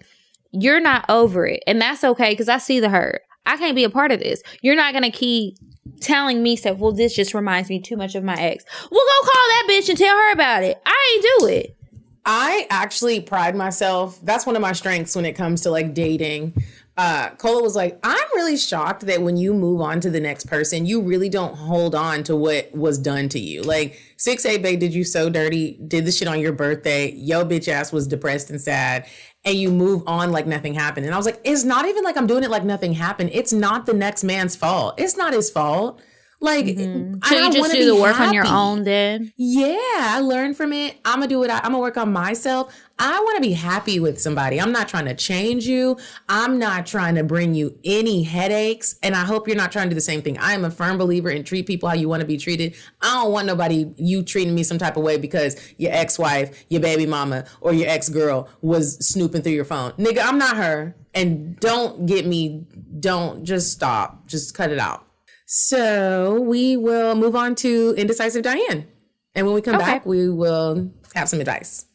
you're 0.53 0.79
not 0.79 1.05
over 1.09 1.45
it. 1.45 1.63
And 1.67 1.81
that's 1.81 2.03
okay 2.03 2.31
because 2.31 2.47
I 2.47 2.59
see 2.59 2.79
the 2.79 2.89
hurt. 2.89 3.23
I 3.45 3.57
can't 3.57 3.75
be 3.75 3.83
a 3.83 3.89
part 3.89 4.11
of 4.11 4.19
this. 4.19 4.41
You're 4.61 4.75
not 4.75 4.93
gonna 4.93 5.11
keep 5.11 5.57
telling 5.99 6.43
me 6.43 6.55
stuff. 6.55 6.77
Well, 6.77 6.91
this 6.91 7.15
just 7.15 7.33
reminds 7.33 7.69
me 7.69 7.79
too 7.79 7.97
much 7.97 8.15
of 8.15 8.23
my 8.23 8.35
ex. 8.35 8.63
Well, 8.89 9.01
go 9.01 9.27
call 9.27 9.47
that 9.47 9.67
bitch 9.69 9.89
and 9.89 9.97
tell 9.97 10.15
her 10.15 10.31
about 10.31 10.63
it. 10.63 10.81
I 10.85 11.13
ain't 11.15 11.25
do 11.39 11.47
it. 11.47 11.77
I 12.25 12.67
actually 12.69 13.19
pride 13.19 13.55
myself. 13.55 14.19
That's 14.23 14.45
one 14.45 14.55
of 14.55 14.61
my 14.61 14.71
strengths 14.71 15.15
when 15.15 15.25
it 15.25 15.33
comes 15.33 15.61
to 15.61 15.71
like 15.71 15.93
dating. 15.93 16.55
Uh, 16.95 17.31
Cola 17.31 17.63
was 17.63 17.75
like, 17.75 17.99
I'm 18.03 18.27
really 18.35 18.55
shocked 18.55 19.07
that 19.07 19.23
when 19.23 19.35
you 19.35 19.53
move 19.53 19.81
on 19.81 19.99
to 20.01 20.11
the 20.11 20.19
next 20.19 20.45
person, 20.45 20.85
you 20.85 21.01
really 21.01 21.27
don't 21.27 21.55
hold 21.55 21.95
on 21.95 22.23
to 22.23 22.35
what 22.35 22.71
was 22.71 22.99
done 22.99 23.29
to 23.29 23.39
you. 23.39 23.63
Like, 23.63 23.99
6 24.17 24.45
8 24.45 24.61
Bay 24.61 24.75
did 24.75 24.93
you 24.93 25.03
so 25.03 25.27
dirty, 25.27 25.79
did 25.87 26.05
the 26.05 26.11
shit 26.11 26.27
on 26.27 26.39
your 26.39 26.53
birthday. 26.53 27.11
Yo, 27.13 27.43
bitch 27.43 27.67
ass 27.67 27.91
was 27.91 28.07
depressed 28.07 28.51
and 28.51 28.61
sad 28.61 29.07
and 29.45 29.55
you 29.55 29.71
move 29.71 30.03
on 30.07 30.31
like 30.31 30.47
nothing 30.47 30.73
happened. 30.73 31.05
And 31.05 31.13
I 31.13 31.17
was 31.17 31.25
like, 31.25 31.39
it's 31.43 31.63
not 31.63 31.85
even 31.85 32.03
like 32.03 32.17
I'm 32.17 32.27
doing 32.27 32.43
it 32.43 32.49
like 32.49 32.63
nothing 32.63 32.93
happened. 32.93 33.31
It's 33.33 33.51
not 33.51 33.85
the 33.85 33.93
next 33.93 34.23
man's 34.23 34.55
fault. 34.55 34.95
It's 34.97 35.17
not 35.17 35.33
his 35.33 35.49
fault. 35.49 35.99
Like, 36.43 36.65
mm-hmm. 36.65 37.19
so 37.23 37.35
you 37.35 37.53
just 37.53 37.71
do 37.71 37.85
the 37.85 37.95
work 37.95 38.17
happy. 38.17 38.27
on 38.27 38.33
your 38.33 38.45
own 38.45 38.83
then? 38.83 39.31
Yeah, 39.37 39.77
I 39.79 40.19
learned 40.19 40.57
from 40.57 40.73
it. 40.73 40.97
I'm 41.05 41.19
gonna 41.19 41.29
do 41.29 41.41
it. 41.43 41.49
I'm 41.49 41.61
gonna 41.61 41.79
work 41.79 41.95
on 41.95 42.11
myself. 42.11 42.75
I 42.99 43.17
want 43.21 43.37
to 43.37 43.41
be 43.41 43.53
happy 43.53 43.97
with 44.01 44.19
somebody. 44.19 44.59
I'm 44.59 44.73
not 44.73 44.89
trying 44.89 45.05
to 45.05 45.15
change 45.15 45.65
you. 45.65 45.97
I'm 46.27 46.59
not 46.59 46.85
trying 46.85 47.15
to 47.15 47.23
bring 47.23 47.53
you 47.53 47.79
any 47.85 48.23
headaches. 48.23 48.97
And 49.01 49.15
I 49.15 49.23
hope 49.23 49.47
you're 49.47 49.55
not 49.55 49.71
trying 49.71 49.85
to 49.85 49.91
do 49.91 49.95
the 49.95 50.01
same 50.01 50.21
thing. 50.21 50.37
I 50.37 50.51
am 50.51 50.65
a 50.65 50.69
firm 50.69 50.97
believer 50.97 51.29
in 51.29 51.45
treat 51.45 51.65
people 51.65 51.87
how 51.87 51.95
you 51.95 52.09
want 52.09 52.19
to 52.19 52.27
be 52.27 52.35
treated. 52.35 52.75
I 53.01 53.23
don't 53.23 53.31
want 53.31 53.47
nobody 53.47 53.93
you 53.95 54.21
treating 54.21 54.53
me 54.53 54.63
some 54.63 54.77
type 54.77 54.97
of 54.97 55.03
way 55.03 55.17
because 55.17 55.55
your 55.77 55.93
ex-wife, 55.93 56.65
your 56.67 56.81
baby 56.81 57.05
mama, 57.05 57.45
or 57.61 57.71
your 57.71 57.87
ex-girl 57.87 58.49
was 58.61 58.97
snooping 58.97 59.43
through 59.43 59.53
your 59.53 59.63
phone. 59.63 59.93
Nigga, 59.93 60.19
I'm 60.21 60.37
not 60.37 60.57
her. 60.57 60.93
And 61.13 61.57
don't 61.61 62.05
get 62.05 62.25
me. 62.25 62.65
Don't 62.99 63.45
just 63.45 63.71
stop. 63.71 64.27
Just 64.27 64.53
cut 64.53 64.71
it 64.71 64.79
out. 64.79 65.07
So 65.55 66.41
we 66.41 66.77
will 66.77 67.13
move 67.13 67.35
on 67.35 67.53
to 67.57 67.93
Indecisive 67.95 68.41
Diane. 68.41 68.87
And 69.35 69.45
when 69.45 69.53
we 69.53 69.61
come 69.61 69.75
okay. 69.75 69.85
back, 69.85 70.03
we 70.03 70.27
will 70.27 70.89
have 71.13 71.29
some 71.29 71.39
advice. 71.39 71.85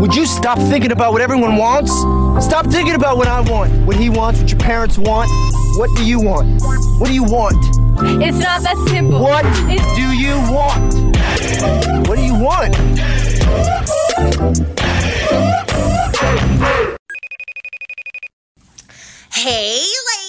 Would 0.00 0.14
you 0.14 0.24
stop 0.24 0.56
thinking 0.58 0.92
about 0.92 1.12
what 1.12 1.20
everyone 1.20 1.56
wants? 1.56 1.90
Stop 2.46 2.66
thinking 2.66 2.94
about 2.94 3.16
what 3.16 3.26
I 3.26 3.40
want, 3.40 3.72
what 3.88 3.96
he 3.96 4.08
wants, 4.08 4.40
what 4.40 4.52
your 4.52 4.60
parents 4.60 4.98
want. 4.98 5.28
What 5.78 5.90
do 5.96 6.04
you 6.06 6.20
want? 6.20 6.62
What 7.00 7.08
do 7.08 7.12
you 7.12 7.24
want? 7.24 7.56
It's 8.22 8.38
not 8.38 8.62
that 8.62 8.76
simple. 8.88 9.20
What 9.20 9.44
it's- 9.68 9.96
do 9.96 10.12
you 10.12 10.36
want? 10.48 10.94
What 12.06 12.18
do 12.18 12.22
you 12.22 12.34
want? 12.36 12.76
Hey, 19.32 19.78
ladies, 19.80 20.10
it's 20.10 20.19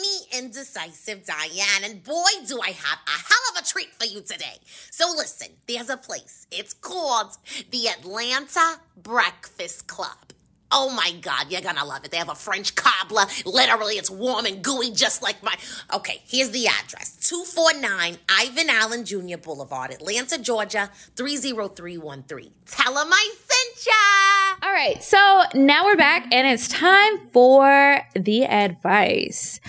me, 0.00 0.38
Indecisive 0.38 1.24
Diane, 1.26 1.84
and 1.84 2.02
boy, 2.02 2.30
do 2.46 2.60
I 2.60 2.70
have 2.70 2.98
a 3.06 3.10
hell 3.10 3.56
of 3.56 3.62
a 3.62 3.66
treat 3.66 3.92
for 3.94 4.06
you 4.06 4.20
today. 4.20 4.58
So, 4.90 5.12
listen, 5.16 5.48
there's 5.66 5.90
a 5.90 5.96
place. 5.96 6.46
It's 6.50 6.74
called 6.74 7.36
the 7.70 7.88
Atlanta 7.88 8.80
Breakfast 8.96 9.86
Club. 9.86 10.32
Oh 10.70 10.90
my 10.90 11.12
God, 11.20 11.50
you're 11.50 11.60
gonna 11.60 11.84
love 11.84 12.04
it. 12.04 12.10
They 12.10 12.18
have 12.18 12.28
a 12.28 12.34
French 12.34 12.74
cobbler. 12.74 13.24
Literally, 13.46 13.94
it's 13.94 14.10
warm 14.10 14.44
and 14.44 14.62
gooey, 14.62 14.90
just 14.90 15.22
like 15.22 15.42
my. 15.42 15.54
Okay, 15.94 16.22
here's 16.26 16.50
the 16.50 16.66
address 16.66 17.16
249 17.28 18.18
Ivan 18.28 18.70
Allen 18.70 19.04
Jr. 19.04 19.38
Boulevard, 19.38 19.90
Atlanta, 19.90 20.38
Georgia 20.38 20.90
30313. 21.16 22.52
Tell 22.66 22.94
them 22.94 23.08
I 23.10 23.34
sent 23.46 23.86
ya. 23.86 24.68
All 24.68 24.74
right, 24.74 25.02
so 25.02 25.42
now 25.54 25.84
we're 25.86 25.96
back, 25.96 26.26
and 26.32 26.46
it's 26.46 26.68
time 26.68 27.28
for 27.32 28.00
the 28.14 28.44
advice. 28.44 29.60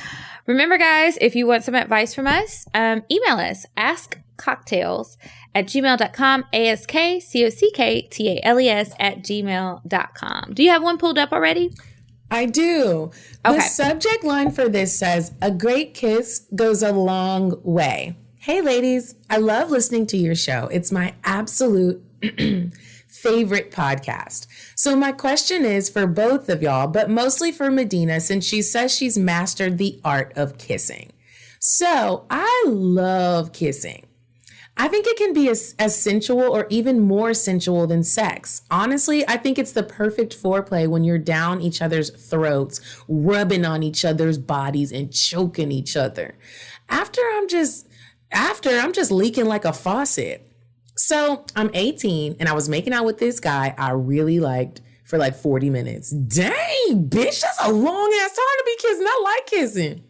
Remember, 0.47 0.78
guys, 0.78 1.18
if 1.22 1.36
you 1.36 1.45
want 1.45 1.64
some 1.64 1.76
advice 1.76 2.14
from 2.16 2.28
us, 2.28 2.66
um, 2.74 3.04
email 3.12 3.38
us 3.38 3.66
askcocktales 3.78 5.16
at 5.56 5.66
gmail.com, 5.66 6.45
A-S-K-C-O-C-K-T-A-L-E-S 6.54 8.93
at 9.00 9.20
gmail.com. 9.20 10.54
Do 10.54 10.64
you 10.64 10.70
have 10.70 10.84
one 10.84 10.97
pulled 10.97 11.18
up 11.18 11.32
already? 11.32 11.72
I 12.32 12.45
do. 12.45 13.12
Okay. 13.45 13.58
The 13.58 13.62
subject 13.62 14.24
line 14.24 14.52
for 14.52 14.70
this 14.70 14.97
says, 14.97 15.34
A 15.41 15.52
great 15.52 15.93
kiss 15.93 16.45
goes 16.56 16.84
a 16.84 16.91
long 16.91 17.60
way. 17.64 18.18
Hey, 18.38 18.61
ladies, 18.61 19.15
I 19.30 19.38
love 19.38 19.72
listening 19.72 20.07
to 20.07 20.18
your 20.18 20.36
show. 20.36 20.69
It's 20.72 20.91
my 20.91 21.15
absolute 21.23 22.03
favorite 23.07 23.72
podcast. 23.72 24.48
So, 24.76 24.95
my 24.95 25.11
question 25.11 25.65
is 25.65 25.90
for 25.90 26.07
both 26.07 26.49
of 26.49 26.61
y'all, 26.61 26.88
but 26.88 27.10
mostly 27.10 27.52
for 27.52 27.69
Medinah, 27.69 28.22
since 28.22 28.45
she 28.45 28.61
says 28.61 28.95
she's 28.95 29.18
mastered 29.18 29.78
the 29.78 29.99
art 30.06 30.32
of 30.36 30.57
kissing. 30.57 31.11
So, 31.60 32.26
I 32.30 32.65
love 32.68 33.52
kissing. 33.52 34.06
I 34.80 34.88
think 34.88 35.06
it 35.07 35.18
can 35.18 35.34
be 35.34 35.49
as, 35.49 35.76
as 35.77 36.01
sensual 36.01 36.41
or 36.41 36.65
even 36.69 37.01
more 37.01 37.34
sensual 37.34 37.85
than 37.85 38.01
sex. 38.01 38.61
Honestly, 38.72 39.27
I 39.27 39.35
think 39.35 39.60
it's 39.60 39.73
the 39.73 39.84
perfect 39.84 40.41
foreplay 40.41 40.88
when 40.88 41.03
you're 41.03 41.18
down 41.18 41.60
each 41.60 41.81
other's 41.81 42.11
throats, 42.11 42.80
rubbing 43.10 43.65
on 43.65 43.84
each 43.84 44.06
other's 44.06 44.38
bodies, 44.38 44.93
and 44.93 45.14
choking 45.14 45.69
each 45.69 45.97
other. 45.97 46.38
After 46.88 47.19
I'm 47.34 47.49
just 47.49 47.88
After, 48.31 48.69
I'm 48.69 48.93
just 48.93 49.11
leaking 49.11 49.45
like 49.45 49.65
a 49.65 49.73
faucet. 49.73 50.49
So 50.95 51.45
I'm 51.57 51.72
18 51.73 52.38
and 52.39 52.47
I 52.47 52.53
was 52.53 52.69
making 52.69 52.93
out 52.93 53.03
with 53.06 53.18
this 53.18 53.39
guy 53.39 53.76
I 53.77 53.91
really 53.91 54.39
liked 54.39 54.81
for 55.03 55.18
like 55.18 55.35
40 55.35 55.69
minutes. 55.69 56.11
Dang, 56.11 57.10
bitch, 57.10 57.41
that's 57.41 57.60
a 57.64 57.72
long 57.72 58.14
ass 58.23 58.30
time 58.30 58.57
to 58.57 58.64
be 58.65 58.76
kissing. 58.80 59.06
I 59.07 59.22
like 59.23 59.45
kissing. 59.47 60.03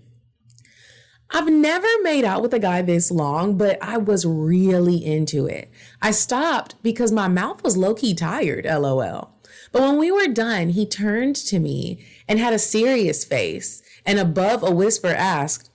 I've 1.31 1.47
never 1.47 1.87
made 2.01 2.25
out 2.25 2.41
with 2.41 2.53
a 2.53 2.59
guy 2.59 2.81
this 2.81 3.11
long, 3.11 3.55
but 3.55 3.77
I 3.81 3.97
was 3.97 4.25
really 4.25 5.05
into 5.05 5.45
it. 5.45 5.69
I 6.01 6.11
stopped 6.11 6.81
because 6.81 7.11
my 7.11 7.27
mouth 7.27 7.63
was 7.63 7.77
low 7.77 7.93
key 7.93 8.15
tired, 8.15 8.65
lol. 8.65 9.35
But 9.71 9.81
when 9.83 9.99
we 9.99 10.11
were 10.11 10.27
done, 10.27 10.69
he 10.69 10.87
turned 10.87 11.35
to 11.35 11.59
me 11.59 12.03
and 12.27 12.39
had 12.39 12.53
a 12.53 12.59
serious 12.59 13.23
face 13.23 13.83
and 14.05 14.17
above 14.17 14.63
a 14.63 14.71
whisper 14.71 15.09
asked, 15.09 15.69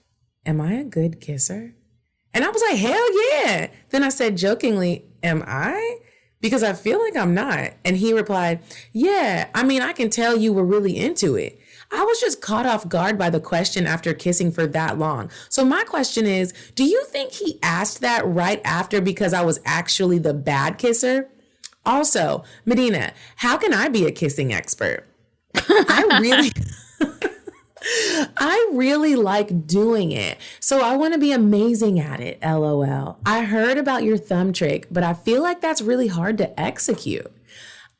Am 0.45 0.59
I 0.59 0.73
a 0.73 0.83
good 0.83 1.21
kisser? 1.21 1.73
And 2.33 2.43
I 2.43 2.49
was 2.49 2.61
like, 2.61 2.77
Hell 2.77 3.07
yeah. 3.31 3.69
Then 3.91 4.03
I 4.03 4.09
said 4.09 4.37
jokingly, 4.37 5.05
Am 5.23 5.41
I? 5.47 5.99
Because 6.41 6.63
I 6.63 6.73
feel 6.73 6.99
like 6.99 7.15
I'm 7.15 7.33
not. 7.33 7.73
And 7.85 7.95
he 7.95 8.13
replied, 8.13 8.59
Yeah, 8.91 9.47
I 9.55 9.63
mean, 9.63 9.81
I 9.81 9.93
can 9.93 10.09
tell 10.09 10.35
you 10.35 10.51
were 10.51 10.65
really 10.65 10.97
into 10.97 11.35
it. 11.35 11.57
I 11.91 12.03
was 12.03 12.19
just 12.19 12.41
caught 12.41 12.65
off 12.65 12.89
guard 12.89 13.17
by 13.17 13.29
the 13.29 13.39
question 13.39 13.85
after 13.85 14.13
kissing 14.13 14.51
for 14.51 14.67
that 14.67 14.97
long. 14.97 15.29
So, 15.49 15.63
my 15.63 15.83
question 15.83 16.25
is 16.25 16.53
Do 16.75 16.83
you 16.83 17.03
think 17.05 17.33
he 17.33 17.59
asked 17.61 18.01
that 18.01 18.25
right 18.25 18.61
after 18.65 19.01
because 19.01 19.33
I 19.33 19.43
was 19.43 19.59
actually 19.65 20.19
the 20.19 20.33
bad 20.33 20.77
kisser? 20.77 21.29
Also, 21.85 22.43
Medinah, 22.65 23.13
how 23.37 23.57
can 23.57 23.73
I 23.73 23.89
be 23.89 24.05
a 24.05 24.11
kissing 24.11 24.53
expert? 24.53 25.05
I 25.55 26.19
really. 26.19 26.51
I 28.37 28.69
really 28.73 29.15
like 29.15 29.67
doing 29.67 30.11
it. 30.11 30.39
So 30.59 30.81
I 30.81 30.95
want 30.95 31.13
to 31.13 31.19
be 31.19 31.31
amazing 31.31 31.99
at 31.99 32.19
it. 32.19 32.39
LOL. 32.41 33.19
I 33.25 33.43
heard 33.43 33.77
about 33.77 34.03
your 34.03 34.17
thumb 34.17 34.53
trick, 34.53 34.87
but 34.89 35.03
I 35.03 35.13
feel 35.13 35.43
like 35.43 35.61
that's 35.61 35.81
really 35.81 36.07
hard 36.07 36.37
to 36.39 36.59
execute. 36.59 37.31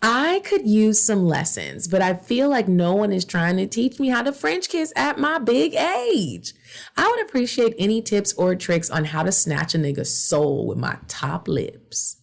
I 0.07 0.41
could 0.41 0.67
use 0.67 1.01
some 1.01 1.25
lessons, 1.25 1.87
but 1.87 1.99
I 1.99 2.13
feel 2.13 2.47
like 2.47 2.67
no 2.67 2.93
one 2.93 3.11
is 3.11 3.25
trying 3.25 3.57
to 3.57 3.65
teach 3.65 3.99
me 3.99 4.09
how 4.09 4.21
to 4.21 4.31
French 4.31 4.69
kiss 4.69 4.93
at 4.95 5.17
my 5.17 5.39
big 5.39 5.73
age. 5.73 6.53
I 6.95 7.09
would 7.09 7.25
appreciate 7.25 7.73
any 7.79 8.03
tips 8.03 8.31
or 8.33 8.53
tricks 8.53 8.91
on 8.91 9.05
how 9.05 9.23
to 9.23 9.31
snatch 9.31 9.73
a 9.73 9.79
nigga's 9.79 10.15
soul 10.15 10.67
with 10.67 10.77
my 10.77 10.99
top 11.07 11.47
lips. 11.47 12.21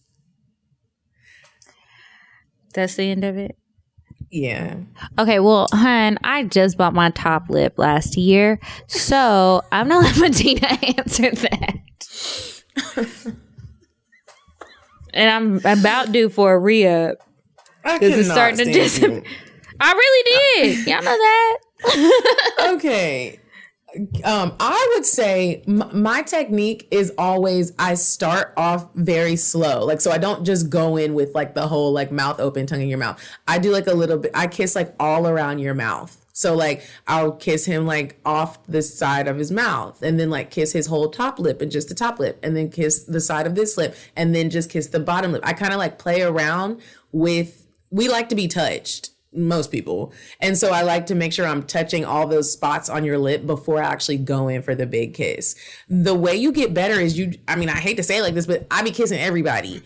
That's 2.73 2.95
the 2.95 3.11
end 3.11 3.25
of 3.25 3.35
it. 3.35 3.57
Yeah. 4.31 4.77
Okay, 5.19 5.41
well, 5.41 5.67
hun, 5.73 6.17
I 6.23 6.45
just 6.45 6.77
bought 6.77 6.93
my 6.93 7.09
top 7.09 7.49
lip 7.49 7.73
last 7.77 8.15
year, 8.15 8.61
so 8.87 9.61
I'm 9.73 9.89
gonna 9.89 10.07
let 10.07 10.15
Medinah 10.15 10.97
answer 10.99 11.31
that. 11.31 11.73
and 15.13 15.29
I'm 15.29 15.57
about 15.65 16.13
due 16.13 16.29
for 16.29 16.53
a 16.53 16.57
re 16.57 16.87
up. 16.87 17.17
Because 17.83 18.17
it's 18.17 18.29
starting 18.31 18.57
to 18.57 18.65
dis- 18.65 19.03
I 19.79 19.91
really 19.91 20.73
did. 20.73 20.87
Y'all 20.87 21.03
know 21.03 21.17
that. 21.17 21.57
okay. 22.75 23.39
Um, 24.23 24.55
I 24.59 24.93
would 24.95 25.05
say 25.05 25.63
m- 25.67 25.89
my 25.93 26.23
technique 26.23 26.87
is 26.89 27.13
always 27.17 27.73
I 27.77 27.93
start 27.93 28.53
off 28.57 28.89
very 28.95 29.35
slow. 29.35 29.85
Like, 29.85 30.01
so 30.01 30.11
I 30.11 30.17
don't 30.17 30.45
just 30.45 30.69
go 30.69 30.97
in 30.97 31.13
with 31.13 31.35
like 31.35 31.53
the 31.53 31.67
whole 31.67 31.91
like 31.91 32.11
mouth 32.11 32.39
open, 32.39 32.65
tongue 32.65 32.81
in 32.81 32.87
your 32.87 32.97
mouth. 32.97 33.21
I 33.47 33.59
do 33.59 33.71
like 33.71 33.85
a 33.87 33.93
little 33.93 34.17
bit, 34.17 34.31
I 34.33 34.47
kiss 34.47 34.75
like 34.75 34.95
all 34.99 35.27
around 35.27 35.59
your 35.59 35.75
mouth. 35.75 36.19
So 36.35 36.55
like 36.55 36.83
I'll 37.07 37.33
kiss 37.33 37.65
him 37.65 37.85
like 37.85 38.19
off 38.25 38.65
the 38.65 38.81
side 38.81 39.27
of 39.27 39.37
his 39.37 39.51
mouth 39.51 40.01
and 40.01 40.19
then 40.19 40.31
like 40.31 40.49
kiss 40.49 40.71
his 40.71 40.87
whole 40.87 41.09
top 41.09 41.37
lip 41.37 41.61
and 41.61 41.71
just 41.71 41.89
the 41.89 41.95
top 41.95 42.17
lip 42.17 42.39
and 42.41 42.57
then 42.57 42.69
kiss 42.69 43.03
the 43.03 43.21
side 43.21 43.45
of 43.45 43.53
this 43.53 43.77
lip 43.77 43.95
and 44.15 44.33
then 44.33 44.49
just 44.49 44.71
kiss 44.71 44.87
the 44.87 44.99
bottom 44.99 45.31
lip. 45.31 45.43
I 45.45 45.53
kind 45.53 45.71
of 45.71 45.77
like 45.77 45.99
play 45.99 46.23
around 46.23 46.81
with 47.11 47.62
we 47.93 48.09
like 48.09 48.27
to 48.29 48.35
be 48.35 48.47
touched 48.47 49.11
most 49.31 49.71
people. 49.71 50.13
And 50.41 50.57
so 50.57 50.71
I 50.71 50.81
like 50.81 51.05
to 51.07 51.15
make 51.15 51.33
sure 51.33 51.45
I'm 51.45 51.63
touching 51.63 52.05
all 52.05 52.27
those 52.27 52.51
spots 52.51 52.89
on 52.89 53.03
your 53.03 53.17
lip 53.17 53.45
before 53.45 53.81
I 53.81 53.87
actually 53.87 54.17
go 54.17 54.47
in 54.47 54.61
for 54.61 54.75
the 54.75 54.85
big 54.85 55.13
kiss. 55.13 55.55
The 55.87 56.15
way 56.15 56.35
you 56.35 56.51
get 56.51 56.73
better 56.73 56.99
is 56.99 57.17
you 57.17 57.33
I 57.47 57.55
mean 57.55 57.69
I 57.69 57.77
hate 57.77 57.97
to 57.97 58.03
say 58.03 58.17
it 58.17 58.21
like 58.21 58.33
this 58.33 58.47
but 58.47 58.67
I 58.69 58.83
be 58.83 58.91
kissing 58.91 59.19
everybody. 59.19 59.81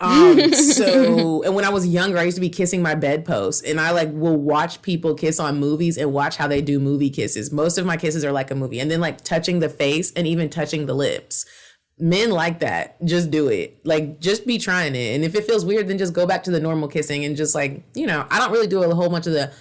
Um 0.00 0.52
so 0.54 1.42
and 1.42 1.54
when 1.54 1.64
I 1.64 1.70
was 1.70 1.86
younger 1.86 2.18
I 2.18 2.24
used 2.24 2.36
to 2.36 2.40
be 2.40 2.48
kissing 2.48 2.82
my 2.82 2.94
bedpost 2.94 3.64
and 3.64 3.80
I 3.80 3.90
like 3.90 4.10
will 4.12 4.36
watch 4.36 4.82
people 4.82 5.14
kiss 5.14 5.38
on 5.40 5.58
movies 5.58 5.96
and 5.96 6.12
watch 6.12 6.36
how 6.36 6.48
they 6.48 6.62
do 6.62 6.78
movie 6.78 7.10
kisses. 7.10 7.52
Most 7.52 7.78
of 7.78 7.86
my 7.86 7.96
kisses 7.96 8.24
are 8.24 8.32
like 8.32 8.50
a 8.50 8.56
movie 8.56 8.80
and 8.80 8.90
then 8.90 9.00
like 9.00 9.22
touching 9.22 9.60
the 9.60 9.68
face 9.68 10.12
and 10.12 10.26
even 10.26 10.48
touching 10.48 10.86
the 10.86 10.94
lips 10.94 11.46
men 11.98 12.30
like 12.30 12.60
that. 12.60 13.02
Just 13.04 13.30
do 13.30 13.48
it. 13.48 13.80
Like, 13.84 14.20
just 14.20 14.46
be 14.46 14.58
trying 14.58 14.94
it. 14.94 15.14
And 15.14 15.24
if 15.24 15.34
it 15.34 15.44
feels 15.44 15.64
weird, 15.64 15.88
then 15.88 15.98
just 15.98 16.12
go 16.12 16.26
back 16.26 16.42
to 16.44 16.50
the 16.50 16.60
normal 16.60 16.88
kissing 16.88 17.24
and 17.24 17.36
just 17.36 17.54
like, 17.54 17.82
you 17.94 18.06
know, 18.06 18.26
I 18.30 18.38
don't 18.38 18.52
really 18.52 18.66
do 18.66 18.82
a 18.82 18.94
whole 18.94 19.08
bunch 19.08 19.26
of 19.26 19.32
the. 19.32 19.52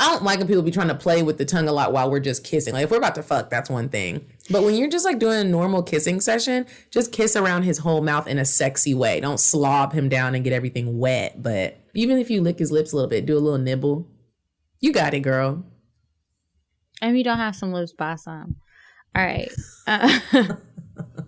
I 0.00 0.12
don't 0.12 0.22
like 0.22 0.38
when 0.38 0.46
people 0.46 0.62
be 0.62 0.70
trying 0.70 0.88
to 0.88 0.94
play 0.94 1.24
with 1.24 1.38
the 1.38 1.44
tongue 1.44 1.66
a 1.66 1.72
lot 1.72 1.92
while 1.92 2.08
we're 2.08 2.20
just 2.20 2.44
kissing. 2.44 2.72
Like, 2.72 2.84
if 2.84 2.90
we're 2.92 2.98
about 2.98 3.16
to 3.16 3.22
fuck, 3.22 3.50
that's 3.50 3.68
one 3.68 3.88
thing. 3.88 4.24
But 4.48 4.62
when 4.62 4.76
you're 4.76 4.88
just 4.88 5.04
like 5.04 5.18
doing 5.18 5.40
a 5.40 5.44
normal 5.44 5.82
kissing 5.82 6.20
session, 6.20 6.66
just 6.92 7.10
kiss 7.10 7.34
around 7.34 7.64
his 7.64 7.78
whole 7.78 8.00
mouth 8.00 8.28
in 8.28 8.38
a 8.38 8.44
sexy 8.44 8.94
way. 8.94 9.18
Don't 9.18 9.40
slob 9.40 9.92
him 9.92 10.08
down 10.08 10.36
and 10.36 10.44
get 10.44 10.52
everything 10.52 10.98
wet. 10.98 11.42
But 11.42 11.80
even 11.94 12.18
if 12.18 12.30
you 12.30 12.40
lick 12.40 12.60
his 12.60 12.70
lips 12.70 12.92
a 12.92 12.96
little 12.96 13.10
bit, 13.10 13.26
do 13.26 13.36
a 13.36 13.40
little 13.40 13.58
nibble. 13.58 14.08
You 14.78 14.92
got 14.92 15.14
it, 15.14 15.20
girl. 15.20 15.64
And 17.02 17.18
you 17.18 17.24
don't 17.24 17.38
have 17.38 17.56
some 17.56 17.72
lips, 17.72 17.92
buy 17.92 18.14
some. 18.14 18.54
All 19.16 19.24
right. 19.24 19.50
Uh- 19.86 20.20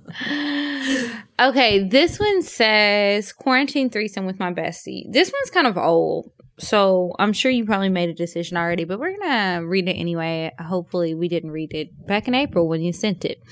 okay, 1.40 1.88
this 1.88 2.18
one 2.18 2.42
says 2.42 3.32
quarantine 3.32 3.90
threesome 3.90 4.26
with 4.26 4.38
my 4.38 4.52
bestie. 4.52 5.10
This 5.10 5.32
one's 5.32 5.50
kind 5.50 5.66
of 5.66 5.76
old, 5.78 6.30
so 6.58 7.14
I'm 7.18 7.32
sure 7.32 7.50
you 7.50 7.64
probably 7.64 7.88
made 7.88 8.08
a 8.08 8.14
decision 8.14 8.56
already, 8.56 8.84
but 8.84 8.98
we're 8.98 9.16
gonna 9.16 9.66
read 9.66 9.88
it 9.88 9.94
anyway. 9.94 10.52
Hopefully, 10.58 11.14
we 11.14 11.28
didn't 11.28 11.50
read 11.50 11.72
it 11.74 12.06
back 12.06 12.28
in 12.28 12.34
April 12.34 12.68
when 12.68 12.82
you 12.82 12.92
sent 12.92 13.24
it. 13.24 13.42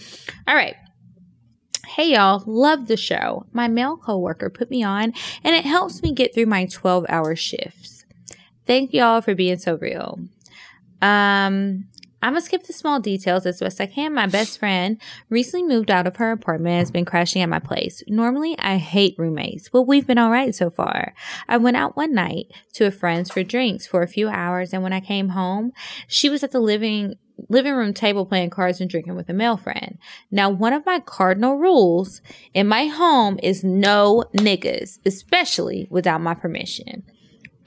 All 0.46 0.54
right. 0.54 0.76
Hey 1.86 2.12
y'all, 2.12 2.44
love 2.46 2.86
the 2.86 2.98
show. 2.98 3.46
My 3.52 3.66
male 3.66 3.96
coworker 3.96 4.50
put 4.50 4.70
me 4.70 4.82
on, 4.82 5.12
and 5.42 5.56
it 5.56 5.64
helps 5.64 6.02
me 6.02 6.12
get 6.12 6.34
through 6.34 6.46
my 6.46 6.66
12 6.66 7.06
hour 7.08 7.34
shifts. 7.34 8.04
Thank 8.66 8.92
y'all 8.92 9.22
for 9.22 9.34
being 9.34 9.58
so 9.58 9.76
real. 9.76 10.20
Um, 11.00 11.88
I'm 12.20 12.32
gonna 12.32 12.40
skip 12.40 12.64
the 12.64 12.72
small 12.72 12.98
details 13.00 13.46
as 13.46 13.60
best 13.60 13.80
I 13.80 13.86
can. 13.86 14.12
My 14.12 14.26
best 14.26 14.58
friend 14.58 15.00
recently 15.30 15.66
moved 15.66 15.90
out 15.90 16.06
of 16.06 16.16
her 16.16 16.32
apartment 16.32 16.72
and 16.72 16.78
has 16.80 16.90
been 16.90 17.04
crashing 17.04 17.42
at 17.42 17.48
my 17.48 17.60
place. 17.60 18.02
Normally, 18.08 18.58
I 18.58 18.76
hate 18.76 19.14
roommates, 19.18 19.68
but 19.68 19.82
we've 19.82 20.06
been 20.06 20.18
alright 20.18 20.54
so 20.54 20.68
far. 20.68 21.14
I 21.48 21.58
went 21.58 21.76
out 21.76 21.96
one 21.96 22.14
night 22.14 22.46
to 22.74 22.86
a 22.86 22.90
friend's 22.90 23.30
for 23.30 23.42
drinks 23.42 23.86
for 23.86 24.02
a 24.02 24.08
few 24.08 24.28
hours, 24.28 24.72
and 24.72 24.82
when 24.82 24.92
I 24.92 25.00
came 25.00 25.30
home, 25.30 25.72
she 26.08 26.28
was 26.28 26.42
at 26.42 26.50
the 26.50 26.60
living 26.60 27.14
living 27.48 27.74
room 27.74 27.94
table 27.94 28.26
playing 28.26 28.50
cards 28.50 28.80
and 28.80 28.90
drinking 28.90 29.14
with 29.14 29.28
a 29.28 29.32
male 29.32 29.56
friend. 29.56 29.96
Now, 30.30 30.50
one 30.50 30.72
of 30.72 30.84
my 30.84 30.98
cardinal 30.98 31.56
rules 31.56 32.20
in 32.52 32.66
my 32.66 32.86
home 32.86 33.38
is 33.42 33.62
no 33.62 34.24
niggas, 34.36 34.98
especially 35.06 35.86
without 35.88 36.20
my 36.20 36.34
permission. 36.34 37.04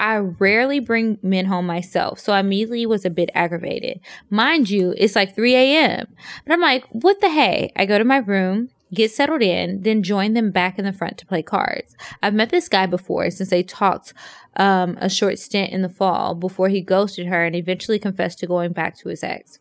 I 0.02 0.18
rarely 0.18 0.80
bring 0.80 1.19
men 1.22 1.45
home 1.45 1.68
myself, 1.68 2.18
so 2.19 2.34
I 2.34 2.40
immediately 2.40 2.88
was 2.88 3.06
a 3.06 3.10
bit 3.11 3.30
aggravated. 3.36 3.99
Mind 4.32 4.68
you, 4.68 4.95
it's 4.98 5.15
like 5.15 5.36
3 5.36 5.53
a.m. 5.56 6.07
But 6.44 6.53
I'm 6.53 6.60
like, 6.60 6.86
what 6.88 7.22
the 7.22 7.30
hey? 7.30 7.72
I 7.76 7.86
go 7.86 7.99
to 7.99 8.03
my 8.03 8.18
room, 8.18 8.72
get 8.91 9.11
settled 9.11 9.44
in, 9.44 9.84
then 9.84 10.02
join 10.02 10.34
them 10.34 10.49
back 10.49 10.80
in 10.80 10.86
the 10.86 10.91
front 10.91 11.19
to 11.19 11.28
play 11.28 11.44
cards. 11.44 11.95
I've 12.23 12.34
met 12.34 12.49
this 12.49 12.68
guy 12.68 12.88
before 12.88 13.30
since 13.30 13.52
they 13.52 13.61
talked 13.61 14.15
um, 14.56 14.98
a 14.99 15.07
short 15.07 15.38
stint 15.38 15.72
in 15.72 15.84
the 15.84 15.90
fall 15.90 16.34
before 16.34 16.69
he 16.69 16.82
ghosted 16.82 17.28
her 17.28 17.45
and 17.45 17.56
eventually 17.56 17.99
confessed 17.99 18.40
to 18.40 18.48
going 18.48 18.73
back 18.73 18.98
to 18.98 19.10
his 19.10 19.23
ex. 19.23 19.60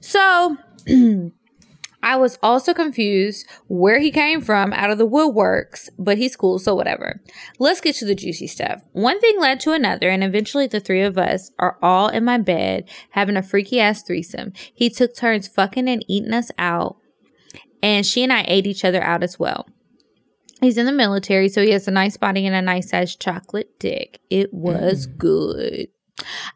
So, 0.00 0.56
I 2.02 2.16
was 2.16 2.38
also 2.42 2.72
confused 2.72 3.46
where 3.68 4.00
he 4.00 4.10
came 4.10 4.40
from 4.40 4.72
out 4.72 4.90
of 4.90 4.98
the 4.98 5.08
woodworks, 5.08 5.90
but 5.98 6.18
he's 6.18 6.36
cool, 6.36 6.58
so 6.58 6.74
whatever. 6.74 7.20
Let's 7.58 7.80
get 7.80 7.96
to 7.96 8.06
the 8.06 8.14
juicy 8.14 8.46
stuff. 8.46 8.82
One 8.92 9.20
thing 9.20 9.38
led 9.38 9.60
to 9.60 9.72
another, 9.72 10.08
and 10.08 10.24
eventually 10.24 10.66
the 10.66 10.80
three 10.80 11.02
of 11.02 11.18
us 11.18 11.50
are 11.58 11.78
all 11.82 12.08
in 12.08 12.24
my 12.24 12.38
bed 12.38 12.88
having 13.10 13.36
a 13.36 13.42
freaky 13.42 13.80
ass 13.80 14.02
threesome. 14.02 14.52
He 14.74 14.88
took 14.88 15.14
turns 15.14 15.46
fucking 15.46 15.88
and 15.88 16.04
eating 16.08 16.32
us 16.32 16.50
out, 16.58 16.96
and 17.82 18.06
she 18.06 18.22
and 18.22 18.32
I 18.32 18.44
ate 18.48 18.66
each 18.66 18.84
other 18.84 19.02
out 19.02 19.22
as 19.22 19.38
well. 19.38 19.66
He's 20.60 20.76
in 20.76 20.86
the 20.86 20.92
military, 20.92 21.48
so 21.48 21.62
he 21.62 21.70
has 21.70 21.88
a 21.88 21.92
nice 21.92 22.16
body 22.16 22.46
and 22.46 22.54
a 22.54 22.60
nice 22.60 22.90
size 22.90 23.16
chocolate 23.16 23.78
dick. 23.78 24.20
It 24.28 24.52
was 24.52 25.06
mm. 25.06 25.16
good. 25.18 25.88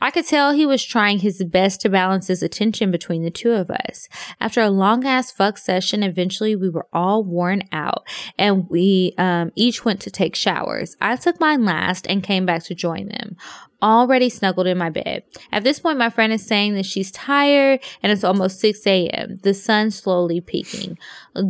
I 0.01 0.11
could 0.11 0.27
tell 0.27 0.53
he 0.53 0.67
was 0.67 0.85
trying 0.85 1.21
his 1.21 1.43
best 1.45 1.81
to 1.83 1.89
balance 1.89 2.29
his 2.29 2.43
attention 2.43 2.91
between 2.91 3.23
the 3.23 3.31
two 3.31 3.53
of 3.53 3.71
us. 3.71 4.09
After 4.41 4.61
a 4.61 4.71
long 4.71 5.05
ass 5.05 5.31
fuck 5.31 5.59
session, 5.59 6.03
eventually 6.03 6.57
we 6.57 6.69
were 6.69 6.87
all 6.93 7.25
worn 7.25 7.63
out 7.73 8.07
and 8.39 8.69
we 8.69 9.15
um, 9.19 9.53
each 9.55 9.85
went 9.85 10.01
to 10.03 10.11
take 10.11 10.35
showers. 10.35 10.97
I 11.01 11.17
took 11.17 11.41
mine 11.41 11.65
last 11.65 12.07
and 12.07 12.23
came 12.23 12.47
back 12.47 12.65
to 12.65 12.75
join 12.75 13.09
them. 13.09 13.37
already 13.83 14.31
snuggled 14.31 14.67
in 14.67 14.79
my 14.79 14.89
bed. 14.89 15.25
At 15.53 15.63
this 15.63 15.79
point, 15.79 15.99
my 15.99 16.09
friend 16.11 16.33
is 16.33 16.45
saying 16.45 16.75
that 16.75 16.87
she's 16.87 17.11
tired 17.11 17.81
and 18.03 18.11
it's 18.11 18.25
almost 18.25 18.61
6 18.61 18.87
a.m. 18.87 19.39
The 19.43 19.53
sun 19.53 19.91
slowly 19.91 20.41
peaking. 20.41 20.99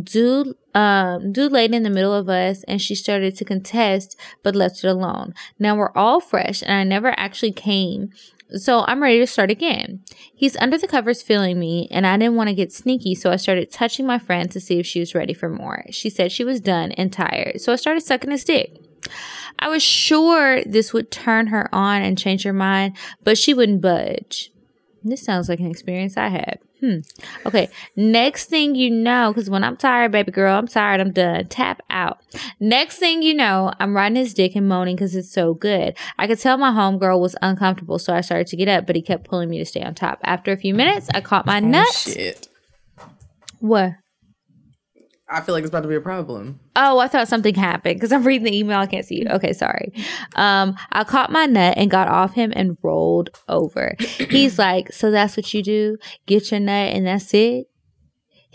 Dude, 0.03 0.55
um, 0.75 1.31
dude 1.31 1.51
laid 1.51 1.73
in 1.73 1.83
the 1.83 1.89
middle 1.89 2.13
of 2.13 2.29
us 2.29 2.63
and 2.65 2.81
she 2.81 2.93
started 2.93 3.35
to 3.37 3.45
contest 3.45 4.15
but 4.43 4.55
left 4.55 4.83
it 4.83 4.87
alone. 4.87 5.33
Now 5.57 5.75
we're 5.75 5.93
all 5.95 6.19
fresh 6.19 6.61
and 6.61 6.71
I 6.71 6.83
never 6.83 7.17
actually 7.17 7.53
came 7.53 8.11
so 8.49 8.85
I'm 8.87 9.01
ready 9.01 9.19
to 9.19 9.27
start 9.27 9.49
again. 9.49 10.03
He's 10.33 10.55
under 10.57 10.77
the 10.77 10.87
covers 10.87 11.21
feeling 11.21 11.59
me, 11.59 11.87
and 11.89 12.05
I 12.05 12.17
didn't 12.17 12.35
want 12.35 12.49
to 12.49 12.55
get 12.55 12.71
sneaky, 12.71 13.15
so 13.15 13.31
I 13.31 13.37
started 13.37 13.71
touching 13.71 14.05
my 14.05 14.19
friend 14.19 14.51
to 14.51 14.59
see 14.59 14.79
if 14.79 14.85
she 14.85 14.99
was 14.99 15.15
ready 15.15 15.33
for 15.33 15.49
more. 15.49 15.85
She 15.89 16.09
said 16.09 16.31
she 16.31 16.43
was 16.43 16.61
done 16.61 16.91
and 16.91 17.11
tired, 17.11 17.59
so 17.59 17.73
I 17.73 17.75
started 17.75 18.01
sucking 18.01 18.31
his 18.31 18.43
dick. 18.43 18.79
I 19.57 19.69
was 19.69 19.81
sure 19.81 20.63
this 20.63 20.93
would 20.93 21.11
turn 21.11 21.47
her 21.47 21.73
on 21.73 22.01
and 22.01 22.17
change 22.17 22.43
her 22.43 22.53
mind, 22.53 22.97
but 23.23 23.37
she 23.37 23.53
wouldn't 23.53 23.81
budge. 23.81 24.51
This 25.03 25.23
sounds 25.23 25.49
like 25.49 25.59
an 25.59 25.69
experience 25.69 26.17
I 26.17 26.29
had. 26.29 26.59
Hmm. 26.81 26.97
Okay. 27.45 27.69
Next 27.95 28.45
thing 28.49 28.75
you 28.75 28.91
know, 28.91 29.31
because 29.33 29.49
when 29.49 29.63
I'm 29.63 29.77
tired, 29.77 30.11
baby 30.11 30.31
girl, 30.31 30.57
I'm 30.57 30.67
tired, 30.67 30.99
I'm 30.99 31.11
done. 31.11 31.45
Tap 31.47 31.81
out. 31.89 32.19
Next 32.59 32.97
thing 32.97 33.21
you 33.21 33.33
know, 33.33 33.71
I'm 33.79 33.95
riding 33.95 34.17
his 34.17 34.33
dick 34.33 34.55
and 34.55 34.67
moaning 34.67 34.95
because 34.95 35.15
it's 35.15 35.31
so 35.31 35.53
good. 35.53 35.95
I 36.19 36.27
could 36.27 36.39
tell 36.39 36.57
my 36.57 36.71
homegirl 36.71 37.19
was 37.19 37.35
uncomfortable, 37.41 37.97
so 37.97 38.13
I 38.13 38.21
started 38.21 38.47
to 38.47 38.57
get 38.57 38.67
up, 38.67 38.85
but 38.85 38.95
he 38.95 39.01
kept 39.01 39.23
pulling 39.23 39.49
me 39.49 39.57
to 39.59 39.65
stay 39.65 39.81
on 39.83 39.95
top. 39.95 40.19
After 40.23 40.51
a 40.51 40.57
few 40.57 40.73
minutes, 40.73 41.07
I 41.13 41.21
caught 41.21 41.45
my 41.45 41.57
Oh, 41.61 41.65
nuts. 41.67 42.11
shit. 42.11 42.49
What? 43.59 43.93
I 45.27 45.41
feel 45.41 45.55
like 45.55 45.63
it's 45.63 45.69
about 45.69 45.81
to 45.81 45.87
be 45.87 45.95
a 45.95 46.01
problem. 46.01 46.59
Oh, 46.75 46.99
I 46.99 47.07
thought 47.07 47.27
something 47.27 47.55
happened 47.55 47.95
because 47.95 48.11
I'm 48.11 48.23
reading 48.23 48.45
the 48.45 48.55
email. 48.55 48.79
I 48.79 48.85
can't 48.85 49.05
see 49.05 49.21
you. 49.21 49.27
Okay, 49.29 49.53
sorry. 49.53 49.91
Um, 50.35 50.75
I 50.91 51.03
caught 51.03 51.31
my 51.31 51.47
nut 51.47 51.75
and 51.77 51.89
got 51.89 52.07
off 52.07 52.33
him 52.33 52.53
and 52.55 52.77
rolled 52.83 53.31
over. 53.49 53.95
He's 53.99 54.59
like, 54.59 54.91
So 54.91 55.09
that's 55.09 55.35
what 55.35 55.51
you 55.53 55.63
do? 55.63 55.97
Get 56.27 56.51
your 56.51 56.59
nut 56.59 56.93
and 56.93 57.07
that's 57.07 57.33
it? 57.33 57.67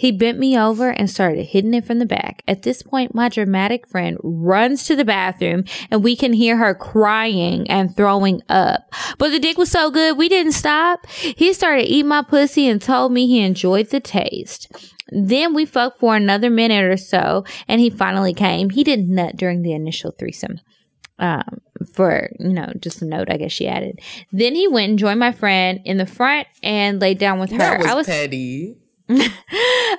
He 0.00 0.12
bent 0.12 0.38
me 0.38 0.58
over 0.58 0.88
and 0.88 1.10
started 1.10 1.42
hitting 1.44 1.74
it 1.74 1.84
from 1.84 1.98
the 1.98 2.06
back. 2.06 2.42
At 2.48 2.62
this 2.62 2.82
point, 2.82 3.14
my 3.14 3.28
dramatic 3.28 3.86
friend 3.86 4.16
runs 4.22 4.84
to 4.84 4.96
the 4.96 5.04
bathroom 5.04 5.64
and 5.90 6.02
we 6.02 6.16
can 6.16 6.32
hear 6.32 6.56
her 6.56 6.74
crying 6.74 7.68
and 7.68 7.94
throwing 7.94 8.40
up. 8.48 8.94
But 9.18 9.28
the 9.28 9.38
dick 9.38 9.58
was 9.58 9.70
so 9.70 9.90
good, 9.90 10.16
we 10.16 10.30
didn't 10.30 10.52
stop. 10.52 11.06
He 11.10 11.52
started 11.52 11.84
eating 11.84 12.08
my 12.08 12.22
pussy 12.22 12.66
and 12.66 12.80
told 12.80 13.12
me 13.12 13.26
he 13.26 13.40
enjoyed 13.40 13.90
the 13.90 14.00
taste. 14.00 14.72
Then 15.10 15.54
we 15.54 15.64
fucked 15.64 16.00
for 16.00 16.16
another 16.16 16.50
minute 16.50 16.84
or 16.84 16.96
so 16.96 17.44
and 17.68 17.80
he 17.80 17.90
finally 17.90 18.34
came. 18.34 18.70
He 18.70 18.84
didn't 18.84 19.14
nut 19.14 19.36
during 19.36 19.62
the 19.62 19.72
initial 19.72 20.12
threesome 20.18 20.60
um, 21.20 21.60
for 21.92 22.30
you 22.40 22.52
know 22.52 22.72
just 22.80 23.02
a 23.02 23.04
note 23.04 23.30
i 23.30 23.36
guess 23.36 23.52
she 23.52 23.68
added. 23.68 24.00
Then 24.32 24.54
he 24.54 24.66
went 24.66 24.90
and 24.90 24.98
joined 24.98 25.20
my 25.20 25.32
friend 25.32 25.80
in 25.84 25.98
the 25.98 26.06
front 26.06 26.48
and 26.62 27.00
laid 27.00 27.18
down 27.18 27.38
with 27.38 27.52
her. 27.52 27.78
was, 27.78 27.86
i 27.86 27.94
was 27.94 28.06
petty. 28.06 28.76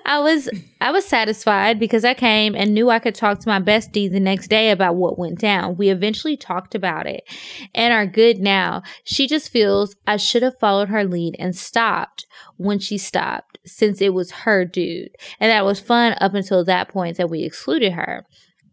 i 0.06 0.20
was 0.22 0.50
i 0.80 0.90
was 0.90 1.06
satisfied 1.06 1.78
because 1.78 2.06
i 2.06 2.14
came 2.14 2.56
and 2.56 2.74
knew 2.74 2.90
i 2.90 2.98
could 2.98 3.14
talk 3.14 3.40
to 3.40 3.50
my 3.50 3.60
bestie 3.60 4.10
the 4.10 4.22
next 4.22 4.48
day 4.48 4.72
about 4.72 4.96
what 4.96 5.20
went 5.20 5.40
down. 5.40 5.78
We 5.78 5.90
eventually 5.90 6.38
talked 6.38 6.76
about 6.76 7.06
it. 7.08 7.24
And 7.76 7.94
are 7.94 8.06
good 8.06 8.40
now 8.40 8.82
she 9.04 9.28
just 9.28 9.50
feels 9.50 9.96
i 10.08 10.18
should 10.18 10.44
have 10.44 10.60
followed 10.60 10.90
her 10.90 11.04
lead 11.04 11.36
and 11.40 11.56
stopped 11.56 12.26
when 12.58 12.80
she 12.80 12.98
stopped 12.98 13.51
since 13.66 14.02
it 14.02 14.14
was 14.14 14.32
her 14.32 14.66
dude 14.66 15.10
and 15.40 15.52
that 15.52 15.66
was 15.66 15.80
fun 15.80 16.16
up 16.20 16.34
until 16.34 16.64
that 16.64 16.90
point 16.90 17.18
that 17.18 17.30
we 17.30 17.44
excluded 17.44 17.94
her 17.94 18.26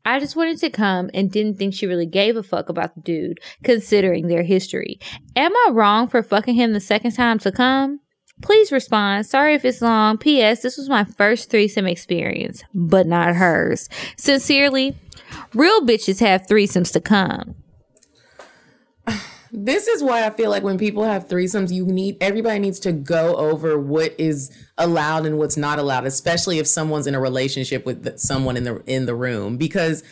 I 0.04 0.20
just 0.20 0.36
wanted 0.36 0.58
to 0.60 0.70
come 0.70 1.10
and 1.12 1.30
didn't 1.30 1.58
think 1.58 1.74
she 1.74 1.86
really 1.86 2.06
gave 2.06 2.34
a 2.36 2.42
fuck 2.42 2.70
about 2.70 2.94
the 2.94 3.02
dude, 3.02 3.40
considering 3.62 4.28
their 4.28 4.42
history. 4.42 4.98
Am 5.36 5.52
I 5.54 5.70
wrong 5.72 6.08
for 6.08 6.22
fucking 6.22 6.54
him 6.54 6.72
the 6.72 6.80
second 6.80 7.12
time 7.12 7.38
to 7.40 7.52
come? 7.52 8.00
Please 8.40 8.72
respond. 8.72 9.26
Sorry 9.26 9.54
if 9.54 9.66
it's 9.66 9.82
long. 9.82 10.16
P.S. 10.16 10.62
This 10.62 10.78
was 10.78 10.88
my 10.88 11.04
first 11.04 11.50
threesome 11.50 11.86
experience, 11.86 12.62
but 12.72 13.06
not 13.06 13.34
hers. 13.34 13.90
Sincerely, 14.16 14.96
real 15.52 15.82
bitches 15.82 16.20
have 16.20 16.46
threesomes 16.46 16.92
to 16.92 17.00
come. 17.00 17.56
This 19.52 19.88
is 19.88 20.02
why 20.02 20.26
I 20.26 20.30
feel 20.30 20.50
like 20.50 20.62
when 20.62 20.78
people 20.78 21.04
have 21.04 21.28
threesomes, 21.28 21.72
you 21.72 21.86
need 21.86 22.16
everybody 22.20 22.58
needs 22.58 22.78
to 22.80 22.92
go 22.92 23.36
over 23.36 23.78
what 23.78 24.14
is 24.18 24.50
allowed 24.76 25.26
and 25.26 25.38
what's 25.38 25.56
not 25.56 25.78
allowed, 25.78 26.06
especially 26.06 26.58
if 26.58 26.66
someone's 26.66 27.06
in 27.06 27.14
a 27.14 27.20
relationship 27.20 27.86
with 27.86 28.18
someone 28.18 28.56
in 28.56 28.64
the 28.64 28.82
in 28.86 29.06
the 29.06 29.14
room. 29.14 29.56
Because, 29.56 30.02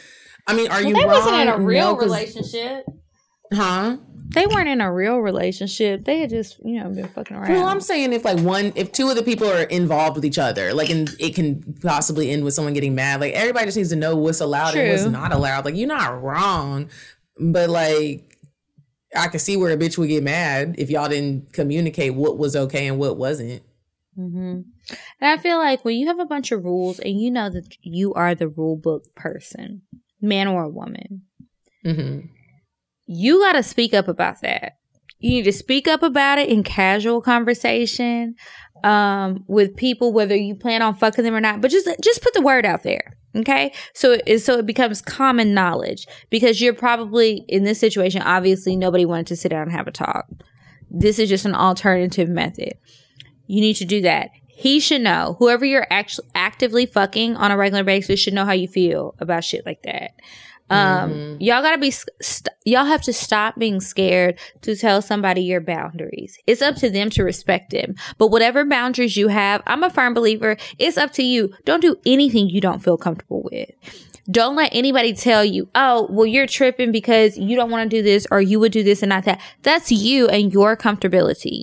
I 0.46 0.54
mean, 0.54 0.70
are 0.70 0.82
you 0.82 0.94
they 0.94 1.00
wrong? 1.04 1.08
wasn't 1.08 1.40
in 1.42 1.48
a 1.48 1.58
real 1.58 1.92
No, 1.94 1.98
relationship. 1.98 2.84
huh? 3.52 3.98
They 4.28 4.44
weren't 4.46 4.68
in 4.68 4.80
a 4.80 4.92
real 4.92 5.18
relationship. 5.18 6.04
They 6.04 6.18
had 6.18 6.30
just, 6.30 6.58
you 6.64 6.80
know, 6.82 6.88
been 6.90 7.06
fucking 7.06 7.36
around. 7.36 7.52
Well, 7.52 7.66
I'm 7.66 7.80
saying 7.80 8.12
if 8.12 8.24
like 8.24 8.40
one, 8.40 8.72
if 8.74 8.90
two 8.90 9.08
of 9.08 9.14
the 9.14 9.22
people 9.22 9.48
are 9.48 9.62
involved 9.62 10.16
with 10.16 10.24
each 10.24 10.38
other, 10.38 10.74
like, 10.74 10.90
and 10.90 11.08
it 11.20 11.36
can 11.36 11.76
possibly 11.80 12.30
end 12.32 12.42
with 12.42 12.52
someone 12.52 12.74
getting 12.74 12.96
mad. 12.96 13.20
Like, 13.20 13.34
everybody 13.34 13.66
just 13.66 13.76
needs 13.76 13.90
to 13.90 13.96
know 13.96 14.16
what's 14.16 14.40
allowed 14.40 14.74
and 14.74 14.90
what's 14.90 15.04
not 15.04 15.32
allowed. 15.32 15.64
Like, 15.64 15.76
you're 15.76 15.86
not 15.86 16.20
wrong, 16.22 16.90
but 17.38 17.70
like, 17.70 18.35
I 19.16 19.28
can 19.28 19.40
see 19.40 19.56
where 19.56 19.72
a 19.72 19.76
bitch 19.76 19.98
would 19.98 20.08
get 20.08 20.22
mad 20.22 20.74
if 20.78 20.90
y'all 20.90 21.08
didn't 21.08 21.52
communicate 21.52 22.14
what 22.14 22.38
was 22.38 22.54
okay 22.56 22.86
and 22.86 22.98
what 22.98 23.16
wasn't. 23.16 23.62
hmm 24.14 24.60
And 25.20 25.30
I 25.30 25.36
feel 25.38 25.58
like 25.58 25.84
when 25.84 25.96
you 25.96 26.06
have 26.06 26.18
a 26.18 26.26
bunch 26.26 26.52
of 26.52 26.64
rules 26.64 26.98
and 26.98 27.20
you 27.20 27.30
know 27.30 27.50
that 27.50 27.76
you 27.82 28.14
are 28.14 28.34
the 28.34 28.48
rule 28.48 28.76
book 28.76 29.04
person, 29.14 29.82
man 30.20 30.48
or 30.48 30.68
woman, 30.68 31.22
Mm-hmm. 31.84 32.26
you 33.06 33.40
got 33.40 33.52
to 33.52 33.62
speak 33.62 33.94
up 33.94 34.08
about 34.08 34.40
that. 34.42 34.72
You 35.18 35.30
need 35.30 35.44
to 35.44 35.52
speak 35.52 35.86
up 35.88 36.02
about 36.02 36.38
it 36.38 36.48
in 36.48 36.62
casual 36.62 37.20
conversation 37.22 38.34
um, 38.84 39.44
with 39.46 39.76
people, 39.76 40.12
whether 40.12 40.36
you 40.36 40.54
plan 40.54 40.82
on 40.82 40.94
fucking 40.94 41.24
them 41.24 41.34
or 41.34 41.40
not. 41.40 41.60
But 41.60 41.70
just 41.70 41.88
just 42.02 42.22
put 42.22 42.34
the 42.34 42.42
word 42.42 42.66
out 42.66 42.82
there, 42.82 43.16
okay? 43.36 43.72
So 43.94 44.18
it 44.26 44.40
so 44.40 44.58
it 44.58 44.66
becomes 44.66 45.02
common 45.02 45.54
knowledge 45.54 46.06
because 46.30 46.60
you're 46.60 46.74
probably 46.74 47.44
in 47.48 47.64
this 47.64 47.80
situation. 47.80 48.22
Obviously, 48.22 48.76
nobody 48.76 49.04
wanted 49.04 49.28
to 49.28 49.36
sit 49.36 49.50
down 49.50 49.62
and 49.62 49.72
have 49.72 49.88
a 49.88 49.92
talk. 49.92 50.26
This 50.90 51.18
is 51.18 51.28
just 51.28 51.44
an 51.44 51.54
alternative 51.54 52.28
method. 52.28 52.74
You 53.46 53.60
need 53.60 53.74
to 53.74 53.84
do 53.84 54.00
that. 54.02 54.30
He 54.48 54.80
should 54.80 55.02
know. 55.02 55.36
Whoever 55.38 55.64
you're 55.64 55.86
actually 55.90 56.28
actively 56.34 56.86
fucking 56.86 57.36
on 57.36 57.50
a 57.50 57.56
regular 57.56 57.84
basis 57.84 58.18
should 58.18 58.32
know 58.32 58.46
how 58.46 58.52
you 58.52 58.68
feel 58.68 59.14
about 59.18 59.44
shit 59.44 59.66
like 59.66 59.82
that. 59.82 60.12
Um, 60.68 61.36
y'all 61.38 61.62
gotta 61.62 61.78
be, 61.78 61.92
st- 61.92 62.48
y'all 62.64 62.84
have 62.84 63.02
to 63.02 63.12
stop 63.12 63.56
being 63.56 63.80
scared 63.80 64.38
to 64.62 64.74
tell 64.74 65.00
somebody 65.00 65.42
your 65.42 65.60
boundaries. 65.60 66.38
It's 66.46 66.62
up 66.62 66.76
to 66.76 66.90
them 66.90 67.08
to 67.10 67.22
respect 67.22 67.70
them. 67.70 67.94
But 68.18 68.28
whatever 68.28 68.64
boundaries 68.64 69.16
you 69.16 69.28
have, 69.28 69.62
I'm 69.66 69.84
a 69.84 69.90
firm 69.90 70.12
believer, 70.14 70.56
it's 70.78 70.96
up 70.96 71.12
to 71.12 71.22
you. 71.22 71.52
Don't 71.64 71.80
do 71.80 71.96
anything 72.04 72.48
you 72.48 72.60
don't 72.60 72.82
feel 72.82 72.96
comfortable 72.96 73.48
with. 73.50 73.70
Don't 74.28 74.56
let 74.56 74.74
anybody 74.74 75.14
tell 75.14 75.44
you, 75.44 75.68
oh, 75.76 76.08
well, 76.10 76.26
you're 76.26 76.48
tripping 76.48 76.90
because 76.90 77.38
you 77.38 77.54
don't 77.54 77.70
want 77.70 77.88
to 77.88 77.96
do 77.96 78.02
this 78.02 78.26
or 78.32 78.40
you 78.40 78.58
would 78.58 78.72
do 78.72 78.82
this 78.82 79.02
and 79.02 79.10
not 79.10 79.24
that. 79.24 79.40
That's 79.62 79.92
you 79.92 80.26
and 80.26 80.52
your 80.52 80.76
comfortability. 80.76 81.62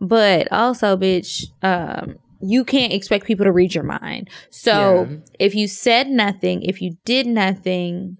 But 0.00 0.50
also, 0.50 0.96
bitch, 0.96 1.44
um, 1.62 2.16
you 2.42 2.64
can't 2.64 2.92
expect 2.92 3.24
people 3.24 3.44
to 3.44 3.52
read 3.52 3.74
your 3.74 3.84
mind. 3.84 4.28
So 4.50 5.06
Yeah. 5.08 5.16
if 5.38 5.54
you 5.54 5.68
said 5.68 6.08
nothing, 6.08 6.62
if 6.62 6.82
you 6.82 6.96
did 7.04 7.26
nothing, 7.26 8.18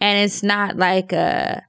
and 0.00 0.18
it's 0.18 0.42
not 0.42 0.76
like 0.76 1.12
a 1.12 1.62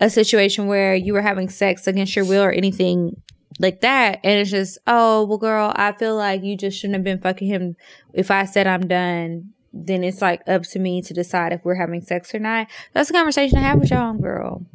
a 0.00 0.10
situation 0.10 0.66
where 0.66 0.94
you 0.94 1.12
were 1.12 1.22
having 1.22 1.48
sex 1.48 1.86
against 1.86 2.16
your 2.16 2.24
will 2.24 2.42
or 2.42 2.50
anything 2.50 3.22
like 3.60 3.80
that, 3.80 4.18
and 4.24 4.40
it's 4.40 4.50
just, 4.50 4.76
oh 4.86 5.24
well, 5.24 5.38
girl, 5.38 5.72
I 5.76 5.92
feel 5.92 6.16
like 6.16 6.42
you 6.42 6.56
just 6.56 6.78
shouldn't 6.78 6.96
have 6.96 7.04
been 7.04 7.20
fucking 7.20 7.48
him. 7.48 7.76
If 8.12 8.30
I 8.30 8.44
said 8.44 8.66
I'm 8.66 8.86
done, 8.86 9.50
then 9.72 10.04
it's 10.04 10.20
like 10.20 10.42
up 10.46 10.62
to 10.64 10.78
me 10.78 11.00
to 11.02 11.14
decide 11.14 11.52
if 11.52 11.64
we're 11.64 11.76
having 11.76 12.02
sex 12.02 12.34
or 12.34 12.38
not. 12.40 12.66
That's 12.92 13.10
a 13.10 13.12
conversation 13.12 13.56
to 13.58 13.64
have 13.64 13.78
with 13.80 13.90
y'all, 13.90 14.14
girl. 14.14 14.66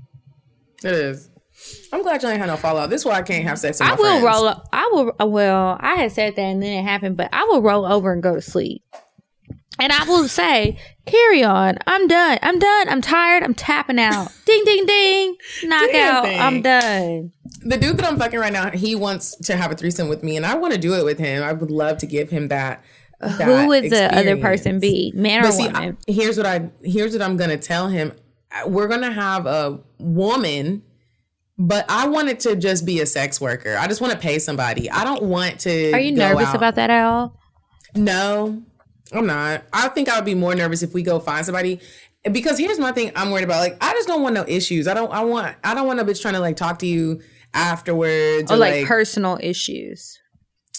It 0.83 0.93
is. 0.93 1.29
I'm 1.91 2.03
glad 2.03 2.21
y'all 2.21 2.31
ain't 2.31 2.39
had 2.39 2.47
no 2.47 2.57
fallout. 2.57 2.89
This 2.89 3.01
is 3.01 3.05
why 3.05 3.13
I 3.15 3.21
can't 3.21 3.43
have 3.45 3.57
sex 3.59 3.79
with 3.79 3.87
my 3.87 3.93
I 3.93 3.97
will 3.97 4.05
friends. 4.21 4.23
roll. 4.25 4.47
up- 4.47 4.67
I 4.73 4.89
will. 4.91 5.29
Well, 5.29 5.77
I 5.79 5.95
had 5.95 6.11
said 6.11 6.35
that 6.35 6.41
and 6.41 6.61
then 6.61 6.79
it 6.79 6.83
happened, 6.87 7.17
but 7.17 7.29
I 7.33 7.43
will 7.45 7.61
roll 7.61 7.85
over 7.85 8.11
and 8.13 8.21
go 8.21 8.35
to 8.35 8.41
sleep. 8.41 8.83
And 9.81 9.93
I 9.93 10.03
will 10.03 10.27
say, 10.27 10.77
"Carry 11.05 11.41
on. 11.41 11.77
I'm 11.87 12.05
done. 12.07 12.37
I'm 12.41 12.59
done. 12.59 12.89
I'm 12.89 13.01
tired. 13.01 13.43
I'm 13.43 13.53
tapping 13.53 13.97
out. 13.97 14.29
ding, 14.45 14.61
ding, 14.65 14.85
ding. 14.85 15.35
Knock 15.63 15.89
Damn 15.91 16.15
out. 16.15 16.23
thing. 16.25 16.39
I'm 16.39 16.61
done." 16.61 17.31
The 17.65 17.77
dude 17.77 17.97
that 17.97 18.05
I'm 18.05 18.17
fucking 18.19 18.39
right 18.39 18.51
now, 18.53 18.71
he 18.71 18.95
wants 18.95 19.35
to 19.37 19.55
have 19.55 19.71
a 19.71 19.75
threesome 19.75 20.09
with 20.09 20.21
me, 20.21 20.35
and 20.37 20.45
I 20.45 20.55
want 20.55 20.73
to 20.73 20.79
do 20.79 20.93
it 20.95 21.05
with 21.05 21.17
him. 21.17 21.43
I 21.43 21.53
would 21.53 21.71
love 21.71 21.97
to 21.99 22.05
give 22.07 22.29
him 22.29 22.49
that. 22.49 22.83
Who 23.21 23.37
that 23.37 23.67
would 23.67 23.89
the 23.89 24.13
other 24.17 24.37
person 24.37 24.79
be, 24.79 25.11
man 25.15 25.45
or 25.45 25.51
see, 25.51 25.67
woman? 25.67 25.97
I, 26.07 26.11
here's 26.11 26.37
what 26.37 26.45
I 26.45 26.69
here's 26.83 27.13
what 27.13 27.21
I'm 27.21 27.37
gonna 27.37 27.57
tell 27.57 27.87
him. 27.87 28.13
We're 28.65 28.87
gonna 28.87 29.11
have 29.11 29.45
a 29.45 29.79
woman, 29.97 30.83
but 31.59 31.85
I 31.89 32.07
wanted 32.07 32.39
to 32.41 32.55
just 32.55 32.85
be 32.85 33.01
a 33.01 33.05
sex 33.05 33.41
worker. 33.41 33.75
I 33.77 33.87
just 33.87 33.99
want 33.99 34.13
to 34.13 34.19
pay 34.19 34.39
somebody. 34.39 34.89
I 34.89 35.03
don't 35.03 35.23
want 35.23 35.59
to. 35.61 35.91
Are 35.91 35.99
you 35.99 36.13
nervous 36.13 36.47
out- 36.47 36.55
about 36.55 36.75
that 36.75 36.89
at 36.89 37.03
all? 37.03 37.37
No, 37.95 38.63
I'm 39.11 39.25
not. 39.25 39.65
I 39.73 39.89
think 39.89 40.07
I 40.07 40.15
would 40.15 40.25
be 40.25 40.35
more 40.35 40.55
nervous 40.55 40.83
if 40.83 40.93
we 40.93 41.03
go 41.03 41.19
find 41.19 41.45
somebody. 41.45 41.81
because 42.31 42.57
here's 42.57 42.79
my 42.79 42.91
thing 42.91 43.11
I'm 43.15 43.31
worried 43.31 43.43
about. 43.43 43.59
Like, 43.59 43.77
I 43.81 43.93
just 43.93 44.07
don't 44.07 44.21
want 44.21 44.35
no 44.35 44.45
issues. 44.47 44.87
I 44.87 44.93
don't. 44.93 45.11
I 45.11 45.23
want. 45.23 45.55
I 45.63 45.73
don't 45.73 45.85
want 45.85 45.99
a 45.99 46.05
bitch 46.05 46.21
trying 46.21 46.35
to 46.35 46.39
like 46.39 46.55
talk 46.55 46.79
to 46.79 46.87
you 46.87 47.21
afterwards 47.53 48.51
oh, 48.51 48.55
or, 48.55 48.57
like, 48.57 48.85
personal 48.85 49.37
issues. 49.41 50.17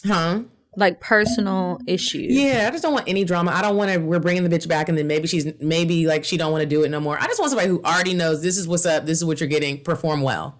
huh? 0.07 0.43
Like 0.77 1.01
personal 1.01 1.81
issues. 1.89 2.33
Yeah, 2.33 2.67
I 2.69 2.71
just 2.71 2.85
don't 2.85 2.93
want 2.93 3.09
any 3.09 3.25
drama. 3.25 3.51
I 3.51 3.61
don't 3.61 3.77
want 3.77 3.91
to. 3.91 3.99
We're 3.99 4.21
bringing 4.21 4.49
the 4.49 4.57
bitch 4.57 4.69
back, 4.69 4.89
and 4.89 4.97
then 4.97 5.09
maybe 5.09 5.27
she's 5.27 5.47
maybe 5.61 6.07
like 6.07 6.25
she 6.25 6.37
don't 6.37 6.53
want 6.53 6.63
to 6.63 6.67
do 6.67 6.85
it 6.85 6.91
no 6.91 7.01
more. 7.01 7.19
I 7.19 7.27
just 7.27 7.41
want 7.41 7.51
somebody 7.51 7.69
who 7.69 7.83
already 7.83 8.15
knows 8.15 8.41
this 8.41 8.57
is 8.57 8.69
what's 8.69 8.87
up. 8.87 9.05
This 9.05 9.19
is 9.19 9.25
what 9.25 9.41
you're 9.41 9.49
getting. 9.49 9.83
Perform 9.83 10.23
well. 10.23 10.60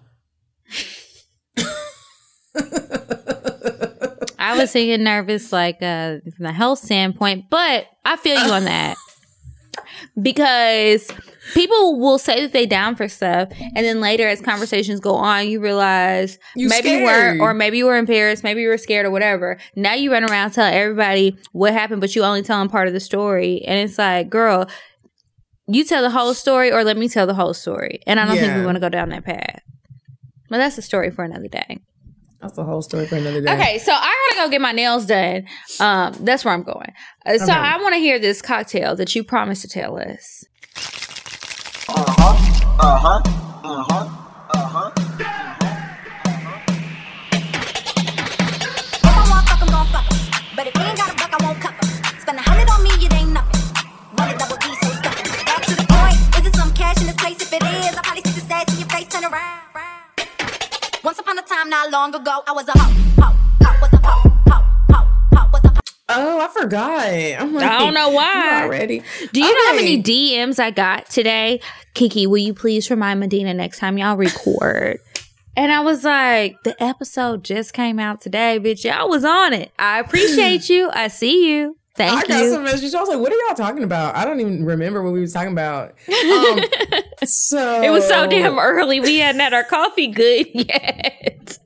I 4.37 4.57
was 4.57 4.71
thinking 4.71 5.03
nervous, 5.03 5.51
like 5.51 5.77
uh, 5.81 6.17
from 6.35 6.45
the 6.45 6.51
health 6.51 6.79
standpoint, 6.79 7.45
but 7.49 7.85
I 8.03 8.17
feel 8.17 8.43
you 8.45 8.51
on 8.51 8.65
that 8.65 8.97
because 10.21 11.09
people 11.53 11.99
will 11.99 12.17
say 12.17 12.41
that 12.41 12.51
they 12.51 12.65
down 12.65 12.95
for 12.95 13.07
stuff, 13.07 13.49
and 13.51 13.85
then 13.85 14.01
later, 14.01 14.27
as 14.27 14.41
conversations 14.41 14.99
go 14.99 15.13
on, 15.13 15.47
you 15.47 15.61
realize 15.61 16.37
You 16.55 16.67
maybe 16.67 16.89
you 16.89 17.03
weren't, 17.03 17.39
or 17.39 17.53
maybe 17.53 17.77
you 17.77 17.85
were 17.85 17.97
in 17.97 18.05
Paris, 18.05 18.43
maybe 18.43 18.61
you 18.61 18.67
were 18.67 18.77
scared 18.77 19.05
or 19.05 19.11
whatever. 19.11 19.57
Now 19.75 19.93
you 19.93 20.11
run 20.11 20.29
around 20.29 20.51
telling 20.51 20.73
everybody 20.73 21.37
what 21.51 21.73
happened, 21.73 22.01
but 22.01 22.15
you 22.15 22.23
only 22.23 22.41
telling 22.41 22.67
part 22.67 22.87
of 22.87 22.93
the 22.93 22.99
story, 22.99 23.63
and 23.65 23.79
it's 23.79 23.97
like, 23.97 24.29
girl. 24.29 24.67
You 25.67 25.85
tell 25.85 26.01
the 26.01 26.09
whole 26.09 26.33
story, 26.33 26.69
or 26.69 26.83
let 26.83 26.97
me 26.97 27.07
tell 27.07 27.25
the 27.25 27.33
whole 27.33 27.53
story. 27.53 28.01
And 28.05 28.19
I 28.19 28.25
don't 28.25 28.35
think 28.35 28.57
we 28.57 28.65
want 28.65 28.75
to 28.75 28.81
go 28.81 28.89
down 28.89 29.07
that 29.09 29.23
path. 29.23 29.60
But 30.51 30.57
that's 30.57 30.77
a 30.77 30.81
story 30.81 31.11
for 31.11 31.23
another 31.23 31.47
day. 31.47 31.79
That's 32.41 32.57
the 32.57 32.65
whole 32.65 32.81
story 32.81 33.05
for 33.07 33.15
another 33.15 33.39
day. 33.39 33.53
Okay, 33.53 33.77
so 33.77 33.93
I 33.95 34.29
gotta 34.35 34.45
go 34.47 34.51
get 34.51 34.59
my 34.59 34.73
nails 34.73 35.05
done. 35.05 35.47
Um, 35.79 36.13
that's 36.19 36.43
where 36.43 36.53
I'm 36.53 36.63
going. 36.63 36.91
Uh, 37.25 37.37
so 37.37 37.45
Okay. 37.45 37.53
I 37.53 37.77
want 37.77 37.93
to 37.93 37.99
hear 37.99 38.19
this 38.19 38.41
cocktail 38.41 38.93
that 38.97 39.15
you 39.15 39.23
promised 39.23 39.61
to 39.61 39.69
tell 39.69 39.97
us. 39.97 40.43
If 45.13 45.50
Once 61.11 61.19
upon 61.19 61.37
a 61.37 61.41
time, 61.41 61.69
not 61.69 61.91
long 61.91 62.15
ago, 62.15 62.41
I 62.47 62.53
was 62.53 62.69
a 62.69 62.71
hoe, 62.73 63.35
was 63.81 65.61
a. 65.65 65.81
Oh, 66.07 66.39
I 66.39 66.47
forgot. 66.47 67.09
I'm 67.41 67.53
like, 67.53 67.69
I 67.69 67.79
don't 67.79 67.93
know 67.93 68.11
why. 68.11 68.63
already. 68.63 69.03
Do 69.33 69.41
you 69.41 69.53
know 69.53 69.65
how 69.71 69.75
many 69.75 70.01
DMs 70.01 70.57
I 70.57 70.71
got 70.71 71.09
today? 71.09 71.59
Kiki, 71.95 72.27
will 72.27 72.37
you 72.37 72.53
please 72.53 72.89
remind 72.89 73.19
Medinah 73.19 73.53
next 73.53 73.79
time 73.79 73.97
y'all 73.97 74.15
record? 74.15 74.99
and 75.57 75.73
I 75.73 75.81
was 75.81 76.05
like, 76.05 76.63
the 76.63 76.81
episode 76.81 77.43
just 77.43 77.73
came 77.73 77.99
out 77.99 78.21
today, 78.21 78.57
bitch. 78.57 78.85
Y'all 78.85 79.09
was 79.09 79.25
on 79.25 79.51
it. 79.51 79.73
I 79.77 79.99
appreciate 79.99 80.69
you. 80.69 80.89
I 80.93 81.09
see 81.09 81.51
you. 81.51 81.75
I 81.97 82.07
Thank 82.07 82.27
got 82.29 82.43
you. 82.43 82.51
some 82.51 82.63
messages. 82.63 82.95
I 82.95 83.01
was 83.01 83.09
like, 83.09 83.19
"What 83.19 83.33
are 83.33 83.35
y'all 83.47 83.55
talking 83.55 83.83
about?" 83.83 84.15
I 84.15 84.23
don't 84.23 84.39
even 84.39 84.63
remember 84.65 85.03
what 85.03 85.11
we 85.11 85.19
was 85.21 85.33
talking 85.33 85.51
about. 85.51 85.89
Um, 86.07 86.59
so 87.25 87.81
it 87.81 87.89
was 87.91 88.07
so 88.07 88.27
damn 88.27 88.57
early. 88.57 88.99
We 89.01 89.17
hadn't 89.19 89.41
had 89.41 89.53
our 89.53 89.65
coffee 89.65 90.07
good 90.07 90.47
yet. 90.53 91.57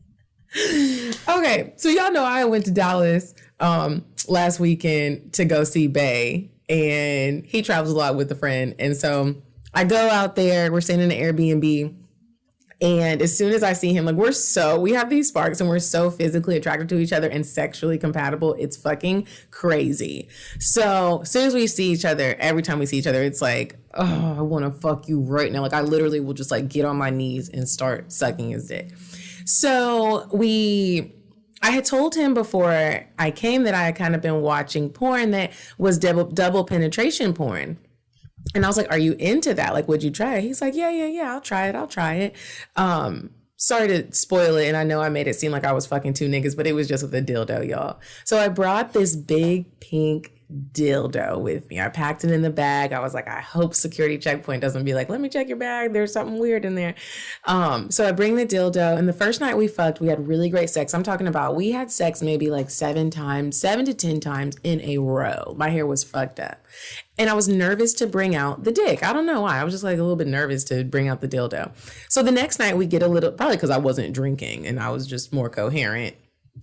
Okay, 1.29 1.73
so 1.77 1.89
y'all 1.89 2.11
know 2.11 2.23
I 2.23 2.45
went 2.45 2.65
to 2.65 2.71
Dallas 2.71 3.33
um 3.59 4.03
last 4.27 4.59
weekend 4.59 5.33
to 5.33 5.45
go 5.45 5.63
see 5.63 5.87
Bay, 5.87 6.51
and 6.69 7.45
he 7.45 7.61
travels 7.61 7.91
a 7.93 7.97
lot 7.97 8.15
with 8.15 8.31
a 8.31 8.35
friend, 8.35 8.73
and 8.79 8.97
so 8.97 9.35
I 9.75 9.83
go 9.83 10.09
out 10.09 10.35
there. 10.35 10.71
We're 10.71 10.81
staying 10.81 11.01
in 11.01 11.11
an 11.11 11.17
Airbnb. 11.17 11.93
And 12.81 13.21
as 13.21 13.37
soon 13.37 13.53
as 13.53 13.63
I 13.63 13.73
see 13.73 13.93
him, 13.93 14.05
like 14.05 14.15
we're 14.15 14.33
so 14.33 14.77
we 14.79 14.91
have 14.93 15.09
these 15.09 15.29
sparks 15.29 15.61
and 15.61 15.69
we're 15.69 15.79
so 15.79 16.11
physically 16.11 16.57
attracted 16.57 16.89
to 16.89 16.99
each 16.99 17.13
other 17.13 17.29
and 17.29 17.45
sexually 17.45 17.97
compatible. 17.97 18.53
It's 18.59 18.75
fucking 18.75 19.27
crazy. 19.51 20.27
So 20.59 21.21
as 21.21 21.31
soon 21.31 21.47
as 21.47 21.53
we 21.53 21.67
see 21.67 21.91
each 21.91 22.03
other, 22.03 22.35
every 22.37 22.61
time 22.61 22.79
we 22.79 22.85
see 22.85 22.97
each 22.97 23.07
other, 23.07 23.23
it's 23.23 23.41
like, 23.41 23.77
oh, 23.93 24.35
I 24.37 24.41
want 24.41 24.65
to 24.65 24.71
fuck 24.71 25.07
you 25.07 25.21
right 25.21 25.51
now. 25.51 25.61
Like 25.61 25.73
I 25.73 25.81
literally 25.81 26.19
will 26.19 26.33
just 26.33 26.51
like 26.51 26.67
get 26.67 26.83
on 26.83 26.97
my 26.97 27.09
knees 27.09 27.49
and 27.49 27.67
start 27.67 28.11
sucking 28.11 28.49
his 28.49 28.67
dick. 28.67 28.91
So 29.45 30.27
we 30.33 31.13
I 31.61 31.71
had 31.71 31.85
told 31.85 32.13
him 32.13 32.33
before 32.33 33.05
I 33.17 33.31
came 33.31 33.63
that 33.63 33.73
I 33.73 33.85
had 33.85 33.95
kind 33.95 34.13
of 34.15 34.21
been 34.21 34.41
watching 34.41 34.89
porn 34.89 35.31
that 35.31 35.51
was 35.77 35.97
double 35.97 36.25
double 36.25 36.65
penetration 36.65 37.33
porn. 37.33 37.79
And 38.53 38.63
I 38.63 38.67
was 38.67 38.77
like, 38.77 38.91
"Are 38.91 38.97
you 38.97 39.13
into 39.13 39.53
that? 39.53 39.73
Like, 39.73 39.87
would 39.87 40.03
you 40.03 40.11
try 40.11 40.35
it?" 40.35 40.41
He's 40.41 40.61
like, 40.61 40.75
"Yeah, 40.75 40.89
yeah, 40.89 41.07
yeah. 41.07 41.33
I'll 41.33 41.41
try 41.41 41.67
it. 41.67 41.75
I'll 41.75 41.87
try 41.87 42.15
it." 42.15 42.35
Um, 42.75 43.31
sorry 43.57 43.87
to 43.87 44.13
spoil 44.13 44.57
it, 44.57 44.67
and 44.67 44.77
I 44.77 44.83
know 44.83 45.01
I 45.01 45.09
made 45.09 45.27
it 45.27 45.35
seem 45.35 45.51
like 45.51 45.65
I 45.65 45.71
was 45.71 45.85
fucking 45.87 46.13
two 46.13 46.29
niggas, 46.29 46.55
but 46.55 46.67
it 46.67 46.73
was 46.73 46.87
just 46.87 47.03
with 47.03 47.13
a 47.15 47.21
dildo, 47.21 47.67
y'all. 47.67 47.99
So 48.23 48.37
I 48.37 48.49
brought 48.49 48.93
this 48.93 49.15
big 49.15 49.79
pink 49.79 50.31
dildo 50.71 51.41
with 51.41 51.69
me. 51.69 51.79
I 51.79 51.89
packed 51.89 52.23
it 52.23 52.31
in 52.31 52.41
the 52.41 52.49
bag. 52.49 52.93
I 52.93 52.99
was 52.99 53.13
like, 53.13 53.27
I 53.27 53.41
hope 53.41 53.73
security 53.73 54.17
checkpoint 54.17 54.61
doesn't 54.61 54.83
be 54.83 54.93
like, 54.93 55.09
let 55.09 55.19
me 55.19 55.29
check 55.29 55.47
your 55.47 55.57
bag. 55.57 55.93
There's 55.93 56.13
something 56.13 56.37
weird 56.37 56.65
in 56.65 56.75
there. 56.75 56.93
Um, 57.45 57.89
so 57.89 58.07
I 58.07 58.11
bring 58.11 58.35
the 58.35 58.45
dildo, 58.45 58.97
and 58.97 59.07
the 59.07 59.13
first 59.13 59.41
night 59.41 59.57
we 59.57 59.67
fucked, 59.67 59.99
we 59.99 60.07
had 60.07 60.27
really 60.27 60.49
great 60.49 60.69
sex. 60.69 60.93
I'm 60.93 61.03
talking 61.03 61.27
about 61.27 61.55
we 61.55 61.71
had 61.71 61.91
sex 61.91 62.21
maybe 62.21 62.49
like 62.49 62.69
seven 62.69 63.09
times, 63.09 63.59
seven 63.59 63.85
to 63.85 63.93
ten 63.93 64.19
times 64.19 64.57
in 64.63 64.81
a 64.81 64.97
row. 64.99 65.55
My 65.57 65.69
hair 65.69 65.85
was 65.85 66.03
fucked 66.03 66.39
up. 66.39 66.63
And 67.17 67.29
I 67.29 67.33
was 67.33 67.47
nervous 67.47 67.93
to 67.95 68.07
bring 68.07 68.35
out 68.35 68.63
the 68.63 68.71
dick. 68.71 69.03
I 69.03 69.13
don't 69.13 69.25
know 69.25 69.41
why. 69.41 69.59
I 69.59 69.63
was 69.63 69.73
just 69.73 69.83
like 69.83 69.97
a 69.97 70.01
little 70.01 70.17
bit 70.17 70.27
nervous 70.27 70.63
to 70.65 70.83
bring 70.83 71.07
out 71.07 71.21
the 71.21 71.27
dildo. 71.27 71.71
So 72.09 72.21
the 72.21 72.31
next 72.31 72.59
night 72.59 72.77
we 72.77 72.85
get 72.85 73.01
a 73.01 73.07
little, 73.07 73.31
probably 73.31 73.55
because 73.55 73.69
I 73.69 73.77
wasn't 73.77 74.13
drinking 74.13 74.67
and 74.67 74.79
I 74.79 74.89
was 74.89 75.07
just 75.07 75.31
more 75.31 75.49
coherent. 75.49 76.15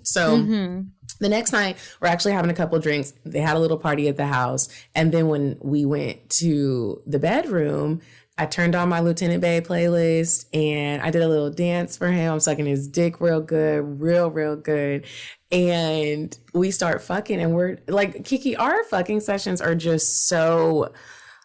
So 0.02 0.38
mm-hmm. 0.38 0.88
the 1.20 1.28
next 1.28 1.52
night 1.52 1.76
we're 2.00 2.08
actually 2.08 2.32
having 2.32 2.50
a 2.50 2.54
couple 2.54 2.78
drinks. 2.80 3.14
They 3.24 3.40
had 3.40 3.56
a 3.56 3.60
little 3.60 3.78
party 3.78 4.08
at 4.08 4.16
the 4.16 4.26
house. 4.26 4.68
And 4.94 5.12
then 5.12 5.28
when 5.28 5.58
we 5.60 5.84
went 5.84 6.28
to 6.30 7.02
the 7.06 7.18
bedroom, 7.18 8.02
I 8.38 8.46
turned 8.46 8.74
on 8.74 8.88
my 8.88 9.00
Lieutenant 9.00 9.42
Bay 9.42 9.60
playlist 9.60 10.46
and 10.54 11.02
I 11.02 11.10
did 11.10 11.22
a 11.22 11.28
little 11.28 11.50
dance 11.50 11.96
for 11.96 12.08
him. 12.08 12.32
I'm 12.32 12.40
sucking 12.40 12.64
his 12.64 12.88
dick 12.88 13.20
real 13.20 13.40
good, 13.40 14.00
real, 14.00 14.30
real 14.30 14.56
good. 14.56 15.04
And 15.52 16.36
we 16.54 16.70
start 16.70 17.02
fucking 17.02 17.38
and 17.38 17.54
we're 17.54 17.78
like, 17.86 18.24
Kiki, 18.24 18.56
our 18.56 18.82
fucking 18.84 19.20
sessions 19.20 19.60
are 19.60 19.74
just 19.74 20.26
so 20.26 20.92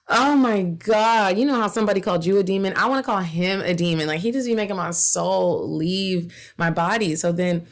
Oh 0.09 0.37
my 0.37 0.63
God. 0.63 1.37
You 1.37 1.45
know 1.45 1.55
how 1.55 1.67
somebody 1.67 1.99
called 1.99 2.25
you 2.25 2.37
a 2.37 2.43
demon? 2.43 2.73
I 2.77 2.87
want 2.87 3.03
to 3.03 3.11
call 3.11 3.19
him 3.19 3.59
a 3.59 3.73
demon. 3.73 4.07
Like 4.07 4.21
he 4.21 4.31
just 4.31 4.47
be 4.47 4.55
making 4.55 4.77
my 4.77 4.91
soul 4.91 5.69
leave 5.69 6.33
my 6.57 6.71
body. 6.71 7.17
So 7.17 7.33
then 7.33 7.67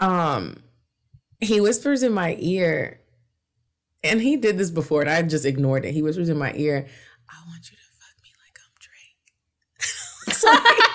um 0.00 0.62
he 1.40 1.60
whispers 1.60 2.02
in 2.02 2.12
my 2.12 2.36
ear, 2.38 3.00
and 4.02 4.20
he 4.20 4.36
did 4.36 4.56
this 4.56 4.70
before, 4.70 5.02
and 5.02 5.10
I 5.10 5.20
just 5.22 5.44
ignored 5.44 5.84
it. 5.84 5.92
He 5.92 6.02
whispers 6.02 6.28
in 6.28 6.38
my 6.38 6.52
ear, 6.54 6.86
I 7.28 7.36
want 7.46 7.70
you 7.70 7.76
to 7.76 7.82
fuck 8.00 8.16
me 8.22 8.30
like 8.40 8.58
I'm 10.40 10.74
Drake. 10.74 10.88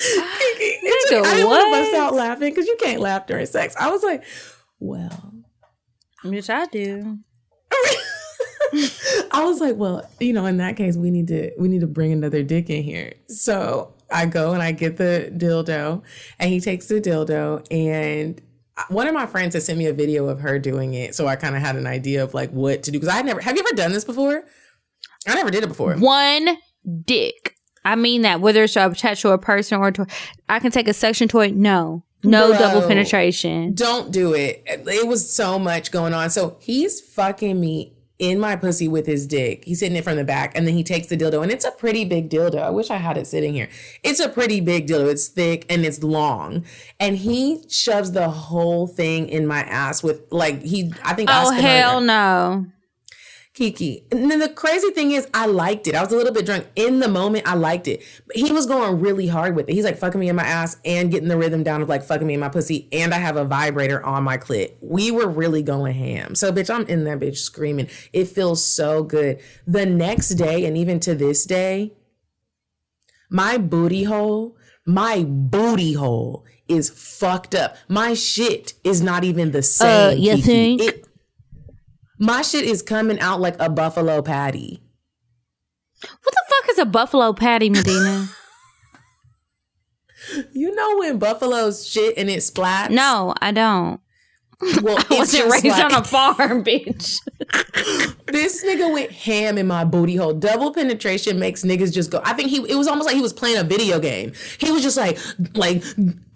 It 0.62 1.08
took- 1.08 1.26
I 1.26 1.34
didn't 1.34 1.48
want 1.48 1.64
to 1.66 1.70
bust 1.80 1.94
out 1.94 2.14
laughing 2.14 2.50
because 2.50 2.66
you 2.66 2.76
can't 2.80 3.00
laugh 3.00 3.26
during 3.26 3.46
sex. 3.46 3.74
I 3.78 3.90
was 3.90 4.02
like, 4.02 4.24
well, 4.78 5.32
Which 6.24 6.48
I 6.50 6.66
do. 6.66 7.18
I 9.32 9.44
was 9.44 9.60
like, 9.60 9.76
well, 9.76 10.08
you 10.20 10.32
know, 10.32 10.46
in 10.46 10.58
that 10.58 10.76
case, 10.76 10.96
we 10.96 11.10
need 11.10 11.28
to 11.28 11.50
we 11.58 11.68
need 11.68 11.80
to 11.80 11.86
bring 11.86 12.12
another 12.12 12.42
dick 12.42 12.70
in 12.70 12.82
here. 12.82 13.14
So 13.28 13.94
I 14.10 14.26
go 14.26 14.52
and 14.52 14.62
I 14.62 14.72
get 14.72 14.96
the 14.96 15.30
dildo, 15.36 16.02
and 16.38 16.50
he 16.50 16.60
takes 16.60 16.86
the 16.86 17.00
dildo, 17.00 17.66
and 17.70 18.40
one 18.88 19.06
of 19.08 19.14
my 19.14 19.26
friends 19.26 19.54
had 19.54 19.62
sent 19.64 19.78
me 19.78 19.86
a 19.86 19.92
video 19.92 20.28
of 20.28 20.40
her 20.40 20.58
doing 20.58 20.94
it, 20.94 21.14
so 21.14 21.26
I 21.26 21.36
kind 21.36 21.56
of 21.56 21.62
had 21.62 21.76
an 21.76 21.86
idea 21.86 22.22
of 22.22 22.32
like 22.34 22.50
what 22.50 22.82
to 22.84 22.90
do 22.90 22.98
because 22.98 23.12
I 23.12 23.16
had 23.16 23.26
never. 23.26 23.40
Have 23.40 23.56
you 23.56 23.62
ever 23.66 23.76
done 23.76 23.92
this 23.92 24.04
before? 24.04 24.44
I 25.26 25.34
never 25.34 25.50
did 25.50 25.64
it 25.64 25.68
before. 25.68 25.94
One 25.96 26.56
dick. 27.04 27.56
I 27.90 27.96
mean 27.96 28.22
that 28.22 28.40
whether 28.40 28.62
it's 28.62 28.76
a 28.76 28.88
attached 28.88 29.22
to 29.22 29.30
a 29.30 29.38
person 29.38 29.80
or 29.80 29.90
to, 29.90 30.06
I 30.48 30.60
can 30.60 30.70
take 30.70 30.86
a 30.86 30.94
suction 30.94 31.26
toy. 31.26 31.50
No, 31.50 32.04
no 32.22 32.50
Bro. 32.50 32.58
double 32.58 32.86
penetration. 32.86 33.74
Don't 33.74 34.12
do 34.12 34.32
it. 34.32 34.62
It 34.66 35.08
was 35.08 35.28
so 35.28 35.58
much 35.58 35.90
going 35.90 36.14
on. 36.14 36.30
So 36.30 36.56
he's 36.60 37.00
fucking 37.00 37.58
me 37.58 37.96
in 38.20 38.38
my 38.38 38.54
pussy 38.54 38.86
with 38.86 39.06
his 39.06 39.26
dick. 39.26 39.64
He's 39.64 39.80
hitting 39.80 39.96
it 39.96 40.04
from 40.04 40.16
the 40.16 40.24
back, 40.24 40.56
and 40.56 40.68
then 40.68 40.74
he 40.74 40.84
takes 40.84 41.08
the 41.08 41.16
dildo, 41.16 41.42
and 41.42 41.50
it's 41.50 41.64
a 41.64 41.72
pretty 41.72 42.04
big 42.04 42.30
dildo. 42.30 42.62
I 42.62 42.70
wish 42.70 42.90
I 42.90 42.96
had 42.98 43.16
it 43.16 43.26
sitting 43.26 43.54
here. 43.54 43.68
It's 44.04 44.20
a 44.20 44.28
pretty 44.28 44.60
big 44.60 44.86
dildo. 44.86 45.10
It's 45.10 45.26
thick 45.26 45.66
and 45.68 45.84
it's 45.84 46.02
long, 46.04 46.64
and 47.00 47.16
he 47.16 47.64
shoves 47.68 48.12
the 48.12 48.28
whole 48.28 48.86
thing 48.86 49.28
in 49.28 49.48
my 49.48 49.62
ass 49.62 50.02
with 50.02 50.22
like 50.30 50.62
he. 50.62 50.92
I 51.02 51.14
think. 51.14 51.28
Oh 51.32 51.50
hell 51.50 52.00
no! 52.00 52.66
Kiki. 53.52 54.06
And 54.12 54.30
then 54.30 54.38
the 54.38 54.48
crazy 54.48 54.90
thing 54.90 55.10
is, 55.10 55.26
I 55.34 55.46
liked 55.46 55.88
it. 55.88 55.96
I 55.96 56.02
was 56.02 56.12
a 56.12 56.16
little 56.16 56.32
bit 56.32 56.46
drunk 56.46 56.66
in 56.76 57.00
the 57.00 57.08
moment. 57.08 57.48
I 57.48 57.54
liked 57.54 57.88
it, 57.88 58.02
but 58.26 58.36
he 58.36 58.52
was 58.52 58.64
going 58.64 59.00
really 59.00 59.26
hard 59.26 59.56
with 59.56 59.68
it. 59.68 59.72
He's 59.74 59.84
like 59.84 59.98
fucking 59.98 60.20
me 60.20 60.28
in 60.28 60.36
my 60.36 60.44
ass 60.44 60.76
and 60.84 61.10
getting 61.10 61.28
the 61.28 61.36
rhythm 61.36 61.64
down 61.64 61.82
of 61.82 61.88
like 61.88 62.04
fucking 62.04 62.26
me 62.26 62.34
in 62.34 62.40
my 62.40 62.48
pussy, 62.48 62.88
and 62.92 63.12
I 63.12 63.18
have 63.18 63.36
a 63.36 63.44
vibrator 63.44 64.04
on 64.04 64.22
my 64.22 64.38
clit. 64.38 64.74
We 64.80 65.10
were 65.10 65.28
really 65.28 65.62
going 65.62 65.94
ham. 65.94 66.36
So, 66.36 66.52
bitch, 66.52 66.72
I'm 66.72 66.86
in 66.86 67.04
that 67.04 67.18
bitch 67.18 67.38
screaming. 67.38 67.88
It 68.12 68.26
feels 68.28 68.64
so 68.64 69.02
good. 69.02 69.40
The 69.66 69.84
next 69.84 70.30
day, 70.30 70.64
and 70.64 70.76
even 70.78 71.00
to 71.00 71.16
this 71.16 71.44
day, 71.44 71.92
my 73.30 73.58
booty 73.58 74.04
hole, 74.04 74.56
my 74.86 75.24
booty 75.24 75.94
hole 75.94 76.44
is 76.68 76.88
fucked 76.88 77.54
up. 77.56 77.76
My 77.88 78.14
shit 78.14 78.74
is 78.84 79.02
not 79.02 79.24
even 79.24 79.50
the 79.50 79.62
same. 79.62 80.08
Uh, 80.08 80.12
you 80.12 80.36
Kiki. 80.36 80.42
think? 80.42 80.82
It- 80.82 81.06
my 82.20 82.42
shit 82.42 82.64
is 82.64 82.82
coming 82.82 83.18
out 83.18 83.40
like 83.40 83.56
a 83.58 83.68
buffalo 83.68 84.22
patty. 84.22 84.80
What 86.02 86.32
the 86.34 86.42
fuck 86.48 86.70
is 86.70 86.78
a 86.78 86.84
buffalo 86.86 87.32
patty, 87.32 87.68
Medinah? 87.70 88.28
You 90.52 90.74
know 90.74 90.98
when 90.98 91.18
buffaloes 91.18 91.88
shit 91.88 92.16
and 92.18 92.28
it 92.28 92.38
splats? 92.40 92.90
no, 92.90 93.34
I 93.40 93.50
don't. 93.52 94.00
Well, 94.82 94.98
I 95.10 95.14
wasn't 95.16 95.50
raised 95.50 95.80
on 95.80 95.94
a 95.94 96.04
farm, 96.04 96.62
bitch. 96.62 97.18
This 98.26 98.64
nigga 98.64 98.92
went 98.92 99.10
ham 99.10 99.58
in 99.58 99.66
my 99.66 99.84
booty 99.84 100.14
hole. 100.14 100.34
Double 100.34 100.72
penetration 100.72 101.40
makes 101.40 101.64
niggas 101.64 101.92
just 101.92 102.12
go. 102.12 102.20
I 102.24 102.32
think 102.34 102.50
he. 102.50 102.58
It 102.70 102.76
was 102.76 102.86
almost 102.86 103.06
like 103.06 103.16
he 103.16 103.22
was 103.22 103.32
playing 103.32 103.56
a 103.58 103.64
video 103.64 103.98
game. 103.98 104.32
He 104.58 104.70
was 104.70 104.82
just 104.82 104.96
like, 104.96 105.18
like. 105.54 105.82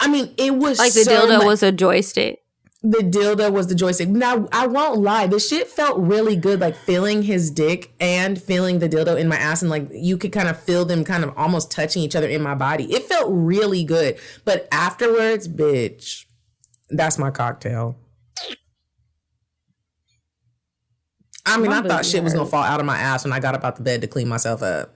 I 0.00 0.08
mean, 0.08 0.34
it 0.36 0.56
was 0.56 0.78
Like 0.80 0.92
the 0.92 1.04
so 1.04 1.26
dildo 1.26 1.38
much- 1.38 1.46
was 1.46 1.62
a 1.62 1.70
joystick. 1.70 2.40
The 2.84 2.98
dildo 2.98 3.50
was 3.50 3.66
the 3.68 3.74
joystick. 3.74 4.10
Now 4.10 4.46
I 4.52 4.66
won't 4.66 5.00
lie, 5.00 5.26
the 5.26 5.40
shit 5.40 5.68
felt 5.68 5.98
really 5.98 6.36
good, 6.36 6.60
like 6.60 6.76
feeling 6.76 7.22
his 7.22 7.50
dick 7.50 7.94
and 7.98 8.40
feeling 8.40 8.78
the 8.78 8.90
dildo 8.90 9.18
in 9.18 9.26
my 9.26 9.36
ass, 9.36 9.62
and 9.62 9.70
like 9.70 9.88
you 9.90 10.18
could 10.18 10.32
kind 10.32 10.48
of 10.48 10.60
feel 10.60 10.84
them 10.84 11.02
kind 11.02 11.24
of 11.24 11.32
almost 11.36 11.70
touching 11.70 12.02
each 12.02 12.14
other 12.14 12.28
in 12.28 12.42
my 12.42 12.54
body. 12.54 12.92
It 12.92 13.04
felt 13.04 13.28
really 13.30 13.84
good, 13.84 14.18
but 14.44 14.68
afterwards, 14.70 15.48
bitch, 15.48 16.26
that's 16.90 17.16
my 17.16 17.30
cocktail. 17.30 17.96
I 21.46 21.56
mean, 21.56 21.70
My 21.70 21.78
I 21.78 21.82
thought 21.82 22.04
shit 22.04 22.22
was 22.22 22.34
gonna 22.34 22.44
fall 22.44 22.62
out 22.62 22.80
of 22.80 22.86
my 22.86 22.98
ass 22.98 23.24
when 23.24 23.32
I 23.32 23.40
got 23.40 23.54
up 23.54 23.64
out 23.64 23.76
the 23.76 23.82
bed 23.82 24.02
to 24.02 24.06
clean 24.06 24.28
myself 24.28 24.62
up. 24.62 24.94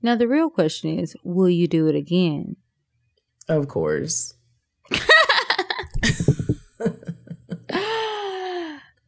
Now 0.00 0.16
the 0.16 0.28
real 0.28 0.48
question 0.48 0.98
is, 0.98 1.14
will 1.22 1.50
you 1.50 1.68
do 1.68 1.88
it 1.88 1.94
again? 1.94 2.56
Of 3.48 3.68
course. 3.68 4.35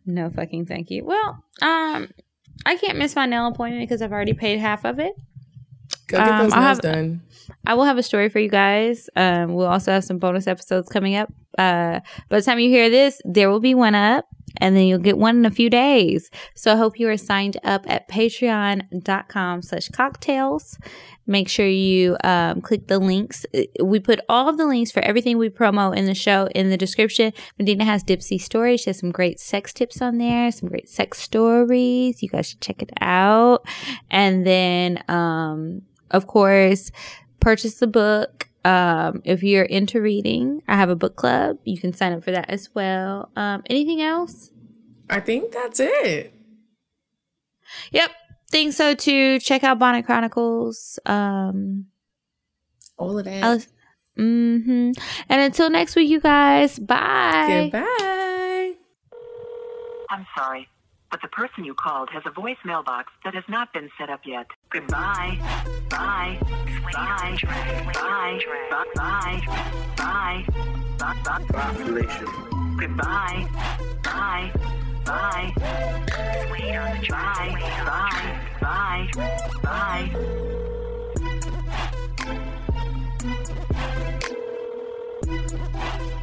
No 0.09 0.31
fucking 0.31 0.65
thank 0.67 0.91
you. 0.91 1.05
Well, 1.05 1.45
um, 1.61 2.09
I 2.65 2.77
can't 2.77 2.97
miss 2.97 3.15
my 3.15 3.27
nail 3.27 3.47
appointment 3.47 3.87
because 3.87 4.01
I've 4.03 4.11
already 4.11 4.33
paid 4.33 4.59
half 4.59 4.85
of 4.87 4.99
it. 4.99 5.13
Go 6.09 6.17
get 6.17 6.27
Um, 6.29 6.39
those 6.45 6.53
nails 6.53 6.65
have- 6.65 6.81
done. 6.81 7.21
I 7.67 7.75
will 7.75 7.85
have 7.85 7.99
a 7.99 8.03
story 8.03 8.31
for 8.31 8.39
you 8.39 8.49
guys. 8.49 9.11
Um, 9.15 9.53
we'll 9.55 9.67
also 9.67 9.93
have 9.93 10.05
some 10.05 10.17
bonus 10.19 10.47
episodes 10.47 10.89
coming 10.89 11.15
up. 11.15 11.31
Uh, 11.59 12.01
by 12.31 12.39
the 12.39 12.43
time 12.43 12.59
you 12.59 12.71
hear 12.71 12.89
this, 12.89 13.21
there 13.27 13.51
will 13.51 13.61
be 13.61 13.75
one 13.75 13.95
up, 13.95 14.25
and 14.59 14.77
then 14.77 14.87
you'll 14.87 14.99
get 14.99 15.19
one 15.19 15.39
in 15.39 15.47
a 15.47 15.51
few 15.51 15.71
days. 15.71 16.31
So 16.55 16.73
I 16.73 16.77
hope 16.77 16.99
you 16.99 17.09
are 17.09 17.17
signed 17.17 17.57
up 17.65 17.85
at 17.89 18.09
patreon.com 18.09 19.63
slash 19.63 19.89
cocktales. 19.89 20.79
Make 21.27 21.49
sure 21.49 21.67
you 21.67 22.17
um, 22.25 22.61
click 22.61 22.87
the 22.87 22.99
links. 22.99 23.45
We 23.83 24.01
put 24.01 24.21
all 24.29 24.49
of 24.49 24.57
the 24.57 24.67
links 24.67 24.91
for 24.91 25.01
everything 25.01 25.37
we 25.37 25.51
promo 25.51 25.95
in 25.95 26.07
the 26.07 26.15
show 26.15 26.49
in 26.55 26.71
the 26.71 26.77
description. 26.77 27.33
Medinah 27.61 27.85
has 27.85 28.03
Dipsea 28.03 28.41
stories. 28.41 28.81
She 28.81 28.91
has 28.91 28.99
some 28.99 29.13
great 29.13 29.39
sex 29.39 29.73
tips 29.73 30.01
on 30.01 30.19
there, 30.19 30.51
some 30.51 30.69
great 30.69 30.89
sex 30.89 31.19
stories. 31.19 32.23
You 32.23 32.29
guys 32.29 32.49
should 32.49 32.61
check 32.61 32.83
it 32.83 32.91
out. 33.01 33.67
And 34.11 34.47
then, 34.47 35.03
um, 35.09 35.83
of 36.11 36.27
course, 36.27 36.91
purchase 37.41 37.75
the 37.75 37.87
book. 37.87 38.48
Um, 38.65 39.23
if 39.25 39.43
you're 39.43 39.65
into 39.65 40.01
reading, 40.01 40.63
I 40.69 40.77
have 40.77 40.91
a 40.91 40.97
book 40.97 41.17
club. 41.17 41.59
You 41.65 41.79
can 41.79 41.93
sign 41.93 42.13
up 42.13 42.25
for 42.25 42.33
that 42.33 42.51
as 42.51 42.69
well. 42.75 43.31
Um, 43.37 43.63
anything 43.67 44.03
else? 44.03 44.51
I 45.09 45.21
think 45.21 45.53
that's 45.53 45.81
it. 45.81 46.35
Yep. 47.93 48.11
Think 48.51 48.73
so 48.73 48.95
too. 48.95 49.39
Check 49.41 49.63
out 49.65 49.79
Bonnet 49.79 50.05
Chronicles. 50.07 50.99
Um, 51.07 51.87
All 52.97 53.19
of 53.19 53.25
that. 53.27 53.67
mm-hmm. 54.19 54.91
And 55.29 55.41
until 55.41 55.71
next 55.71 55.97
week, 55.97 56.09
you 56.09 56.21
guys. 56.21 56.79
Bye. 56.79 57.69
Goodbye. 57.71 58.73
I'm 60.11 60.27
sorry, 60.37 60.67
but 61.11 61.21
the 61.23 61.29
person 61.29 61.65
you 61.65 61.75
called 61.75 62.09
has 62.11 62.23
a 62.27 62.31
voicemail 62.31 62.85
box 62.85 63.13
that 63.25 63.35
has 63.35 63.45
not 63.49 63.73
been 63.73 63.91
set 63.99 64.11
up 64.11 64.21
yet. 64.25 64.47
Goodbye. 64.71 65.39
Bye. 65.91 66.39
Bye. 66.39 66.39
Bye. 66.93 67.39
Bye. 67.95 68.41
Bye. 68.95 69.41
Bye. 69.97 70.47
Bye. 70.99 71.45
Population. 71.49 72.27
Goodbye. 72.79 73.49
Bye. 74.05 74.53
Bye. 75.05 75.53
Wait 76.53 76.77
on 76.77 77.01
the 77.01 77.07
Bye. 77.09 77.53
Bye. 78.61 79.09
Bye. 79.63 80.09
Bye. 85.93 86.15